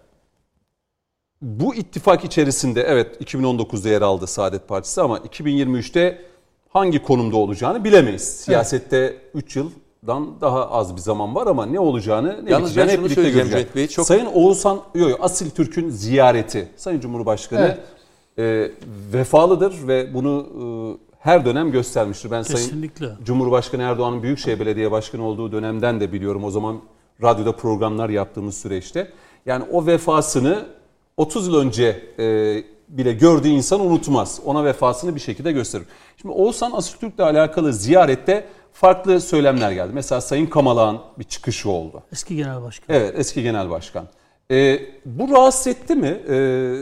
bu 1.41 1.75
ittifak 1.75 2.23
içerisinde 2.25 2.81
evet 2.83 3.21
2019'da 3.21 3.89
yer 3.89 4.01
aldı 4.01 4.27
Saadet 4.27 4.67
Partisi 4.67 5.01
ama 5.01 5.17
2023'te 5.17 6.21
hangi 6.69 7.03
konumda 7.03 7.37
olacağını 7.37 7.83
bilemeyiz. 7.83 8.21
Siyasette 8.21 9.17
3 9.33 9.55
yıldan 9.55 10.41
daha 10.41 10.69
az 10.71 10.95
bir 10.95 11.01
zaman 11.01 11.35
var 11.35 11.47
ama 11.47 11.65
ne 11.65 11.79
olacağını 11.79 12.45
ne 12.45 12.51
Yalnız 12.51 12.69
biteceğini 12.69 12.91
hep 12.91 12.99
birlikte 13.05 13.29
göreceğiz. 13.29 13.67
Bey, 13.75 13.87
çok- 13.87 14.05
Sayın 14.05 14.25
Oğuzhan 14.25 14.81
yo, 14.95 15.09
yo, 15.09 15.17
Asil 15.19 15.49
Türk'ün 15.49 15.89
ziyareti 15.89 16.67
Sayın 16.77 16.99
Cumhurbaşkanı 16.99 17.77
e, 18.39 18.71
vefalıdır 19.13 19.87
ve 19.87 20.13
bunu 20.13 20.47
e, 21.11 21.12
her 21.23 21.45
dönem 21.45 21.71
göstermiştir. 21.71 22.31
Ben 22.31 22.43
Kesinlikle. 22.43 23.05
Sayın 23.05 23.23
Cumhurbaşkanı 23.23 23.81
Erdoğan'ın 23.81 24.23
Büyükşehir 24.23 24.59
Belediye 24.59 24.91
Başkanı 24.91 25.23
olduğu 25.23 25.51
dönemden 25.51 25.99
de 25.99 26.13
biliyorum. 26.13 26.43
O 26.43 26.51
zaman 26.51 26.81
radyoda 27.21 27.55
programlar 27.55 28.09
yaptığımız 28.09 28.57
süreçte. 28.57 29.11
Yani 29.45 29.65
o 29.71 29.85
vefasını 29.85 30.65
30 31.17 31.47
yıl 31.47 31.55
önce 31.55 32.05
e, 32.19 32.25
bile 32.89 33.13
gördüğü 33.13 33.47
insan 33.47 33.79
unutmaz. 33.79 34.39
Ona 34.45 34.65
vefasını 34.65 35.15
bir 35.15 35.19
şekilde 35.19 35.51
gösterir. 35.51 35.85
Şimdi 36.21 36.35
Oğuzhan 36.35 36.71
Asiltürk'le 36.71 37.19
alakalı 37.19 37.73
ziyarette 37.73 38.45
farklı 38.73 39.21
söylemler 39.21 39.71
geldi. 39.71 39.91
Mesela 39.93 40.21
Sayın 40.21 40.45
Kamalak'ın 40.45 40.99
bir 41.19 41.23
çıkışı 41.23 41.69
oldu. 41.69 42.03
Eski 42.11 42.35
genel 42.35 42.61
başkan. 42.61 42.95
Evet 42.95 43.13
eski 43.17 43.43
genel 43.43 43.69
başkan. 43.69 44.07
Ee, 44.51 44.79
bu 45.05 45.29
rahatsız 45.29 45.67
etti 45.67 45.95
mi 45.95 46.21
ee, 46.29 46.75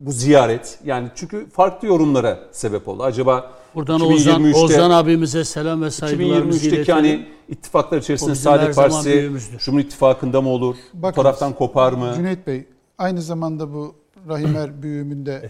bu 0.00 0.12
ziyaret? 0.12 0.78
Yani 0.84 1.08
çünkü 1.14 1.50
farklı 1.50 1.88
yorumlara 1.88 2.38
sebep 2.52 2.88
oldu. 2.88 3.02
Acaba 3.02 3.50
Buradan 3.74 4.00
Oğuzhan, 4.00 4.42
2023'te 4.42 4.58
Oğuzhan 4.58 4.90
abimize 4.90 5.44
selam 5.44 5.82
ve 5.82 5.90
saygılarımızı 5.90 6.58
2023'teki 6.58 6.76
iletelim. 6.76 6.94
hani 6.96 7.26
ittifaklar 7.48 7.98
içerisinde 7.98 8.34
Saadet 8.34 8.76
Partisi. 8.76 9.30
Cumhur 9.58 9.80
İttifakı'nda 9.80 10.40
mı 10.42 10.48
olur? 10.48 10.76
Bu 10.94 11.02
Bakınız, 11.02 11.22
taraftan 11.24 11.52
kopar 11.54 11.92
mı? 11.92 12.12
Cüneyt 12.16 12.46
Bey 12.46 12.66
aynı 12.98 13.22
zamanda 13.22 13.72
bu 13.74 13.94
Rahimer 14.28 14.82
büyüğümünde 14.82 15.48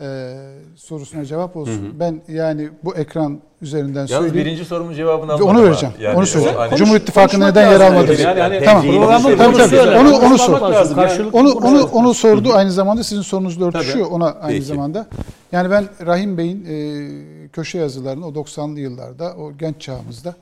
e, 0.00 0.36
sorusuna 0.76 1.24
cevap 1.24 1.56
olsun. 1.56 1.94
Ben 2.00 2.22
yani 2.28 2.68
bu 2.84 2.94
ekran 2.96 3.40
üzerinden 3.62 3.94
Yalnız 3.94 4.10
söyleyeyim. 4.10 4.34
birinci 4.46 4.64
sorumun 4.64 4.94
cevabını 4.94 5.32
almadım. 5.32 5.48
onu 5.48 5.62
vereceğim. 5.64 5.94
Yani 6.00 6.16
onu 6.18 6.26
söyleyeceğim. 6.26 6.58
hani- 6.58 6.76
Cumhur 6.76 6.96
İttifakı'na 6.96 7.44
konuşmak 7.44 7.64
neden 7.64 7.70
yer 7.72 7.80
almadı? 7.80 8.22
Yani 8.22 8.40
hani 8.40 8.64
tamam. 8.64 8.82
Programı 8.82 9.22
şey. 9.22 9.36
Tabii, 9.36 9.56
tabii. 9.56 9.98
Onu- 9.98 10.16
onu 10.26 10.38
sor. 10.38 10.60
lazım. 10.60 10.98
Yani 10.98 11.30
Onu 11.32 11.52
onu 11.52 11.84
onu 11.84 12.14
sordu 12.14 12.52
aynı 12.52 12.72
zamanda 12.72 13.02
sizin 13.04 13.22
sorunuzla 13.22 13.66
örtüşüyor 13.66 14.06
ona 14.10 14.26
aynı 14.32 14.52
Peki. 14.52 14.64
zamanda. 14.64 15.06
Yani 15.52 15.70
ben 15.70 15.84
Rahim 16.06 16.38
Bey'in 16.38 16.64
e, 16.64 17.48
köşe 17.48 17.78
yazılarını 17.78 18.26
o 18.26 18.30
90'lı 18.34 18.80
yıllarda 18.80 19.34
o 19.36 19.52
genç 19.52 19.80
çağımızda 19.80 20.34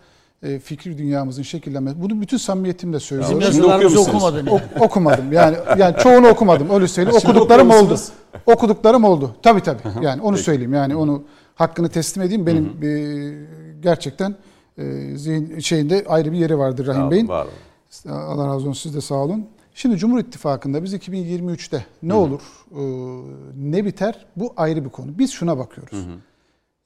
e, 0.47 0.59
fikri 0.59 0.99
dünyamızın 0.99 1.43
şekillenmesi. 1.43 2.03
Bunu 2.03 2.21
bütün 2.21 2.37
samimiyetimle 2.37 2.97
Bizim 2.97 3.07
söylüyorum. 3.09 3.43
Şimdi 3.43 3.57
yazılarımızı 3.57 4.01
okumadın. 4.01 4.37
yani. 4.39 4.51
Ok- 4.51 4.83
okumadım. 4.83 5.33
Yani 5.33 5.57
yani 5.79 5.97
çoğunu 6.03 6.29
okumadım. 6.29 6.71
Öyle 6.71 6.89
söyleyeyim. 6.89 7.21
Şimdi 7.21 7.33
Okuduklarım 7.33 7.71
oldu. 7.71 7.97
Okuduklarım 8.47 9.05
oldu. 9.05 9.35
Tabii 9.43 9.61
tabii. 9.63 9.79
Yani 10.03 10.23
onu 10.23 10.37
söyleyeyim. 10.37 10.75
Yani 10.75 10.97
onu 10.97 11.23
hakkını 11.55 11.89
teslim 11.89 12.23
edeyim. 12.25 12.47
Benim 12.47 12.65
e, 12.83 12.91
gerçekten 13.81 14.35
e, 14.79 15.17
zihin 15.17 15.59
şeyinde 15.59 16.05
ayrı 16.09 16.33
bir 16.33 16.39
yeri 16.39 16.59
vardır 16.59 16.87
Rahim 16.87 17.11
Bey'in. 17.11 17.29
var. 17.29 17.47
Allah 18.09 18.47
razı 18.47 18.69
olsun 18.69 18.73
siz 18.73 18.95
de 18.95 19.01
sağ 19.01 19.15
olun. 19.15 19.47
Şimdi 19.75 19.97
Cumhur 19.97 20.19
İttifakı'nda 20.19 20.85
biz 20.85 20.95
2023'te 20.95 21.87
ne 22.03 22.15
olur, 22.15 22.41
e, 22.73 22.83
ne 23.71 23.85
biter 23.85 24.27
bu 24.37 24.53
ayrı 24.57 24.85
bir 24.85 24.91
konu. 24.91 25.19
Biz 25.19 25.31
şuna 25.33 25.59
bakıyoruz. 25.59 26.07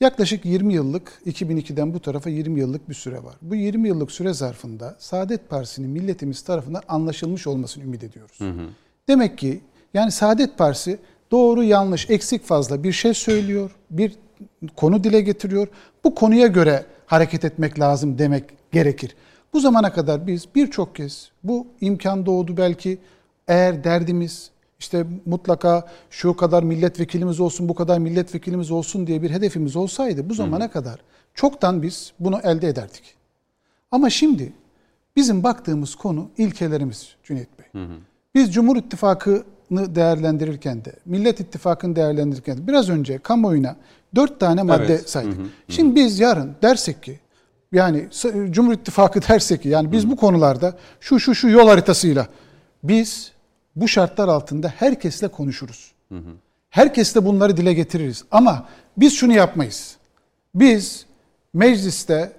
Yaklaşık 0.00 0.44
20 0.44 0.74
yıllık, 0.74 1.22
2002'den 1.26 1.94
bu 1.94 2.00
tarafa 2.00 2.30
20 2.30 2.60
yıllık 2.60 2.88
bir 2.88 2.94
süre 2.94 3.24
var. 3.24 3.34
Bu 3.42 3.54
20 3.54 3.88
yıllık 3.88 4.12
süre 4.12 4.32
zarfında 4.32 4.96
Saadet 4.98 5.48
Partisi'nin 5.48 5.90
milletimiz 5.90 6.42
tarafından 6.42 6.82
anlaşılmış 6.88 7.46
olmasını 7.46 7.84
ümit 7.84 8.04
ediyoruz. 8.04 8.38
Demek 9.08 9.38
ki 9.38 9.60
yani 9.94 10.12
Saadet 10.12 10.58
Partisi 10.58 10.98
doğru 11.30 11.62
yanlış 11.62 12.10
eksik 12.10 12.44
fazla 12.44 12.84
bir 12.84 12.92
şey 12.92 13.14
söylüyor, 13.14 13.70
bir 13.90 14.12
konu 14.76 15.04
dile 15.04 15.20
getiriyor. 15.20 15.68
Bu 16.04 16.14
konuya 16.14 16.46
göre 16.46 16.84
hareket 17.06 17.44
etmek 17.44 17.80
lazım 17.80 18.18
demek 18.18 18.44
gerekir. 18.72 19.16
Bu 19.52 19.60
zamana 19.60 19.92
kadar 19.92 20.26
biz 20.26 20.46
birçok 20.54 20.96
kez 20.96 21.30
bu 21.44 21.66
imkan 21.80 22.26
doğdu 22.26 22.56
belki 22.56 22.98
eğer 23.48 23.84
derdimiz 23.84 24.50
işte 24.80 25.06
mutlaka 25.26 25.86
şu 26.10 26.36
kadar 26.36 26.62
milletvekilimiz 26.62 27.40
olsun, 27.40 27.68
bu 27.68 27.74
kadar 27.74 27.98
milletvekilimiz 27.98 28.70
olsun 28.70 29.06
diye 29.06 29.22
bir 29.22 29.30
hedefimiz 29.30 29.76
olsaydı 29.76 30.28
bu 30.30 30.34
zamana 30.34 30.70
kadar 30.70 31.00
çoktan 31.34 31.82
biz 31.82 32.12
bunu 32.20 32.40
elde 32.44 32.68
ederdik. 32.68 33.14
Ama 33.90 34.10
şimdi 34.10 34.52
bizim 35.16 35.42
baktığımız 35.42 35.94
konu 35.94 36.28
ilkelerimiz 36.38 37.08
Cüneyt 37.24 37.48
Bey. 37.58 37.82
Biz 38.34 38.54
Cumhur 38.54 38.76
İttifakı'nı 38.76 39.94
değerlendirirken 39.94 40.84
de, 40.84 40.92
Millet 41.04 41.40
İttifakı'nı 41.40 41.96
değerlendirirken 41.96 42.58
de 42.58 42.66
biraz 42.66 42.88
önce 42.88 43.18
kamuoyuna 43.18 43.76
dört 44.14 44.40
tane 44.40 44.62
madde 44.62 44.84
Evet. 44.84 45.10
saydık. 45.10 45.38
Şimdi 45.68 45.94
biz 45.96 46.20
yarın 46.20 46.52
dersek 46.62 47.02
ki 47.02 47.20
yani 47.72 48.08
Cumhur 48.50 48.72
İttifakı 48.72 49.22
dersek 49.28 49.62
ki 49.62 49.68
yani 49.68 49.92
biz 49.92 50.10
bu 50.10 50.16
konularda 50.16 50.76
şu 51.00 51.20
şu 51.20 51.34
şu 51.34 51.48
yol 51.48 51.68
haritasıyla 51.68 52.28
biz 52.84 53.32
bu 53.76 53.88
şartlar 53.88 54.28
altında 54.28 54.68
herkesle 54.68 55.28
konuşuruz. 55.28 55.92
Herkesle 56.70 57.24
bunları 57.24 57.56
dile 57.56 57.74
getiririz. 57.74 58.24
Ama 58.30 58.68
biz 58.96 59.14
şunu 59.16 59.32
yapmayız. 59.32 59.96
Biz 60.54 61.06
mecliste 61.54 62.32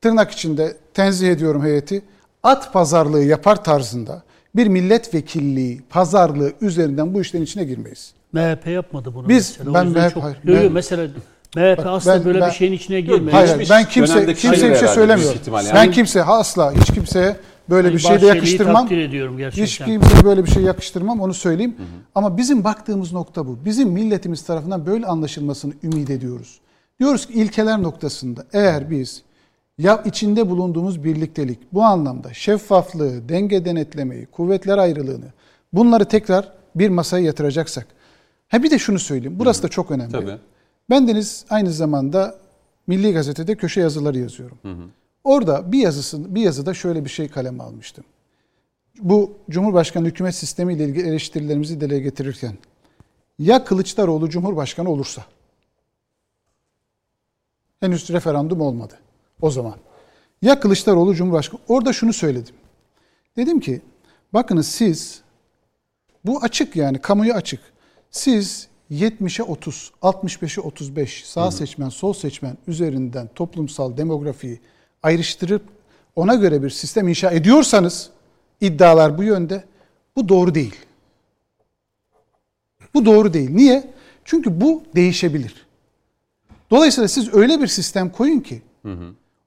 tırnak 0.00 0.30
içinde 0.30 0.76
tenzih 0.94 1.28
ediyorum 1.30 1.62
heyeti 1.64 2.02
at 2.42 2.72
pazarlığı 2.72 3.24
yapar 3.24 3.64
tarzında 3.64 4.22
bir 4.56 4.66
milletvekilliği 4.66 5.82
pazarlığı 5.90 6.52
üzerinden 6.60 7.14
bu 7.14 7.20
işlerin 7.20 7.44
içine 7.44 7.64
girmeyiz. 7.64 8.14
MHP 8.32 8.66
yapmadı 8.70 9.14
bunu 9.14 9.28
Biz- 9.28 9.56
mesela. 9.58 9.74
Ben 9.74 9.86
MHP 9.86 10.22
hayır, 10.22 10.36
Yok, 10.36 10.56
yok, 10.56 10.64
ben- 10.64 10.72
mesela 10.72 11.08
MHP 11.56 11.78
Bak, 11.78 11.86
asla 11.86 12.14
ben- 12.14 12.24
böyle 12.24 12.40
ben- 12.40 12.50
bir 12.50 12.54
şeyin 12.54 12.72
içine 12.72 13.00
girmiyor. 13.00 13.32
Hayır, 13.32 13.48
Geçmiş 13.48 13.70
ben 13.70 13.88
kimse 13.88 14.34
kimseye 14.34 14.70
bir 14.72 14.76
şey 14.76 14.88
söylemiyorum. 14.88 15.38
yani. 15.46 15.68
Ben 15.74 15.90
kimseye 15.90 16.24
asla 16.24 16.72
hiç 16.72 16.94
kimseye 16.94 17.36
böyle 17.70 17.92
bir 17.92 17.98
şey 17.98 18.20
de 18.20 18.26
yakıştırmam. 18.26 18.82
takdir 18.82 18.98
ediyorum 18.98 19.38
gerçekten. 19.38 19.64
Hiç 19.64 19.78
kimseye 19.78 20.24
böyle 20.24 20.44
bir 20.44 20.50
şey 20.50 20.62
yakıştırmam 20.62 21.20
onu 21.20 21.34
söyleyeyim. 21.34 21.76
Ama 22.14 22.36
bizim 22.36 22.64
baktığımız 22.64 23.12
nokta 23.12 23.46
bu. 23.46 23.58
Bizim 23.64 23.88
milletimiz 23.88 24.42
tarafından 24.42 24.86
böyle 24.86 25.06
anlaşılmasını 25.06 25.72
ümit 25.82 26.10
ediyoruz. 26.10 26.60
Diyoruz 27.00 27.26
ki 27.26 27.32
ilkeler 27.32 27.82
noktasında 27.82 28.44
eğer 28.52 28.90
biz 28.90 29.22
ya 29.78 30.02
içinde 30.04 30.50
bulunduğumuz 30.50 31.04
birliktelik 31.04 31.58
bu 31.72 31.82
anlamda 31.82 32.34
şeffaflığı, 32.34 33.28
denge 33.28 33.64
denetlemeyi, 33.64 34.26
kuvvetler 34.26 34.78
ayrılığını 34.78 35.26
bunları 35.72 36.04
tekrar 36.04 36.48
bir 36.74 36.88
masaya 36.88 37.24
yatıracaksak. 37.24 37.86
Ha 38.48 38.62
bir 38.62 38.70
de 38.70 38.78
şunu 38.78 38.98
söyleyeyim. 38.98 39.36
Burası 39.38 39.62
da 39.62 39.68
çok 39.68 39.90
önemli. 39.90 40.12
Tabii. 40.12 40.36
Ben 40.90 41.08
Deniz 41.08 41.44
aynı 41.50 41.72
zamanda 41.72 42.38
Milli 42.86 43.12
Gazete'de 43.12 43.54
köşe 43.54 43.80
yazıları 43.80 44.18
yazıyorum. 44.18 44.58
Orada 45.24 45.72
bir 45.72 45.78
yazısı 45.78 46.34
bir 46.34 46.42
yazıda 46.42 46.74
şöyle 46.74 47.04
bir 47.04 47.10
şey 47.10 47.28
kaleme 47.28 47.62
almıştım. 47.62 48.04
Bu 49.00 49.32
Cumhurbaşkanı 49.50 50.06
hükümet 50.06 50.34
sistemi 50.34 50.74
ile 50.74 50.84
ilgili 50.84 51.08
eleştirilerimizi 51.08 51.80
dile 51.80 52.00
getirirken 52.00 52.58
ya 53.38 53.64
Kılıçdaroğlu 53.64 54.30
Cumhurbaşkanı 54.30 54.90
olursa 54.90 55.24
henüz 57.80 58.10
referandum 58.10 58.60
olmadı 58.60 58.98
o 59.40 59.50
zaman. 59.50 59.74
Ya 60.42 60.60
Kılıçdaroğlu 60.60 61.14
Cumhurbaşkanı 61.14 61.60
orada 61.68 61.92
şunu 61.92 62.12
söyledim. 62.12 62.54
Dedim 63.36 63.60
ki 63.60 63.82
bakınız 64.32 64.68
siz 64.68 65.22
bu 66.24 66.38
açık 66.42 66.76
yani 66.76 66.98
kamuya 66.98 67.34
açık. 67.34 67.60
Siz 68.10 68.68
70'e 68.90 69.42
30, 69.42 69.92
65'e 70.02 70.60
35 70.60 71.24
sağ 71.26 71.50
seçmen, 71.50 71.88
sol 71.88 72.12
seçmen 72.12 72.56
üzerinden 72.66 73.30
toplumsal 73.34 73.96
demografiyi 73.96 74.60
ayrıştırıp 75.02 75.62
ona 76.16 76.34
göre 76.34 76.62
bir 76.62 76.70
sistem 76.70 77.08
inşa 77.08 77.30
ediyorsanız 77.30 78.10
iddialar 78.60 79.18
bu 79.18 79.22
yönde. 79.22 79.64
Bu 80.16 80.28
doğru 80.28 80.54
değil. 80.54 80.74
Bu 82.94 83.04
doğru 83.04 83.32
değil. 83.32 83.50
Niye? 83.50 83.92
Çünkü 84.24 84.60
bu 84.60 84.82
değişebilir. 84.94 85.66
Dolayısıyla 86.70 87.08
siz 87.08 87.34
öyle 87.34 87.60
bir 87.60 87.66
sistem 87.66 88.10
koyun 88.10 88.40
ki 88.40 88.62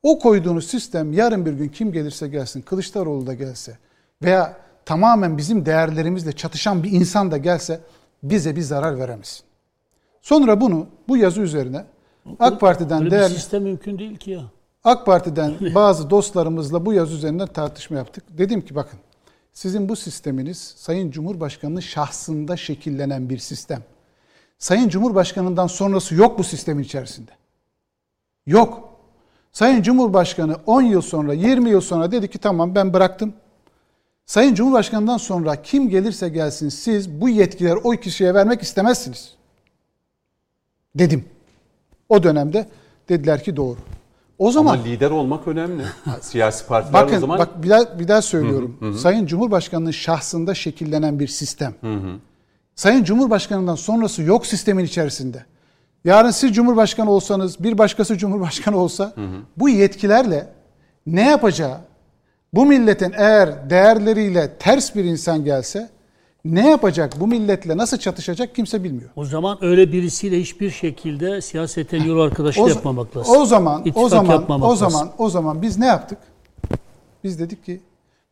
o 0.03 0.19
koyduğunuz 0.19 0.68
sistem 0.68 1.14
yarın 1.14 1.45
bir 1.45 1.53
gün 1.53 1.69
kim 1.69 1.91
gelirse 1.91 2.27
gelsin, 2.27 2.61
Kılıçdaroğlu 2.61 3.27
da 3.27 3.34
gelse 3.34 3.77
veya 4.23 4.57
tamamen 4.85 5.38
bizim 5.38 5.65
değerlerimizle 5.65 6.31
çatışan 6.31 6.84
bir 6.84 6.91
insan 6.91 7.31
da 7.31 7.38
gelse 7.38 7.80
bize 8.23 8.56
bir 8.56 8.61
zarar 8.61 8.99
veremez. 8.99 9.44
Sonra 10.22 10.61
bunu 10.61 10.88
bu 11.07 11.18
yazı 11.18 11.41
üzerine 11.41 11.85
AK 12.39 12.60
Parti'den 12.60 12.99
Böyle 12.99 13.06
bir 13.06 13.11
değerli 13.11 13.34
sistem 13.34 13.64
mümkün 13.64 13.99
değil 13.99 14.18
ki 14.18 14.31
ya. 14.31 14.44
AK 14.84 15.06
Parti'den 15.06 15.53
bazı 15.76 16.10
dostlarımızla 16.10 16.85
bu 16.85 16.94
yazı 16.94 17.15
üzerinden 17.15 17.48
tartışma 17.48 17.98
yaptık. 17.98 18.23
Dedim 18.30 18.65
ki 18.65 18.76
bakın 18.76 18.99
sizin 19.53 19.89
bu 19.89 19.95
sisteminiz 19.95 20.73
Sayın 20.77 21.11
Cumhurbaşkanı'nın 21.11 21.80
şahsında 21.80 22.57
şekillenen 22.57 23.30
bir 23.30 23.38
sistem. 23.38 23.84
Sayın 24.57 24.89
Cumhurbaşkanı'ndan 24.89 25.68
sonrası 25.68 26.15
yok 26.15 26.39
bu 26.39 26.44
sistemin 26.44 26.84
içerisinde. 26.84 27.31
Yok. 28.45 28.89
Sayın 29.52 29.81
Cumhurbaşkanı 29.81 30.56
10 30.65 30.81
yıl 30.81 31.02
sonra, 31.02 31.34
20 31.34 31.69
yıl 31.69 31.81
sonra 31.81 32.11
dedi 32.11 32.27
ki 32.27 32.38
tamam 32.38 32.76
ben 32.76 32.94
bıraktım. 32.94 33.34
Sayın 34.27 34.55
Cumhurbaşkanı'ndan 34.55 35.17
sonra 35.17 35.61
kim 35.61 35.89
gelirse 35.89 36.29
gelsin 36.29 36.69
siz 36.69 37.21
bu 37.21 37.29
yetkileri 37.29 37.75
o 37.75 37.91
kişiye 37.91 38.33
vermek 38.33 38.61
istemezsiniz. 38.61 39.33
Dedim. 40.95 41.25
O 42.09 42.23
dönemde 42.23 42.67
dediler 43.09 43.43
ki 43.43 43.55
doğru. 43.55 43.77
O 44.37 44.51
zaman 44.51 44.73
Ama 44.73 44.83
lider 44.83 45.11
olmak 45.11 45.47
önemli. 45.47 45.83
Siyasi 46.21 46.67
partiler 46.67 47.03
o 47.03 47.05
Bakın 47.05 47.19
zaman 47.19 47.39
bak 47.39 47.63
bir 47.63 47.69
daha, 47.69 47.99
bir 47.99 48.07
daha 48.07 48.21
söylüyorum. 48.21 48.95
Sayın 48.97 49.25
Cumhurbaşkanı'nın 49.25 49.91
şahsında 49.91 50.53
şekillenen 50.53 51.19
bir 51.19 51.27
sistem. 51.27 51.73
Sayın 52.75 53.03
Cumhurbaşkanı'ndan 53.03 53.75
sonrası 53.75 54.21
yok 54.21 54.45
sistemin 54.45 54.85
içerisinde. 54.85 55.45
Yarın 56.05 56.31
siz 56.31 56.53
Cumhurbaşkanı 56.55 57.11
olsanız, 57.11 57.63
bir 57.63 57.77
başkası 57.77 58.17
Cumhurbaşkanı 58.17 58.77
olsa 58.77 59.13
bu 59.57 59.69
yetkilerle 59.69 60.47
ne 61.05 61.29
yapacağı, 61.29 61.77
bu 62.53 62.65
milletin 62.65 63.13
eğer 63.17 63.69
değerleriyle 63.69 64.51
ters 64.59 64.95
bir 64.95 65.03
insan 65.03 65.43
gelse 65.45 65.89
ne 66.45 66.69
yapacak, 66.69 67.19
bu 67.19 67.27
milletle 67.27 67.77
nasıl 67.77 67.97
çatışacak 67.97 68.55
kimse 68.55 68.83
bilmiyor. 68.83 69.09
O 69.15 69.25
zaman 69.25 69.57
öyle 69.61 69.91
birisiyle 69.91 70.39
hiçbir 70.39 70.69
şekilde 70.69 71.41
siyaseten 71.41 72.03
yol 72.03 72.19
arkadaşlığı 72.19 72.63
O, 72.63 72.67
yapmamak 72.67 73.17
lazım. 73.17 73.35
o 73.37 73.45
zaman 73.45 73.81
o 73.81 73.85
İttifak 73.85 74.09
zaman 74.09 74.33
yapmamak 74.33 74.67
o 74.67 74.71
lazım. 74.71 74.89
zaman 74.89 75.09
o 75.17 75.29
zaman 75.29 75.61
biz 75.61 75.77
ne 75.79 75.85
yaptık? 75.85 76.17
Biz 77.23 77.39
dedik 77.39 77.65
ki 77.65 77.81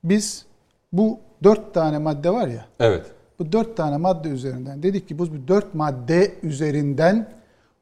biz 0.03 0.45
bu 0.93 1.19
dört 1.43 1.73
tane 1.73 1.97
madde 1.97 2.29
var 2.29 2.47
ya 2.47 2.65
evet. 2.79 3.05
bu 3.39 3.51
dört 3.51 3.77
tane 3.77 3.97
madde 3.97 4.29
üzerinden 4.29 4.83
dedik 4.83 5.07
ki 5.07 5.19
bu 5.19 5.23
bu 5.27 5.47
dört 5.47 5.75
madde 5.75 6.31
üzerinden 6.43 7.27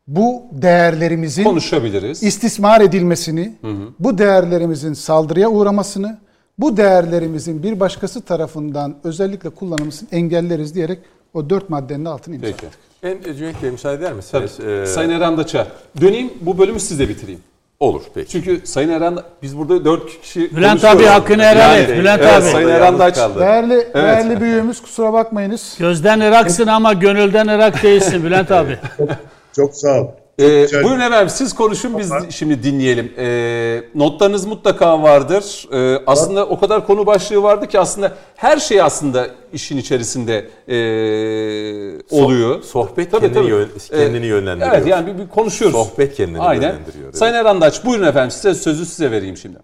bu 0.07 0.43
değerlerimizin 0.51 1.43
Konuşabiliriz. 1.43 2.23
istismar 2.23 2.81
edilmesini, 2.81 3.53
bu 3.99 4.17
değerlerimizin 4.17 4.93
saldırıya 4.93 5.49
uğramasını, 5.49 6.17
bu 6.57 6.77
değerlerimizin 6.77 7.63
bir 7.63 7.79
başkası 7.79 8.21
tarafından 8.21 8.95
özellikle 9.03 9.49
kullanılmasını 9.49 10.09
engelleriz 10.11 10.75
diyerek 10.75 10.99
o 11.33 11.49
dört 11.49 11.69
maddenin 11.69 12.05
altını 12.05 12.35
imzaladık. 12.35 12.59
Peki. 13.03 13.23
Ben 13.25 13.33
Cüneyt 13.33 13.63
Bey 13.63 13.71
müsaade 13.71 13.97
eder 13.97 14.13
Tabii. 14.31 14.43
misiniz? 14.43 14.59
Ee, 14.67 14.85
Sayın 14.85 15.09
Eren 15.09 15.37
Daça. 15.37 15.67
Döneyim 16.01 16.33
bu 16.41 16.57
bölümü 16.57 16.79
sizle 16.79 17.09
bitireyim. 17.09 17.39
Olur 17.79 18.01
peki. 18.13 18.29
Çünkü 18.31 18.61
Sayın 18.63 18.89
Eren 18.89 19.17
biz 19.41 19.57
burada 19.57 19.85
dört 19.85 20.21
kişi 20.21 20.55
Bülent 20.55 20.85
abi 20.85 21.03
hakkını 21.03 21.43
helal 21.43 21.79
et. 21.79 21.89
Bülent 21.89 22.21
evet, 22.21 22.33
abi. 22.33 22.51
Sayın 22.51 22.69
Eren 22.69 22.99
Daç. 22.99 23.15
kaldı. 23.15 23.39
Değerli, 23.39 23.87
değerli 23.93 24.41
büyüğümüz 24.41 24.81
kusura 24.81 25.13
bakmayınız. 25.13 25.75
Gözden 25.79 26.19
Irak'sın 26.19 26.67
ama 26.67 26.93
gönülden 26.93 27.47
Irak 27.47 27.83
değilsin 27.83 28.23
Bülent 28.23 28.51
abi. 28.51 28.79
Çok 29.55 29.75
sağ 29.75 30.01
ol. 30.01 30.07
Ee, 30.39 30.61
güzel. 30.61 30.83
buyurun 30.83 30.99
efendim 30.99 31.29
siz 31.29 31.53
konuşun 31.55 31.97
biz 31.99 32.11
şimdi 32.29 32.63
dinleyelim. 32.63 33.11
Ee, 33.17 33.83
notlarınız 33.95 34.45
mutlaka 34.45 35.03
vardır. 35.03 35.67
Ee, 35.71 36.03
aslında 36.07 36.47
o 36.47 36.59
kadar 36.59 36.87
konu 36.87 37.05
başlığı 37.05 37.43
vardı 37.43 37.67
ki 37.67 37.79
aslında 37.79 38.17
her 38.35 38.57
şey 38.57 38.81
aslında 38.81 39.27
işin 39.53 39.77
içerisinde 39.77 40.49
ee, 40.67 42.15
oluyor. 42.21 42.61
sohbet 42.63 43.11
Tabii, 43.11 43.21
kendini, 43.21 43.33
tabii. 43.41 43.51
yön- 43.51 43.69
kendini 43.89 44.25
Ee, 44.25 44.29
yönlendiriyor. 44.29 44.75
Evet 44.75 44.87
yani 44.87 45.13
bir, 45.13 45.23
bir 45.23 45.29
konuşuyoruz. 45.29 45.77
Sohbet 45.77 46.15
kendini 46.15 46.39
Aynen. 46.39 46.61
yönlendiriyor, 46.69 47.03
evet. 47.05 47.17
Sayın 47.17 47.33
Erandaç 47.33 47.85
buyurun 47.85 48.05
efendim 48.07 48.31
size 48.31 48.53
sözü 48.53 48.85
size 48.85 49.11
vereyim 49.11 49.37
şimdi. 49.37 49.57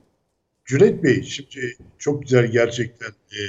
Cüneyt 0.65 1.03
Bey 1.03 1.23
şimdi 1.23 1.77
çok 1.99 2.21
güzel 2.21 2.45
gerçekten 2.45 3.09
e, 3.09 3.41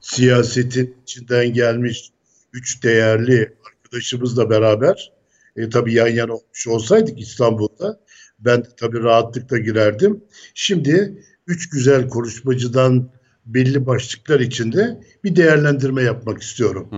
siyasetin 0.00 0.96
içinden 1.02 1.52
gelmiş 1.52 2.10
üç 2.52 2.82
değerli 2.84 3.52
arkadaşımızla 3.66 4.50
beraber 4.50 5.11
e, 5.56 5.70
tabii 5.70 5.94
yan 5.94 6.08
yana 6.08 6.32
olmuş 6.32 6.66
olsaydık 6.66 7.20
İstanbul'da 7.20 8.00
ben 8.38 8.64
tabii 8.76 9.02
rahatlıkla 9.02 9.58
girerdim. 9.58 10.24
Şimdi 10.54 11.24
üç 11.46 11.70
güzel 11.70 12.08
konuşmacıdan 12.08 13.10
belli 13.46 13.86
başlıklar 13.86 14.40
içinde 14.40 15.00
bir 15.24 15.36
değerlendirme 15.36 16.02
yapmak 16.02 16.42
istiyorum. 16.42 16.88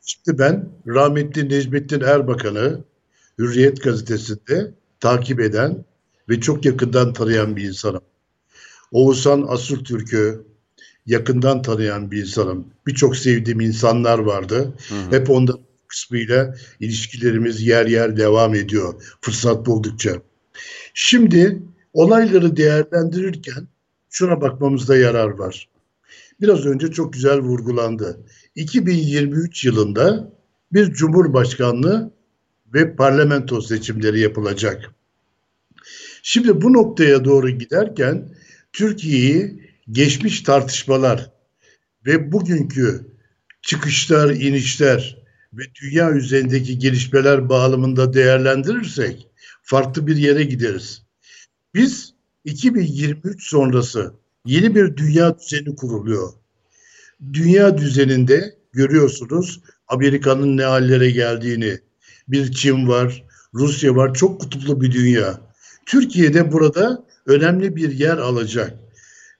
Şimdi 0.00 0.38
ben 0.38 0.68
rahmetli 0.86 1.48
Necmettin 1.48 2.00
Erbakan'ı 2.00 2.84
Hürriyet 3.38 3.82
gazetesinde 3.82 4.74
takip 5.00 5.40
eden 5.40 5.84
ve 6.28 6.40
çok 6.40 6.64
yakından 6.64 7.12
tanıyan 7.12 7.56
bir 7.56 7.64
insanım. 7.64 8.02
Oğuzhan 8.92 9.44
Asurtürk'ü 9.48 10.46
yakından 11.06 11.62
tanıyan 11.62 12.10
bir 12.10 12.20
insanım. 12.20 12.66
Birçok 12.86 13.16
sevdiğim 13.16 13.60
insanlar 13.60 14.18
vardı. 14.18 14.74
Hep 15.10 15.30
onların 15.30 15.60
kısmıyla 15.92 16.54
ilişkilerimiz 16.80 17.66
yer 17.66 17.86
yer 17.86 18.16
devam 18.16 18.54
ediyor 18.54 19.16
fırsat 19.20 19.66
buldukça. 19.66 20.22
Şimdi 20.94 21.62
olayları 21.92 22.56
değerlendirirken 22.56 23.68
şuna 24.10 24.40
bakmamızda 24.40 24.96
yarar 24.96 25.28
var. 25.28 25.68
Biraz 26.40 26.66
önce 26.66 26.90
çok 26.90 27.12
güzel 27.12 27.38
vurgulandı. 27.38 28.20
2023 28.54 29.64
yılında 29.64 30.32
bir 30.72 30.92
cumhurbaşkanlığı 30.92 32.12
ve 32.74 32.96
parlamento 32.96 33.60
seçimleri 33.60 34.20
yapılacak. 34.20 34.94
Şimdi 36.22 36.62
bu 36.62 36.72
noktaya 36.72 37.24
doğru 37.24 37.50
giderken 37.50 38.34
Türkiye'yi 38.72 39.62
geçmiş 39.90 40.42
tartışmalar 40.42 41.30
ve 42.06 42.32
bugünkü 42.32 43.06
çıkışlar, 43.62 44.30
inişler 44.30 45.21
ve 45.52 45.62
dünya 45.82 46.10
üzerindeki 46.10 46.78
gelişmeler 46.78 47.48
bağlamında 47.48 48.14
değerlendirirsek 48.14 49.28
farklı 49.62 50.06
bir 50.06 50.16
yere 50.16 50.44
gideriz. 50.44 51.02
Biz 51.74 52.14
2023 52.44 53.48
sonrası 53.48 54.12
yeni 54.46 54.74
bir 54.74 54.96
dünya 54.96 55.38
düzeni 55.38 55.76
kuruluyor. 55.76 56.32
Dünya 57.32 57.78
düzeninde 57.78 58.54
görüyorsunuz 58.72 59.60
Amerika'nın 59.88 60.56
ne 60.56 60.64
hallere 60.64 61.10
geldiğini. 61.10 61.78
Bir 62.28 62.52
Çin 62.52 62.88
var, 62.88 63.24
Rusya 63.54 63.96
var, 63.96 64.14
çok 64.14 64.40
kutuplu 64.40 64.80
bir 64.80 64.92
dünya. 64.92 65.40
Türkiye'de 65.86 66.52
burada 66.52 67.04
önemli 67.26 67.76
bir 67.76 67.92
yer 67.92 68.18
alacak 68.18 68.78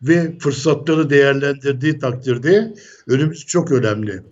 ve 0.02 0.38
fırsatları 0.38 1.10
değerlendirdiği 1.10 1.98
takdirde 1.98 2.74
önümüz 3.06 3.46
çok 3.46 3.72
önemli. 3.72 4.22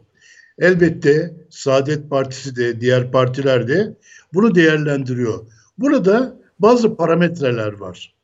Elbette 0.58 1.39
Saadet 1.50 2.10
Partisi 2.10 2.56
de 2.56 2.80
diğer 2.80 3.12
partiler 3.12 3.68
de 3.68 3.96
bunu 4.34 4.54
değerlendiriyor. 4.54 5.46
Burada 5.78 6.40
bazı 6.58 6.96
parametreler 6.96 7.72
var. 7.72 8.14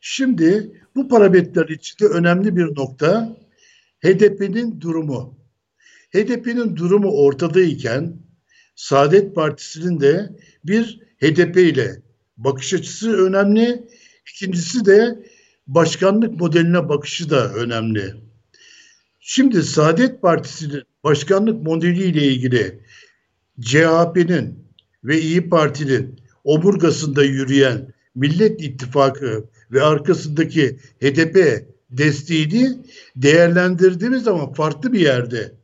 Şimdi 0.00 0.72
bu 0.94 1.08
parametreler 1.08 1.68
içinde 1.68 2.08
önemli 2.08 2.56
bir 2.56 2.76
nokta 2.76 3.36
HDP'nin 4.04 4.80
durumu. 4.80 5.38
HDP'nin 6.14 6.76
durumu 6.76 7.10
ortadayken 7.10 8.16
Saadet 8.76 9.34
Partisi'nin 9.34 10.00
de 10.00 10.30
bir 10.64 11.00
HDP 11.20 11.56
ile 11.56 12.02
bakış 12.36 12.74
açısı 12.74 13.12
önemli. 13.12 13.88
İkincisi 14.30 14.84
de 14.84 15.26
başkanlık 15.66 16.40
modeline 16.40 16.88
bakışı 16.88 17.30
da 17.30 17.54
önemli. 17.54 18.14
Şimdi 19.20 19.62
Saadet 19.62 20.22
Partisi'nin 20.22 20.82
başkanlık 21.04 21.62
modeliyle 21.62 22.22
ilgili 22.22 22.80
CHP'nin 23.60 24.64
ve 25.04 25.20
İyi 25.20 25.48
Parti'nin 25.48 26.20
omurgasında 26.44 27.24
yürüyen 27.24 27.92
Millet 28.14 28.60
İttifakı 28.60 29.44
ve 29.72 29.82
arkasındaki 29.82 30.78
HDP 31.00 31.66
desteğini 31.90 32.78
değerlendirdiğimiz 33.16 34.22
zaman 34.22 34.52
farklı 34.52 34.92
bir 34.92 35.00
yerde. 35.00 35.54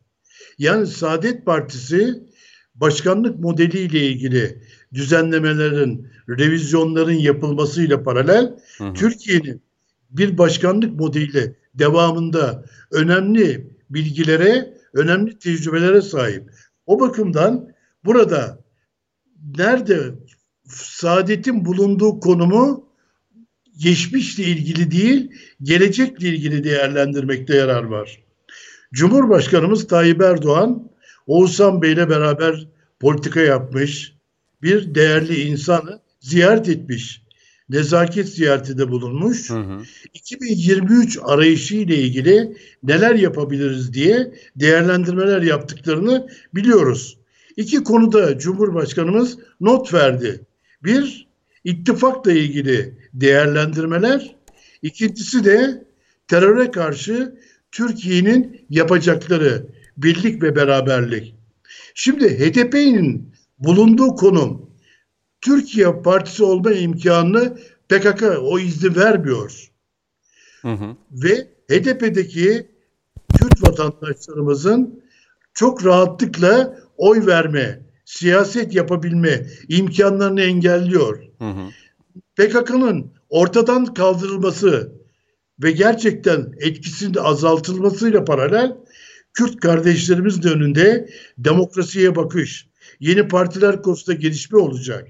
Yani 0.59 0.87
Saadet 0.87 1.47
Partisi 1.47 2.15
başkanlık 2.75 3.39
modeliyle 3.39 4.01
ilgili 4.01 4.63
düzenlemelerin, 4.95 6.09
revizyonların 6.29 7.13
yapılmasıyla 7.13 8.03
paralel 8.03 8.59
Türkiye'nin 8.95 9.63
bir 10.11 10.39
başkanlık 10.39 11.01
modeliyle 11.01 11.55
devamında 11.75 12.65
önemli 12.93 13.71
bilgilere, 13.91 14.78
önemli 14.99 15.39
tecrübelere 15.39 16.03
sahip. 16.03 16.51
O 16.87 17.01
bakımdan 17.01 17.73
burada 18.05 18.59
nerede 19.59 20.15
Saadet'in 20.69 21.65
bulunduğu 21.65 22.21
konumu 22.21 22.89
geçmişle 23.79 24.45
ilgili 24.45 24.91
değil, 24.91 25.33
gelecekle 25.63 26.29
ilgili 26.29 26.65
değerlendirmekte 26.65 27.57
yarar 27.57 27.85
var. 27.85 28.23
Cumhurbaşkanımız 28.93 29.87
Tayyip 29.87 30.23
Erdoğan, 30.23 30.91
Oğuzhan 31.27 31.83
Bey'le 31.83 32.09
beraber 32.09 32.69
politika 33.01 33.41
yapmış, 33.41 34.15
bir 34.63 34.95
değerli 34.95 35.41
insanı 35.41 36.01
ziyaret 36.21 36.69
etmiş. 36.69 37.28
Nezaket 37.71 38.29
ziyaretinde 38.29 38.89
bulunmuş. 38.89 39.51
2023 40.15 41.19
arayışı 41.23 41.77
ile 41.77 41.97
ilgili 41.97 42.57
neler 42.83 43.15
yapabiliriz 43.15 43.93
diye 43.93 44.33
değerlendirmeler 44.57 45.43
yaptıklarını 45.43 46.29
biliyoruz. 46.55 47.19
İki 47.57 47.85
konuda 47.85 48.39
Cumhurbaşkanımız 48.39 49.39
not 49.61 49.95
verdi. 49.95 50.41
Bir, 50.85 51.29
ittifakla 51.65 52.33
ilgili 52.33 52.99
değerlendirmeler. 53.15 54.37
İkincisi 54.83 55.45
de 55.45 55.85
teröre 56.29 56.71
karşı 56.71 57.39
Türkiye'nin 57.73 58.67
yapacakları 58.71 59.67
birlik 59.97 60.43
ve 60.43 60.57
beraberlik. 60.57 61.35
Şimdi 61.95 62.39
HDP'nin 62.39 63.35
bulunduğu 63.59 64.09
konum 64.09 64.68
Türkiye 65.49 66.03
Partisi 66.03 66.45
olma 66.45 66.73
imkanını 66.73 67.59
PKK 67.89 68.23
o 68.43 68.59
izni 68.59 68.97
vermiyor. 68.97 69.71
Hı 70.63 70.73
hı. 70.73 70.97
Ve 71.11 71.49
HDP'deki 71.71 72.67
Kürt 73.39 73.63
vatandaşlarımızın 73.63 75.05
çok 75.55 75.85
rahatlıkla 75.85 76.79
oy 76.97 77.27
verme, 77.27 77.81
siyaset 78.05 78.75
yapabilme 78.75 79.47
imkanlarını 79.69 80.41
engelliyor. 80.41 81.23
PKK'nın 82.37 83.13
ortadan 83.29 83.95
kaldırılması 83.95 84.93
ve 85.63 85.71
gerçekten 85.71 86.53
etkisinin 86.61 87.15
azaltılmasıyla 87.15 88.25
paralel 88.25 88.77
Kürt 89.33 89.61
kardeşlerimizin 89.61 90.49
önünde 90.49 91.09
demokrasiye 91.39 92.17
bakış, 92.17 92.69
yeni 93.01 93.29
partiler 93.29 93.83
konusunda 93.83 94.19
gelişme 94.19 94.59
olacak. 94.59 95.09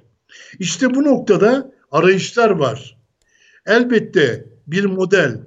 İşte 0.58 0.94
bu 0.94 1.04
noktada 1.04 1.72
arayışlar 1.90 2.50
var. 2.50 2.98
Elbette 3.66 4.44
bir 4.66 4.84
model 4.84 5.40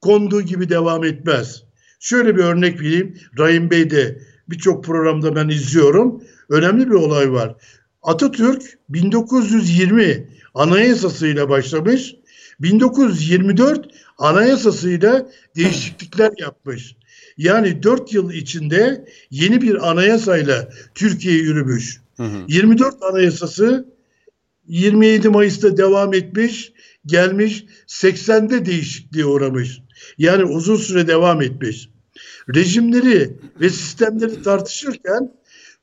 konduğu 0.00 0.42
gibi 0.42 0.68
devam 0.68 1.04
etmez. 1.04 1.62
Şöyle 2.00 2.36
bir 2.36 2.44
örnek 2.44 2.80
vereyim. 2.80 3.18
Rahim 3.38 3.70
Bey 3.70 3.90
de 3.90 4.22
birçok 4.48 4.84
programda 4.84 5.36
ben 5.36 5.48
izliyorum. 5.48 6.22
Önemli 6.48 6.86
bir 6.86 6.94
olay 6.94 7.32
var. 7.32 7.56
Atatürk 8.02 8.78
1920 8.88 10.28
anayasasıyla 10.54 11.48
başlamış. 11.48 12.14
1924 12.60 13.86
anayasasıyla 14.18 15.26
değişiklikler 15.56 16.32
yapmış. 16.38 16.96
Yani 17.36 17.82
4 17.82 18.12
yıl 18.12 18.32
içinde 18.32 19.04
yeni 19.30 19.62
bir 19.62 19.90
anayasayla 19.90 20.68
Türkiye 20.94 21.34
yürümüş. 21.34 22.00
24 22.48 23.02
anayasası 23.02 23.91
27 24.66 25.28
Mayıs'ta 25.28 25.76
devam 25.76 26.14
etmiş, 26.14 26.72
gelmiş 27.06 27.64
80'de 27.86 28.66
değişikliğe 28.66 29.24
uğramış. 29.24 29.80
Yani 30.18 30.44
uzun 30.44 30.76
süre 30.76 31.06
devam 31.06 31.42
etmiş. 31.42 31.88
Rejimleri 32.54 33.36
ve 33.60 33.70
sistemleri 33.70 34.42
tartışırken 34.42 35.32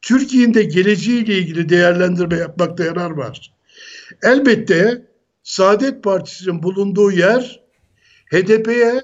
Türkiye'nin 0.01 0.53
de 0.53 0.63
geleceğiyle 0.63 1.37
ilgili 1.37 1.69
değerlendirme 1.69 2.37
yapmakta 2.37 2.83
yarar 2.83 3.11
var. 3.11 3.53
Elbette 4.23 5.05
Saadet 5.43 6.03
Partisi'nin 6.03 6.63
bulunduğu 6.63 7.11
yer 7.11 7.63
HDP'ye 8.31 9.01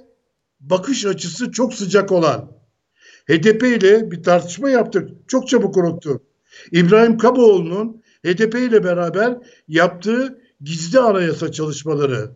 bakış 0.59 1.05
açısı 1.05 1.51
çok 1.51 1.73
sıcak 1.73 2.11
olan. 2.11 2.51
HDP 3.27 3.63
ile 3.63 4.11
bir 4.11 4.23
tartışma 4.23 4.69
yaptık. 4.69 5.09
Çok 5.27 5.47
çabuk 5.47 5.77
unuttum. 5.77 6.23
İbrahim 6.71 7.17
Kaboğlu'nun 7.17 8.03
HDP 8.25 8.55
ile 8.55 8.83
beraber 8.83 9.37
yaptığı 9.67 10.39
gizli 10.61 10.99
anayasa 10.99 11.51
çalışmaları 11.51 12.31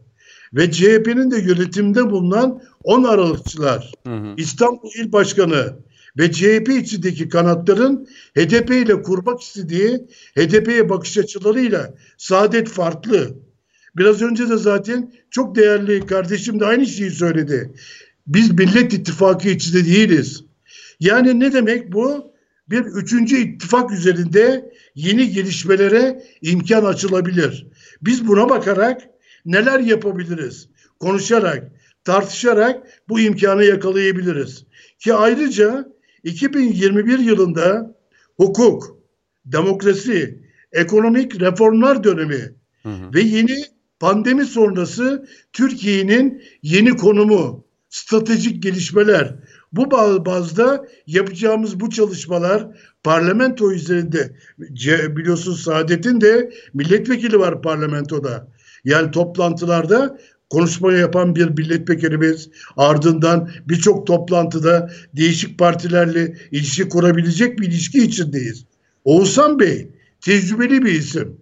ve 0.53 0.71
CHP'nin 0.71 1.31
de 1.31 1.37
yönetimde 1.39 2.09
bulunan 2.09 2.61
10 2.83 3.03
Aralıkçılar, 3.03 3.91
İstanbul 4.37 4.89
İl 4.95 5.11
Başkanı 5.11 5.75
ve 6.17 6.31
CHP 6.31 6.69
içindeki 6.69 7.29
kanatların 7.29 8.07
HDP 8.37 8.69
ile 8.69 9.01
kurmak 9.01 9.41
istediği 9.41 10.07
HDP'ye 10.37 10.89
bakış 10.89 11.17
açılarıyla 11.17 11.93
saadet 12.17 12.69
farklı. 12.69 13.35
Biraz 13.97 14.21
önce 14.21 14.49
de 14.49 14.57
zaten 14.57 15.13
çok 15.29 15.55
değerli 15.55 16.05
kardeşim 16.05 16.59
de 16.59 16.65
aynı 16.65 16.85
şeyi 16.85 17.11
söyledi. 17.11 17.73
Biz 18.27 18.51
Millet 18.51 18.93
İttifakı 18.93 19.49
içinde 19.49 19.85
değiliz. 19.85 20.43
Yani 20.99 21.39
ne 21.39 21.53
demek 21.53 21.93
bu? 21.93 22.28
Bir 22.69 22.79
üçüncü 22.79 23.37
ittifak 23.37 23.91
üzerinde 23.91 24.73
yeni 24.95 25.31
gelişmelere 25.31 26.23
imkan 26.41 26.85
açılabilir. 26.85 27.67
Biz 28.01 28.27
buna 28.27 28.49
bakarak 28.49 29.01
neler 29.45 29.79
yapabiliriz? 29.79 30.69
Konuşarak, 30.99 31.71
tartışarak 32.03 32.87
bu 33.09 33.19
imkanı 33.19 33.63
yakalayabiliriz. 33.63 34.65
Ki 34.99 35.13
ayrıca 35.13 35.89
2021 36.23 37.19
yılında 37.19 37.95
hukuk, 38.37 38.97
demokrasi, 39.45 40.43
ekonomik 40.71 41.41
reformlar 41.41 42.03
dönemi 42.03 42.53
ve 42.85 43.21
yeni 43.21 43.57
pandemi 43.99 44.45
sonrası 44.45 45.27
Türkiye'nin 45.53 46.43
yeni 46.63 46.97
konumu, 46.97 47.65
stratejik 47.89 48.63
gelişmeler. 48.63 49.35
Bu 49.73 49.81
ba- 49.81 50.25
bazda 50.25 50.87
yapacağımız 51.07 51.79
bu 51.79 51.89
çalışmalar 51.89 52.67
parlamento 53.03 53.71
üzerinde 53.71 54.35
Ce- 54.73 55.17
biliyorsun 55.17 55.53
Saadet'in 55.53 56.21
de 56.21 56.51
milletvekili 56.73 57.39
var 57.39 57.61
parlamentoda. 57.61 58.47
Yani 58.83 59.11
toplantılarda 59.11 60.19
konuşma 60.49 60.93
yapan 60.93 61.35
bir 61.35 61.49
milletvekilimiz 61.49 62.49
ardından 62.77 63.49
birçok 63.67 64.07
toplantıda 64.07 64.91
değişik 65.13 65.59
partilerle 65.59 66.37
ilişki 66.51 66.89
kurabilecek 66.89 67.59
bir 67.59 67.67
ilişki 67.67 67.99
içindeyiz. 67.99 68.65
Oğuzhan 69.03 69.59
Bey 69.59 69.87
tecrübeli 70.21 70.85
bir 70.85 70.91
isim. 70.91 71.37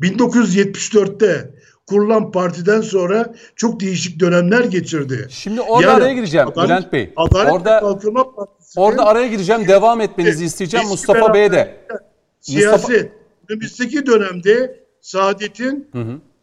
1974'te 0.00 1.54
kurulan 1.86 2.30
partiden 2.32 2.80
sonra 2.80 3.34
çok 3.56 3.80
değişik 3.80 4.20
dönemler 4.20 4.64
geçirdi. 4.64 5.26
Şimdi 5.30 5.60
orada 5.60 5.86
Yani 5.86 6.02
araya 6.02 6.14
gireceğim 6.14 6.48
Adalet- 6.48 6.68
Bülent 6.68 6.92
Bey. 6.92 7.12
Adalet 7.16 7.52
orada 7.52 7.80
Kalkınma 7.80 8.34
Partisi'nin 8.34 8.84
orada 8.84 9.06
araya 9.06 9.26
gireceğim. 9.26 9.68
Devam 9.68 10.00
etmenizi 10.00 10.44
isteyeceğim 10.44 10.88
Mustafa 10.88 11.34
Bey'e 11.34 11.52
de. 11.52 11.56
beraber 11.90 12.04
Siyaset. 12.40 13.12
Önümüzdeki 13.48 14.06
dönemde 14.06 14.80
Saadet'in 15.00 15.90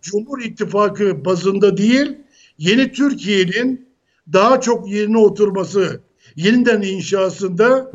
Cumhur 0.02 0.42
İttifakı 0.42 1.26
bazında 1.26 1.78
değil, 1.78 2.18
yeni 2.58 2.92
Türkiye'nin 2.92 3.90
daha 4.34 4.62
çok 4.62 4.90
yerine 4.90 5.18
oturması, 5.18 6.02
yeniden 6.36 6.82
inşasında 6.82 7.92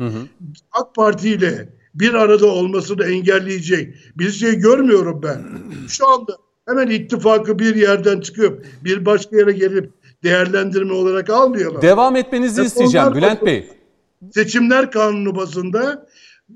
AK 0.71 0.95
Parti 0.95 1.29
ile 1.29 1.69
bir 1.95 2.13
arada 2.13 2.47
olmasını 2.47 3.05
engelleyecek 3.05 3.95
bir 4.17 4.31
şey 4.31 4.55
görmüyorum 4.55 5.21
ben. 5.23 5.41
Şu 5.87 6.07
anda 6.09 6.37
hemen 6.67 6.87
ittifakı 6.87 7.59
bir 7.59 7.75
yerden 7.75 8.19
çıkıp 8.19 8.65
bir 8.83 9.05
başka 9.05 9.37
yere 9.37 9.51
gelip 9.51 9.91
değerlendirme 10.23 10.93
olarak 10.93 11.29
almayalım. 11.29 11.81
Devam 11.81 12.15
etmenizi 12.15 12.61
Hep 12.61 12.67
isteyeceğim 12.67 13.15
Bülent. 13.15 13.45
Bey. 13.45 13.69
Seçimler 14.33 14.91
kanunu 14.91 15.35
bazında 15.35 16.07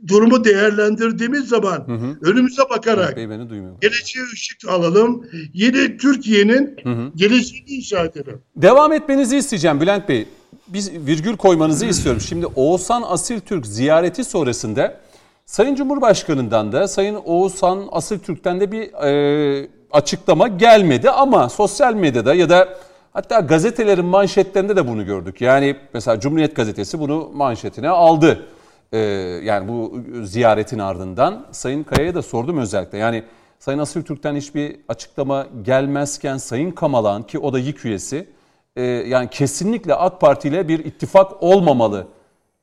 durumu 0.07 0.43
değerlendirdiğimiz 0.43 1.47
zaman 1.47 1.85
önümüze 2.21 2.61
bakarak 2.69 3.17
Bey 3.17 3.29
beni 3.29 3.49
duymuyor. 3.49 3.81
geleceğe 3.81 4.23
ışık 4.33 4.69
alalım. 4.69 5.25
Yeni 5.53 5.97
Türkiye'nin 5.97 6.75
geleceğini 7.15 7.69
inşa 7.69 8.05
edelim. 8.05 8.41
Devam 8.55 8.93
etmenizi 8.93 9.37
isteyeceğim 9.37 9.81
Bülent 9.81 10.09
Bey. 10.09 10.25
Biz 10.67 10.91
virgül 10.93 11.37
koymanızı 11.37 11.85
istiyorum. 11.85 12.21
Şimdi 12.21 12.45
Oğuzhan 12.45 13.03
Asiltürk 13.07 13.65
ziyareti 13.65 14.23
sonrasında 14.23 14.99
Sayın 15.45 15.75
Cumhurbaşkanı'ndan 15.75 16.71
da 16.71 16.87
Sayın 16.87 17.15
Oğuzhan 17.15 17.87
Asiltürk'ten 17.91 18.59
de 18.59 18.71
bir 18.71 18.81
e, 18.81 19.67
açıklama 19.91 20.47
gelmedi 20.47 21.09
ama 21.09 21.49
sosyal 21.49 21.93
medyada 21.93 22.33
ya 22.33 22.49
da 22.49 22.69
hatta 23.13 23.39
gazetelerin 23.39 24.05
manşetlerinde 24.05 24.75
de 24.75 24.87
bunu 24.87 25.05
gördük. 25.05 25.41
Yani 25.41 25.75
mesela 25.93 26.19
Cumhuriyet 26.19 26.55
Gazetesi 26.55 26.99
bunu 26.99 27.31
manşetine 27.33 27.89
aldı. 27.89 28.45
E, 28.91 28.97
yani 29.43 29.67
bu 29.67 30.01
ziyaretin 30.23 30.79
ardından 30.79 31.45
Sayın 31.51 31.83
Kaya'ya 31.83 32.15
da 32.15 32.21
sordum 32.21 32.57
özellikle. 32.57 32.97
Yani 32.97 33.23
Sayın 33.59 33.79
Asiltürk'ten 33.79 34.35
hiçbir 34.35 34.75
açıklama 34.87 35.47
gelmezken 35.61 36.37
Sayın 36.37 36.71
Kamalan 36.71 37.23
ki 37.23 37.39
o 37.39 37.53
da 37.53 37.59
YİK 37.59 37.85
üyesi 37.85 38.27
e, 38.75 38.83
yani 38.83 39.29
kesinlikle 39.29 39.95
AK 39.95 40.21
Parti 40.21 40.47
ile 40.47 40.67
bir 40.67 40.85
ittifak 40.85 41.43
olmamalı 41.43 42.07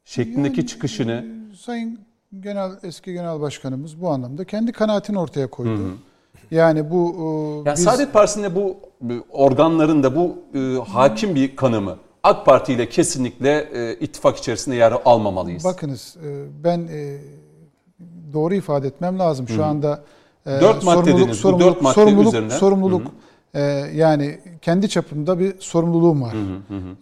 şeklindeki 0.04 0.66
çıkışını 0.66 1.24
Sayın 1.58 2.00
Genel 2.40 2.70
Eski 2.82 3.12
Genel 3.12 3.40
Başkanımız 3.40 4.00
bu 4.00 4.08
anlamda 4.08 4.44
kendi 4.44 4.72
kanaatini 4.72 5.18
ortaya 5.18 5.46
koydu. 5.46 5.98
Yani 6.50 6.90
bu 6.90 7.14
e, 7.64 7.68
yani 7.68 7.76
biz- 7.76 7.84
Saadet 7.84 8.12
Partisi'nde 8.12 8.54
bu 8.54 8.76
e, 9.10 9.12
organlarında 9.30 10.16
bu 10.16 10.36
e, 10.54 10.58
hakim 10.92 11.34
bir 11.34 11.56
kanımı 11.56 11.96
AK 12.22 12.46
Parti 12.46 12.72
ile 12.72 12.88
kesinlikle 12.88 13.68
e, 13.74 13.94
ittifak 13.94 14.36
içerisinde 14.36 14.76
yer 14.76 14.94
almamalıyız. 15.04 15.64
bakınız 15.64 16.16
e, 16.24 16.44
ben 16.64 16.78
e, 16.78 17.18
doğru 18.32 18.54
ifade 18.54 18.86
etmem 18.88 19.18
lazım. 19.18 19.48
Şu 19.48 19.64
anda 19.64 20.00
e, 20.46 20.60
Dört 20.60 20.84
madde 20.84 21.16
dediniz. 21.16 21.36
Sorumluluk, 21.36 21.74
dört 21.74 21.82
madde 21.82 21.94
sorumluluk, 21.94 22.28
üzerinden. 22.28 22.56
sorumluluk 22.56 23.02
e, 23.54 23.60
yani 23.94 24.38
kendi 24.62 24.88
çapımda 24.88 25.38
bir 25.38 25.54
sorumluluğum 25.60 26.22
var. 26.22 26.34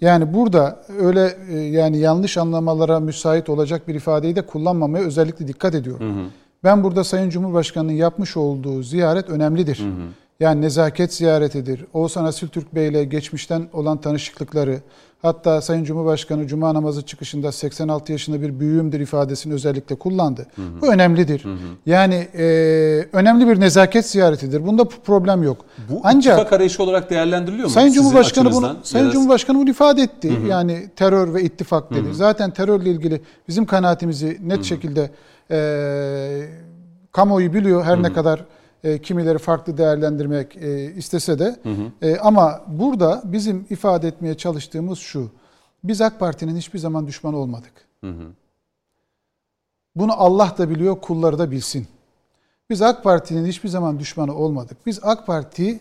Yani 0.00 0.34
burada 0.34 0.82
öyle 0.98 1.36
e, 1.50 1.58
yani 1.58 1.98
yanlış 1.98 2.36
anlamalara 2.38 3.00
müsait 3.00 3.48
olacak 3.48 3.88
bir 3.88 3.94
ifadeyi 3.94 4.36
de 4.36 4.42
kullanmamaya 4.42 5.04
özellikle 5.04 5.48
dikkat 5.48 5.74
ediyorum. 5.74 6.30
Ben 6.64 6.84
burada 6.84 7.04
Sayın 7.04 7.30
Cumhurbaşkanı'nın 7.30 7.92
yapmış 7.92 8.36
olduğu 8.36 8.82
ziyaret 8.82 9.28
önemlidir. 9.28 9.80
Yani 10.40 10.60
nezaket 10.60 11.14
ziyaretidir. 11.14 11.84
Oğuzhan 11.92 12.24
Asiltürk 12.24 12.74
Bey 12.74 12.88
ile 12.88 13.04
geçmişten 13.04 13.68
olan 13.72 14.00
tanışıklıkları, 14.00 14.80
hatta 15.22 15.60
Sayın 15.60 15.84
Cumhurbaşkanı 15.84 16.46
Cuma 16.46 16.74
namazı 16.74 17.02
çıkışında 17.02 17.52
86 17.52 18.12
yaşında 18.12 18.42
bir 18.42 18.60
büyüğümdür 18.60 19.00
ifadesini 19.00 19.54
özellikle 19.54 19.94
kullandı. 19.94 20.46
Bu 20.80 20.92
önemlidir. 20.92 21.44
Yani 21.86 22.28
e, 22.34 22.44
önemli 23.12 23.48
bir 23.48 23.60
nezaket 23.60 24.06
ziyaretidir. 24.06 24.66
Bunda 24.66 24.84
problem 24.84 25.42
yok. 25.42 25.64
bu 25.90 26.00
Ancak 26.04 26.38
ittifak 26.38 26.52
arayışı 26.52 26.82
olarak 26.82 27.10
değerlendiriliyor 27.10 27.68
mu? 27.68 27.74
Sayın 27.74 27.92
Cumhurbaşkanı 27.92 28.52
bunu? 28.52 28.76
Sayın 28.82 29.10
Cumhurbaşkanı 29.10 29.58
bunu 29.58 29.70
ifade 29.70 30.02
etti. 30.02 30.32
Yani 30.48 30.88
terör 30.96 31.34
ve 31.34 31.42
ittifak 31.42 31.90
dedi. 31.94 32.08
Zaten 32.12 32.50
terörle 32.50 32.90
ilgili 32.90 33.20
bizim 33.48 33.66
kanaatimizi 33.66 34.38
net 34.42 34.64
şekilde 34.64 35.10
e, 35.50 36.48
kamuoyu 37.12 37.52
biliyor. 37.54 37.84
Her 37.84 38.02
ne 38.02 38.12
kadar 38.12 38.44
e, 38.84 38.98
kimileri 38.98 39.38
farklı 39.38 39.78
değerlendirmek 39.78 40.56
e, 40.56 40.94
istese 40.94 41.38
de. 41.38 41.56
E, 42.02 42.16
ama 42.16 42.60
burada 42.66 43.22
bizim 43.24 43.66
ifade 43.70 44.08
etmeye 44.08 44.34
çalıştığımız 44.36 44.98
şu. 44.98 45.30
Biz 45.84 46.00
AK 46.00 46.20
Parti'nin 46.20 46.56
hiçbir 46.56 46.78
zaman 46.78 47.06
düşmanı 47.06 47.36
olmadık. 47.36 47.72
Bunu 49.96 50.12
Allah 50.16 50.54
da 50.58 50.70
biliyor, 50.70 51.00
kulları 51.00 51.38
da 51.38 51.50
bilsin. 51.50 51.86
Biz 52.70 52.82
AK 52.82 53.04
Parti'nin 53.04 53.46
hiçbir 53.46 53.68
zaman 53.68 53.98
düşmanı 53.98 54.34
olmadık. 54.34 54.86
Biz 54.86 55.00
AK 55.02 55.26
Parti 55.26 55.80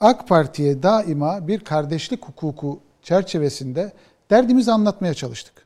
AK 0.00 0.28
Parti'ye 0.28 0.82
daima 0.82 1.48
bir 1.48 1.60
kardeşlik 1.60 2.24
hukuku 2.24 2.80
çerçevesinde 3.02 3.92
derdimizi 4.30 4.72
anlatmaya 4.72 5.14
çalıştık. 5.14 5.59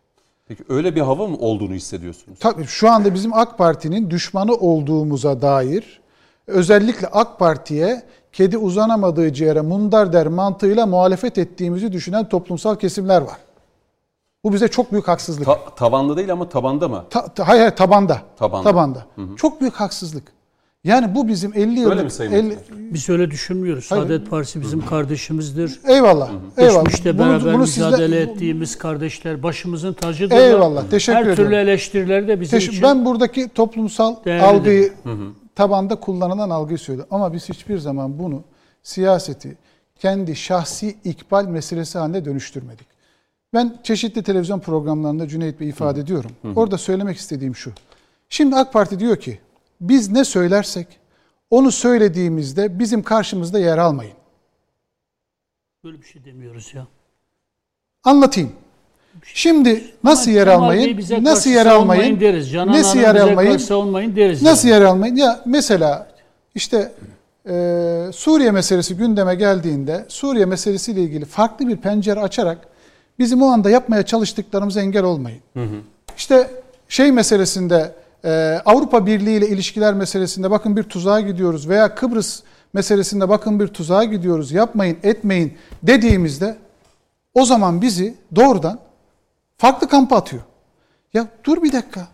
Peki 0.49 0.65
öyle 0.69 0.95
bir 0.95 1.01
hava 1.01 1.27
mı 1.27 1.37
olduğunu 1.37 1.75
hissediyorsunuz? 1.75 2.39
Tabii 2.39 2.65
şu 2.67 2.91
anda 2.91 3.15
bizim 3.15 3.35
AK 3.35 3.59
Parti'nin 3.59 4.11
düşmanı 4.11 4.55
olduğumuza 4.55 5.43
dair 5.43 6.01
özellikle 6.47 7.07
AK 7.07 7.39
Parti'ye 7.39 8.03
kedi 8.33 8.59
uzanamadığı 8.59 9.33
ciğere 9.33 9.61
mundar 9.61 10.13
der 10.13 10.27
mantığıyla 10.27 10.87
muhalefet 10.87 11.39
ettiğimizi 11.39 11.93
düşünen 11.93 12.29
toplumsal 12.29 12.77
kesimler 12.77 13.23
var. 13.23 13.37
Bu 14.45 14.53
bize 14.53 14.69
çok 14.69 14.93
büyük 14.93 15.09
haksızlık. 15.09 15.47
Ta- 15.47 15.75
tavanda 15.77 16.17
değil 16.17 16.33
ama 16.33 16.49
tabanda 16.49 16.89
mı? 16.89 17.05
Ta- 17.11 17.35
ta- 17.35 17.49
hayır, 17.49 17.61
hayır 17.61 17.77
tabanda. 17.77 18.23
Tabanda. 18.65 19.07
Çok 19.37 19.61
büyük 19.61 19.75
haksızlık. 19.75 20.25
Yani 20.85 21.15
bu 21.15 21.29
bizim 21.29 21.53
50 21.55 21.81
yıllık... 21.81 21.93
Öyle 21.93 22.03
mi 22.03 22.11
Sayın 22.11 22.33
50 22.33 22.59
Biz 22.71 23.09
öyle 23.09 23.31
düşünmüyoruz. 23.31 23.85
Saadet 23.85 24.31
Partisi 24.31 24.61
bizim 24.61 24.87
kardeşimizdir. 24.87 25.81
Eyvallah. 25.89 26.31
Eyvallah. 26.57 26.85
Geçmişte 26.85 27.19
Bunu- 27.19 27.29
beraber 27.29 27.55
bunu 27.55 27.67
sizle- 27.67 27.87
mücadele 27.87 28.21
ettiğimiz 28.21 28.79
kardeşler 28.79 29.43
başımızın 29.43 29.93
tacıdır. 29.93 30.37
Eyvallah, 30.37 30.91
teşekkür 30.91 31.17
Her 31.19 31.23
türlü 31.25 31.33
ediyorum. 31.33 31.53
eleştirileri 31.69 32.29
de 32.29 32.41
bizim 32.41 32.59
Teş- 32.59 32.69
için 32.69 32.83
ben 32.83 33.05
buradaki 33.05 33.49
toplumsal 33.49 34.25
Değerlidir. 34.25 34.47
algıyı 34.49 34.93
tabanda 35.55 35.95
kullanılan 36.01 36.51
algıyı 36.51 36.79
söylüyor. 36.79 37.07
Ama 37.11 37.33
biz 37.33 37.49
hiçbir 37.49 37.79
zaman 37.79 38.19
bunu 38.19 38.43
siyaseti 38.83 39.57
kendi 39.99 40.37
şahsi 40.37 40.97
ikbal 41.05 41.45
meselesi 41.49 41.99
haline 41.99 42.25
dönüştürmedik. 42.25 42.87
Ben 43.55 43.77
çeşitli 43.83 44.23
televizyon 44.23 44.61
programlarında 44.61 45.29
Cüneyt 45.29 45.61
Bey 45.61 45.69
ifade 45.69 46.01
ediyorum. 46.01 46.31
Orada 46.57 46.79
söylemek 46.79 47.17
istediğim 47.17 47.57
şu. 47.57 47.73
Şimdi 48.29 48.57
AK 48.57 48.73
Parti 48.73 49.01
diyor 49.01 49.17
ki 49.17 49.39
biz 49.81 50.11
ne 50.11 50.25
söylersek 50.25 50.87
onu 51.51 51.73
söylediğimizde 51.73 52.79
bizim 52.79 53.03
karşımızda 53.03 53.59
yer 53.59 53.79
almayın. 53.79 54.15
Böyle 55.85 56.01
bir 56.01 56.07
şey 56.07 56.25
demiyoruz 56.25 56.75
ya. 56.75 56.87
Anlatayım. 58.05 58.53
Şimdi 59.25 59.85
nasıl 60.05 60.31
yer 60.31 60.47
almayın? 60.47 61.25
Nasıl 61.25 61.51
yer 61.51 61.67
almayın? 61.67 62.21
Deriz. 62.21 62.53
Canan 62.53 62.75
Nasıl 62.75 62.99
yer 62.99 63.15
almayın? 63.15 63.57
savunmayın 63.57 64.17
deriz. 64.17 64.43
Nasıl 64.43 64.69
yani. 64.69 64.81
yer 64.81 64.89
almayın? 64.89 65.17
Ya 65.17 65.41
mesela 65.47 66.09
işte 66.55 66.93
e, 67.49 67.53
Suriye 68.13 68.51
meselesi 68.51 68.97
gündeme 68.97 69.35
geldiğinde 69.35 70.05
Suriye 70.09 70.45
meselesiyle 70.45 71.03
ilgili 71.03 71.25
farklı 71.25 71.69
bir 71.69 71.77
pencere 71.77 72.21
açarak 72.21 72.59
bizim 73.19 73.43
o 73.43 73.47
anda 73.47 73.71
yapmaya 73.71 74.03
çalıştıklarımıza 74.03 74.81
engel 74.81 75.05
olmayın. 75.05 75.41
İşte 76.17 76.51
şey 76.89 77.13
meselesinde 77.13 77.95
e, 78.25 78.61
Avrupa 78.65 79.07
Birliği 79.07 79.37
ile 79.37 79.49
ilişkiler 79.49 79.95
meselesinde 79.95 80.51
bakın 80.51 80.77
bir 80.77 80.83
tuzağa 80.83 81.21
gidiyoruz 81.21 81.69
veya 81.69 81.95
Kıbrıs 81.95 82.43
meselesinde 82.73 83.29
bakın 83.29 83.61
bir 83.61 83.69
tuzağa 83.69 84.05
gidiyoruz 84.05 84.53
yapmayın 84.53 84.97
etmeyin 85.03 85.55
dediğimizde 85.83 86.57
o 87.35 87.45
zaman 87.45 87.83
bizi 87.83 88.15
doğrudan 88.37 88.79
farklı 89.59 89.89
kampa 89.89 90.17
atıyor. 90.17 90.43
Ya 91.15 91.27
dur 91.45 91.63
bir 91.63 91.73
dakika. 91.73 92.09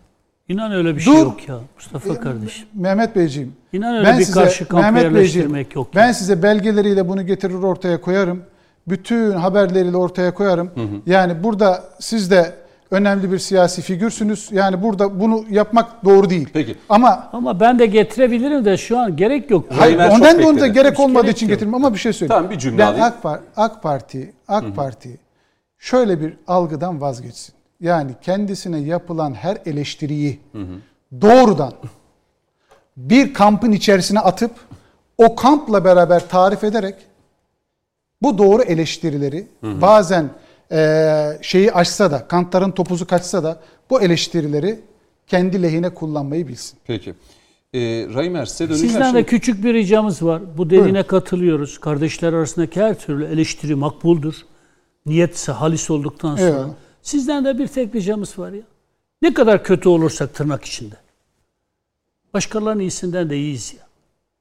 İnan 0.47 0.71
öyle 0.71 0.95
bir 0.95 1.01
şey 1.01 1.13
Dur. 1.13 1.19
yok 1.19 1.49
ya 1.49 1.59
Mustafa 1.75 2.19
kardeşim. 2.19 2.67
Mehmet 2.73 3.15
Beyciğim. 3.15 3.53
İnan 3.73 3.95
öyle 3.95 4.17
bir 4.19 4.31
karşı 4.31 4.67
kampa 4.67 4.99
yerleştirmek 4.99 5.75
yok 5.75 5.87
Ben 5.95 6.07
ya. 6.07 6.13
size 6.13 6.43
belgeleriyle 6.43 7.07
bunu 7.07 7.25
getirir 7.25 7.53
ortaya 7.53 8.01
koyarım. 8.01 8.43
Bütün 8.87 9.31
haberleriyle 9.31 9.97
ortaya 9.97 10.33
koyarım. 10.33 10.71
Yani 11.05 11.43
burada 11.43 11.83
siz 11.99 12.31
de 12.31 12.55
önemli 12.91 13.31
bir 13.31 13.39
siyasi 13.39 13.81
figürsünüz. 13.81 14.49
Yani 14.51 14.83
burada 14.83 15.19
bunu 15.19 15.45
yapmak 15.49 16.05
doğru 16.05 16.29
değil. 16.29 16.49
Peki. 16.53 16.75
Ama 16.89 17.29
Ama 17.33 17.59
ben 17.59 17.79
de 17.79 17.85
getirebilirim 17.85 18.65
de 18.65 18.77
şu 18.77 18.99
an 18.99 19.15
gerek 19.15 19.51
yok. 19.51 19.65
hayır, 19.77 19.97
çok 19.99 20.11
ondan 20.13 20.41
da 20.43 20.47
onda 20.47 20.67
gerek 20.67 20.91
Hiç 20.93 20.99
olmadığı 20.99 21.23
gerek 21.23 21.35
için 21.37 21.47
yok. 21.47 21.53
getirdim 21.55 21.73
ama 21.75 21.93
bir 21.93 21.99
şey 21.99 22.13
söyleyeyim. 22.13 22.37
Tamam, 22.37 22.51
bir 22.51 22.57
cümle 22.59 22.77
ben 22.77 22.85
alayım. 22.87 23.05
AK, 23.05 23.23
Par- 23.23 23.39
AK 23.57 23.83
Parti 23.83 24.33
AK 24.47 24.75
Parti 24.75 25.17
şöyle 25.77 26.21
bir 26.21 26.33
algıdan 26.47 27.01
vazgeçsin. 27.01 27.53
Yani 27.79 28.11
kendisine 28.21 28.79
yapılan 28.79 29.33
her 29.33 29.57
eleştiriyi 29.65 30.39
doğrudan 31.21 31.73
bir 32.97 33.33
kampın 33.33 33.71
içerisine 33.71 34.19
atıp 34.19 34.51
o 35.17 35.35
kampla 35.35 35.85
beraber 35.85 36.29
tarif 36.29 36.63
ederek 36.63 36.95
bu 38.21 38.37
doğru 38.37 38.61
eleştirileri 38.63 39.47
bazen 39.63 40.21
eee, 40.23 40.29
şeyi 41.41 41.71
aşsa 41.73 42.11
da 42.11 42.27
kantların 42.27 42.71
topuzu 42.71 43.07
kaçsa 43.07 43.43
da 43.43 43.59
bu 43.89 44.01
eleştirileri 44.01 44.79
kendi 45.27 45.63
lehine 45.63 45.89
kullanmayı 45.89 46.47
bilsin. 46.47 46.79
Peki. 46.87 47.13
Ee, 47.73 47.79
Raymer 48.13 48.45
size 48.45 48.69
döneceğim. 48.69 48.91
Sizden 48.91 49.13
de 49.13 49.17
Şimdi- 49.19 49.29
küçük 49.29 49.63
bir 49.63 49.73
ricamız 49.73 50.23
var. 50.23 50.41
Bu 50.57 50.69
dediğine 50.69 51.03
katılıyoruz. 51.03 51.77
Kardeşler 51.77 52.33
arasındaki 52.33 52.81
her 52.81 52.99
türlü 52.99 53.25
eleştiri 53.25 53.75
makbuldür. 53.75 54.45
Niyetse 55.05 55.51
halis 55.51 55.89
olduktan 55.91 56.35
sonra. 56.35 56.47
Eyvallah. 56.47 56.69
Sizden 57.01 57.45
de 57.45 57.59
bir 57.59 57.67
tek 57.67 57.95
ricamız 57.95 58.39
var 58.39 58.51
ya. 58.51 58.61
Ne 59.21 59.33
kadar 59.33 59.63
kötü 59.63 59.89
olursak 59.89 60.33
tırnak 60.33 60.65
içinde. 60.65 60.95
Başkalarının 62.33 62.81
iyisinden 62.81 63.29
de 63.29 63.37
iyiyiz 63.37 63.73
ya. 63.77 63.87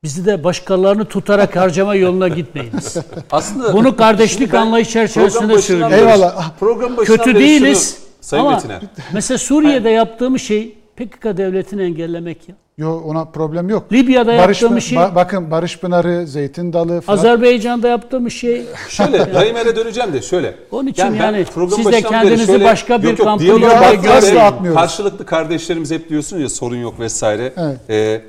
Bizi 0.04 0.26
de 0.26 0.44
başkalarını 0.44 1.04
tutarak 1.04 1.56
harcama 1.56 1.94
yoluna 1.94 2.28
gitmeyiniz. 2.28 2.96
Aslında 3.30 3.72
Bunu 3.72 3.96
kardeşlik 3.96 4.54
anlayış 4.54 4.90
çerçevesinde 4.90 5.62
söylüyorum. 5.62 5.94
Eyvallah. 5.94 6.50
Program 6.60 6.96
Kötü 6.96 7.34
değiliz. 7.34 7.96
şunu- 7.96 8.10
Sayın 8.20 8.44
ama 8.44 8.54
Metiner. 8.54 8.80
mesela 9.12 9.38
Suriye'de 9.38 9.90
yaptığımız 9.90 10.42
şey 10.42 10.74
PKK 10.96 11.24
devletini 11.36 11.82
engellemek 11.82 12.48
ya. 12.48 12.54
Yo 12.78 13.00
ona 13.04 13.24
problem 13.24 13.68
yok. 13.68 13.92
Libya'da 13.92 14.38
Barış, 14.38 14.62
yaptığımız 14.62 14.84
şey, 14.84 14.98
Ba- 14.98 15.14
bakın 15.14 15.50
Barış 15.50 15.78
Pınarı, 15.78 16.26
Zeytin 16.26 16.72
Dalı, 16.72 17.00
Fırat 17.00 17.18
Azerbaycan'da 17.18 17.88
yaptığımız 17.88 18.32
şey 18.32 18.66
Şöyle 18.88 19.18
Raymer'e 19.34 19.76
döneceğim 19.76 20.12
de 20.12 20.22
şöyle. 20.22 20.54
Onun 20.70 20.86
için 20.88 21.14
yani 21.14 21.44
program 21.44 21.82
siz 21.82 21.92
de 21.92 22.02
kendinizi 22.02 22.46
şöyle- 22.46 22.64
başka 22.64 23.02
bir 23.02 23.08
evet, 23.08 24.36
atmıyoruz. 24.36 24.80
Karşılıklı 24.80 25.26
kardeşlerimiz 25.26 25.90
hep 25.90 26.08
diyorsunuz 26.08 26.42
ya 26.42 26.48
sorun 26.48 26.76
yok 26.76 27.00
vesaire. 27.00 27.52
Evet. 27.56 27.78
Ee, 27.90 28.22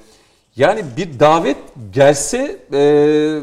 yani 0.56 0.84
bir 0.98 1.20
davet 1.20 1.58
gelse 1.94 2.58
e, 2.74 3.40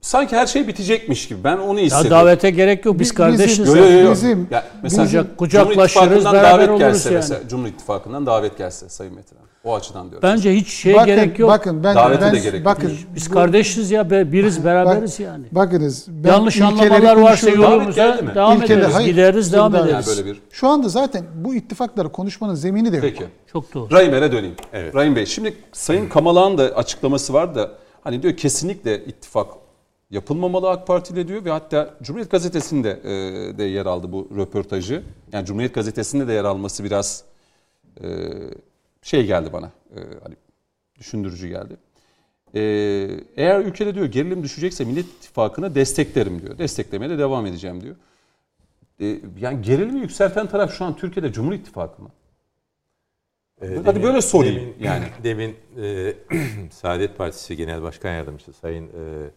sanki 0.00 0.36
her 0.36 0.46
şey 0.46 0.68
bitecekmiş 0.68 1.28
gibi. 1.28 1.44
Ben 1.44 1.56
onu 1.58 1.78
ya 1.78 1.84
hissediyorum. 1.86 2.10
davete 2.26 2.50
gerek 2.50 2.84
yok. 2.84 2.98
Biz 2.98 3.10
Bi- 3.10 3.14
kardeşiz. 3.14 3.64
bizim- 3.64 3.76
Yo, 3.76 3.84
yo, 3.90 3.98
yo. 4.00 4.12
Bizim- 4.12 4.48
ya 4.50 4.64
mesela 4.82 5.04
bizim- 5.04 5.36
kucaklaşırız, 5.36 6.24
beraber 6.24 6.42
davet 6.44 6.68
oluruz 6.68 6.78
gelse 6.80 7.08
yani. 7.08 7.16
mesela 7.16 7.48
Cumhur 7.48 7.68
İttifakı'ndan 7.68 8.26
davet 8.26 8.58
gelse 8.58 8.88
Sayın 8.88 9.14
Metin 9.14 9.36
Hanım. 9.36 9.48
O 9.64 9.74
açıdan 9.74 10.10
diyorum. 10.10 10.28
Bence 10.28 10.54
hiç 10.54 10.68
şey 10.68 10.94
bakın, 10.94 11.06
gerek 11.06 11.38
yok. 11.38 11.50
Bakın 11.50 11.84
ben 11.84 11.96
Davete 11.96 12.20
ben 12.22 12.34
de 12.34 12.38
gerek 12.38 12.54
yok. 12.54 12.64
bakın 12.64 12.92
Biz 13.14 13.30
bu- 13.30 13.34
kardeşiz 13.34 13.90
ya 13.90 14.10
be- 14.10 14.32
biriz 14.32 14.64
beraberiz 14.64 15.12
bak- 15.12 15.20
yani. 15.20 15.44
Bakınız 15.52 16.06
ben 16.08 16.28
Yanlış 16.28 16.60
anlamalar 16.60 17.16
varsa 17.16 17.50
yolumuza 17.50 18.18
devam 18.34 18.58
İlkeler- 18.62 18.78
ederiz. 18.78 18.94
hayır, 18.94 19.08
Gideriz 19.08 19.52
devam 19.52 19.74
ederiz. 19.74 19.92
yani 19.92 20.06
böyle 20.06 20.24
bir. 20.26 20.40
Şu 20.50 20.68
anda 20.68 20.88
zaten 20.88 21.24
bu 21.34 21.54
ittifakları 21.54 22.12
konuşmanın 22.12 22.54
zemini 22.54 22.92
de 22.92 22.96
yok. 22.96 23.04
Peki. 23.04 23.24
Çok 23.52 23.74
doğru. 23.74 23.90
Rahim'e 23.90 24.32
döneyim. 24.32 24.54
Evet. 24.72 24.94
Rahim 24.94 25.16
Bey 25.16 25.26
şimdi 25.26 25.54
Sayın 25.72 26.08
Kamalağ'ın 26.08 26.58
da 26.58 26.62
açıklaması 26.62 27.32
var 27.32 27.54
da 27.54 27.70
hani 28.04 28.22
diyor 28.22 28.36
kesinlikle 28.36 29.04
ittifak 29.04 29.46
yapılmamalı 30.10 30.70
AK 30.70 30.86
Parti 30.86 31.12
ile 31.14 31.28
diyor 31.28 31.44
ve 31.44 31.50
hatta 31.50 31.90
Cumhuriyet 32.02 32.30
Gazetesi'nde 32.30 32.90
e, 32.90 33.58
de 33.58 33.64
yer 33.64 33.86
aldı 33.86 34.12
bu 34.12 34.28
röportajı. 34.36 35.02
Yani 35.32 35.46
Cumhuriyet 35.46 35.74
Gazetesi'nde 35.74 36.28
de 36.28 36.32
yer 36.32 36.44
alması 36.44 36.84
biraz 36.84 37.24
e, 38.02 38.06
şey 39.02 39.26
geldi 39.26 39.52
bana. 39.52 39.66
E, 39.96 40.00
hani 40.22 40.34
düşündürücü 40.98 41.48
geldi. 41.48 41.76
E, 42.54 42.60
eğer 43.36 43.60
ülkede 43.60 43.94
diyor 43.94 44.06
gerilim 44.06 44.42
düşecekse 44.42 44.84
Millet 44.84 45.06
İttifakı'nı 45.06 45.74
desteklerim 45.74 46.42
diyor. 46.42 46.58
Desteklemeye 46.58 47.10
de 47.10 47.18
devam 47.18 47.46
edeceğim 47.46 47.80
diyor. 47.80 47.96
E, 49.00 49.20
yani 49.40 49.62
gerilimi 49.62 50.00
yükselten 50.00 50.46
taraf 50.46 50.72
şu 50.78 50.84
an 50.84 50.96
Türkiye'de 50.96 51.32
Cumhur 51.32 51.52
İttifakı 51.52 52.02
mı? 52.02 52.08
Ee, 53.62 53.80
Hadi 53.84 54.02
böyle 54.02 54.20
sorayım 54.20 54.56
demin, 54.56 54.74
yani. 54.80 55.04
Demin 55.24 55.56
e, 55.82 56.14
Saadet 56.70 57.18
Partisi 57.18 57.56
Genel 57.56 57.82
Başkan 57.82 58.12
Yardımcısı 58.12 58.52
Sayın 58.52 58.86
e, 58.86 59.30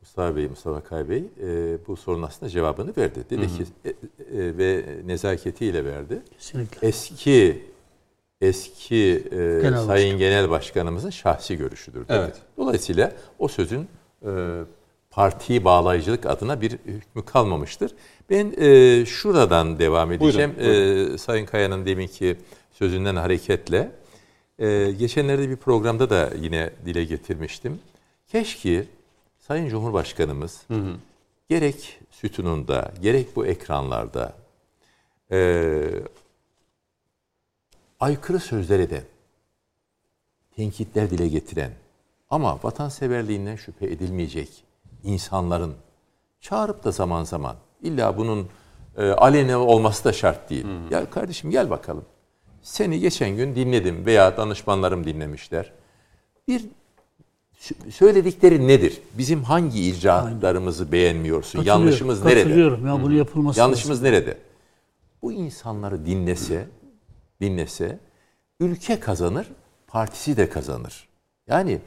Mustafa 0.00 0.36
Bey, 0.36 0.48
Mustafa 0.48 0.80
Kay 0.80 1.08
Bey 1.08 1.24
e, 1.42 1.78
bu 1.86 1.96
sorunun 1.96 2.22
aslında 2.22 2.50
cevabını 2.50 2.96
verdi. 2.96 3.24
Dedi 3.30 3.48
ki 3.48 3.64
e, 3.84 3.88
e, 3.88 3.94
ve 4.58 4.84
nezaketiyle 5.06 5.84
verdi. 5.84 6.22
Kesinlikle. 6.38 6.88
Eski 6.88 7.62
eski 8.40 9.24
e, 9.30 9.36
Genel 9.62 9.84
Sayın 9.86 10.18
Genel 10.18 10.50
Başkanımızın 10.50 11.10
şahsi 11.10 11.56
görüşüdür. 11.56 12.00
Dedi. 12.00 12.06
Evet. 12.10 12.36
Dolayısıyla 12.56 13.12
o 13.38 13.48
sözün 13.48 13.88
e, 14.26 14.30
parti 15.10 15.64
bağlayıcılık 15.64 16.26
adına 16.26 16.60
bir 16.60 16.70
hükmü 16.72 17.24
kalmamıştır. 17.24 17.94
Ben 18.30 18.54
e, 18.58 19.04
şuradan 19.06 19.78
devam 19.78 20.12
edeceğim. 20.12 20.54
Buyurun, 20.58 21.14
E, 21.14 21.18
Sayın 21.18 21.46
Kaya'nın 21.46 21.86
deminki 21.86 22.36
sözünden 22.72 23.16
hareketle 23.16 23.92
e, 24.58 24.90
geçenlerde 24.98 25.48
bir 25.48 25.56
programda 25.56 26.10
da 26.10 26.30
yine 26.40 26.70
dile 26.86 27.04
getirmiştim. 27.04 27.78
Keşke 28.32 28.84
Sayın 29.38 29.68
Cumhurbaşkanımız 29.68 30.62
gerek 31.48 31.98
sütununda 32.10 32.92
gerek 33.02 33.36
bu 33.36 33.46
ekranlarda 33.46 34.32
e, 35.32 35.80
aykırı 38.00 38.38
sözler 38.38 38.80
eden, 38.80 39.02
tenkitler 40.56 41.10
dile 41.10 41.28
getiren 41.28 41.70
ama 42.30 42.58
vatanseverliğinden 42.62 43.56
şüphe 43.56 43.86
edilmeyecek 43.86 44.64
insanların 45.04 45.74
çağırıp 46.40 46.84
da 46.84 46.90
zaman 46.90 47.24
zaman 47.24 47.56
illa 47.82 48.16
bunun 48.16 48.48
e, 48.96 49.10
aleni 49.10 49.56
olması 49.56 50.04
da 50.04 50.12
şart 50.12 50.50
değil. 50.50 50.66
Ya 50.90 51.10
kardeşim 51.10 51.50
gel 51.50 51.70
bakalım. 51.70 52.04
Seni 52.62 53.00
geçen 53.00 53.36
gün 53.36 53.54
dinledim 53.54 54.06
veya 54.06 54.36
danışmanlarım 54.36 55.04
dinlemişler. 55.04 55.72
Bir 56.48 56.64
sö- 57.60 57.90
söyledikleri 57.90 58.68
nedir? 58.68 59.00
Bizim 59.18 59.42
hangi 59.42 59.88
icraatlarımızı 59.88 60.92
beğenmiyorsun? 60.92 61.62
Yanlışımız 61.62 62.24
nerede? 62.24 62.42
Katılıyorum 62.42 62.86
ya 62.86 63.02
bunu 63.02 63.14
yapılması 63.14 63.60
Yanlışımız 63.60 64.02
nerede? 64.02 64.38
Bu 65.22 65.32
insanları 65.32 66.06
dinlese, 66.06 66.68
dinlese 67.40 67.98
ülke 68.60 69.00
kazanır, 69.00 69.46
partisi 69.86 70.36
de 70.36 70.48
kazanır. 70.48 71.08
Yani 71.46 71.80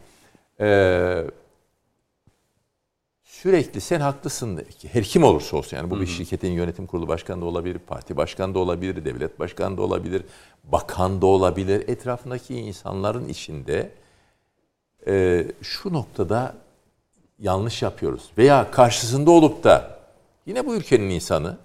eee, 0.60 1.26
sürekli 3.24 3.82
sen 3.82 4.00
haklısın 4.00 4.66
her 4.92 5.04
kim 5.04 5.24
olursa 5.24 5.58
olsun 5.58 5.78
yani 5.78 5.90
bu 5.90 6.02
bir 6.02 6.08
şirketin 6.08 6.52
yönetim 6.52 6.88
kurulu 6.88 7.08
başkanı 7.08 7.42
da 7.42 7.46
olabilir, 7.46 7.80
parti 7.88 8.18
başkanı 8.18 8.54
da 8.54 8.60
olabilir, 8.60 9.06
devlet 9.06 9.40
başkanı 9.40 9.78
da 9.78 9.82
olabilir, 9.82 10.24
bakan 10.64 11.22
da 11.22 11.26
olabilir. 11.26 11.84
Etrafındaki 11.88 12.56
insanların 12.56 13.30
içinde 13.30 13.92
e, 15.08 15.46
şu 15.62 15.94
noktada 15.94 16.56
yanlış 17.40 17.82
yapıyoruz. 17.82 18.30
Veya 18.38 18.72
karşısında 18.72 19.32
olup 19.32 19.64
da 19.64 20.00
yine 20.46 20.66
bu 20.66 20.76
ülkenin 20.76 21.10
insanı 21.10 21.58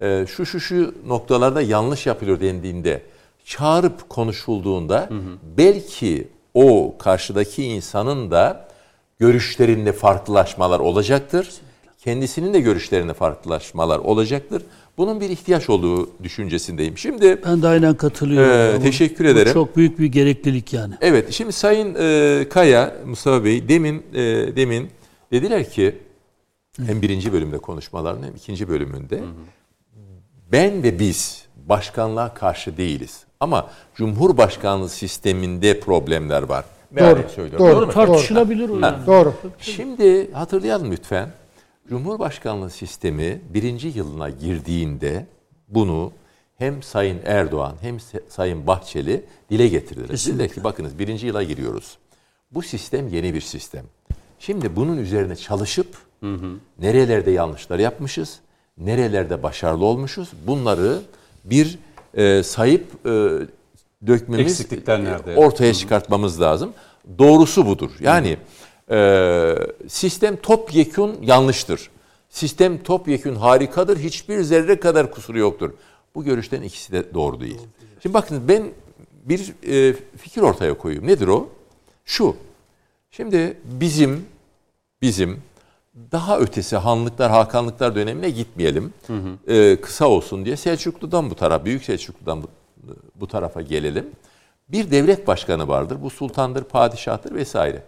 e, 0.00 0.26
şu 0.28 0.46
şu 0.46 0.60
şu 0.60 0.94
noktalarda 1.06 1.62
yanlış 1.62 2.06
yapılıyor 2.06 2.40
dendiğinde 2.40 3.02
çağırıp 3.44 4.08
konuşulduğunda 4.08 5.08
belki 5.58 6.28
o 6.54 6.94
karşıdaki 6.98 7.64
insanın 7.64 8.30
da 8.30 8.68
görüşlerinde 9.18 9.92
farklılaşmalar 9.92 10.80
olacaktır. 10.80 11.48
Kendisinin 12.04 12.54
de 12.54 12.60
görüşlerinde 12.60 13.14
farklılaşmalar 13.14 13.98
olacaktır. 13.98 14.62
Bunun 14.98 15.20
bir 15.20 15.30
ihtiyaç 15.30 15.70
olduğu 15.70 16.10
düşüncesindeyim. 16.22 16.98
Şimdi 16.98 17.38
Ben 17.46 17.62
de 17.62 17.68
aynen 17.68 17.94
katılıyorum. 17.94 18.78
Bu- 18.80 18.82
teşekkür 18.82 19.24
bu 19.24 19.28
ederim. 19.28 19.52
çok 19.52 19.76
büyük 19.76 19.98
bir 19.98 20.06
gereklilik 20.06 20.72
yani. 20.72 20.94
Evet, 21.00 21.32
şimdi 21.32 21.52
Sayın 21.52 21.96
e, 21.98 22.48
Kaya, 22.48 22.96
Mustafa 23.06 23.44
Bey 23.44 23.68
demin 23.68 24.02
e, 24.14 24.22
demin 24.56 24.88
dediler 25.32 25.70
ki 25.70 25.98
hem 26.86 27.02
birinci 27.02 27.32
bölümde 27.32 27.58
konuşmalarının 27.58 28.26
hem 28.26 28.34
ikinci 28.36 28.68
bölümünde 28.68 29.20
ben 30.52 30.82
ve 30.82 30.98
biz 30.98 31.44
başkanlığa 31.56 32.34
karşı 32.34 32.76
değiliz. 32.76 33.24
Ama 33.40 33.70
Cumhurbaşkanlığı 33.94 34.88
sisteminde 34.88 35.80
problemler 35.80 36.42
var. 36.42 36.64
Mealen 36.90 37.28
söylüyorum. 37.28 37.66
doğru. 37.66 37.86
mu? 37.86 37.92
Tartışılabilir 37.92 38.68
o 38.68 38.78
yani. 38.78 39.06
Doğru. 39.06 39.34
Şimdi 39.58 40.32
hatırlayalım 40.32 40.92
lütfen. 40.92 41.30
Cumhurbaşkanlığı 41.88 42.70
sistemi 42.70 43.40
birinci 43.54 43.88
yılına 43.88 44.30
girdiğinde 44.30 45.26
bunu 45.68 46.12
hem 46.58 46.82
Sayın 46.82 47.20
Erdoğan 47.24 47.76
hem 47.80 47.98
Sayın 48.28 48.66
Bahçeli 48.66 49.24
dile 49.50 49.68
getirdiler. 49.68 50.08
Dediler 50.08 50.48
ki 50.48 50.64
bakınız 50.64 50.98
birinci 50.98 51.26
yıla 51.26 51.42
giriyoruz. 51.42 51.98
Bu 52.50 52.62
sistem 52.62 53.08
yeni 53.08 53.34
bir 53.34 53.40
sistem. 53.40 53.84
Şimdi 54.38 54.76
bunun 54.76 54.98
üzerine 54.98 55.36
çalışıp 55.36 55.96
nerelerde 56.78 57.30
yanlışlar 57.30 57.78
yapmışız, 57.78 58.40
nerelerde 58.80 59.42
başarılı 59.42 59.84
olmuşuz 59.84 60.28
bunları 60.46 60.98
bir 61.44 61.78
e, 62.14 62.42
sayıp 62.42 63.06
e, 63.06 63.10
dökmemiz, 64.06 64.60
Eksiklikler 64.60 65.04
nerede? 65.04 65.36
ortaya 65.36 65.74
çıkartmamız 65.74 66.40
lazım. 66.40 66.72
Doğrusu 67.18 67.66
budur. 67.66 67.90
Yani 68.00 68.36
e, 68.90 69.54
sistem 69.88 70.36
topyekun 70.36 71.16
yanlıştır. 71.22 71.90
Sistem 72.30 72.82
topyekun 72.82 73.34
harikadır. 73.34 73.98
Hiçbir 73.98 74.42
zerre 74.42 74.80
kadar 74.80 75.10
kusuru 75.10 75.38
yoktur. 75.38 75.70
Bu 76.14 76.24
görüşten 76.24 76.62
ikisi 76.62 76.92
de 76.92 77.14
doğru 77.14 77.40
değil. 77.40 77.58
Şimdi 78.02 78.14
bakın 78.14 78.48
ben 78.48 78.62
bir 79.24 79.54
e, 79.68 79.96
fikir 80.16 80.42
ortaya 80.42 80.78
koyayım. 80.78 81.06
Nedir 81.06 81.28
o? 81.28 81.48
Şu. 82.04 82.36
Şimdi 83.10 83.56
bizim 83.64 84.26
bizim 85.02 85.42
daha 85.94 86.38
ötesi 86.38 86.76
Hanlıklar, 86.76 87.30
Hakanlıklar 87.30 87.94
dönemine 87.94 88.30
gitmeyelim. 88.30 88.94
Ee, 89.48 89.80
kısa 89.80 90.06
olsun 90.08 90.44
diye 90.44 90.56
Selçuklu'dan 90.56 91.30
bu 91.30 91.34
tarafa, 91.34 91.64
Büyük 91.64 91.84
Selçuklu'dan 91.84 92.42
bu, 92.42 92.46
bu 93.14 93.26
tarafa 93.26 93.62
gelelim. 93.62 94.10
Bir 94.68 94.90
devlet 94.90 95.26
başkanı 95.26 95.68
vardır. 95.68 95.98
Bu 96.02 96.10
sultandır, 96.10 96.64
padişahtır 96.64 97.34
vesaire. 97.34 97.82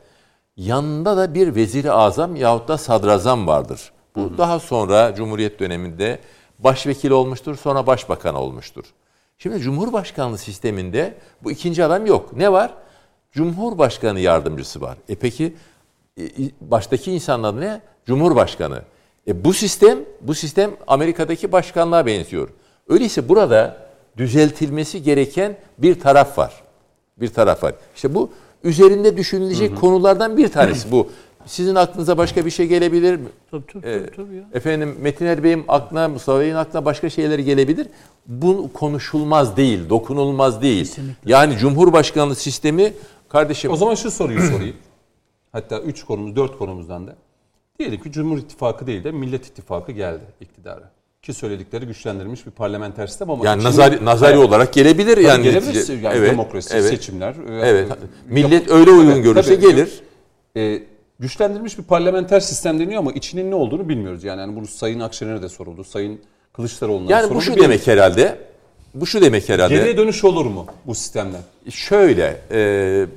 Yanında 0.57 1.16
da 1.16 1.35
bir 1.35 1.55
veziri 1.55 1.93
azam 1.93 2.37
yahut 2.37 2.69
da 2.69 2.79
sadrazam 2.79 3.47
vardır. 3.47 3.93
Bu 4.16 4.39
daha 4.39 4.61
sonra 4.61 5.15
Cumhuriyet 5.15 5.61
döneminde 5.61 6.19
başvekil 6.59 7.11
olmuştur, 7.11 7.57
sonra 7.57 7.87
başbakan 7.87 8.35
olmuştur. 8.35 8.85
Şimdi 9.39 9.61
Cumhurbaşkanlığı 9.61 10.39
sisteminde 10.39 11.15
bu 11.43 11.51
ikinci 11.51 11.85
adam 11.85 12.07
yok. 12.07 12.37
Ne 12.37 12.53
var? 12.53 12.74
Cumhurbaşkanı 13.33 14.20
yardımcısı 14.20 14.81
var. 14.81 14.97
E 15.09 15.15
peki 15.15 15.57
baştaki 16.60 17.12
insanın 17.12 17.43
adı 17.43 17.60
ne? 17.60 17.80
Cumhurbaşkanı. 18.06 18.82
E 19.28 19.44
bu 19.44 19.52
sistem, 19.52 19.98
bu 20.20 20.34
sistem 20.34 20.70
Amerika'daki 20.86 21.52
başkanlığa 21.52 22.06
benziyor. 22.06 22.48
Öyleyse 22.89 23.28
burada 23.28 23.76
düzeltilmesi 24.16 25.02
gereken 25.02 25.56
bir 25.78 26.01
taraf 26.01 26.39
var. 26.39 26.52
Bir 27.20 27.28
taraf 27.28 27.62
var. 27.62 27.74
İşte 27.94 28.14
bu 28.14 28.30
üzerinde 28.64 29.16
düşünülecek 29.16 29.80
konulardan 29.80 30.36
bir 30.36 30.48
tanesi 30.48 30.93
bu. 30.93 31.09
Sizin 31.47 31.74
aklınıza 31.74 32.18
başka 32.18 32.47
bir 32.47 32.51
şey 32.51 32.66
gelebilir 32.66 33.16
mi? 33.16 33.28
Tabii 33.51 33.62
tabii, 33.72 33.86
Ee, 33.86 34.06
tabii, 34.16 34.36
ya. 34.36 34.43
Efendim 34.55 34.97
Metin 35.01 35.26
Er 35.26 35.44
Bey'in 35.44 35.64
aklına, 35.68 36.09
Mustafa 36.09 36.40
Bey'in 36.40 36.55
aklına 36.55 36.84
başka 36.84 37.10
şeyler 37.10 37.39
gelebilir. 37.39 37.86
Bu 38.26 38.70
konuşulmaz 38.72 39.56
değil, 39.56 39.89
dokunulmaz 39.89 40.62
değil. 40.62 40.84
Kesinlikle. 40.84 41.32
Yani 41.32 41.56
Cumhurbaşkanlığı 41.56 42.34
sistemi 42.36 42.93
kardeşim 43.28 43.70
O 43.72 43.76
zaman 43.76 43.94
şu 43.94 44.10
soruyu 44.10 44.43
sorayım. 44.43 44.76
Hatta 45.53 45.81
3 45.81 46.05
konumuz, 46.05 46.37
4 46.37 46.59
konumuzdan 46.59 47.07
da. 47.07 47.16
Diyelim 47.79 48.01
ki 48.03 48.12
Cumhur 48.12 48.39
İttifakı 48.39 48.87
değil 48.87 49.05
de 49.05 49.11
Millet 49.12 49.47
İttifakı 49.47 49.93
geldi 49.93 50.24
iktidara. 50.41 50.91
Ki 51.23 51.33
söyledikleri 51.35 51.87
güçlendirilmiş 51.87 52.47
bir 52.47 52.51
parlamenter 52.51 53.07
sistem 53.07 53.31
ama... 53.31 53.47
yani 53.47 53.65
nazari, 53.65 54.05
nazari 54.05 54.37
Evet. 54.37 54.49
olarak 54.49 54.73
gelebilir 54.73 55.15
Tabii 55.15 55.24
yani. 55.24 55.43
gelebilir. 55.43 55.74
netice. 55.74 55.93
Yani 55.93 56.16
Evet, 56.19 56.31
demokrasi, 56.33 56.74
evet. 56.77 56.91
seçimler. 56.91 57.35
e, 57.35 57.69
Evet. 57.69 57.89
yapı- 57.91 58.01
Millet 58.29 58.70
öyle 58.70 58.91
uygun 58.91 59.23
görürse 59.23 59.55
tabii. 59.61 59.66
gelir. 59.70 60.01
E, 60.57 60.83
güçlendirilmiş 61.19 61.79
bir 61.79 61.83
parlamenter 61.85 62.41
sistem 62.41 62.79
deniyor 62.81 62.99
ama 62.99 63.12
içinin 63.12 63.51
ne 63.51 63.55
olduğunu 63.55 63.89
bilmiyoruz. 63.89 64.24
Yani, 64.24 64.41
yani 64.41 64.61
bu 64.61 64.66
Sayın 64.66 65.01
Akşener'e 65.01 65.43
de 65.43 65.49
soruldu. 65.49 65.85
Sayın 65.85 66.20
Kılıçdaroğlu'na 66.53 67.09
da 67.09 67.12
Yani 67.12 67.23
soruldu. 67.23 67.39
bu 67.39 67.43
şu 67.43 67.57
demek 67.57 67.87
herhalde. 67.87 68.39
Bu 68.94 69.06
şu 69.06 69.23
demek 69.23 69.48
herhalde. 69.48 69.74
Geriye 69.74 69.97
dönüş 69.97 70.24
olur 70.24 70.47
mu 70.47 70.66
bu 70.86 70.94
sistemden? 70.94 71.40
Şöyle 71.70 72.40
e, 72.51 72.60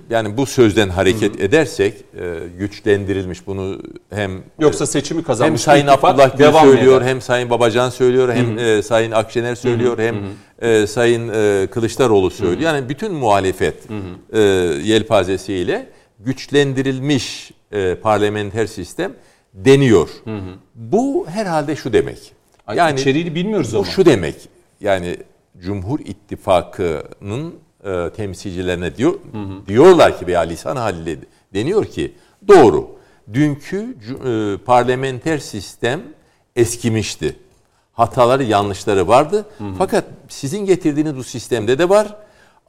yani 0.10 0.38
bu 0.38 0.46
sözden 0.46 0.90
hareket 0.90 1.40
edersek 1.42 1.94
e, 1.94 2.40
güçlendirilmiş 2.60 3.48
bunu 3.48 3.82
hem 4.10 4.32
Yoksa 4.60 4.86
seçimi 4.86 5.18
hem 5.18 5.26
kazanmış 5.26 5.62
Sayın 5.62 5.88
bir 5.88 5.92
ittifak 5.92 6.20
Abdullah 6.20 6.38
Gül 6.38 6.72
söylüyor, 6.72 7.02
eder? 7.02 7.10
hem 7.10 7.22
Sayın 7.22 7.50
Babacan 7.50 7.90
söylüyor, 7.90 8.34
hem 8.34 8.60
e, 8.60 8.82
Sayın 8.82 9.12
Akşener 9.12 9.56
söylüyor, 9.56 9.98
hem 10.00 10.16
e, 10.62 10.88
Sayın 10.88 11.30
e, 11.34 11.68
Kılıçdaroğlu 11.68 12.32
söylüyor. 12.32 12.62
Yani 12.62 12.90
bütün 12.90 13.14
muhalefet 13.14 13.76
e, 14.34 14.40
yelpazesiyle 14.84 15.90
güçlendirilmiş 16.20 17.52
e, 17.72 17.96
parlamenter 17.96 18.66
sistem 18.66 19.14
deniyor. 19.54 20.10
Bu 20.76 21.26
herhalde 21.30 21.76
şu 21.76 21.94
demek. 21.94 22.34
Ay, 22.68 22.78
Yani 22.78 23.00
içeriğini 23.00 23.36
bilmiyoruz 23.36 23.74
bu 23.74 23.78
ama. 23.78 23.86
şu 23.88 24.06
demek. 24.06 24.36
Yani 24.82 25.18
Cumhur 25.62 26.00
İttifakı'nın 26.00 27.54
e, 27.86 28.10
temsilcilerine 28.16 28.98
diyor 28.98 29.14
diyorlar 29.68 30.20
ki 30.20 30.28
veya 30.28 30.42
lisan 30.42 30.76
haliyle 30.76 31.18
deniyor 31.54 31.86
ki 31.86 32.14
doğru. 32.48 32.88
Dünkü 33.34 33.96
e, 34.26 34.58
parlamenter 34.66 35.38
sistem 35.38 36.02
eskimişti. 36.56 37.36
Hataları, 37.94 38.44
yanlışları 38.44 39.08
vardı. 39.08 39.46
Fakat 39.78 40.06
sizin 40.30 40.66
getirdiğiniz 40.66 41.16
bu 41.16 41.24
sistemde 41.24 41.78
de 41.80 41.90
var. 41.90 42.16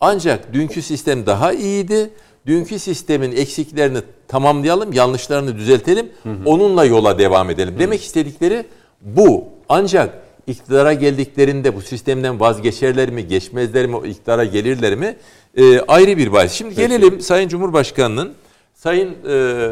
Ancak 0.01 0.53
dünkü 0.53 0.83
sistem 0.83 1.27
daha 1.27 1.53
iyiydi. 1.53 2.11
Dünkü 2.47 2.79
sistemin 2.79 3.33
eksiklerini 3.33 3.99
tamamlayalım, 4.29 4.93
yanlışlarını 4.93 5.57
düzeltelim. 5.57 6.13
Onunla 6.45 6.85
yola 6.85 7.19
devam 7.19 7.51
edelim. 7.51 7.75
Demek 7.79 8.03
istedikleri 8.03 8.67
bu. 9.01 9.45
Ancak 9.69 10.26
iktidara 10.47 10.93
geldiklerinde 10.93 11.77
bu 11.77 11.81
sistemden 11.81 12.40
vazgeçerler 12.40 13.10
mi, 13.10 13.27
geçmezler 13.27 13.86
mi, 13.86 14.09
iktidara 14.09 14.44
gelirler 14.44 14.94
mi? 14.94 15.16
Ee, 15.56 15.81
ayrı 15.81 16.16
bir 16.16 16.32
bahis. 16.32 16.52
Şimdi 16.52 16.74
gelelim 16.74 17.20
Sayın 17.20 17.48
Cumhurbaşkanı'nın 17.48 18.35
Sayın 18.74 19.16
e, 19.28 19.68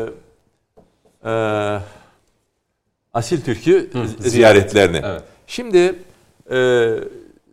e, 1.25 1.31
Asil 3.15 3.41
Türk'ü 3.41 3.91
ziyaretlerine. 4.21 5.03
Evet. 5.05 5.23
Şimdi 5.47 5.95
e, 6.51 6.91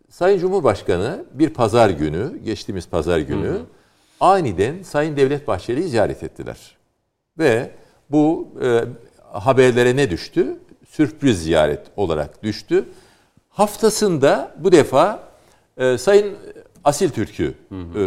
Sayın 0.09 0.39
Cumhurbaşkanı 0.39 1.25
bir 1.33 1.49
pazar 1.49 1.89
günü, 1.89 2.37
geçtiğimiz 2.45 2.87
pazar 2.87 3.19
günü 3.19 3.57
aniden 4.19 4.83
Sayın 4.83 5.17
Devlet 5.17 5.47
Bahçeli'yi 5.47 5.87
ziyaret 5.87 6.23
ettiler. 6.23 6.57
Ve 7.37 7.71
bu 8.09 8.47
e, 8.63 8.81
haberlere 9.39 9.95
ne 9.95 10.09
düştü? 10.09 10.57
Sürpriz 10.89 11.43
ziyaret 11.43 11.81
olarak 11.97 12.43
düştü. 12.43 12.85
Haftasında 13.51 14.51
bu 14.59 14.71
defa 14.71 15.23
e, 15.77 15.97
Sayın 15.97 16.33
Asil 16.83 17.09
Türk'ü 17.09 17.53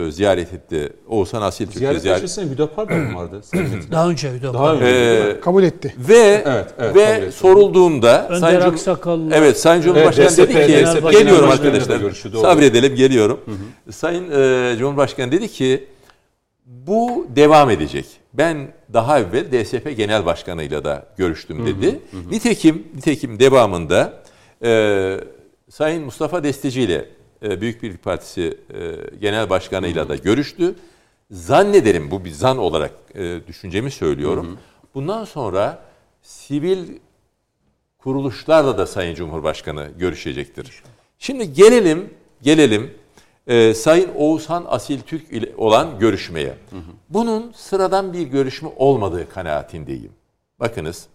e, 0.08 0.10
ziyaret 0.10 0.52
etti. 0.52 0.92
Oğuzhan 1.08 1.42
Asil 1.42 1.66
Türk'ü 1.66 1.78
Ziyaret 1.78 2.02
ziyaret, 2.02 2.22
öncesinde 2.22 2.50
Hüdapar 2.54 2.88
da 2.88 2.94
mı 2.94 3.18
vardı? 3.18 3.40
Daha 3.92 4.08
önce 4.08 4.34
bir 4.34 4.42
Daha 4.42 4.74
önce. 4.74 4.84
Ee, 4.86 5.40
Kabul 5.40 5.62
etti. 5.62 5.94
Ve 6.08 6.42
Evet, 6.46 6.74
evet, 6.78 6.94
ve 6.94 7.02
ediyorum. 7.02 7.32
sorulduğunda 7.32 8.28
Önder 8.28 8.40
Sayın 8.40 8.60
Cum- 8.60 8.68
Aksakallı. 8.72 9.34
Evet 9.34 9.60
Sayın 9.60 9.82
Cumhurbaşkanı 9.82 10.26
Evet, 10.26 10.38
dedi 10.38 10.48
DSP, 10.54 10.66
ki 10.66 10.86
DSP 10.86 11.12
geliyorum 11.18 11.50
arkadaşlar. 11.50 12.00
doğru. 12.02 12.40
Sabredelim 12.40 12.94
geliyorum. 12.94 13.40
Sayın 13.90 14.30
e, 14.30 14.76
Cumhurbaşkanı 14.78 15.32
dedi 15.32 15.48
ki 15.48 15.84
bu 16.66 17.26
devam 17.36 17.70
edecek. 17.70 18.06
Ben 18.34 18.68
daha 18.92 19.18
evvel 19.20 19.44
DSP 19.64 19.96
Genel 19.96 20.26
Başkanı'yla 20.26 20.84
da 20.84 21.06
görüştüm 21.16 21.66
dedi. 21.66 22.00
Nitekim 22.30 22.86
nitekim 22.96 23.40
devamında 23.40 24.12
e, 24.64 25.20
Sayın 25.74 26.04
Mustafa 26.04 26.44
Destici 26.44 26.82
ile 26.82 27.08
e, 27.42 27.60
Büyük 27.60 27.82
Birlik 27.82 28.02
Partisi 28.02 28.58
e, 28.74 29.16
Genel 29.16 29.50
Başkanı'yla 29.50 30.08
da 30.08 30.16
görüştü. 30.16 30.74
zannederim 31.30 32.10
bu 32.10 32.24
bir 32.24 32.30
zan 32.30 32.58
olarak 32.58 32.92
e, 33.14 33.46
düşüncemi 33.46 33.90
söylüyorum. 33.90 34.58
Bundan 34.94 35.24
sonra 35.24 35.84
sivil 36.22 36.88
kuruluşlarla 37.98 38.78
da 38.78 38.86
Sayın 38.86 39.14
Cumhurbaşkanı 39.14 39.88
görüşecektir. 39.98 40.82
Şimdi 41.18 41.52
gelelim 41.52 42.14
gelelim 42.42 42.94
e, 43.46 43.74
Sayın 43.74 44.10
Oğuzhan 44.14 44.64
Asil 44.68 45.00
Türk 45.00 45.32
ile 45.32 45.52
olan 45.56 45.98
görüşmeye. 45.98 46.54
Bunun 47.08 47.52
sıradan 47.52 48.12
bir 48.12 48.22
görüşme 48.22 48.68
olmadığı 48.76 49.28
kanaatindeyim. 49.28 50.12
Bakınız 50.60 51.06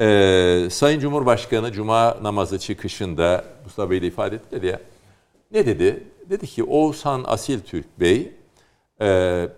e, 0.00 0.68
Sayın 0.70 1.00
Cumhurbaşkanı 1.00 1.72
Cuma 1.72 2.16
namazı 2.22 2.58
çıkışında 2.58 3.44
Mustafa 3.64 3.90
Bey 3.90 4.02
de 4.02 4.06
ifade 4.06 4.34
etti 4.36 4.66
ya. 4.66 4.80
Ne 5.52 5.66
dedi? 5.66 6.04
Dedi 6.30 6.46
ki 6.46 6.64
Oğuzhan 6.64 7.24
Asil 7.26 7.60
Türk 7.60 8.00
Bey 8.00 8.32
e, 9.00 9.48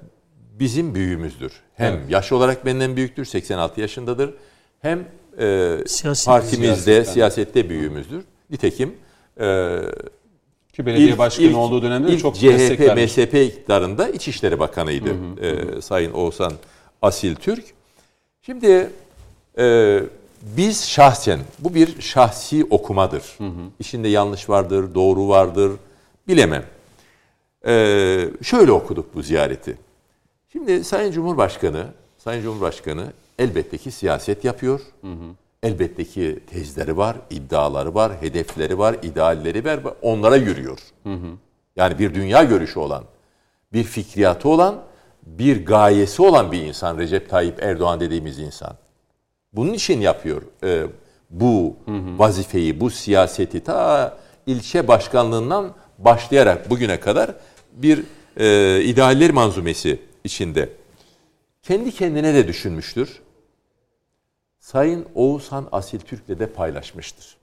bizim 0.59 0.95
büyüğümüzdür. 0.95 1.53
Hem 1.75 2.01
yaş 2.09 2.33
olarak 2.33 2.67
benden 2.67 2.97
büyüktür, 2.97 3.25
86 3.25 3.81
yaşındadır. 3.81 4.35
Hem 4.81 4.99
e, 5.39 5.45
Siyasi- 5.87 6.27
partimizde, 6.27 6.75
Siyasetten. 6.77 7.13
siyasette 7.13 7.69
büyüğümüzdür. 7.71 8.25
Nitekim 8.51 8.95
e, 9.41 9.79
Ki 10.73 10.87
belediye 10.87 11.09
İlk- 11.09 11.19
başkanı 11.19 11.47
ilk- 11.47 11.57
olduğu 11.57 11.83
dönemde 11.83 12.09
de 12.09 12.13
ilk 12.13 12.21
çok 12.21 12.37
CHP. 12.37 12.97
MSP 12.97 13.35
iktidarında 13.45 14.09
İçişleri 14.09 14.59
Bakanıydı 14.61 15.11
e, 15.43 15.81
Sayın 15.83 16.13
Oğuzhan 16.13 16.53
Asil 17.03 17.35
Türk. 17.35 17.65
Şimdi 18.43 18.91
e, 19.59 20.01
biz 20.43 20.89
şahsen, 20.89 21.41
bu 21.59 21.75
bir 21.75 22.01
şahsi 22.01 22.67
okumadır. 22.71 23.39
İçinde 23.79 24.09
yanlış 24.09 24.49
vardır, 24.49 24.95
doğru 24.95 25.29
vardır, 25.29 25.73
bilemem. 26.29 26.65
E, 27.67 28.29
şöyle 28.43 28.73
okuduk 28.73 29.15
bu 29.15 29.23
ziyareti. 29.23 29.79
Şimdi 30.53 30.85
Sayın 30.85 31.13
Cumhurbaşkanı, 31.13 31.87
Sayın 32.19 32.43
Cumhurbaşkanı 32.43 33.13
elbette 33.39 33.79
ki 33.79 33.91
siyaset 33.91 34.45
yapıyor. 34.45 34.81
Elbette 35.63 36.05
ki 36.05 36.39
tezleri 36.51 36.97
var, 36.97 37.17
iddiaları 37.31 37.95
var, 37.95 38.13
hedefleri 38.21 38.79
var, 38.79 38.97
idealleri 39.03 39.65
var. 39.65 39.81
Onlara 40.03 40.37
yürüyor. 40.37 40.79
Yani 41.77 41.99
bir 41.99 42.15
dünya 42.15 42.43
görüşü 42.45 42.79
olan, 42.79 43.05
bir 43.73 43.85
fikriyatı 43.85 44.49
olan, 44.49 44.77
bir 45.27 45.67
gayesi 45.67 46.23
olan 46.23 46.53
bir 46.53 46.63
insan 46.63 46.99
Recep 46.99 47.31
Tayyip 47.31 47.63
Erdoğan 47.63 48.01
dediğimiz 48.01 48.39
insan. 48.39 48.77
Bunun 49.53 49.73
için 49.73 50.01
yapıyor 50.01 50.43
e, 50.65 50.87
bu 51.31 51.77
vazifeyi, 52.19 52.81
bu 52.81 52.91
siyaseti 52.91 53.65
ta 53.65 54.19
ilçe 54.47 54.89
başkanlığından 54.89 55.75
başlayarak 55.99 56.71
bugüne 56.71 57.01
kadar 57.01 57.35
bir 57.73 58.05
e, 58.37 58.81
idealler 58.85 59.31
manzumesi 59.31 60.01
içinde. 60.25 60.69
Kendi 61.63 61.93
kendine 61.93 62.35
de 62.35 62.49
düşünmüştür. 62.49 63.23
Sayın 64.61 65.07
Oğuzhan 65.15 65.69
Asil 65.73 65.99
Türk'le 65.99 66.39
de 66.39 66.47
paylaşmıştır. 66.47 67.37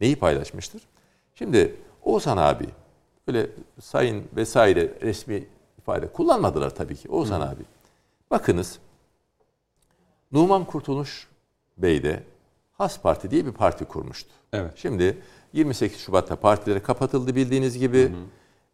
Neyi 0.00 0.16
paylaşmıştır? 0.16 0.82
Şimdi 1.34 1.76
Oğuzhan 2.02 2.36
abi 2.36 2.66
öyle 3.28 3.46
sayın 3.80 4.24
vesaire 4.36 4.94
resmi 5.02 5.44
ifade 5.78 6.06
kullanmadılar 6.06 6.74
tabii 6.74 6.96
ki 6.96 7.08
Oğuzhan 7.08 7.40
abi. 7.40 7.62
Bakınız 8.30 8.78
Numan 10.32 10.64
Kurtuluş 10.64 11.28
Bey 11.78 12.02
de 12.02 12.22
Has 12.72 13.00
Parti 13.00 13.30
diye 13.30 13.46
bir 13.46 13.52
parti 13.52 13.84
kurmuştu. 13.84 14.30
Evet. 14.52 14.72
Şimdi 14.76 15.18
28 15.52 16.00
Şubat'ta 16.00 16.36
partileri 16.36 16.82
kapatıldı 16.82 17.34
bildiğiniz 17.36 17.78
gibi. 17.78 18.12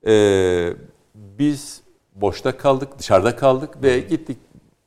Ee, 0.07 0.73
biz 1.15 1.83
boşta 2.15 2.57
kaldık, 2.57 2.99
dışarıda 2.99 3.37
kaldık 3.37 3.83
ve 3.83 4.01
gittik 4.01 4.39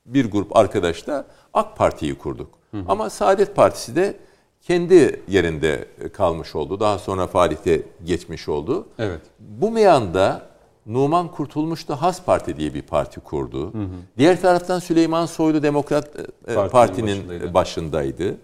bir 0.06 0.32
grup 0.32 0.58
arkadaşla 0.58 1.26
AK 1.54 1.78
Parti'yi 1.78 2.18
kurduk. 2.18 2.50
Ama 2.88 3.10
Saadet 3.10 3.56
Partisi 3.56 3.96
de 3.96 4.18
kendi 4.62 5.22
yerinde 5.28 5.88
kalmış 6.14 6.56
oldu. 6.56 6.80
Daha 6.80 7.00
sonra 7.00 7.28
faaliyete 7.28 7.82
geçmiş 8.04 8.50
oldu. 8.50 8.88
Evet. 9.00 9.22
Bu 9.40 9.72
meyanda 9.72 10.50
Numan 10.86 11.32
Kurtulmuş 11.32 11.88
da 11.88 12.02
Has 12.02 12.26
Parti 12.26 12.58
diye 12.58 12.74
bir 12.74 12.82
parti 12.82 13.20
kurdu. 13.20 13.74
Diğer 14.18 14.42
taraftan 14.42 14.80
Süleyman 14.80 15.26
Soylu 15.26 15.64
Demokrat 15.64 16.16
e, 16.48 16.54
Partinin 16.56 16.70
Parti'nin 16.70 17.18
başındaydı. 17.28 17.54
başındaydı. 17.54 18.38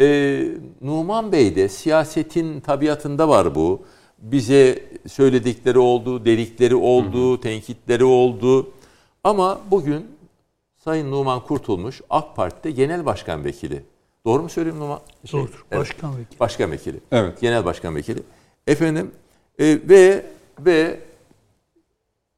Ee, 0.00 0.48
Numan 0.80 1.32
Bey 1.32 1.56
de 1.56 1.68
siyasetin 1.68 2.60
tabiatında 2.60 3.28
var 3.28 3.54
bu. 3.54 3.82
Bize 4.18 4.84
söyledikleri 5.08 5.78
oldu, 5.78 6.24
dedikleri 6.24 6.74
oldu, 6.74 7.40
tenkitleri 7.40 8.04
oldu. 8.04 8.70
Ama 9.24 9.60
bugün 9.70 10.06
Sayın 10.84 11.10
Numan 11.10 11.40
Kurtulmuş 11.40 12.00
AK 12.10 12.36
Parti'de 12.36 12.70
genel 12.70 13.06
başkan 13.06 13.44
vekili. 13.44 13.82
Doğru 14.24 14.42
mu 14.42 14.48
söylüyorum 14.48 14.80
Numan? 14.80 15.00
Şey, 15.24 15.40
Doğrudur. 15.40 15.64
evet. 15.70 15.80
Başkan 15.80 16.18
vekili. 16.18 16.40
Başkan 16.40 16.70
vekili. 16.72 17.00
Evet. 17.12 17.40
Genel 17.40 17.64
başkan 17.64 17.96
vekili. 17.96 18.22
Efendim 18.66 19.10
e, 19.58 19.64
ve 19.88 20.26
ve 20.60 21.00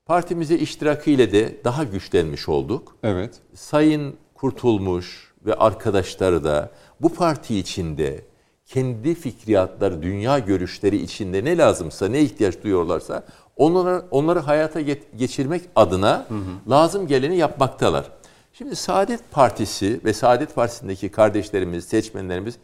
partimize 0.09 0.59
iştirakıyla 0.59 1.33
de 1.33 1.57
daha 1.65 1.85
güçlenmiş 1.85 2.49
olduk. 2.49 2.97
Evet. 3.03 3.35
Sayın 3.55 4.15
Kurtulmuş 4.35 5.33
ve 5.47 5.55
arkadaşları 5.55 6.45
da 6.45 6.71
bu 7.01 7.15
parti 7.15 7.59
içinde 7.59 8.25
kendi 8.67 9.15
fikriyatları, 9.15 10.03
dünya 10.03 10.39
görüşleri 10.39 10.97
içinde 10.97 11.45
ne 11.45 11.59
lazımsa, 11.59 12.09
ne 12.09 12.21
ihtiyaç 12.21 12.63
duyuyorlarsa 12.63 13.25
onları, 13.57 14.03
onları 14.11 14.39
hayata 14.39 14.81
geçirmek 15.17 15.63
adına 15.77 16.27
lazım 16.71 17.07
geleni 17.07 17.37
yapmaktalar. 17.37 18.11
Şimdi 18.53 18.77
Saadet 18.77 19.31
Partisi 19.31 20.01
ve 20.05 20.13
Saadet 20.13 20.55
Partisi'ndeki 20.55 21.09
kardeşlerimiz, 21.09 21.85
seçmenlerimiz 21.85 22.55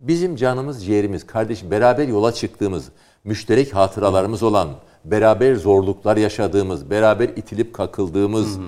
bizim 0.00 0.36
canımız, 0.36 0.84
ciğerimiz, 0.84 1.26
kardeş 1.26 1.70
beraber 1.70 2.08
yola 2.08 2.32
çıktığımız, 2.32 2.88
müşterek 3.24 3.74
hatıralarımız 3.74 4.42
olan, 4.42 4.68
beraber 5.04 5.54
zorluklar 5.54 6.16
yaşadığımız, 6.16 6.90
beraber 6.90 7.28
itilip 7.28 7.74
kakıldığımız 7.74 8.58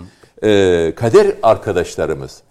e, 0.42 0.92
kader 0.96 1.34
arkadaşlarımız 1.42 2.42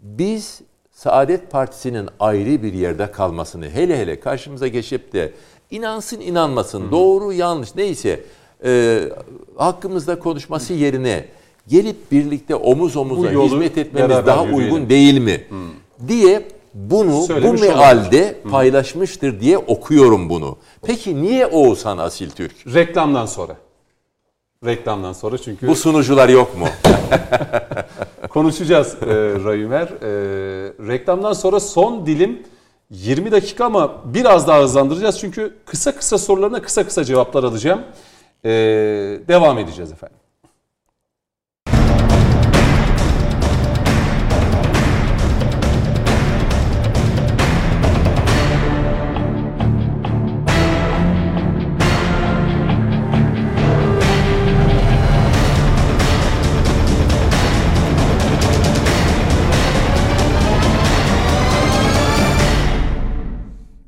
biz 0.00 0.60
Saadet 0.92 1.50
Partisi'nin 1.50 2.08
ayrı 2.20 2.62
bir 2.62 2.72
yerde 2.72 3.12
kalmasını 3.12 3.70
hele 3.70 3.98
hele 3.98 4.20
karşımıza 4.20 4.68
geçip 4.68 5.12
de 5.12 5.32
inansın 5.70 6.20
inanmasın 6.20 6.90
doğru 6.90 7.32
yanlış 7.32 7.74
neyse 7.74 8.20
e, 8.64 9.02
hakkımızda 9.56 10.18
konuşması 10.18 10.72
yerine 10.72 11.24
gelip 11.68 12.12
birlikte 12.12 12.54
omuz 12.54 12.96
omuza 12.96 13.30
hizmet 13.30 13.78
etmemiz 13.78 14.26
daha 14.26 14.44
yürüyelim. 14.44 14.74
uygun 14.74 14.88
değil 14.88 15.18
mi? 15.18 15.46
diye 16.08 16.48
bunu 16.76 17.22
Söylemiş 17.22 17.62
bu 17.62 17.66
mealde 17.66 18.40
paylaşmıştır 18.50 19.40
diye 19.40 19.58
okuyorum 19.58 20.28
bunu. 20.28 20.56
Peki 20.82 21.22
niye 21.22 21.46
Oğuzhan 21.46 21.98
Asil 21.98 22.30
Türk? 22.30 22.74
Reklamdan 22.74 23.26
sonra. 23.26 23.56
Reklamdan 24.64 25.12
sonra 25.12 25.38
çünkü 25.38 25.68
Bu 25.68 25.76
sunucular 25.76 26.28
yok 26.28 26.58
mu? 26.58 26.66
konuşacağız 28.28 28.94
e, 29.02 29.06
Rayümer. 29.44 29.86
E, 29.86 30.08
reklamdan 30.88 31.32
sonra 31.32 31.60
son 31.60 32.06
dilim 32.06 32.42
20 32.90 33.32
dakika 33.32 33.64
ama 33.64 33.94
biraz 34.04 34.48
daha 34.48 34.62
hızlandıracağız. 34.62 35.18
Çünkü 35.18 35.54
kısa 35.64 35.96
kısa 35.96 36.18
sorularına 36.18 36.62
kısa 36.62 36.84
kısa 36.86 37.04
cevaplar 37.04 37.44
alacağım. 37.44 37.80
E, 38.44 38.50
devam 39.28 39.58
edeceğiz 39.58 39.92
efendim. 39.92 40.18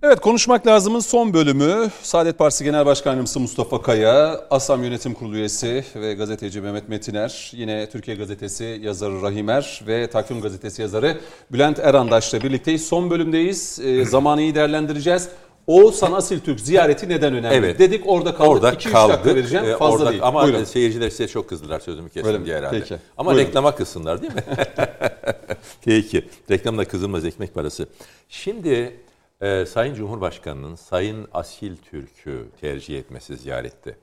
Evet 0.08 0.20
konuşmak 0.20 0.66
lazımın 0.66 1.00
son 1.00 1.34
bölümü 1.34 1.90
Saadet 2.02 2.38
Partisi 2.38 2.64
Genel 2.64 2.86
Başkan 2.86 3.10
Yardımcısı 3.10 3.40
Mustafa 3.40 3.82
Kaya, 3.82 4.40
ASAM 4.50 4.84
Yönetim 4.84 5.14
Kurulu 5.14 5.36
üyesi 5.36 5.84
ve 5.94 6.14
gazeteci 6.14 6.60
Mehmet 6.60 6.88
Metiner, 6.88 7.50
yine 7.54 7.88
Türkiye 7.90 8.16
Gazetesi 8.16 8.80
yazarı 8.82 9.22
Rahimer 9.22 9.82
ve 9.86 10.10
Takvim 10.10 10.40
Gazetesi 10.40 10.82
yazarı 10.82 11.18
Bülent 11.52 11.78
Erandaş'la 11.78 12.40
birlikteyiz. 12.42 12.86
Son 12.88 13.10
bölümdeyiz. 13.10 13.80
Ee, 13.84 14.04
zamanı 14.04 14.40
iyi 14.42 14.54
değerlendireceğiz. 14.54 15.28
Oğuzhan 15.66 16.12
Asil 16.12 16.40
Türk 16.40 16.60
ziyareti 16.60 17.08
neden 17.08 17.34
önemli? 17.34 17.54
Evet. 17.56 17.78
Dedik 17.78 18.02
orada 18.06 18.34
kaldık. 18.34 18.50
Orada 18.50 18.72
2-3 18.72 19.08
dakika 19.08 19.34
vereceğim. 19.34 19.64
Ee, 19.66 19.76
Fazla 19.76 19.96
orada- 19.98 20.10
değil. 20.10 20.22
Ama 20.24 20.44
Buyurun. 20.44 20.64
seyirciler 20.64 21.10
size 21.10 21.28
çok 21.28 21.48
kızdılar 21.48 21.80
sözümü 21.80 22.08
Öyle 22.08 22.22
kestim 22.22 22.40
mi? 22.40 22.46
diye 22.46 22.56
herhalde. 22.56 22.80
Peki. 22.80 22.96
Ama 23.16 23.30
Buyurun. 23.30 23.46
reklama 23.46 23.74
kızsınlar 23.74 24.22
değil 24.22 24.34
mi? 24.34 24.42
Peki. 25.84 26.24
Reklamda 26.50 26.84
kızılmaz 26.84 27.24
ekmek 27.24 27.54
parası. 27.54 27.86
Şimdi 28.28 28.96
e, 29.40 29.66
Sayın 29.66 29.94
Cumhurbaşkanı'nın 29.94 30.74
Sayın 30.74 31.28
Asil 31.32 31.76
Türk'ü 31.76 32.48
tercih 32.60 32.98
etmesi 32.98 33.36
ziyarette. 33.36 33.96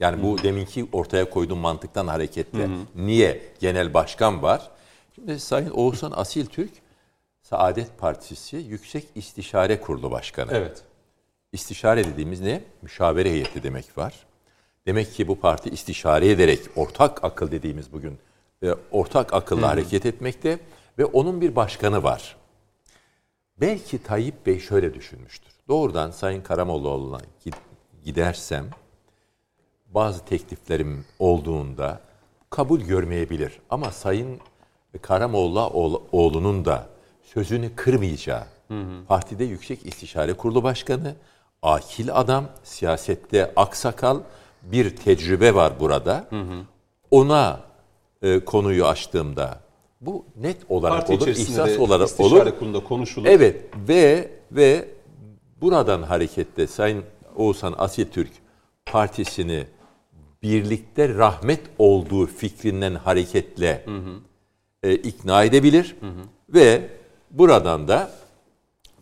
Yani 0.00 0.22
bu 0.22 0.42
deminki 0.42 0.86
ortaya 0.92 1.30
koyduğum 1.30 1.58
mantıktan 1.58 2.06
hareketle. 2.06 2.68
Niye? 2.94 3.42
Genel 3.60 3.94
başkan 3.94 4.42
var. 4.42 4.70
Şimdi 5.14 5.40
Sayın 5.40 5.70
Oğuzhan 5.70 6.12
Asil 6.16 6.46
Türk 6.46 6.70
Saadet 7.42 7.98
Partisi 7.98 8.56
Yüksek 8.56 9.06
İstişare 9.14 9.80
Kurulu 9.80 10.10
Başkanı. 10.10 10.50
Evet. 10.54 10.82
İstişare 11.52 12.04
dediğimiz 12.04 12.40
ne? 12.40 12.64
Müşavere 12.82 13.30
heyeti 13.30 13.62
demek 13.62 13.98
var. 13.98 14.14
Demek 14.86 15.14
ki 15.14 15.28
bu 15.28 15.40
parti 15.40 15.70
istişare 15.70 16.30
ederek 16.30 16.60
ortak 16.76 17.24
akıl 17.24 17.50
dediğimiz 17.50 17.92
bugün 17.92 18.18
e, 18.62 18.74
ortak 18.90 19.34
akılla 19.34 19.68
hareket 19.68 20.06
etmekte 20.06 20.58
ve 20.98 21.04
onun 21.04 21.40
bir 21.40 21.56
başkanı 21.56 22.02
var. 22.02 22.36
Belki 23.60 24.02
Tayyip 24.02 24.46
Bey 24.46 24.60
şöyle 24.60 24.94
düşünmüştür. 24.94 25.52
Doğrudan 25.68 26.10
Sayın 26.10 26.40
Karamollaoğlu'na 26.42 27.20
gid- 27.44 27.56
gidersem 28.04 28.66
bazı 29.94 30.24
tekliflerim 30.24 31.04
olduğunda 31.18 32.00
kabul 32.50 32.80
görmeyebilir. 32.80 33.60
Ama 33.70 33.90
Sayın 33.90 34.40
Karamollaoğlu'nun 35.02 36.64
da 36.64 36.86
sözünü 37.22 37.74
kırmayacağı, 37.76 38.44
partide 39.08 39.44
Yüksek 39.44 39.86
İstişare 39.86 40.32
Kurulu 40.34 40.62
Başkanı, 40.62 41.14
akil 41.62 42.14
adam, 42.14 42.44
siyasette 42.62 43.52
aksakal, 43.56 44.20
bir 44.62 44.96
tecrübe 44.96 45.54
var 45.54 45.72
burada. 45.80 46.28
Ona 47.10 47.60
e, 48.22 48.40
konuyu 48.44 48.86
açtığımda 48.86 49.60
bu 50.00 50.24
net 50.36 50.56
olarak 50.68 50.98
Parti 50.98 51.12
olur, 51.12 51.26
ihsas 51.26 51.78
olarak 51.78 52.20
olur. 52.20 52.58
kurulunda 52.58 52.84
konuşulur. 52.84 53.26
Evet 53.26 53.62
ve 53.88 54.30
ve 54.52 54.88
buradan 55.60 56.02
hareketle 56.02 56.66
Sayın 56.66 57.04
Oğuzhan 57.36 57.74
Asiltürk 57.78 58.32
partisini 58.86 59.66
birlikte 60.42 61.14
rahmet 61.14 61.60
olduğu 61.78 62.26
fikrinden 62.26 62.94
hareketle 62.94 63.84
e, 64.82 64.94
ikna 64.94 65.44
edebilir 65.44 65.96
ve 66.48 66.90
buradan 67.30 67.88
da 67.88 68.10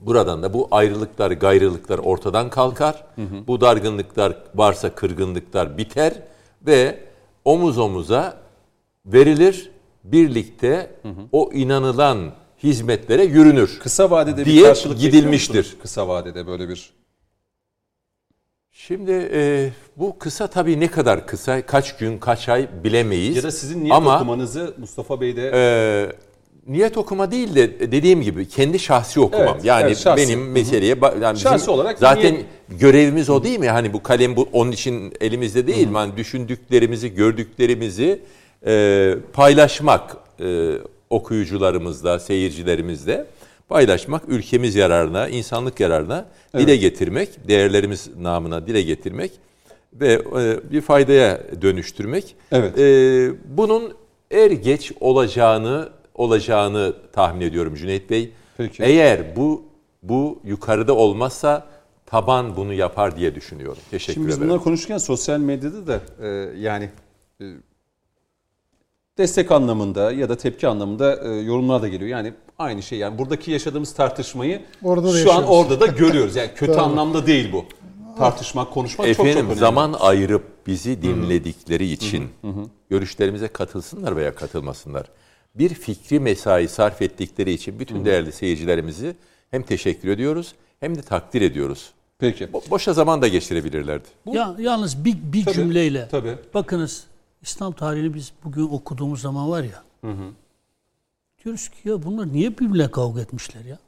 buradan 0.00 0.42
da 0.42 0.52
bu 0.52 0.68
ayrılıklar, 0.70 1.30
gayrılıklar 1.30 1.98
ortadan 1.98 2.50
kalkar. 2.50 3.06
Bu 3.46 3.60
dargınlıklar 3.60 4.36
varsa 4.54 4.94
kırgınlıklar 4.94 5.78
biter 5.78 6.14
ve 6.66 7.00
omuz 7.44 7.78
omuza 7.78 8.36
verilir. 9.06 9.70
Birlikte 10.04 10.90
o 11.32 11.50
inanılan 11.52 12.32
hizmetlere 12.62 13.24
yürünür. 13.24 13.78
Kısa 13.82 14.10
vadede 14.10 14.40
bir 14.40 14.44
diye 14.44 14.62
karşılık 14.62 14.96
bekliyor 14.96 15.12
gidilmiştir. 15.12 15.76
Kısa 15.82 16.08
vadede 16.08 16.46
böyle 16.46 16.68
bir 16.68 16.90
Şimdi 18.72 19.28
e, 19.32 19.70
bu 19.96 20.18
kısa 20.18 20.46
tabii 20.46 20.80
ne 20.80 20.88
kadar 20.90 21.26
kısa, 21.26 21.66
kaç 21.66 21.96
gün, 21.96 22.18
kaç 22.18 22.48
ay 22.48 22.68
bilemeyiz. 22.84 23.36
ya 23.36 23.42
da 23.42 23.50
sizin 23.50 23.80
niyet 23.80 23.92
Ama 23.92 24.16
okumanızı 24.16 24.74
Mustafa 24.78 25.20
Bey 25.20 25.36
de 25.36 25.50
e, 25.54 25.62
niyet 26.72 26.96
okuma 26.96 27.30
değil 27.30 27.54
de 27.54 27.92
dediğim 27.92 28.22
gibi 28.22 28.48
kendi 28.48 28.78
şahsi 28.78 29.20
okumam. 29.20 29.48
Evet, 29.54 29.64
yani 29.64 29.86
evet, 29.86 29.98
şahsi. 29.98 30.22
benim 30.22 30.50
meseleye 30.52 30.96
yani 31.22 31.34
bizim 31.34 31.50
Şahsi 31.50 31.70
olarak 31.70 31.98
zaten 31.98 32.34
niyet- 32.34 32.78
görevimiz 32.80 33.30
o 33.30 33.44
değil 33.44 33.58
mi? 33.58 33.68
Hani 33.68 33.92
bu 33.92 34.02
kalem 34.02 34.36
bu 34.36 34.48
onun 34.52 34.72
için 34.72 35.12
elimizde 35.20 35.66
değil 35.66 35.88
mi? 35.88 35.96
Hani 35.96 36.16
düşündüklerimizi, 36.16 37.14
gördüklerimizi 37.14 38.20
e, 38.66 39.14
paylaşmak 39.32 40.16
e, 40.40 40.72
okuyucularımızla, 41.10 42.18
seyircilerimizle 42.18 43.26
paylaşmak 43.68 44.22
ülkemiz 44.28 44.74
yararına, 44.74 45.28
insanlık 45.28 45.80
yararına 45.80 46.26
dile 46.56 46.76
getirmek, 46.76 47.48
değerlerimiz 47.48 48.10
namına 48.20 48.66
dile 48.66 48.82
getirmek 48.82 49.32
ve 49.92 50.12
e, 50.12 50.70
bir 50.72 50.80
faydaya 50.80 51.40
dönüştürmek. 51.62 52.36
Evet. 52.52 52.78
E, 52.78 53.32
bunun 53.56 53.94
er 54.30 54.50
geç 54.50 54.92
olacağını 55.00 55.88
olacağını 56.14 56.94
tahmin 57.12 57.40
ediyorum 57.40 57.74
Cüneyt 57.74 58.10
Bey. 58.10 58.32
Peki. 58.56 58.82
Eğer 58.82 59.36
bu 59.36 59.62
bu 60.02 60.40
yukarıda 60.44 60.94
olmazsa 60.94 61.66
taban 62.06 62.56
bunu 62.56 62.72
yapar 62.72 63.16
diye 63.16 63.34
düşünüyorum. 63.34 63.82
Teşekkür 63.90 64.14
Şimdi 64.14 64.28
biz 64.28 64.34
ederim. 64.34 64.48
bunları 64.48 64.62
konuşurken 64.62 64.98
sosyal 64.98 65.40
medyada 65.40 65.86
da 65.86 66.00
e, 66.22 66.28
yani 66.58 66.90
e, 67.40 67.44
destek 69.18 69.50
anlamında 69.52 70.12
ya 70.12 70.28
da 70.28 70.36
tepki 70.36 70.68
anlamında 70.68 71.20
e, 71.24 71.28
yorumlar 71.40 71.82
da 71.82 71.88
geliyor. 71.88 72.10
Yani 72.10 72.32
aynı 72.58 72.82
şey 72.82 72.98
yani 72.98 73.18
buradaki 73.18 73.50
yaşadığımız 73.50 73.94
tartışmayı 73.94 74.62
Orada 74.82 75.12
da 75.12 75.18
şu 75.18 75.32
an 75.32 75.36
yaşıyoruz. 75.40 75.50
orada 75.50 75.80
da 75.80 75.86
görüyoruz. 75.86 76.36
Yani 76.36 76.50
kötü 76.56 76.72
anlamda 76.80 77.26
değil 77.26 77.52
bu. 77.52 77.64
Tartışmak, 78.18 78.72
konuşmak 78.72 79.06
çok 79.08 79.16
çok 79.16 79.26
Efendim 79.26 79.46
önemli. 79.46 79.58
zaman 79.60 79.92
ayırıp 80.00 80.42
bizi 80.66 81.02
dinledikleri 81.02 81.90
için 81.90 82.28
görüşlerimize 82.90 83.48
katılsınlar 83.48 84.16
veya 84.16 84.34
katılmasınlar. 84.34 85.06
Bir 85.54 85.68
fikri 85.74 86.20
mesai 86.20 86.68
sarf 86.68 87.02
ettikleri 87.02 87.52
için 87.52 87.78
bütün 87.80 88.04
değerli 88.04 88.32
seyircilerimizi 88.32 89.16
hem 89.50 89.62
teşekkür 89.62 90.08
ediyoruz 90.08 90.54
hem 90.80 90.94
de 90.96 91.02
takdir 91.02 91.42
ediyoruz. 91.42 91.90
Peki. 92.18 92.44
Bo- 92.44 92.70
boşa 92.70 92.92
zaman 92.92 93.22
da 93.22 93.28
geçirebilirlerdi. 93.28 94.08
Ya 94.32 94.54
yalnız 94.58 95.04
bir, 95.04 95.16
bir 95.32 95.44
Tabii, 95.44 95.54
cümleyle. 95.54 96.08
tabii. 96.10 96.34
Bakınız 96.54 97.04
İslam 97.44 97.72
tarihini 97.72 98.14
biz 98.14 98.32
bugün 98.44 98.62
okuduğumuz 98.68 99.20
zaman 99.20 99.50
var 99.50 99.62
ya. 99.62 99.82
Diyoruz 101.44 101.68
ki 101.68 101.88
ya 101.88 102.02
bunlar 102.02 102.32
niye 102.32 102.58
birbirine 102.58 102.90
kavga 102.90 103.20
etmişler 103.20 103.64
ya? 103.64 103.78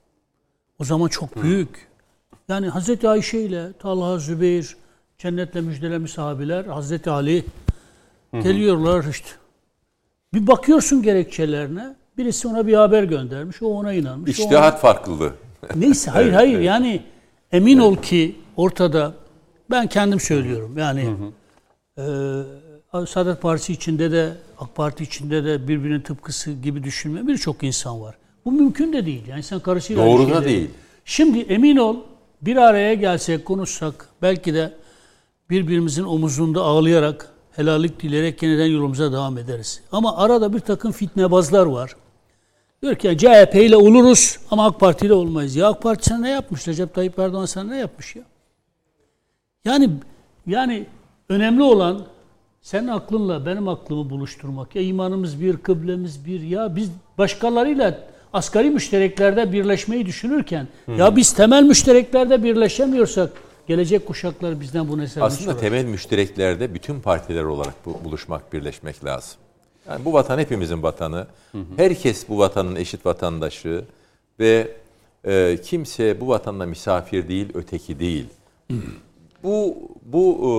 O 0.78 0.85
zaman 0.85 1.09
çok 1.09 1.43
büyük. 1.43 1.89
Yani 2.49 2.69
Hazreti 2.69 3.09
Ayşe 3.09 3.41
ile 3.41 3.73
Talha, 3.73 4.19
Zübeyir, 4.19 4.77
cennetle 5.19 5.61
müjdelemiş 5.61 6.12
sahabiler, 6.12 6.65
Hazreti 6.65 7.11
Ali 7.11 7.45
geliyorlar 8.33 9.05
işte. 9.11 9.28
Bir 10.35 10.47
bakıyorsun 10.47 11.03
gerekçelerine. 11.03 11.97
Birisi 12.19 12.49
ona 12.49 12.66
bir 12.66 12.74
haber 12.74 13.03
göndermiş. 13.03 13.62
O 13.62 13.66
ona 13.66 13.93
inanmış. 13.93 14.41
o 14.41 14.43
ona- 14.43 14.47
İçtihat 14.47 14.81
farklılığı. 14.81 15.33
Neyse 15.74 16.11
hayır 16.11 16.33
hayır 16.33 16.61
yani 16.61 17.03
emin 17.53 17.78
ol 17.78 17.97
ki 17.97 18.37
ortada 18.57 19.15
ben 19.70 19.87
kendim 19.87 20.20
söylüyorum 20.20 20.78
yani 20.78 21.16
e, 21.99 22.03
Saadet 23.05 23.43
Partisi 23.43 23.73
içinde 23.73 24.12
de 24.12 24.32
AK 24.59 24.74
Parti 24.74 25.05
içinde 25.05 25.44
de 25.44 25.68
birbirinin 25.68 26.01
tıpkısı 26.01 26.52
gibi 26.52 26.85
düşünmeyen 26.85 27.28
birçok 27.28 27.62
insan 27.62 28.01
var. 28.01 28.14
Bu 28.44 28.52
mümkün 28.52 28.93
de 28.93 29.06
değil. 29.06 29.27
Yani 29.28 29.43
sen 29.43 29.60
karısıyla 29.60 30.06
Doğru 30.06 30.31
da 30.31 30.44
değil. 30.44 30.70
Şimdi 31.05 31.40
emin 31.40 31.77
ol 31.77 31.97
bir 32.43 32.56
araya 32.56 32.94
gelsek 32.94 33.44
konuşsak 33.44 34.09
belki 34.23 34.55
de 34.55 34.73
birbirimizin 35.51 36.05
omuzunda 36.05 36.62
ağlayarak 36.62 37.31
helallik 37.56 38.02
dileyerek 38.02 38.43
yeniden 38.43 38.66
yolumuza 38.66 39.12
devam 39.12 39.39
ederiz. 39.39 39.81
Ama 39.93 40.16
arada 40.16 40.52
bir 40.52 40.60
takım 40.60 40.93
fitnebazlar 40.93 41.66
var. 41.66 41.97
Diyor 42.82 42.94
ki 42.94 43.18
CHP 43.18 43.55
ile 43.55 43.77
oluruz 43.77 44.39
ama 44.51 44.66
AK 44.66 44.81
Parti 44.81 45.06
ile 45.06 45.12
olmayız. 45.12 45.56
Ya 45.56 45.68
AK 45.68 45.82
Parti 45.82 46.09
sana 46.09 46.18
ne 46.18 46.31
yapmış? 46.31 46.68
Recep 46.68 46.94
Tayyip 46.94 47.18
Erdoğan 47.18 47.47
sana 47.47 47.70
ne 47.70 47.78
yapmış 47.78 48.16
ya? 48.16 48.23
Yani 49.64 49.90
yani 50.47 50.86
önemli 51.28 51.62
olan 51.62 52.06
senin 52.66 52.88
aklınla 52.88 53.47
benim 53.47 53.68
aklımı 53.68 54.10
buluşturmak. 54.10 54.76
Ya 54.76 54.82
imanımız 54.82 55.40
bir, 55.40 55.56
kıblemiz 55.56 56.26
bir. 56.26 56.40
Ya 56.40 56.76
biz 56.76 56.90
başkalarıyla 57.18 57.98
asgari 58.32 58.70
müştereklerde 58.70 59.52
birleşmeyi 59.52 60.06
düşünürken 60.06 60.68
ya 60.97 61.16
biz 61.16 61.32
temel 61.32 61.62
müştereklerde 61.62 62.43
birleşemiyorsak 62.43 63.30
gelecek 63.66 64.06
kuşaklar 64.06 64.60
bizden 64.60 64.88
bu 64.88 65.01
hesabını 65.01 65.26
Aslında 65.26 65.51
sorar. 65.51 65.60
temel 65.60 65.84
müştereklerde 65.84 66.74
bütün 66.74 67.01
partiler 67.01 67.43
olarak 67.43 67.74
bu, 67.86 68.05
buluşmak, 68.05 68.52
birleşmek 68.52 69.05
lazım. 69.05 69.38
Yani 69.88 70.05
bu 70.05 70.12
vatan 70.12 70.38
hepimizin 70.38 70.82
vatanı. 70.82 71.26
Herkes 71.76 72.28
bu 72.28 72.38
vatanın 72.38 72.76
eşit 72.76 73.06
vatandaşı 73.06 73.84
ve 74.40 74.68
e, 75.24 75.59
kimse 75.64 76.20
bu 76.20 76.28
vatanda 76.28 76.66
misafir 76.66 77.28
değil, 77.28 77.48
öteki 77.55 77.98
değil. 77.98 78.26
bu 79.43 79.76
bu 80.05 80.38
e, 80.43 80.51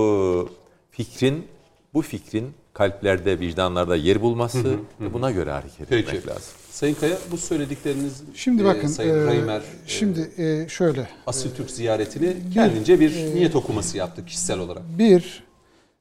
fikrin 0.90 1.46
bu 1.94 2.02
fikrin 2.02 2.50
kalplerde, 2.72 3.40
vicdanlarda 3.40 3.96
yer 3.96 4.22
bulması 4.22 4.76
ve 5.00 5.12
buna 5.12 5.30
göre 5.30 5.50
hareket 5.50 5.88
Peki. 5.88 6.08
etmek 6.08 6.28
lazım. 6.28 6.52
Sayın 6.70 6.94
Kaya 6.94 7.18
bu 7.30 7.36
söyledikleriniz 7.36 8.22
Şimdi 8.34 8.62
e, 8.62 8.64
bakın 8.64 8.88
Sayın 8.88 9.14
e, 9.14 9.26
Reimer 9.26 9.60
e, 9.60 9.64
şimdi 9.86 10.30
e, 10.36 10.68
şöyle 10.68 11.08
Asil 11.26 11.50
Türk 11.50 11.70
ziyaretini 11.70 12.36
kendince 12.54 13.00
bir 13.00 13.14
niyet 13.14 13.56
okuması 13.56 13.96
yaptı 13.96 14.24
kişisel 14.24 14.58
olarak. 14.58 14.82
bir 14.98 15.48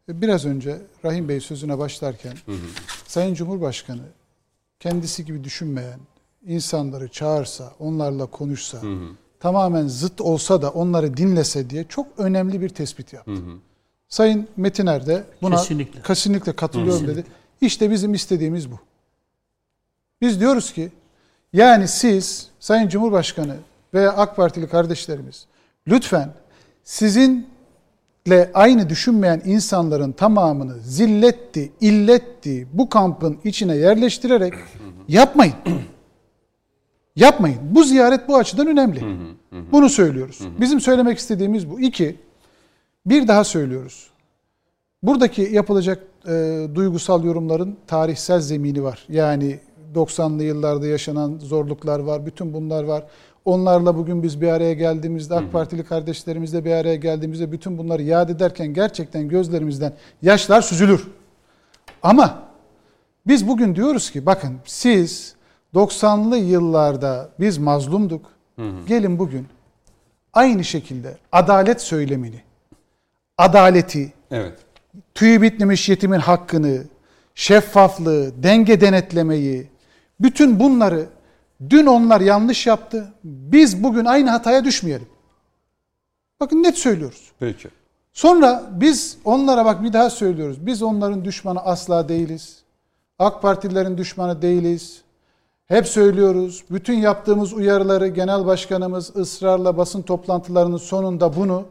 biraz 0.10 0.46
önce 0.46 0.78
Rahim 1.06 1.30
Bey 1.30 1.40
sözüne 1.40 1.78
başlarken 1.78 2.38
Sayın 3.08 3.34
Cumhurbaşkanı 3.34 4.04
kendisi 4.80 5.26
gibi 5.26 5.44
düşünmeyen 5.44 6.00
insanları 6.46 7.08
çağırsa, 7.08 7.74
onlarla 7.80 8.26
konuşsa, 8.26 8.82
tamamen 9.40 9.88
zıt 9.88 10.22
olsa 10.22 10.62
da 10.62 10.70
onları 10.70 11.18
dinlese 11.18 11.70
diye 11.70 11.84
çok 11.84 12.08
önemli 12.18 12.62
bir 12.62 12.70
tespit 12.70 13.14
yaptı. 13.14 13.32
Sayın 14.10 14.48
Metiner 14.58 15.06
de 15.06 15.24
buna 15.42 15.56
Kesinlikle. 15.56 16.02
kesinlikle 16.02 16.52
katılıyorum 16.52 17.08
dedi. 17.08 17.24
İşte 17.62 17.92
bizim 17.92 18.14
istediğimiz 18.14 18.72
bu. 18.72 18.80
Biz 20.22 20.40
diyoruz 20.40 20.74
ki 20.74 20.92
yani 21.54 21.88
siz 21.88 22.48
Sayın 22.60 22.90
Cumhurbaşkanı 22.90 23.56
veya 23.94 24.12
AK 24.12 24.36
Partili 24.36 24.68
kardeşlerimiz 24.68 25.46
lütfen 25.88 26.30
sizin 26.84 27.48
Adaletle 28.28 28.52
aynı 28.54 28.90
düşünmeyen 28.90 29.42
insanların 29.46 30.12
tamamını 30.12 30.80
zilletti, 30.80 31.72
illetti 31.82 32.68
bu 32.74 32.90
kampın 32.90 33.38
içine 33.44 33.76
yerleştirerek 33.76 34.54
yapmayın. 35.08 35.54
Yapmayın. 37.16 37.60
Bu 37.72 37.84
ziyaret 37.84 38.28
bu 38.28 38.38
açıdan 38.38 38.68
önemli. 38.68 39.02
Bunu 39.72 39.90
söylüyoruz. 39.90 40.40
Bizim 40.60 40.82
söylemek 40.82 41.18
istediğimiz 41.18 41.70
bu. 41.70 41.80
İki, 41.80 42.16
bir 43.10 43.28
daha 43.28 43.44
söylüyoruz. 43.44 44.10
Buradaki 45.04 45.42
yapılacak 45.42 46.04
e, 46.28 46.68
duygusal 46.76 47.24
yorumların 47.24 47.78
tarihsel 47.88 48.40
zemini 48.40 48.84
var. 48.84 49.06
Yani 49.10 49.60
90'lı 49.96 50.44
yıllarda 50.44 50.88
yaşanan 50.88 51.40
zorluklar 51.40 52.00
var, 52.00 52.26
bütün 52.26 52.54
bunlar 52.54 52.84
var. 52.84 53.04
Onlarla 53.46 53.98
bugün 53.98 54.24
biz 54.24 54.42
bir 54.42 54.48
araya 54.48 54.74
geldiğimizde, 54.74 55.36
AK 55.36 55.52
Partili 55.52 55.84
kardeşlerimizle 55.84 56.66
bir 56.66 56.72
araya 56.72 56.96
geldiğimizde 56.96 57.52
bütün 57.52 57.78
bunları 57.78 58.04
yad 58.04 58.30
ederken 58.30 58.74
gerçekten 58.74 59.28
gözlerimizden 59.28 59.94
yaşlar 60.22 60.62
süzülür. 60.62 61.08
Ama 62.04 62.44
biz 63.28 63.48
bugün 63.48 63.76
diyoruz 63.76 64.12
ki 64.12 64.26
bakın 64.26 64.58
siz 64.66 65.36
90'lı 65.74 66.38
yıllarda 66.38 67.30
biz 67.40 67.58
mazlumduk. 67.58 68.26
Gelin 68.88 69.20
bugün 69.20 69.48
aynı 70.34 70.64
şekilde 70.64 71.18
adalet 71.32 71.82
söylemini, 71.82 72.42
adaleti, 73.38 74.14
Evet. 74.32 74.60
tüyü 75.16 75.42
bitmemiş 75.42 75.90
yetimin 75.90 76.20
hakkını, 76.20 76.84
şeffaflığı, 77.36 78.44
denge 78.44 78.82
denetlemeyi, 78.82 79.68
bütün 80.20 80.60
bunları 80.60 81.06
dün 81.70 81.86
onlar 81.86 82.22
yanlış 82.22 82.68
yaptı. 82.68 83.14
Biz 83.24 83.84
bugün 83.84 84.06
aynı 84.06 84.30
hataya 84.30 84.66
düşmeyelim. 84.66 85.08
Bakın 86.40 86.64
net 86.64 86.78
söylüyoruz. 86.78 87.32
Peki. 87.40 87.70
Sonra 88.14 88.64
biz 88.72 89.18
onlara 89.26 89.66
bak 89.66 89.84
bir 89.84 89.94
daha 89.94 90.10
söylüyoruz. 90.10 90.66
Biz 90.66 90.84
onların 90.84 91.26
düşmanı 91.26 91.60
asla 91.60 92.10
değiliz. 92.10 92.64
AK 93.20 93.42
Partililerin 93.42 93.98
düşmanı 93.98 94.42
değiliz. 94.42 95.02
Hep 95.68 95.88
söylüyoruz. 95.88 96.64
Bütün 96.70 96.94
yaptığımız 96.94 97.54
uyarıları 97.54 98.08
genel 98.08 98.46
başkanımız 98.46 99.16
ısrarla 99.16 99.78
basın 99.78 100.02
toplantılarının 100.02 100.78
sonunda 100.78 101.36
bunu 101.36 101.66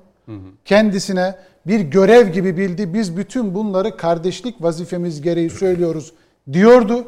kendisine 0.64 1.34
bir 1.66 1.80
görev 1.80 2.28
gibi 2.28 2.56
bildi. 2.56 2.94
Biz 2.94 3.16
bütün 3.16 3.54
bunları 3.54 3.96
kardeşlik 3.96 4.62
vazifemiz 4.62 5.22
gereği 5.22 5.50
söylüyoruz 5.50 6.12
diyordu. 6.52 7.04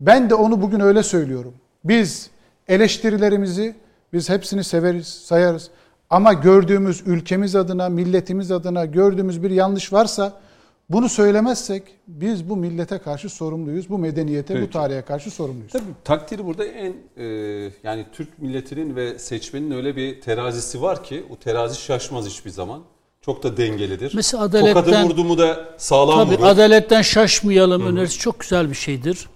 Ben 0.00 0.30
de 0.30 0.34
onu 0.34 0.62
bugün 0.62 0.80
öyle 0.80 1.02
söylüyorum. 1.02 1.54
Biz 1.84 2.30
eleştirilerimizi 2.68 3.74
biz 4.12 4.28
hepsini 4.28 4.64
severiz, 4.64 5.06
sayarız. 5.06 5.70
Ama 6.10 6.32
gördüğümüz 6.32 7.02
ülkemiz 7.06 7.56
adına, 7.56 7.88
milletimiz 7.88 8.50
adına 8.50 8.84
gördüğümüz 8.84 9.42
bir 9.42 9.50
yanlış 9.50 9.92
varsa 9.92 10.32
bunu 10.90 11.08
söylemezsek 11.08 11.82
biz 12.08 12.48
bu 12.48 12.56
millete 12.56 12.98
karşı 12.98 13.28
sorumluyuz. 13.28 13.90
Bu 13.90 13.98
medeniyete, 13.98 14.54
bu 14.54 14.58
Peki. 14.58 14.70
tarihe 14.70 15.02
karşı 15.02 15.30
sorumluyuz. 15.30 15.72
Tabii 15.72 15.84
takdiri 16.04 16.44
burada 16.44 16.64
en 16.64 16.94
e, 17.16 17.24
yani 17.82 18.06
Türk 18.12 18.38
milletinin 18.38 18.96
ve 18.96 19.18
seçmenin 19.18 19.70
öyle 19.70 19.96
bir 19.96 20.20
terazisi 20.20 20.82
var 20.82 21.04
ki 21.04 21.24
o 21.30 21.36
terazi 21.36 21.80
şaşmaz 21.80 22.26
hiçbir 22.26 22.50
zaman. 22.50 22.82
Çok 23.24 23.42
da 23.42 23.56
dengelidir. 23.56 24.12
Mesela 24.14 24.44
adaletten- 24.44 24.74
Tokadı 24.74 25.02
vurdu 25.04 25.24
mu 25.24 25.38
da 25.38 25.56
sağlam 25.76 26.24
Tabii 26.24 26.34
vurur. 26.38 26.46
adaletten 26.48 27.02
şaşmayalım 27.02 27.86
önerisi 27.86 28.18
çok 28.18 28.40
güzel 28.40 28.70
bir 28.70 28.74
şeydir. 28.74 29.28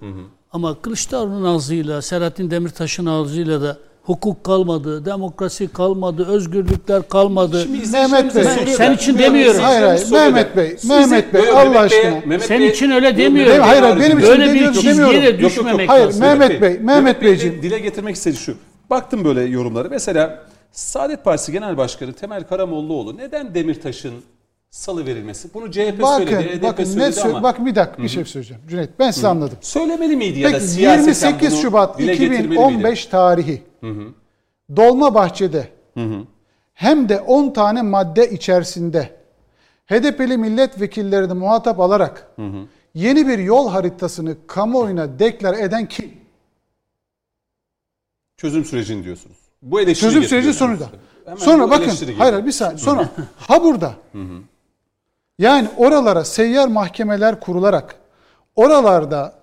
Ama 0.53 0.75
Kılıçdaroğlu'nun 0.83 1.45
ağzıyla, 1.55 2.03
Selahattin 2.03 2.51
Demirtaş'ın 2.51 3.07
ağzıyla 3.07 3.63
da 3.63 3.77
hukuk 4.03 4.45
kalmadı, 4.45 5.05
demokrasi 5.05 5.69
kalmadı, 5.69 6.27
özgürlükler 6.29 7.09
kalmadı. 7.09 7.63
Şimdi 7.63 7.87
Mehmet 7.93 8.35
Bey. 8.35 8.45
Ben- 8.45 8.67
sen 8.67 8.93
için 8.95 9.19
demiyorum. 9.19 9.61
Hayır, 9.61 9.83
hayır, 9.83 10.11
Mehmet 10.13 10.57
Bey, 10.57 10.77
Mehmet 10.89 11.35
Bey, 11.35 11.45
Yok, 11.45 11.55
Allah 11.57 11.65
Mehmet 11.65 11.81
aşkına. 11.93 12.11
Mehmet 12.11 12.43
Senin 12.45 12.61
Bey- 12.61 12.71
için 12.71 12.91
öyle 12.91 13.09
Yok, 13.09 13.19
demiyorum. 13.19 13.53
Bey 13.53 13.61
Hayır, 13.61 13.83
haricinde- 13.83 14.05
benim 14.05 14.19
için 14.19 14.31
Böyle 14.31 14.43
bir 14.43 14.49
demiyorum, 14.49 14.75
çizgiye 14.75 14.97
de 14.97 15.01
Yok, 15.03 15.25
yok, 15.25 15.41
yok. 15.43 15.51
düşmemek 15.51 15.89
Hayır, 15.89 16.07
lazım. 16.07 16.21
Mehmet 16.21 16.63
Bey, 16.63 16.79
Mehmet 16.79 17.23
Beyciğim. 17.23 17.63
Dile 17.63 17.79
getirmek 17.79 18.17
istediği 18.17 18.39
şu. 18.39 18.55
Baktım 18.91 19.25
böyle 19.25 19.43
yorumları. 19.43 19.91
Mesela 19.91 20.45
Saadet 20.73 21.25
Partisi 21.25 21.53
Genel 21.53 21.77
Başkanı 21.77 22.13
Temel 22.13 22.45
Karamollaoğlu 22.47 23.17
neden 23.17 23.55
Demirtaş'ın 23.55 24.15
salı 24.71 25.07
verilmesi? 25.07 25.55
Bunu 25.55 25.71
CHP 25.71 25.77
söyledi, 25.77 26.03
Bakın, 26.03 26.43
HDP 26.43 26.63
bakın 26.63 26.83
ne 26.83 26.87
söyledi 26.87 27.17
sö- 27.21 27.29
ama 27.31 27.43
bakın 27.43 27.67
bir 27.67 27.75
dakika 27.75 28.03
bir 28.03 28.09
şey 28.09 28.25
söyleyeceğim. 28.25 28.63
Cüneyt 28.69 28.91
ben 28.99 29.11
size 29.11 29.29
anladım. 29.29 29.59
söylemeli 29.61 30.17
miydi 30.17 30.39
ya 30.41 30.49
da 30.49 30.53
Peki 30.53 30.67
siyaseten 30.67 31.29
28 31.29 31.53
bunu 31.53 31.61
Şubat 31.61 31.99
dile 31.99 32.13
getirmeli 32.13 32.41
miydi? 32.43 32.53
2015 32.55 33.07
tarihi 33.07 33.63
Dolmabahçe'de 34.77 35.69
hem 36.75 37.09
de 37.09 37.21
10 37.21 37.51
tane 37.53 37.83
madde 37.83 38.31
içerisinde 38.31 39.19
HDP'li 39.87 40.39
milletvekillerini 40.39 41.33
muhatap 41.35 41.81
alarak 41.81 42.31
yeni 42.95 43.29
bir 43.29 43.39
yol 43.39 43.69
haritasını 43.69 44.37
kamuoyuna 44.47 45.19
deklar 45.19 45.55
eden 45.59 45.89
kim? 45.89 46.13
Çözüm 48.37 48.65
sürecini 48.65 49.05
diyorsunuz. 49.05 49.37
Bu 49.63 49.81
eleştiri 49.81 50.09
Çözüm 50.11 50.25
süreci 50.25 50.53
sonunda. 50.53 50.87
Hemen 51.25 51.37
Sonra 51.39 51.71
bakın 51.71 51.91
hayır 52.19 52.33
hayır, 52.33 52.47
bir 52.47 52.53
saniye 52.53 52.79
sonra 52.79 53.09
ha 53.37 53.65
burada 53.65 53.93
yani 55.39 55.69
oralara 55.77 56.25
seyyar 56.25 56.69
mahkemeler 56.69 57.41
kurularak 57.41 57.95
oralarda 58.57 59.35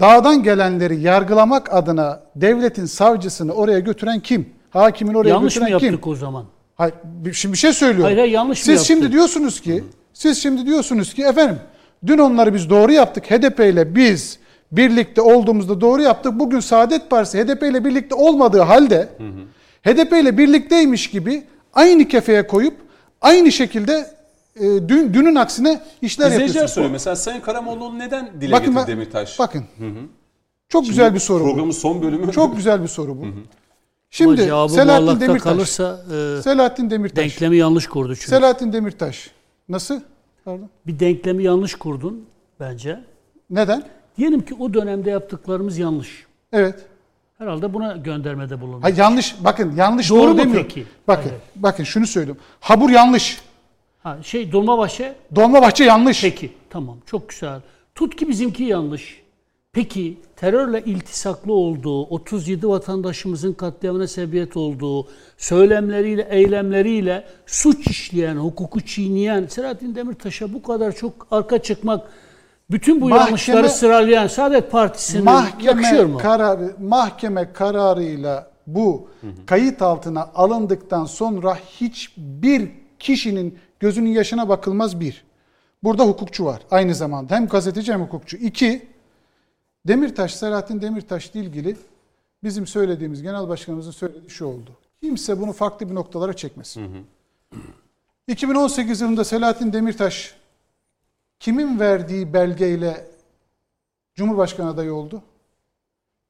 dağdan 0.00 0.42
gelenleri 0.42 1.00
yargılamak 1.00 1.74
adına 1.74 2.20
devletin 2.36 2.86
savcısını 2.86 3.52
oraya 3.52 3.78
götüren 3.78 4.20
kim? 4.20 4.50
Hakimin 4.70 5.14
oraya 5.14 5.28
Yanlış 5.28 5.56
mı 5.56 5.60
götüren 5.60 5.78
kim? 5.78 5.88
yaptık 5.88 6.06
o 6.06 6.14
zaman? 6.16 6.44
Hayır, 6.74 6.94
şimdi 7.32 7.52
bir 7.52 7.58
şey 7.58 7.72
söylüyorum. 7.72 8.04
Hayır, 8.04 8.18
hayır, 8.18 8.32
yanlış 8.32 8.58
mı 8.58 8.64
Siz 8.64 8.68
yaptık? 8.68 8.86
şimdi 8.86 9.12
diyorsunuz 9.12 9.60
ki, 9.60 9.84
siz 10.12 10.42
şimdi 10.42 10.66
diyorsunuz 10.66 11.14
ki 11.14 11.22
efendim 11.22 11.58
dün 12.06 12.18
onları 12.18 12.54
biz 12.54 12.70
doğru 12.70 12.92
yaptık. 12.92 13.30
HDP 13.30 13.60
ile 13.60 13.94
biz 13.94 14.38
birlikte 14.72 15.20
olduğumuzda 15.20 15.80
doğru 15.80 16.02
yaptık. 16.02 16.32
Bugün 16.34 16.60
Saadet 16.60 17.10
Partisi 17.10 17.44
HDP 17.44 17.62
ile 17.62 17.84
birlikte 17.84 18.14
olmadığı 18.14 18.60
halde 18.60 19.08
HDP 19.86 20.12
ile 20.12 20.38
birlikteymiş 20.38 21.10
gibi 21.10 21.44
aynı 21.72 22.08
kefeye 22.08 22.46
koyup 22.46 22.74
aynı 23.20 23.52
şekilde 23.52 23.92
e, 24.56 24.60
dün 24.62 25.14
dünün 25.14 25.34
aksine 25.34 25.80
işler 26.02 26.26
İzleyiciler 26.26 26.46
yapıyorsunuz. 26.46 26.72
soruyor. 26.74 26.90
Mesela 26.90 27.16
Sayın 27.16 27.40
Karamollaoğlu 27.40 27.98
neden 27.98 28.40
dile 28.40 28.52
Bakın, 28.52 28.74
getirdi 28.74 28.86
Demirtaş? 28.90 29.38
bakın. 29.38 29.64
Çok 30.68 30.86
güzel 30.86 31.14
bir 31.14 31.18
soru 31.18 31.44
bu. 31.44 31.48
Programın 31.48 31.70
son 31.70 32.02
bölümü. 32.02 32.32
Çok 32.32 32.56
güzel 32.56 32.82
bir 32.82 32.88
soru 32.88 33.18
bu. 33.20 33.22
Ama 33.22 33.32
Şimdi 34.10 34.36
cevabı 34.36 34.72
Selahattin 34.72 35.20
Demirtaş. 35.20 35.42
kalırsa 35.42 36.04
e, 36.38 36.42
Selahattin 36.42 36.90
Demirtaş. 36.90 37.24
denklemi 37.24 37.56
yanlış 37.56 37.86
kurdu 37.86 38.14
çünkü. 38.16 38.28
Selahattin 38.28 38.72
Demirtaş. 38.72 39.30
Nasıl? 39.68 40.00
Pardon. 40.44 40.70
Bir 40.86 41.00
denklemi 41.00 41.42
yanlış 41.44 41.74
kurdun 41.74 42.26
bence. 42.60 43.00
Neden? 43.50 43.84
Diyelim 44.18 44.40
ki 44.40 44.54
o 44.60 44.74
dönemde 44.74 45.10
yaptıklarımız 45.10 45.78
yanlış. 45.78 46.26
Evet. 46.52 46.74
Herhalde 47.42 47.74
buna 47.74 47.96
göndermede 47.96 48.60
bulundu. 48.60 48.82
Ha 48.84 48.88
yanlış. 48.88 49.44
Bakın 49.44 49.76
yanlış 49.76 50.10
Doğru 50.10 50.20
doğru, 50.20 50.30
mu 50.32 50.38
demiyorum. 50.38 50.68
peki? 50.68 50.86
Bakın. 51.08 51.28
Hayır. 51.28 51.42
Bakın 51.56 51.84
şunu 51.84 52.06
söylüyorum. 52.06 52.42
Habur 52.60 52.90
yanlış. 52.90 53.38
Ha, 54.02 54.18
şey 54.22 54.52
Dolmabahçe 54.52 55.14
Dolmabahçe 55.34 55.84
yanlış. 55.84 56.22
peki 56.22 56.52
tamam 56.70 56.96
çok 57.06 57.28
güzel. 57.28 57.60
Tut 57.94 58.16
ki 58.16 58.28
bizimki 58.28 58.62
yanlış. 58.62 59.22
Peki 59.72 60.18
terörle 60.36 60.82
iltisaklı 60.86 61.52
olduğu, 61.52 62.02
37 62.02 62.68
vatandaşımızın 62.68 63.52
katliamına 63.52 64.06
sebebiyet 64.06 64.56
olduğu, 64.56 65.06
söylemleriyle, 65.38 66.28
eylemleriyle 66.30 67.24
suç 67.46 67.86
işleyen, 67.86 68.36
hukuku 68.36 68.80
çiğneyen 68.80 69.46
Selahattin 69.46 69.94
Demirtaş'a 69.94 70.52
bu 70.52 70.62
kadar 70.62 70.92
çok 70.92 71.26
arka 71.30 71.58
çıkmak, 71.58 72.08
bütün 72.70 73.00
bu 73.00 73.08
Mahkeme- 73.08 73.24
yanlışları 73.26 73.68
sıralayan 73.70 74.26
Saadet 74.26 74.70
Partisi'ne 74.70 75.30
yakışıyor 75.60 75.74
Mahkeme 75.74 76.04
mu? 76.04 76.18
kararı 76.18 76.74
mahkeme 76.80 77.52
kararıyla 77.52 78.50
bu 78.66 79.08
kayıt 79.46 79.82
altına 79.82 80.30
alındıktan 80.34 81.04
sonra 81.04 81.54
hiçbir 81.54 82.70
kişinin 82.98 83.58
gözünün 83.80 84.10
yaşına 84.10 84.48
bakılmaz 84.48 85.00
bir. 85.00 85.24
Burada 85.82 86.04
hukukçu 86.04 86.44
var 86.44 86.62
aynı 86.70 86.94
zamanda. 86.94 87.34
Hem 87.36 87.46
gazeteci 87.46 87.92
hem 87.92 88.00
hukukçu. 88.02 88.36
İki, 88.36 88.86
Demirtaş, 89.88 90.34
Selahattin 90.34 90.82
Demirtaş'la 90.82 91.40
ilgili 91.40 91.76
bizim 92.44 92.66
söylediğimiz, 92.66 93.22
genel 93.22 93.48
başkanımızın 93.48 93.90
söylediği 93.90 94.30
şu 94.30 94.44
oldu. 94.44 94.70
Kimse 95.00 95.40
bunu 95.40 95.52
farklı 95.52 95.90
bir 95.90 95.94
noktalara 95.94 96.32
çekmesin. 96.32 97.06
2018 98.28 99.00
yılında 99.00 99.24
Selahattin 99.24 99.72
Demirtaş 99.72 100.34
kimin 101.42 101.80
verdiği 101.80 102.32
belgeyle 102.32 103.06
Cumhurbaşkanı 104.14 104.70
adayı 104.70 104.94
oldu? 104.94 105.22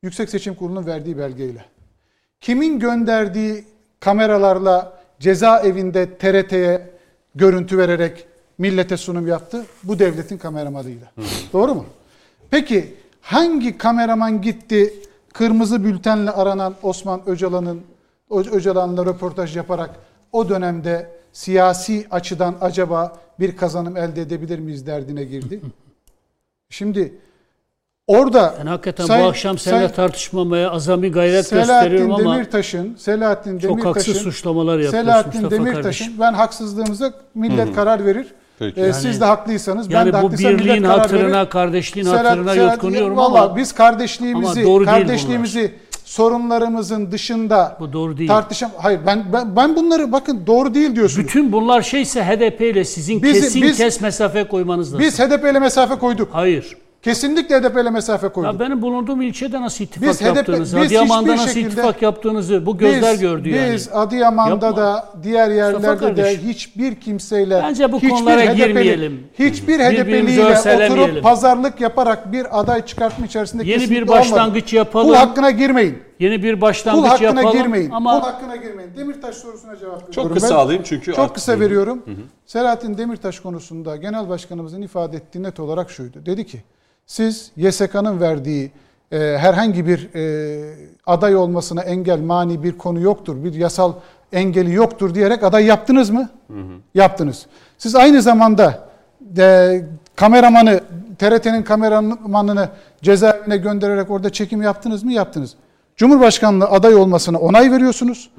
Yüksek 0.03 0.31
Seçim 0.31 0.55
Kurulu'nun 0.55 0.87
verdiği 0.87 1.19
belgeyle. 1.19 1.65
Kimin 2.41 2.79
gönderdiği 2.79 3.65
kameralarla 4.01 5.03
cezaevinde 5.21 6.19
TRT'ye 6.19 6.91
görüntü 7.35 7.79
vererek 7.79 8.27
millete 8.59 8.97
sunum 8.97 9.27
yaptı? 9.27 9.67
Bu 9.83 9.99
devletin 9.99 10.39
kameramanıyla. 10.39 11.13
Doğru 11.53 11.75
mu? 11.75 11.85
Peki 12.51 12.95
hangi 13.21 13.79
kameraman 13.79 14.43
gitti 14.43 14.95
kırmızı 15.33 15.85
bültenle 15.85 16.31
aranan 16.31 16.75
Osman 16.83 17.23
Öcalan'ın 17.27 17.83
Öcalan'la 18.31 19.07
röportaj 19.07 19.57
yaparak 19.57 19.91
o 20.33 20.49
dönemde 20.49 21.22
siyasi 21.33 22.07
açıdan 22.11 22.55
acaba 22.61 23.13
bir 23.41 23.57
kazanım 23.57 23.97
elde 23.97 24.23
edebilir 24.23 24.59
miyiz 24.59 24.87
derdine 24.87 25.25
girdi. 25.25 25.61
Şimdi 26.71 27.15
orada 28.07 28.55
Ben 28.61 28.67
hakikaten 28.67 29.05
Sayın- 29.07 29.25
bu 29.25 29.29
akşam 29.29 29.59
seninle 29.59 29.79
Sayın- 29.81 29.95
tartışmamaya 29.97 30.71
azami 30.71 31.13
gayret 31.13 31.47
Selahattin 31.47 31.75
gösteriyorum 31.75 32.15
ama 32.15 32.35
Demirtaş'ın 32.35 32.95
Selahattin 32.99 33.59
çok 33.59 33.85
haksız 33.85 34.07
Demirtaş'ın 34.07 34.31
suçlamalar 34.31 34.73
yapıyorsun 34.79 34.99
Selahattin 35.01 35.41
Mustafa 35.43 35.51
Demirtaş'ın 35.65 35.83
kardeşim. 35.83 36.13
ben 36.21 36.33
haksızlığımıza 36.33 37.13
millet 37.35 37.75
karar 37.75 38.07
verir. 38.07 38.27
Peki. 38.59 38.81
Ee, 38.81 38.83
Yani- 38.85 38.95
siz 38.95 39.21
de 39.21 39.25
haklıysanız 39.25 39.91
ben 39.91 39.95
Yani 39.95 40.09
de 40.09 40.13
bu 40.13 40.17
haklıysam 40.17 40.53
millet 40.53 40.65
birliğin 40.65 40.83
karar 40.83 40.99
hatırına, 40.99 41.39
verir. 41.41 41.51
kardeşliğin 41.51 42.07
Serhat- 42.07 42.25
hatırına 42.27 42.55
Serhat- 42.55 42.73
yutkunuyorum 42.73 43.17
Valla 43.17 43.43
ama 43.45 43.57
biz 43.57 43.73
kardeşliğimizi, 43.73 44.61
Ama 44.61 44.69
doğru 44.69 44.87
değil 44.87 44.97
kardeşliğimizi 44.99 45.75
sorunlarımızın 46.13 47.11
dışında 47.13 47.77
bu 47.81 47.93
doğru 47.93 48.17
değil. 48.17 48.29
tartışam. 48.29 48.71
Hayır 48.79 49.01
ben, 49.07 49.25
ben 49.33 49.57
ben 49.57 49.77
bunları 49.77 50.13
bakın 50.13 50.47
doğru 50.47 50.75
değil 50.75 50.97
diyorsunuz. 50.97 51.27
Bütün 51.29 51.53
bunlar 51.53 51.83
şeyse 51.83 52.25
HDP 52.25 52.61
ile 52.61 52.85
sizin 52.85 53.23
Biz- 53.23 53.41
kesin 53.41 53.63
biz- 53.63 53.77
kes 53.77 54.01
mesafe 54.01 54.49
koymanız 54.49 54.87
lazım. 54.95 55.07
Biz 55.07 55.19
HDP 55.21 55.51
ile 55.51 55.59
mesafe 55.59 55.95
koyduk. 55.99 56.29
Hayır. 56.33 56.77
Kesinlikle 57.03 57.61
HDP 57.61 57.81
ile 57.83 57.91
mesafe 57.91 58.29
koyduk. 58.29 58.53
Ya 58.53 58.61
benim 58.61 58.83
bulunduğum 58.83 59.23
ilçede 59.23 59.61
nasıl 59.61 59.85
ittifak 59.85 60.09
Biz 60.09 60.21
HDP 60.21 60.37
yaptığınızı, 60.37 60.77
biz 60.77 60.87
Adıyaman'da 60.87 61.33
nasıl 61.33 61.47
şekilde- 61.49 61.69
ittifak 61.69 62.03
yaptığınızı 62.03 62.67
bu 62.67 62.79
gözler 62.79 63.13
biz, 63.13 63.21
gördü 63.21 63.49
yani. 63.49 63.73
Biz 63.75 63.89
Adıyaman'da 63.93 64.67
Yapma. 64.67 64.77
da 64.83 65.09
diğer 65.23 65.51
yerlerde 65.51 66.17
de 66.17 66.37
hiçbir 66.39 66.95
kimseyle 66.95 67.61
Bence 67.63 67.93
bu 67.93 67.97
hiçbir 67.97 68.11
konulara 68.11 68.41
HDP'li 68.41 68.57
girmeyelim. 68.57 69.27
Hiçbir 69.39 69.79
HDP'liyle 69.81 70.45
oturup 70.87 71.23
pazarlık 71.23 71.81
yaparak 71.81 72.33
bir 72.33 72.61
aday 72.61 72.87
çıkartma 72.87 73.27
içerisinde 73.27 73.65
Yeni 73.65 73.91
bir 73.91 74.09
başlangıç 74.09 74.63
olmadı. 74.65 74.77
yapalım. 74.77 75.09
Kul 75.09 75.15
hakkına 75.15 75.51
girmeyin. 75.51 75.99
Yeni 76.21 76.43
bir 76.43 76.55
Kul 76.55 76.61
başlangıç 76.61 77.11
hakkına 77.11 77.27
yapalım 77.41 77.53
girmeyin. 77.63 77.91
ama 77.91 78.21
Kul 78.21 78.27
hakkına 78.27 78.57
girmeyin. 78.57 78.91
Demirtaş 78.97 79.35
sorusuna 79.35 79.77
cevap 79.77 79.93
veriyorum. 79.95 80.13
Çok 80.13 80.29
Ben- 80.29 80.35
kısa 80.35 80.57
alayım 80.59 80.83
çünkü 80.85 81.13
Çok 81.13 81.35
kısa 81.35 81.61
veriyorum. 81.61 82.03
Selahattin 82.47 82.99
Demirtaş 82.99 83.41
konusunda 83.41 83.97
genel 83.97 84.29
başkanımızın 84.29 84.83
ifade 84.83 85.17
ettiği 85.17 85.43
net 85.43 85.61
olarak 85.61 85.91
şuydu. 85.91 86.27
Dedi 86.27 86.47
ki 86.47 86.63
siz 87.07 87.51
YSK'nın 87.57 88.21
verdiği 88.21 88.73
e, 89.13 89.19
herhangi 89.19 89.87
bir 89.87 90.15
e, 90.15 90.75
aday 91.07 91.37
olmasına 91.37 91.83
engel 91.83 92.21
mani 92.21 92.63
bir 92.63 92.79
konu 92.79 93.01
yoktur. 93.01 93.45
Bir 93.45 93.55
yasal 93.55 93.93
engeli 94.33 94.75
yoktur 94.75 95.15
diyerek 95.15 95.43
aday 95.43 95.65
yaptınız 95.65 96.11
mı? 96.11 96.29
Yaptınız. 96.95 97.47
Siz 97.79 97.95
aynı 97.95 98.23
zamanda 98.23 98.89
de, 99.21 99.87
kameramanı 100.17 100.81
TRT'nin 101.19 101.63
kameramanını 101.63 102.69
cezaevine 103.03 103.57
göndererek 103.57 104.11
orada 104.11 104.31
çekim 104.31 104.63
yaptınız 104.63 105.05
mı? 105.05 105.13
Yaptınız. 105.13 105.55
Cumhurbaşkanlığı 105.97 106.65
aday 106.65 106.95
olmasına 106.95 107.39
onay 107.39 107.73
veriyorsunuz. 107.73 108.31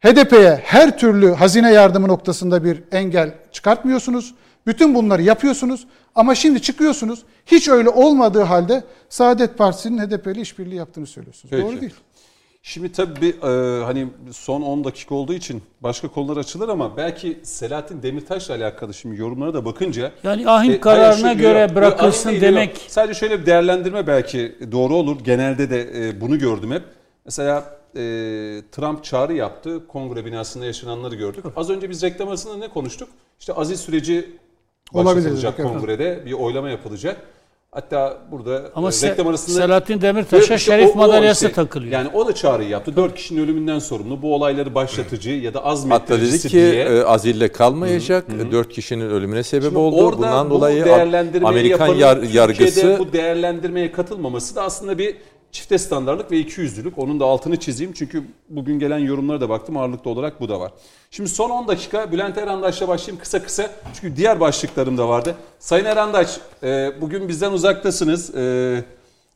HDP'ye 0.00 0.60
her 0.64 0.98
türlü 0.98 1.32
hazine 1.32 1.72
yardımı 1.72 2.08
noktasında 2.08 2.64
bir 2.64 2.82
engel 2.92 3.32
çıkartmıyorsunuz. 3.52 4.34
Bütün 4.66 4.94
bunları 4.94 5.22
yapıyorsunuz 5.22 5.86
ama 6.14 6.34
şimdi 6.34 6.62
çıkıyorsunuz. 6.62 7.22
Hiç 7.46 7.68
öyle 7.68 7.88
olmadığı 7.88 8.42
halde 8.42 8.84
Saadet 9.08 9.58
Partisi'nin 9.58 9.98
HDP 9.98 10.26
ile 10.26 10.40
işbirliği 10.40 10.74
yaptığını 10.76 11.06
söylüyorsunuz. 11.06 11.50
Peki. 11.50 11.62
Doğru 11.62 11.80
değil. 11.80 11.94
Şimdi 12.62 12.92
tabii 12.92 13.20
bir, 13.20 13.34
e, 13.42 13.84
hani 13.84 14.08
son 14.32 14.62
10 14.62 14.84
dakika 14.84 15.14
olduğu 15.14 15.32
için 15.34 15.62
başka 15.80 16.08
konular 16.08 16.36
açılır 16.36 16.68
ama 16.68 16.96
belki 16.96 17.40
Selahattin 17.42 18.02
Demirtaş'la 18.02 18.54
alakalı 18.54 18.94
şimdi 18.94 19.20
yorumlara 19.20 19.54
da 19.54 19.64
bakınca 19.64 20.12
yani 20.22 20.48
ahim 20.48 20.72
E, 20.72 20.80
kararına 20.80 21.26
hayır, 21.26 21.36
şu- 21.36 21.42
göre 21.42 21.60
yok, 21.60 21.74
bırakılsın 21.74 22.30
yok, 22.30 22.40
demek 22.40 22.68
yok. 22.68 22.82
Sadece 22.88 23.18
şöyle 23.20 23.40
bir 23.40 23.46
değerlendirme 23.46 24.06
belki 24.06 24.56
doğru 24.72 24.94
olur. 24.94 25.16
Genelde 25.24 25.70
de 25.70 26.08
e, 26.08 26.20
bunu 26.20 26.38
gördüm 26.38 26.70
hep. 26.70 26.82
Mesela 27.24 27.78
e, 27.94 28.00
Trump 28.72 29.04
çağrı 29.04 29.32
yaptı. 29.34 29.86
Kongre 29.88 30.24
binasında 30.24 30.64
yaşananları 30.64 31.14
gördük. 31.14 31.44
Az 31.56 31.70
önce 31.70 31.90
biz 31.90 32.02
reklam 32.02 32.28
arasında 32.28 32.56
ne 32.56 32.68
konuştuk? 32.68 33.08
İşte 33.40 33.52
aziz 33.52 33.80
süreci 33.80 34.36
başlatılacak 34.94 35.54
evet. 35.58 35.70
kongrede. 35.72 36.22
Bir 36.26 36.32
oylama 36.32 36.70
yapılacak. 36.70 37.16
Hatta 37.72 38.18
burada 38.30 38.62
ama 38.74 38.88
e, 38.88 39.08
reklam 39.10 39.26
arasında 39.28 39.56
Selahattin 39.60 40.00
Demirtaş'a 40.00 40.54
işte 40.54 40.58
şerif 40.58 40.88
o- 40.88 40.92
o 40.92 40.96
madalyası 40.96 41.46
işte. 41.46 41.54
takılıyor. 41.54 41.92
Yani 41.92 42.08
o 42.14 42.26
da 42.26 42.34
çağrıyı 42.34 42.68
yaptı. 42.68 42.96
Dört 42.96 43.14
kişinin 43.14 43.42
ölümünden 43.44 43.78
sorumlu. 43.78 44.22
Bu 44.22 44.34
olayları 44.34 44.74
başlatıcı 44.74 45.30
ya 45.30 45.54
da 45.54 45.58
Hatta 45.58 45.68
azmettiricisi 45.70 46.44
dedi 46.44 46.48
ki 46.48 46.56
diye. 46.72 46.84
e, 46.84 47.02
Azil'le 47.02 47.48
kalmayacak. 47.48 48.24
E, 48.48 48.52
Dört 48.52 48.68
kişinin 48.68 49.10
ölümüne 49.10 49.42
sebep 49.42 49.64
Şimdi 49.64 49.78
oldu. 49.78 50.16
Bundan 50.16 50.50
bu 50.50 50.54
dolayı 50.54 50.84
Amerikan 51.44 51.86
yapanın 51.86 51.98
yar- 51.98 52.22
yargısı 52.22 52.96
bu 52.98 53.12
değerlendirmeye 53.12 53.92
katılmaması 53.92 54.56
da 54.56 54.62
aslında 54.62 54.98
bir 54.98 55.16
çifte 55.52 55.78
standartlık 55.78 56.30
ve 56.30 56.38
ikiyüzlülük. 56.38 56.98
Onun 56.98 57.20
da 57.20 57.24
altını 57.24 57.56
çizeyim 57.56 57.92
çünkü 57.92 58.24
bugün 58.48 58.78
gelen 58.78 58.98
yorumlara 58.98 59.40
da 59.40 59.48
baktım 59.48 59.76
ağırlıklı 59.76 60.10
olarak 60.10 60.40
bu 60.40 60.48
da 60.48 60.60
var. 60.60 60.72
Şimdi 61.10 61.28
son 61.28 61.50
10 61.50 61.68
dakika 61.68 62.12
Bülent 62.12 62.38
Erandaş'la 62.38 62.88
başlayayım 62.88 63.22
kısa 63.22 63.42
kısa 63.42 63.70
çünkü 63.94 64.16
diğer 64.16 64.40
başlıklarım 64.40 64.98
da 64.98 65.08
vardı. 65.08 65.36
Sayın 65.58 65.84
Erandaş 65.84 66.38
e, 66.62 66.92
bugün 67.00 67.28
bizden 67.28 67.52
uzaktasınız. 67.52 68.34
E, 68.34 68.84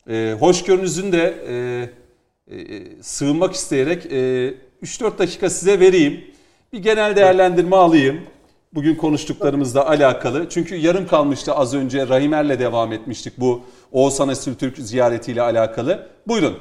e, 0.09 0.37
hoşgörünüzün 0.41 1.13
de 1.13 1.45
e, 1.49 2.55
e, 2.57 2.83
sığınmak 3.03 3.55
isteyerek 3.55 4.07
e, 4.07 4.55
3-4 4.83 5.19
dakika 5.19 5.51
size 5.51 5.81
vereyim. 5.81 6.25
Bir 6.73 6.79
genel 6.79 7.17
değerlendirme 7.17 7.77
alayım. 7.77 8.21
Bugün 8.75 8.95
konuştuklarımızla 8.95 9.89
alakalı. 9.89 10.49
Çünkü 10.49 10.75
yarım 10.75 11.07
kalmıştı 11.07 11.55
az 11.55 11.75
önce 11.75 12.09
Rahimer'le 12.09 12.59
devam 12.59 12.93
etmiştik 12.93 13.41
bu 13.41 13.63
Oğuzhan 13.93 14.29
Esültürk 14.29 14.79
ziyaretiyle 14.79 15.43
alakalı. 15.43 16.09
Buyurun. 16.27 16.59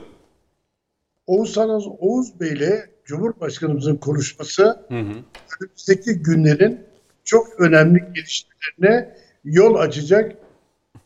Oğuz, 1.27 1.53
Sanaz, 1.53 1.83
Oğuz 1.99 2.39
Bey 2.39 2.53
ile 2.53 2.89
Cumhurbaşkanımızın 3.05 3.95
konuşması 3.95 4.79
önümüzdeki 4.89 6.13
günlerin 6.13 6.79
çok 7.23 7.59
önemli 7.59 8.03
gelişmelerine 8.13 9.15
yol 9.45 9.75
açacak 9.75 10.35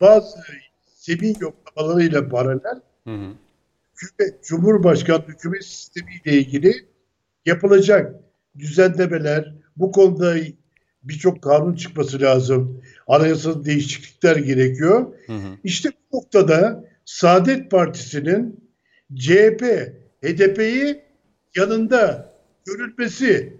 bazı 0.01 0.37
zemin 0.85 1.37
yoklamalarıyla 1.39 2.29
paralel 2.29 2.81
hükümet, 3.95 4.43
Cumhurbaşkanı 4.43 5.23
hükümet 5.27 5.65
sistemiyle 5.65 6.31
ilgili 6.31 6.73
yapılacak 7.45 8.15
düzenlemeler, 8.59 9.53
bu 9.77 9.91
konuda 9.91 10.35
birçok 11.09 11.41
kanun 11.41 11.75
çıkması 11.75 12.21
lazım. 12.21 12.81
Anayasal 13.07 13.65
değişiklikler 13.65 14.35
gerekiyor. 14.35 15.13
İşte 15.63 15.89
bu 16.11 16.17
noktada 16.17 16.85
Saadet 17.05 17.71
Partisi'nin 17.71 18.69
CHP, 19.15 19.63
HDP'yi 20.23 21.01
yanında 21.55 22.33
görülmesi 22.65 23.57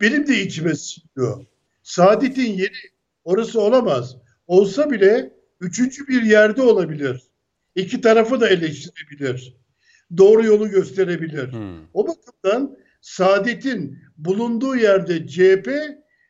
benim 0.00 0.26
de 0.26 0.42
içime 0.42 0.74
siniyor. 0.74 1.44
Saadet'in 1.82 2.52
yeri 2.52 2.90
orası 3.24 3.60
olamaz. 3.60 4.16
Olsa 4.46 4.90
bile 4.90 5.32
üçüncü 5.60 6.08
bir 6.08 6.22
yerde 6.22 6.62
olabilir. 6.62 7.22
İki 7.74 8.00
tarafı 8.00 8.40
da 8.40 8.48
eleştirebilir. 8.48 9.56
Doğru 10.16 10.44
yolu 10.44 10.68
gösterebilir. 10.68 11.50
O 11.94 12.08
bakımdan 12.08 12.76
Saadet'in 13.00 13.98
bulunduğu 14.16 14.76
yerde 14.76 15.26
CHP 15.26 15.70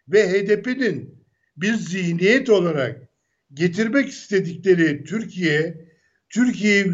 ve 0.08 0.28
HDP'nin 0.28 1.24
bir 1.56 1.74
zihniyet 1.74 2.50
olarak 2.50 3.08
getirmek 3.54 4.08
istedikleri 4.08 5.04
Türkiye, 5.04 5.88
Türkiye'yi 6.28 6.86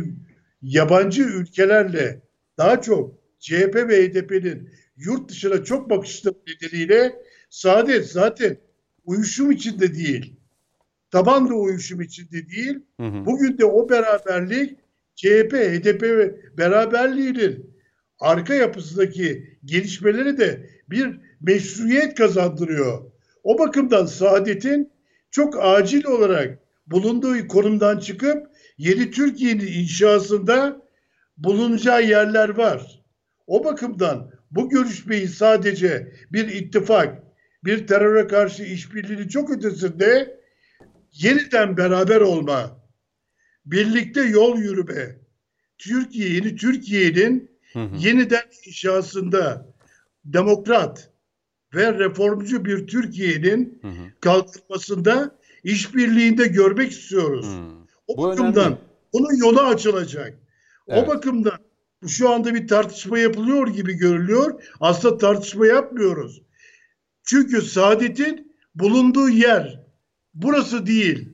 yabancı 0.63 1.23
ülkelerle 1.23 2.23
daha 2.59 2.83
çok 2.83 3.21
CHP 3.39 3.75
ve 3.75 4.09
HDP'nin 4.09 4.71
yurt 4.97 5.31
dışına 5.31 5.65
çok 5.65 5.91
bakışları 5.91 6.35
nedeniyle 6.47 7.13
Saadet 7.51 8.07
zaten 8.07 8.57
uyuşum 9.05 9.51
içinde 9.51 9.95
değil. 9.95 10.37
Tabanlı 11.11 11.55
uyuşum 11.55 12.01
içinde 12.01 12.49
değil. 12.49 12.79
Bugün 12.99 13.59
de 13.59 13.65
o 13.65 13.91
beraberlik 13.91 14.79
CHP, 15.15 15.53
HDP 15.53 16.03
beraberliğinin 16.59 17.77
arka 18.19 18.55
yapısındaki 18.55 19.59
gelişmeleri 19.65 20.39
de 20.39 20.71
bir 20.91 21.21
meşruiyet 21.41 22.15
kazandırıyor. 22.15 23.11
O 23.43 23.59
bakımdan 23.59 24.07
Saadet'in 24.07 24.93
çok 25.31 25.55
acil 25.65 26.05
olarak 26.05 26.59
bulunduğu 26.87 27.49
konumdan 27.49 27.99
çıkıp 27.99 28.47
yeni 28.79 29.11
Türkiye'nin 29.11 29.67
inşasında 29.67 30.83
bulunacağı 31.39 32.03
yerler 32.07 32.49
var. 32.49 33.03
O 33.47 33.65
bakımdan 33.65 34.31
bu 34.51 34.69
görüşmeyi 34.69 35.29
sadece 35.29 36.13
bir 36.33 36.49
ittifak, 36.49 37.23
bir 37.65 37.87
teröre 37.87 38.27
karşı 38.27 38.63
işbirliği 38.63 39.29
çok 39.29 39.51
ötesinde 39.51 40.41
yeniden 41.13 41.77
beraber 41.77 42.21
olma, 42.21 42.81
birlikte 43.67 44.23
yol 44.23 44.59
yürüme, 44.59 45.17
Türkiye, 45.79 46.29
yeni 46.29 46.57
Türkiye'nin 46.57 47.51
yeniden 47.99 48.45
inşasında 48.67 49.67
demokrat 50.25 51.10
ve 51.75 51.99
reformcu 51.99 52.65
bir 52.65 52.87
Türkiye'nin 52.87 53.83
kalkınmasında 54.21 55.39
işbirliğinde 55.65 56.47
görmek 56.47 56.93
istiyoruz. 56.93 57.47
O 58.07 58.17
Bu 58.17 58.23
bakımdan 58.23 58.65
önemli. 58.67 58.79
bunun 59.13 59.37
yolu 59.37 59.61
açılacak. 59.61 60.39
Evet. 60.89 61.05
O 61.05 61.09
bakımdan 61.09 61.59
şu 62.07 62.31
anda 62.31 62.55
bir 62.55 62.69
tartışma 62.69 63.19
yapılıyor 63.19 63.69
gibi 63.69 63.93
görülüyor. 63.93 64.63
Aslında 64.81 65.19
tartışma 65.19 65.67
yapmıyoruz. 65.67 66.43
Çünkü 67.25 67.63
Saadet'in 67.63 68.57
bulunduğu 68.75 69.29
yer 69.29 69.87
burası 70.35 70.87
değil. 70.87 71.29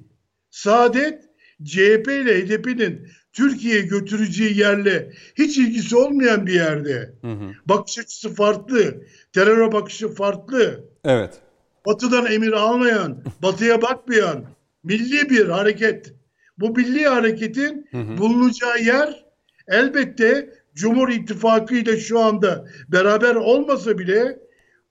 Saadet 0.50 1.25
CHP 1.64 2.08
ile 2.08 2.46
HDP'nin 2.46 3.08
Türkiye'ye 3.32 3.82
götüreceği 3.82 4.58
yerle 4.58 5.12
hiç 5.38 5.58
ilgisi 5.58 5.96
olmayan 5.96 6.46
bir 6.46 6.52
yerde. 6.52 7.14
Hı 7.20 7.32
hı. 7.32 7.52
Bakış 7.66 7.98
açısı 7.98 8.34
farklı. 8.34 8.94
Teröre 9.32 9.72
bakışı 9.72 10.08
farklı. 10.08 10.84
Evet. 11.04 11.40
Batı'dan 11.86 12.26
emir 12.26 12.52
almayan, 12.52 13.24
batıya 13.42 13.82
bakmayan 13.82 14.44
milli 14.84 15.30
bir 15.30 15.48
hareket. 15.48 16.14
Bu 16.58 16.70
milli 16.70 17.06
hareketin 17.06 17.86
Hı 17.90 17.98
hı. 17.98 18.18
bulunacağı 18.18 18.82
yer 18.82 19.24
elbette 19.68 20.50
Cumhur 20.74 21.08
İttifakı 21.08 21.74
ile 21.74 22.00
şu 22.00 22.20
anda 22.20 22.68
beraber 22.88 23.34
olmasa 23.34 23.98
bile 23.98 24.38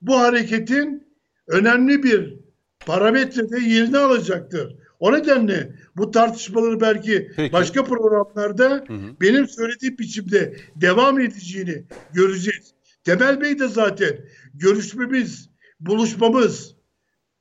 bu 0.02 0.18
hareketin 0.18 1.06
önemli 1.48 2.02
bir 2.02 2.34
parametrede 2.86 3.60
yerini 3.60 3.98
alacaktır. 3.98 4.76
O 5.00 5.12
nedenle 5.12 5.74
bu 5.96 6.10
tartışmaları 6.10 6.80
belki 6.80 7.32
Peki. 7.36 7.52
başka 7.52 7.84
programlarda 7.84 8.84
Hı 8.86 8.92
hı. 8.92 9.20
benim 9.20 9.48
söylediğim 9.48 9.98
biçimde 9.98 10.56
devam 10.76 11.20
edeceğini 11.20 11.84
göreceğiz. 12.12 12.74
Temel 13.04 13.40
Bey 13.40 13.58
de 13.58 13.68
zaten 13.68 14.16
görüşmemiz, 14.54 15.48
buluşmamız, 15.80 16.74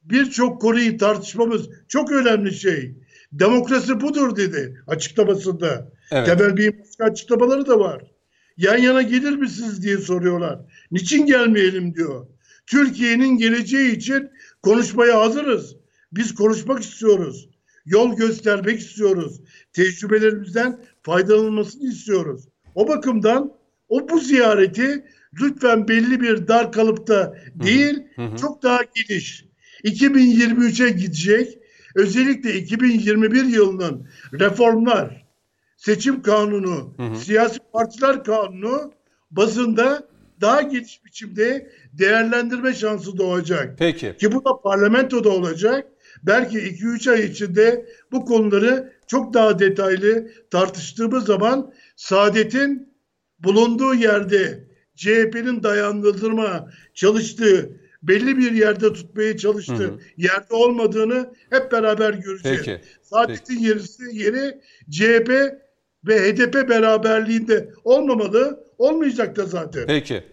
birçok 0.04 0.62
konuyu 0.62 0.98
tartışmamız 0.98 1.70
çok 1.88 2.12
önemli 2.12 2.54
şey. 2.54 2.96
Demokrasi 3.32 4.02
budur 4.02 4.36
dedi 4.36 4.84
açıklamasında. 4.88 5.92
Evet. 6.12 6.26
Temel 6.26 6.58
Bey'in 6.58 6.80
başka 6.80 7.04
açıklamaları 7.04 7.68
da 7.68 7.80
var. 7.80 8.04
Yan 8.58 8.78
yana 8.78 9.02
gelir 9.02 9.36
misiniz 9.36 9.84
diye 9.84 9.98
soruyorlar. 9.98 10.60
Niçin 10.92 11.26
gelmeyelim 11.26 11.96
diyor. 11.96 12.28
Türkiye'nin 12.68 13.38
geleceği 13.38 13.96
için 13.96 14.30
konuşmaya 14.64 15.20
hazırız. 15.20 15.76
Biz 16.16 16.36
konuşmak 16.36 16.84
istiyoruz. 16.84 17.50
Yol 17.86 18.16
göstermek 18.16 18.80
istiyoruz. 18.80 19.42
Tecrübelerimizden 19.74 20.80
faydalanılmasını 21.04 21.90
istiyoruz. 21.90 22.48
O 22.76 22.88
bakımdan 22.88 23.54
o 23.90 24.10
bu 24.10 24.20
ziyareti 24.20 25.06
lütfen 25.42 25.88
belli 25.88 26.22
bir 26.22 26.48
dar 26.48 26.72
kalıpta 26.72 27.38
değil, 27.56 28.04
hı 28.16 28.22
hı. 28.22 28.38
çok 28.38 28.64
daha 28.64 28.80
geniş. 28.96 29.46
2023'e 29.84 30.90
gidecek. 30.90 31.60
Özellikle 31.96 32.56
2021 32.56 33.44
yılının 33.44 34.08
reformlar, 34.34 35.26
seçim 35.78 36.22
kanunu, 36.22 36.94
Hı 36.98 37.04
hı. 37.04 37.16
siyasi 37.16 37.60
partiler 37.74 38.24
kanunu 38.24 38.92
bazında 39.32 40.08
daha 40.42 40.62
geniş 40.62 41.06
biçimde 41.06 41.72
değerlendirme 41.94 42.74
şansı 42.74 43.18
doğacak. 43.18 43.78
Peki. 43.78 44.16
Ki 44.20 44.32
bu 44.32 44.46
da 44.46 44.62
parlamentoda 44.62 45.30
olacak. 45.30 45.88
Belki 46.26 46.58
2-3 46.58 47.12
ay 47.12 47.26
içinde 47.26 47.86
bu 48.12 48.26
konuları 48.26 48.94
çok 49.08 49.34
daha 49.34 49.60
detaylı 49.60 50.32
tartıştığımız 50.52 51.26
zaman 51.26 51.74
Saadet'in 51.96 52.94
bulunduğu 53.40 53.94
yerde 53.94 54.68
CHP'nin 54.96 55.64
dayandırma 55.64 56.72
çalıştığı 56.94 57.80
belli 58.04 58.38
bir 58.38 58.52
yerde 58.52 58.94
tutmaya 58.94 59.38
çalıştığı 59.38 59.74
Hı 59.74 59.88
hı. 59.88 60.00
yerde 60.18 60.56
olmadığını 60.56 61.34
hep 61.50 61.72
beraber 61.72 62.14
göreceğiz. 62.14 62.58
Peki. 62.58 62.82
Saadet'in 63.02 63.60
yerisi 63.60 64.04
yeri 64.14 64.62
CHP 64.90 65.30
ve 66.08 66.20
HDP 66.20 66.70
beraberliğinde 66.70 67.74
olmamalı. 67.84 68.66
Olmayacak 68.78 69.36
da 69.36 69.46
zaten. 69.46 69.86
Peki. 69.88 70.24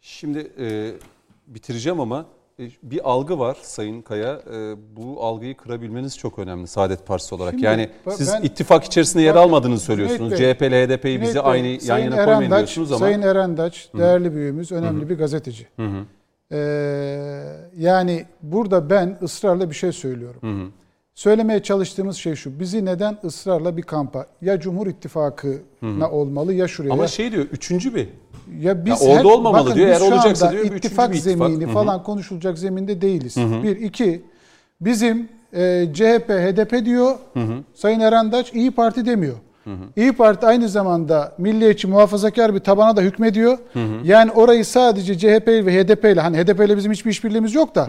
Şimdi 0.00 0.52
e, 0.58 0.92
bitireceğim 1.46 2.00
ama 2.00 2.28
bir 2.82 3.10
algı 3.10 3.38
var 3.38 3.56
Sayın 3.62 4.02
Kaya. 4.02 4.32
E, 4.32 4.76
bu 4.96 5.24
algıyı 5.24 5.56
kırabilmeniz 5.56 6.18
çok 6.18 6.38
önemli 6.38 6.66
Saadet 6.66 7.06
Partisi 7.06 7.34
olarak. 7.34 7.50
Şimdi 7.50 7.64
yani 7.64 7.90
ben- 8.06 8.10
siz 8.10 8.32
ben- 8.32 8.42
ittifak 8.42 8.84
içerisinde 8.84 9.22
yer 9.22 9.34
almadığını 9.34 9.78
söylüyorsunuz. 9.78 10.36
Cüneyt 10.36 10.58
CHP 10.58 10.66
ile 10.66 10.86
HDP'yi 10.86 11.20
bizi 11.20 11.34
Bey, 11.34 11.42
aynı 11.44 11.66
yan 11.66 11.78
Sayın 11.78 12.04
yana 12.04 12.24
koymayın 12.24 12.50
diyorsunuz 12.50 12.92
ama. 12.92 12.98
Sayın 12.98 13.22
Erendaç 13.22 13.88
değerli 13.98 14.34
büyüğümüz, 14.34 14.72
önemli 14.72 15.08
bir 15.08 15.18
gazeteci. 15.18 15.66
Hı 15.76 15.86
hı. 15.86 16.04
Ee, 16.52 16.58
yani 17.78 18.24
burada 18.42 18.90
ben 18.90 19.18
ısrarla 19.22 19.70
bir 19.70 19.74
şey 19.74 19.92
söylüyorum. 19.92 20.40
Hı 20.40 20.64
hı. 20.64 20.68
Söylemeye 21.14 21.62
çalıştığımız 21.62 22.16
şey 22.16 22.34
şu. 22.34 22.60
Bizi 22.60 22.84
neden 22.84 23.18
ısrarla 23.24 23.76
bir 23.76 23.82
kampa 23.82 24.26
ya 24.40 24.60
Cumhur 24.60 24.86
İttifakı'na 24.86 26.10
olmalı 26.10 26.54
ya 26.54 26.68
şuraya. 26.68 26.92
Ama 26.92 27.06
şey 27.06 27.32
diyor 27.32 27.44
üçüncü 27.52 27.94
bir. 27.94 28.08
Ya 28.60 28.84
biz 28.84 29.02
ya 29.02 29.08
orada 29.08 29.18
hep- 29.18 29.26
olmamalı 29.26 29.64
bakın 29.64 29.76
diyor. 29.76 29.88
Eğer 29.88 30.00
olacaksa 30.00 30.52
diyor, 30.52 30.64
ittifak 30.64 31.14
ittifak. 31.14 31.16
zemini 31.16 31.64
Hı 31.64 31.68
hı. 31.68 31.72
falan 31.72 32.02
konuşulacak 32.02 32.58
zeminde 32.58 33.00
değiliz. 33.00 33.36
Bir, 33.62 33.76
iki, 33.76 34.22
bizim 34.80 35.28
e, 35.52 35.86
CHP, 35.94 36.28
HDP 36.28 36.84
diyor. 36.84 37.14
Sayın 37.74 38.00
Erendaç 38.00 38.54
İyi 38.54 38.70
Parti 38.70 39.06
demiyor. 39.06 39.34
İyi 39.96 40.12
Parti 40.12 40.46
aynı 40.46 40.68
zamanda 40.68 41.32
milliyetçi 41.38 41.86
muhafazakar 41.86 42.54
bir 42.54 42.58
tabana 42.60 42.96
da 42.96 43.00
hükmediyor. 43.00 43.58
Yani 44.04 44.30
orayı 44.32 44.64
sadece 44.64 45.18
CHP 45.18 45.48
ve 45.48 45.82
HDP 45.84 46.04
ile 46.04 46.20
hani 46.20 46.38
HDP 46.38 46.60
ile 46.60 46.76
bizim 46.76 46.92
hiçbir 46.92 47.10
işbirliğimiz 47.10 47.54
yok 47.54 47.74
da 47.74 47.88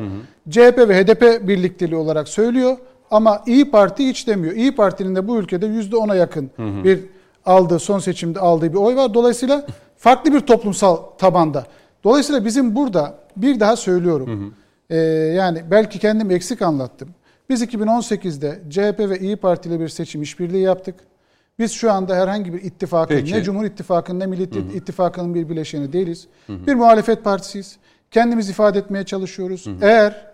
CHP 0.50 0.78
ve 0.78 1.04
HDP 1.04 1.48
birlikteliği 1.48 1.96
olarak 1.98 2.28
söylüyor. 2.28 2.78
Ama 3.12 3.42
İyi 3.48 3.72
Parti 3.72 4.08
hiç 4.08 4.28
demiyor. 4.28 4.54
İyi 4.56 4.76
Parti'nin 4.76 5.16
de 5.16 5.28
bu 5.28 5.38
ülkede 5.38 5.66
%10'a 5.66 6.16
yakın 6.16 6.52
bir 6.84 7.00
aldığı 7.46 7.80
son 7.80 8.00
seçimde 8.00 8.40
aldığı 8.40 8.70
bir 8.74 8.78
oy 8.78 8.96
var. 8.96 9.14
Dolayısıyla 9.14 9.66
farklı 10.02 10.34
bir 10.34 10.40
toplumsal 10.40 10.98
tabanda. 11.18 11.66
Dolayısıyla 12.04 12.46
bizim 12.46 12.76
burada 12.76 13.16
bir 13.38 13.60
daha 13.60 13.76
söylüyorum. 13.76 14.56
Ee, 14.90 14.98
yani 15.36 15.64
belki 15.72 16.00
kendim 16.00 16.32
eksik 16.32 16.62
anlattım. 16.62 17.10
Biz 17.50 17.64
2018'de 17.64 18.60
CHP 18.70 19.00
ve 19.00 19.20
İyi 19.20 19.36
Parti 19.36 19.70
ile 19.70 19.80
bir 19.80 19.88
seçim 19.88 20.22
işbirliği 20.22 20.64
yaptık. 20.64 20.96
Biz 21.60 21.72
şu 21.72 21.92
anda 21.92 22.16
herhangi 22.16 22.54
bir 22.54 22.62
ittifakın, 22.62 23.16
Peki. 23.16 23.34
ne 23.34 23.44
Cumhur 23.44 23.66
İttifakı'nın 23.66 24.20
ne 24.20 24.26
Millet 24.26 24.56
İttifakı'nın 24.56 25.36
bir 25.36 25.50
bileşeni 25.50 25.94
değiliz. 25.94 26.28
Bir 26.50 26.76
muhalefet 26.76 27.24
partisiyiz. 27.24 27.78
Kendimiz 28.12 28.50
ifade 28.50 28.80
etmeye 28.80 29.04
çalışıyoruz. 29.04 29.68
Eğer 29.82 30.28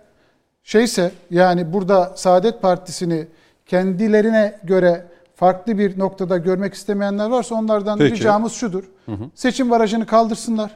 şeyse 0.63 1.11
yani 1.31 1.73
burada 1.73 2.13
Saadet 2.15 2.61
Partisi'ni 2.61 3.27
kendilerine 3.65 4.59
göre 4.63 5.05
farklı 5.37 5.77
bir 5.77 5.99
noktada 5.99 6.37
görmek 6.37 6.73
istemeyenler 6.73 7.29
varsa 7.29 7.55
onlardan 7.55 7.97
Peki. 7.97 8.15
ricamız 8.15 8.53
şudur. 8.53 8.83
Seçim 9.35 9.69
barajını 9.69 10.05
kaldırsınlar. 10.05 10.71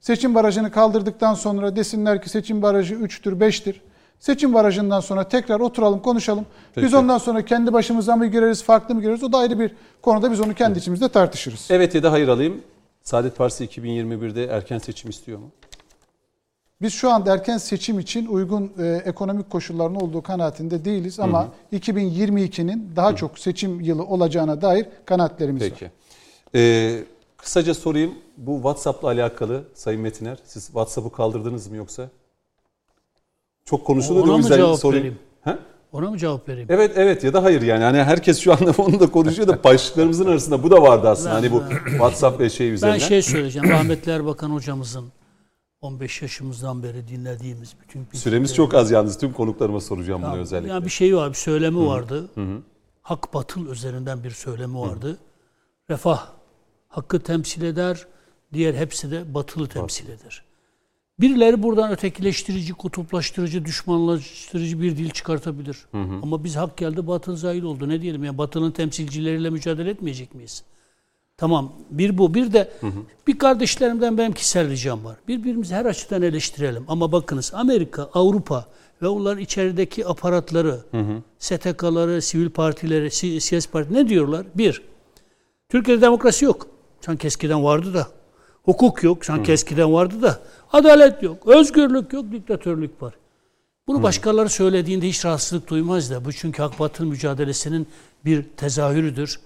Seçim 0.00 0.34
barajını 0.34 0.70
kaldırdıktan 0.70 1.34
sonra 1.34 1.76
desinler 1.76 2.22
ki 2.22 2.28
seçim 2.28 2.62
barajı 2.62 2.94
3'tür 2.94 3.38
5'tir. 3.38 3.74
Seçim 4.18 4.54
barajından 4.54 5.00
sonra 5.00 5.28
tekrar 5.28 5.60
oturalım 5.60 6.00
konuşalım. 6.00 6.46
Biz 6.76 6.82
Peki. 6.82 6.96
ondan 6.96 7.18
sonra 7.18 7.44
kendi 7.44 7.72
başımıza 7.72 8.16
mı 8.16 8.26
gireriz 8.26 8.64
farklı 8.64 8.94
mı 8.94 9.00
gireriz 9.00 9.24
o 9.24 9.32
da 9.32 9.38
ayrı 9.38 9.58
bir 9.58 9.74
konuda 10.02 10.30
biz 10.30 10.40
onu 10.40 10.54
kendi 10.54 10.78
içimizde 10.78 11.08
tartışırız. 11.08 11.68
Evet 11.70 11.94
ya 11.94 12.02
da 12.02 12.12
hayır 12.12 12.28
alayım. 12.28 12.60
Saadet 13.02 13.36
Partisi 13.36 13.64
2021'de 13.64 14.44
erken 14.44 14.78
seçim 14.78 15.10
istiyor 15.10 15.38
mu? 15.38 15.50
Biz 16.82 16.92
şu 16.92 17.10
anda 17.10 17.34
erken 17.34 17.58
seçim 17.58 17.98
için 17.98 18.26
uygun 18.26 18.72
e, 18.78 19.02
ekonomik 19.04 19.50
koşulların 19.50 19.94
olduğu 19.94 20.22
kanaatinde 20.22 20.84
değiliz 20.84 21.20
ama 21.20 21.48
2022'nin 21.72 22.92
daha 22.96 23.16
çok 23.16 23.38
seçim 23.38 23.80
yılı 23.80 24.04
olacağına 24.04 24.62
dair 24.62 24.86
kanaatlerimiz 25.04 25.62
var. 25.62 25.70
Peki. 25.70 25.90
Ee, 26.54 27.04
kısaca 27.36 27.74
sorayım. 27.74 28.14
Bu 28.36 28.54
WhatsApp'la 28.54 29.08
alakalı 29.08 29.64
Sayın 29.74 30.00
Metiner. 30.00 30.38
Siz 30.44 30.66
WhatsApp'ı 30.66 31.12
kaldırdınız 31.12 31.68
mı 31.68 31.76
yoksa? 31.76 32.08
Çok 33.64 33.86
konuşuluyor 33.86 34.26
da 34.26 34.32
o 34.32 34.36
yüzden 34.36 34.56
cevap 34.56 34.78
sorayım. 34.78 35.04
vereyim? 35.04 35.18
Ha? 35.44 35.58
Ona 35.92 36.10
mı 36.10 36.18
cevap 36.18 36.48
vereyim? 36.48 36.68
Evet 36.70 36.92
evet 36.96 37.24
ya 37.24 37.32
da 37.32 37.42
hayır 37.44 37.62
yani. 37.62 37.84
Hani 37.84 38.02
herkes 38.02 38.38
şu 38.40 38.52
anda 38.52 38.70
onu 38.78 39.00
da 39.00 39.10
konuşuyor 39.10 39.48
da 39.48 39.64
başlıklarımızın 39.64 40.26
arasında 40.26 40.62
bu 40.62 40.70
da 40.70 40.82
vardı 40.82 41.08
aslında. 41.08 41.34
Hani 41.34 41.52
bu 41.52 41.62
WhatsApp 41.90 42.40
ve 42.40 42.50
şey 42.50 42.70
üzerinden. 42.70 43.00
Ben 43.00 43.06
şey 43.06 43.22
söyleyeceğim. 43.22 43.68
Rahmetli 43.68 44.12
Erbakan 44.12 44.50
hocamızın 44.50 45.04
15 45.82 46.22
yaşımızdan 46.22 46.82
beri 46.82 47.08
dinlediğimiz 47.08 47.74
bütün 47.82 48.06
Süremiz 48.18 48.54
çok 48.54 48.74
az 48.74 48.90
yalnız. 48.90 49.18
Tüm 49.18 49.32
konuklarıma 49.32 49.80
soracağım 49.80 50.22
bunu 50.22 50.36
Ya- 50.36 50.42
özellikle. 50.42 50.72
Yani 50.72 50.84
bir 50.84 50.90
şey 50.90 51.16
var, 51.16 51.30
bir 51.30 51.34
söylemi 51.34 51.86
vardı. 51.86 52.28
Hak 53.02 53.34
batıl 53.34 53.66
üzerinden 53.66 54.24
bir 54.24 54.30
söylemi 54.30 54.78
vardı. 54.78 55.18
Refah 55.90 56.26
hakkı 56.88 57.20
temsil 57.20 57.62
eder, 57.62 58.06
diğer 58.52 58.74
hepsi 58.74 59.10
de 59.10 59.34
batılı 59.34 59.68
temsil 59.68 60.08
eder. 60.08 60.42
Birileri 61.20 61.62
buradan 61.62 61.92
ötekileştirici, 61.92 62.72
kutuplaştırıcı, 62.72 63.64
düşmanlaştırıcı 63.64 64.80
bir 64.82 64.96
dil 64.96 65.10
çıkartabilir. 65.10 65.86
Ama 65.92 66.44
biz 66.44 66.56
hak 66.56 66.76
geldi, 66.76 67.06
batıl 67.06 67.36
zahil 67.36 67.62
oldu. 67.62 67.88
Ne 67.88 68.02
diyelim 68.02 68.24
ya 68.24 68.38
batılın 68.38 68.70
temsilcileriyle 68.70 69.50
mücadele 69.50 69.90
etmeyecek 69.90 70.34
miyiz? 70.34 70.64
Tamam. 71.42 71.72
Bir 71.90 72.18
bu. 72.18 72.34
Bir 72.34 72.52
de 72.52 72.70
bir 73.26 73.38
kardeşlerimden 73.38 74.18
benim 74.18 74.32
kişisel 74.32 74.68
ricam 74.70 75.04
var. 75.04 75.16
Birbirimizi 75.28 75.74
her 75.74 75.84
açıdan 75.84 76.22
eleştirelim. 76.22 76.84
Ama 76.88 77.12
bakınız 77.12 77.52
Amerika, 77.54 78.02
Avrupa 78.14 78.66
ve 79.02 79.08
onların 79.08 79.40
içerideki 79.42 80.06
aparatları, 80.06 80.78
STK'ları, 81.38 82.22
sivil 82.22 82.50
partileri, 82.50 83.10
si- 83.10 83.40
siyasi 83.40 83.70
parti 83.70 83.94
ne 83.94 84.08
diyorlar? 84.08 84.46
Bir, 84.54 84.82
Türkiye'de 85.68 86.00
demokrasi 86.02 86.44
yok. 86.44 86.66
Sanki 87.00 87.26
eskiden 87.26 87.64
vardı 87.64 87.94
da. 87.94 88.06
Hukuk 88.64 89.02
yok. 89.02 89.24
Sanki 89.24 89.52
eskiden 89.52 89.92
vardı 89.92 90.22
da. 90.22 90.38
Adalet 90.72 91.22
yok. 91.22 91.46
Özgürlük 91.46 92.12
yok. 92.12 92.32
Diktatörlük 92.32 93.02
var. 93.02 93.14
Bunu 93.86 94.02
başkaları 94.02 94.48
söylediğinde 94.48 95.08
hiç 95.08 95.24
rahatsızlık 95.24 95.68
duymaz 95.70 96.10
da. 96.10 96.24
Bu 96.24 96.32
çünkü 96.32 96.62
batıl 96.78 97.04
mücadelesinin 97.04 97.86
bir 98.24 98.42
tezahürüdür. 98.56 99.40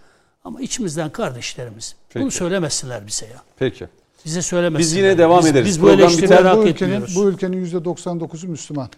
Ama 0.47 0.61
içimizden 0.61 1.11
kardeşlerimiz. 1.11 1.95
Bunu 2.15 2.25
Peki. 2.25 2.37
söylemesinler 2.37 3.07
bize 3.07 3.27
ya. 3.27 3.43
Peki. 3.59 3.87
Bize 4.25 4.43
söylemesinler. 4.43 4.81
Biz 4.81 4.93
yine 4.93 5.19
devam 5.19 5.39
biz, 5.39 5.47
ederiz. 5.47 5.67
Biz 5.67 5.83
bu 5.83 5.87
Program 5.87 6.11
biter. 6.11 6.45
hak 6.45 6.57
bu 6.57 6.63
ülkenin 6.67 6.91
etmiyoruz. 6.93 7.17
bu 7.17 7.29
ülkenin 7.29 7.57
yüzde 7.57 7.77
99'u 7.77 8.49
Müslüman. 8.49 8.89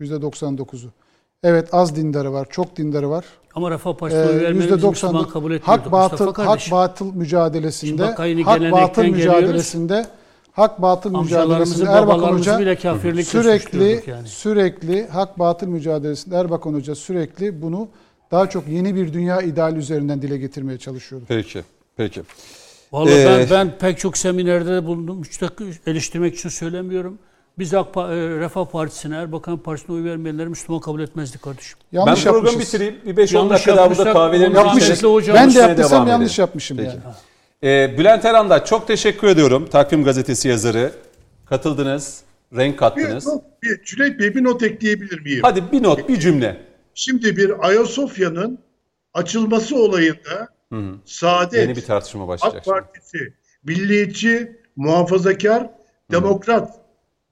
Yüzde 0.00 0.14
99'u. 0.14 0.90
Evet 1.42 1.68
az 1.74 1.96
dindarı 1.96 2.32
var, 2.32 2.46
çok 2.50 2.76
dindarı 2.76 3.10
var. 3.10 3.24
Ama 3.54 3.70
Refah 3.70 3.90
Ee, 3.90 3.96
Partisi'ne 3.96 4.50
Müslüman 4.52 4.82
99 4.82 5.32
kabul 5.32 5.52
etmiyorduk. 5.52 5.84
hak 5.86 5.92
batıl 5.92 6.34
hak 6.34 6.70
batıl 6.70 7.14
mücadelesinde 7.14 8.02
bak 8.02 8.18
hak 8.18 8.72
batıl 8.72 9.02
geliyoruz. 9.02 9.24
mücadelesinde 9.26 10.06
hak 10.52 10.82
batıl 10.82 11.10
mücadelesinde 11.20 11.90
Erbakan 11.90 12.32
Hoca 12.32 12.76
sürekli 13.24 14.02
yani. 14.06 14.28
sürekli 14.28 15.06
hak 15.08 15.38
batıl 15.38 15.66
mücadelesinde 15.66 16.36
Erbakan 16.36 16.74
Hoca 16.74 16.94
sürekli 16.94 17.62
bunu 17.62 17.88
daha 18.30 18.48
çok 18.50 18.68
yeni 18.68 18.94
bir 18.94 19.12
dünya 19.12 19.40
ideali 19.42 19.78
üzerinden 19.78 20.22
dile 20.22 20.36
getirmeye 20.38 20.78
çalışıyordu. 20.78 21.24
Peki. 21.28 21.62
Peki. 21.96 22.22
Vallahi 22.92 23.14
Ee, 23.14 23.26
ben, 23.26 23.46
ben 23.50 23.78
pek 23.78 23.98
çok 23.98 24.16
seminerde 24.18 24.70
de 24.70 24.86
bulundum. 24.86 25.22
Üç 25.22 25.40
dakika 25.42 25.64
eleştirmek 25.86 26.34
için 26.34 26.48
söylemiyorum. 26.48 27.18
Biz 27.58 27.74
AK 27.74 27.94
Pa- 27.94 28.12
e, 28.12 28.40
Refah 28.40 28.66
Partisi'ne, 28.66 29.16
Erbakan 29.16 29.58
Partisi'ne 29.58 29.96
oy 29.96 30.04
vermeyenleri 30.04 30.48
Müslüman 30.48 30.80
kabul 30.80 31.00
etmezdik 31.00 31.42
kardeşim. 31.42 31.78
Yanlış 31.92 32.26
ben 32.26 32.32
programı 32.32 32.48
yapmışız. 32.48 32.74
bitireyim. 32.74 32.94
Bir 33.06 33.16
5-10 33.16 33.36
Yanlış 33.36 33.52
dakika 33.52 33.76
daha 33.76 33.90
burada 33.90 34.12
kahvelerimizi. 34.12 34.58
Yapmışız. 34.60 35.02
Ben 35.34 35.54
de 35.54 35.58
yaptıysam 35.58 36.08
yanlış 36.08 36.32
edelim. 36.32 36.42
yapmışım 36.46 36.76
Peki. 36.76 36.88
yani. 36.88 37.00
Ee, 37.92 37.98
Bülent 37.98 38.24
Eran'da 38.24 38.64
çok 38.64 38.86
teşekkür 38.86 39.26
ediyorum. 39.28 39.68
Takvim 39.70 40.04
Gazetesi 40.04 40.48
yazarı. 40.48 40.92
Katıldınız. 41.46 42.20
Renk 42.56 42.74
Bir 42.74 42.78
kattınız. 42.78 43.26
not, 43.26 43.42
bir, 43.62 43.84
Cüneyt 43.84 44.18
Bey 44.20 44.34
bir 44.34 44.44
not 44.44 44.62
ekleyebilir 44.62 45.20
miyim? 45.20 45.38
Hadi 45.42 45.62
bir 45.72 45.82
not, 45.82 46.08
bir 46.08 46.20
cümle. 46.20 46.56
Şimdi 46.98 47.36
bir 47.36 47.68
Ayasofya'nın 47.68 48.58
açılması 49.14 49.76
olayında 49.76 50.48
Saadet, 51.04 51.60
Yeni 51.68 51.76
bir 51.76 51.82
tartışma 51.82 52.28
başlayacak. 52.28 52.58
AK 52.60 52.64
şimdi. 52.64 52.78
Partisi, 52.78 53.34
milliyetçi, 53.64 54.60
muhafazakar, 54.76 55.70
demokrat, 56.10 56.80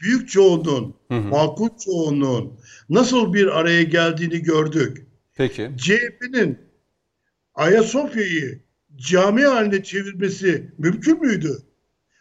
büyük 0.01 0.29
çoğunluğun, 0.29 0.95
makul 1.11 1.69
çoğunluğun 1.85 2.61
nasıl 2.89 3.35
bir 3.35 3.47
araya 3.47 3.83
geldiğini 3.83 4.43
gördük. 4.43 5.07
Peki. 5.35 5.71
CHP'nin 5.77 6.59
Ayasofya'yı 7.55 8.63
cami 8.97 9.45
haline 9.45 9.83
çevirmesi 9.83 10.73
mümkün 10.79 11.21
müydü? 11.21 11.59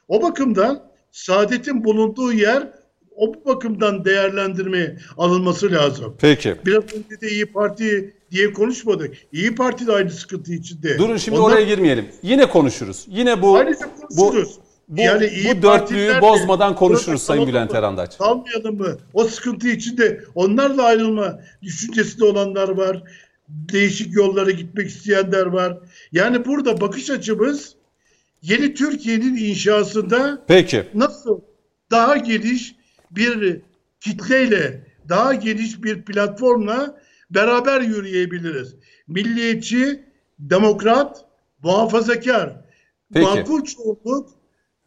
O 0.07 0.21
bakımdan 0.21 0.91
Saadet'in 1.11 1.83
bulunduğu 1.83 2.33
yer 2.33 2.82
o 3.15 3.33
bakımdan 3.45 4.05
değerlendirmeye 4.05 4.97
alınması 5.17 5.71
lazım. 5.71 6.15
Peki. 6.21 6.55
Biraz 6.65 6.83
önce 6.83 7.21
de 7.21 7.29
İyi 7.29 7.45
Parti 7.45 8.13
diye 8.31 8.53
konuşmadık. 8.53 9.15
İyi 9.31 9.55
Parti 9.55 9.87
de 9.87 9.91
aynı 9.91 10.11
sıkıntı 10.11 10.53
içinde. 10.53 10.97
Durun 10.97 11.17
şimdi 11.17 11.39
Ondan- 11.39 11.51
oraya 11.51 11.65
girmeyelim. 11.65 12.05
Yine 12.23 12.49
konuşuruz. 12.49 13.05
Yine 13.07 13.41
bu 13.41 13.55
Ayrıca 13.57 13.89
bu 14.11 14.15
konuşuruz. 14.15 14.55
bu, 14.87 15.01
Yani 15.01 15.25
İyi 15.27 15.57
bu 15.57 15.61
dörtlüyü 15.61 16.13
bozmadan 16.21 16.75
konuşuruz 16.75 17.21
Sayın 17.21 17.47
Bülent? 17.47 17.75
Erandaç. 17.75 18.17
Kalmayalım 18.17 18.77
mı? 18.77 18.97
O 19.13 19.23
sıkıntı 19.23 19.67
içinde 19.67 20.23
onlarla 20.35 20.83
ayrılma 20.83 21.39
düşüncesinde 21.61 22.25
olanlar 22.25 22.69
var. 22.69 23.03
Değişik 23.49 24.13
yollara 24.15 24.51
gitmek 24.51 24.87
isteyenler 24.87 25.45
var. 25.45 25.77
Yani 26.11 26.45
burada 26.45 26.81
bakış 26.81 27.09
açımız 27.09 27.75
yeni 28.41 28.73
Türkiye'nin 28.73 29.35
inşasında 29.35 30.43
Peki. 30.47 30.83
nasıl 30.93 31.39
daha 31.91 32.17
geniş 32.17 32.75
bir 33.15 33.61
kitleyle, 33.99 34.87
daha 35.09 35.33
geniş 35.33 35.83
bir 35.83 36.01
platformla 36.01 37.01
beraber 37.29 37.81
yürüyebiliriz. 37.81 38.75
Milliyetçi, 39.07 40.03
demokrat, 40.39 41.25
muhafazakar, 41.63 42.55
Peki. 43.13 43.25
makul 43.25 43.63
çoğunluk 43.63 44.29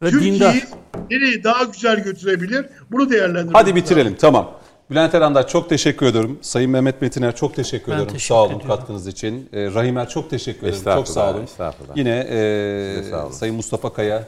Ve 0.03 0.09
Türkiye'yi 0.09 0.63
nereye 1.11 1.43
daha 1.43 1.63
güzel 1.63 2.03
götürebilir? 2.03 2.65
Bunu 2.91 3.09
değerlendirmek 3.09 3.55
Hadi 3.55 3.69
lazım. 3.69 3.75
bitirelim. 3.75 4.15
Tamam. 4.15 4.56
Bülent 4.89 5.15
Erandaç 5.15 5.49
çok 5.49 5.69
teşekkür 5.69 6.05
ediyorum. 6.05 6.39
Sayın 6.41 6.71
Mehmet 6.71 7.01
Metiner 7.01 7.35
çok 7.35 7.55
teşekkür 7.55 7.87
Ben 7.87 7.93
ediyorum. 7.95 8.13
teşekkür 8.13 8.27
sağ 8.27 8.41
olun 8.43 8.47
ediyorum. 8.55 8.67
katkınız 8.67 9.07
için. 9.07 9.49
Ee, 9.53 9.65
Rahimer 9.73 10.09
çok 10.09 10.29
teşekkür 10.29 10.67
ederim. 10.67 10.83
Çok 10.83 11.07
sağ 11.07 11.31
olun. 11.31 11.43
estağfurullah. 11.43 11.97
Yine 11.97 12.27
e, 12.29 13.03
sağ 13.11 13.23
olun. 13.23 13.31
Sayın 13.31 13.55
Mustafa 13.55 13.93
Kaya 13.93 14.17
e, 14.17 14.23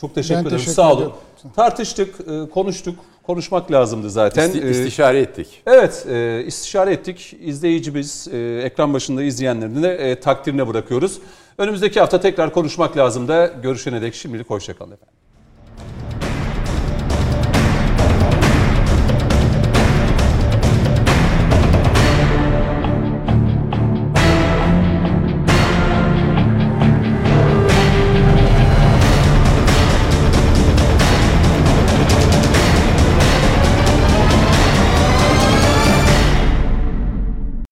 çok 0.00 0.14
teşekkür 0.14 0.34
Ben 0.36 0.40
ederim. 0.42 0.56
teşekkür 0.56 0.74
sağ 0.74 0.88
olun. 0.92 0.96
ediyorum. 0.96 1.16
Tartıştık, 1.56 2.14
e, 2.20 2.50
konuştuk. 2.50 2.94
Konuşmak 3.22 3.72
lazımdı 3.72 4.10
zaten. 4.10 4.48
İsti- 4.48 4.66
Ee, 4.66 4.70
istişare 4.70 5.20
ettik. 5.20 5.62
Evet, 5.66 6.06
e, 6.10 6.44
istişare 6.46 6.92
ettik. 6.92 7.36
İzleyicimiz, 7.40 8.28
e, 8.32 8.60
ekran 8.64 8.94
başında 8.94 9.22
izleyenlerin 9.22 9.82
de 9.82 9.94
e, 10.10 10.20
takdirine 10.20 10.68
bırakıyoruz. 10.68 11.18
Önümüzdeki 11.58 12.00
hafta 12.00 12.20
tekrar 12.20 12.52
konuşmak 12.52 12.96
lazım 12.96 13.28
da 13.28 13.46
görüşene 13.62 14.02
dek 14.02 14.14
şimdilik 14.14 14.50
hoşçakalın 14.50 14.92
efendim. 14.92 15.13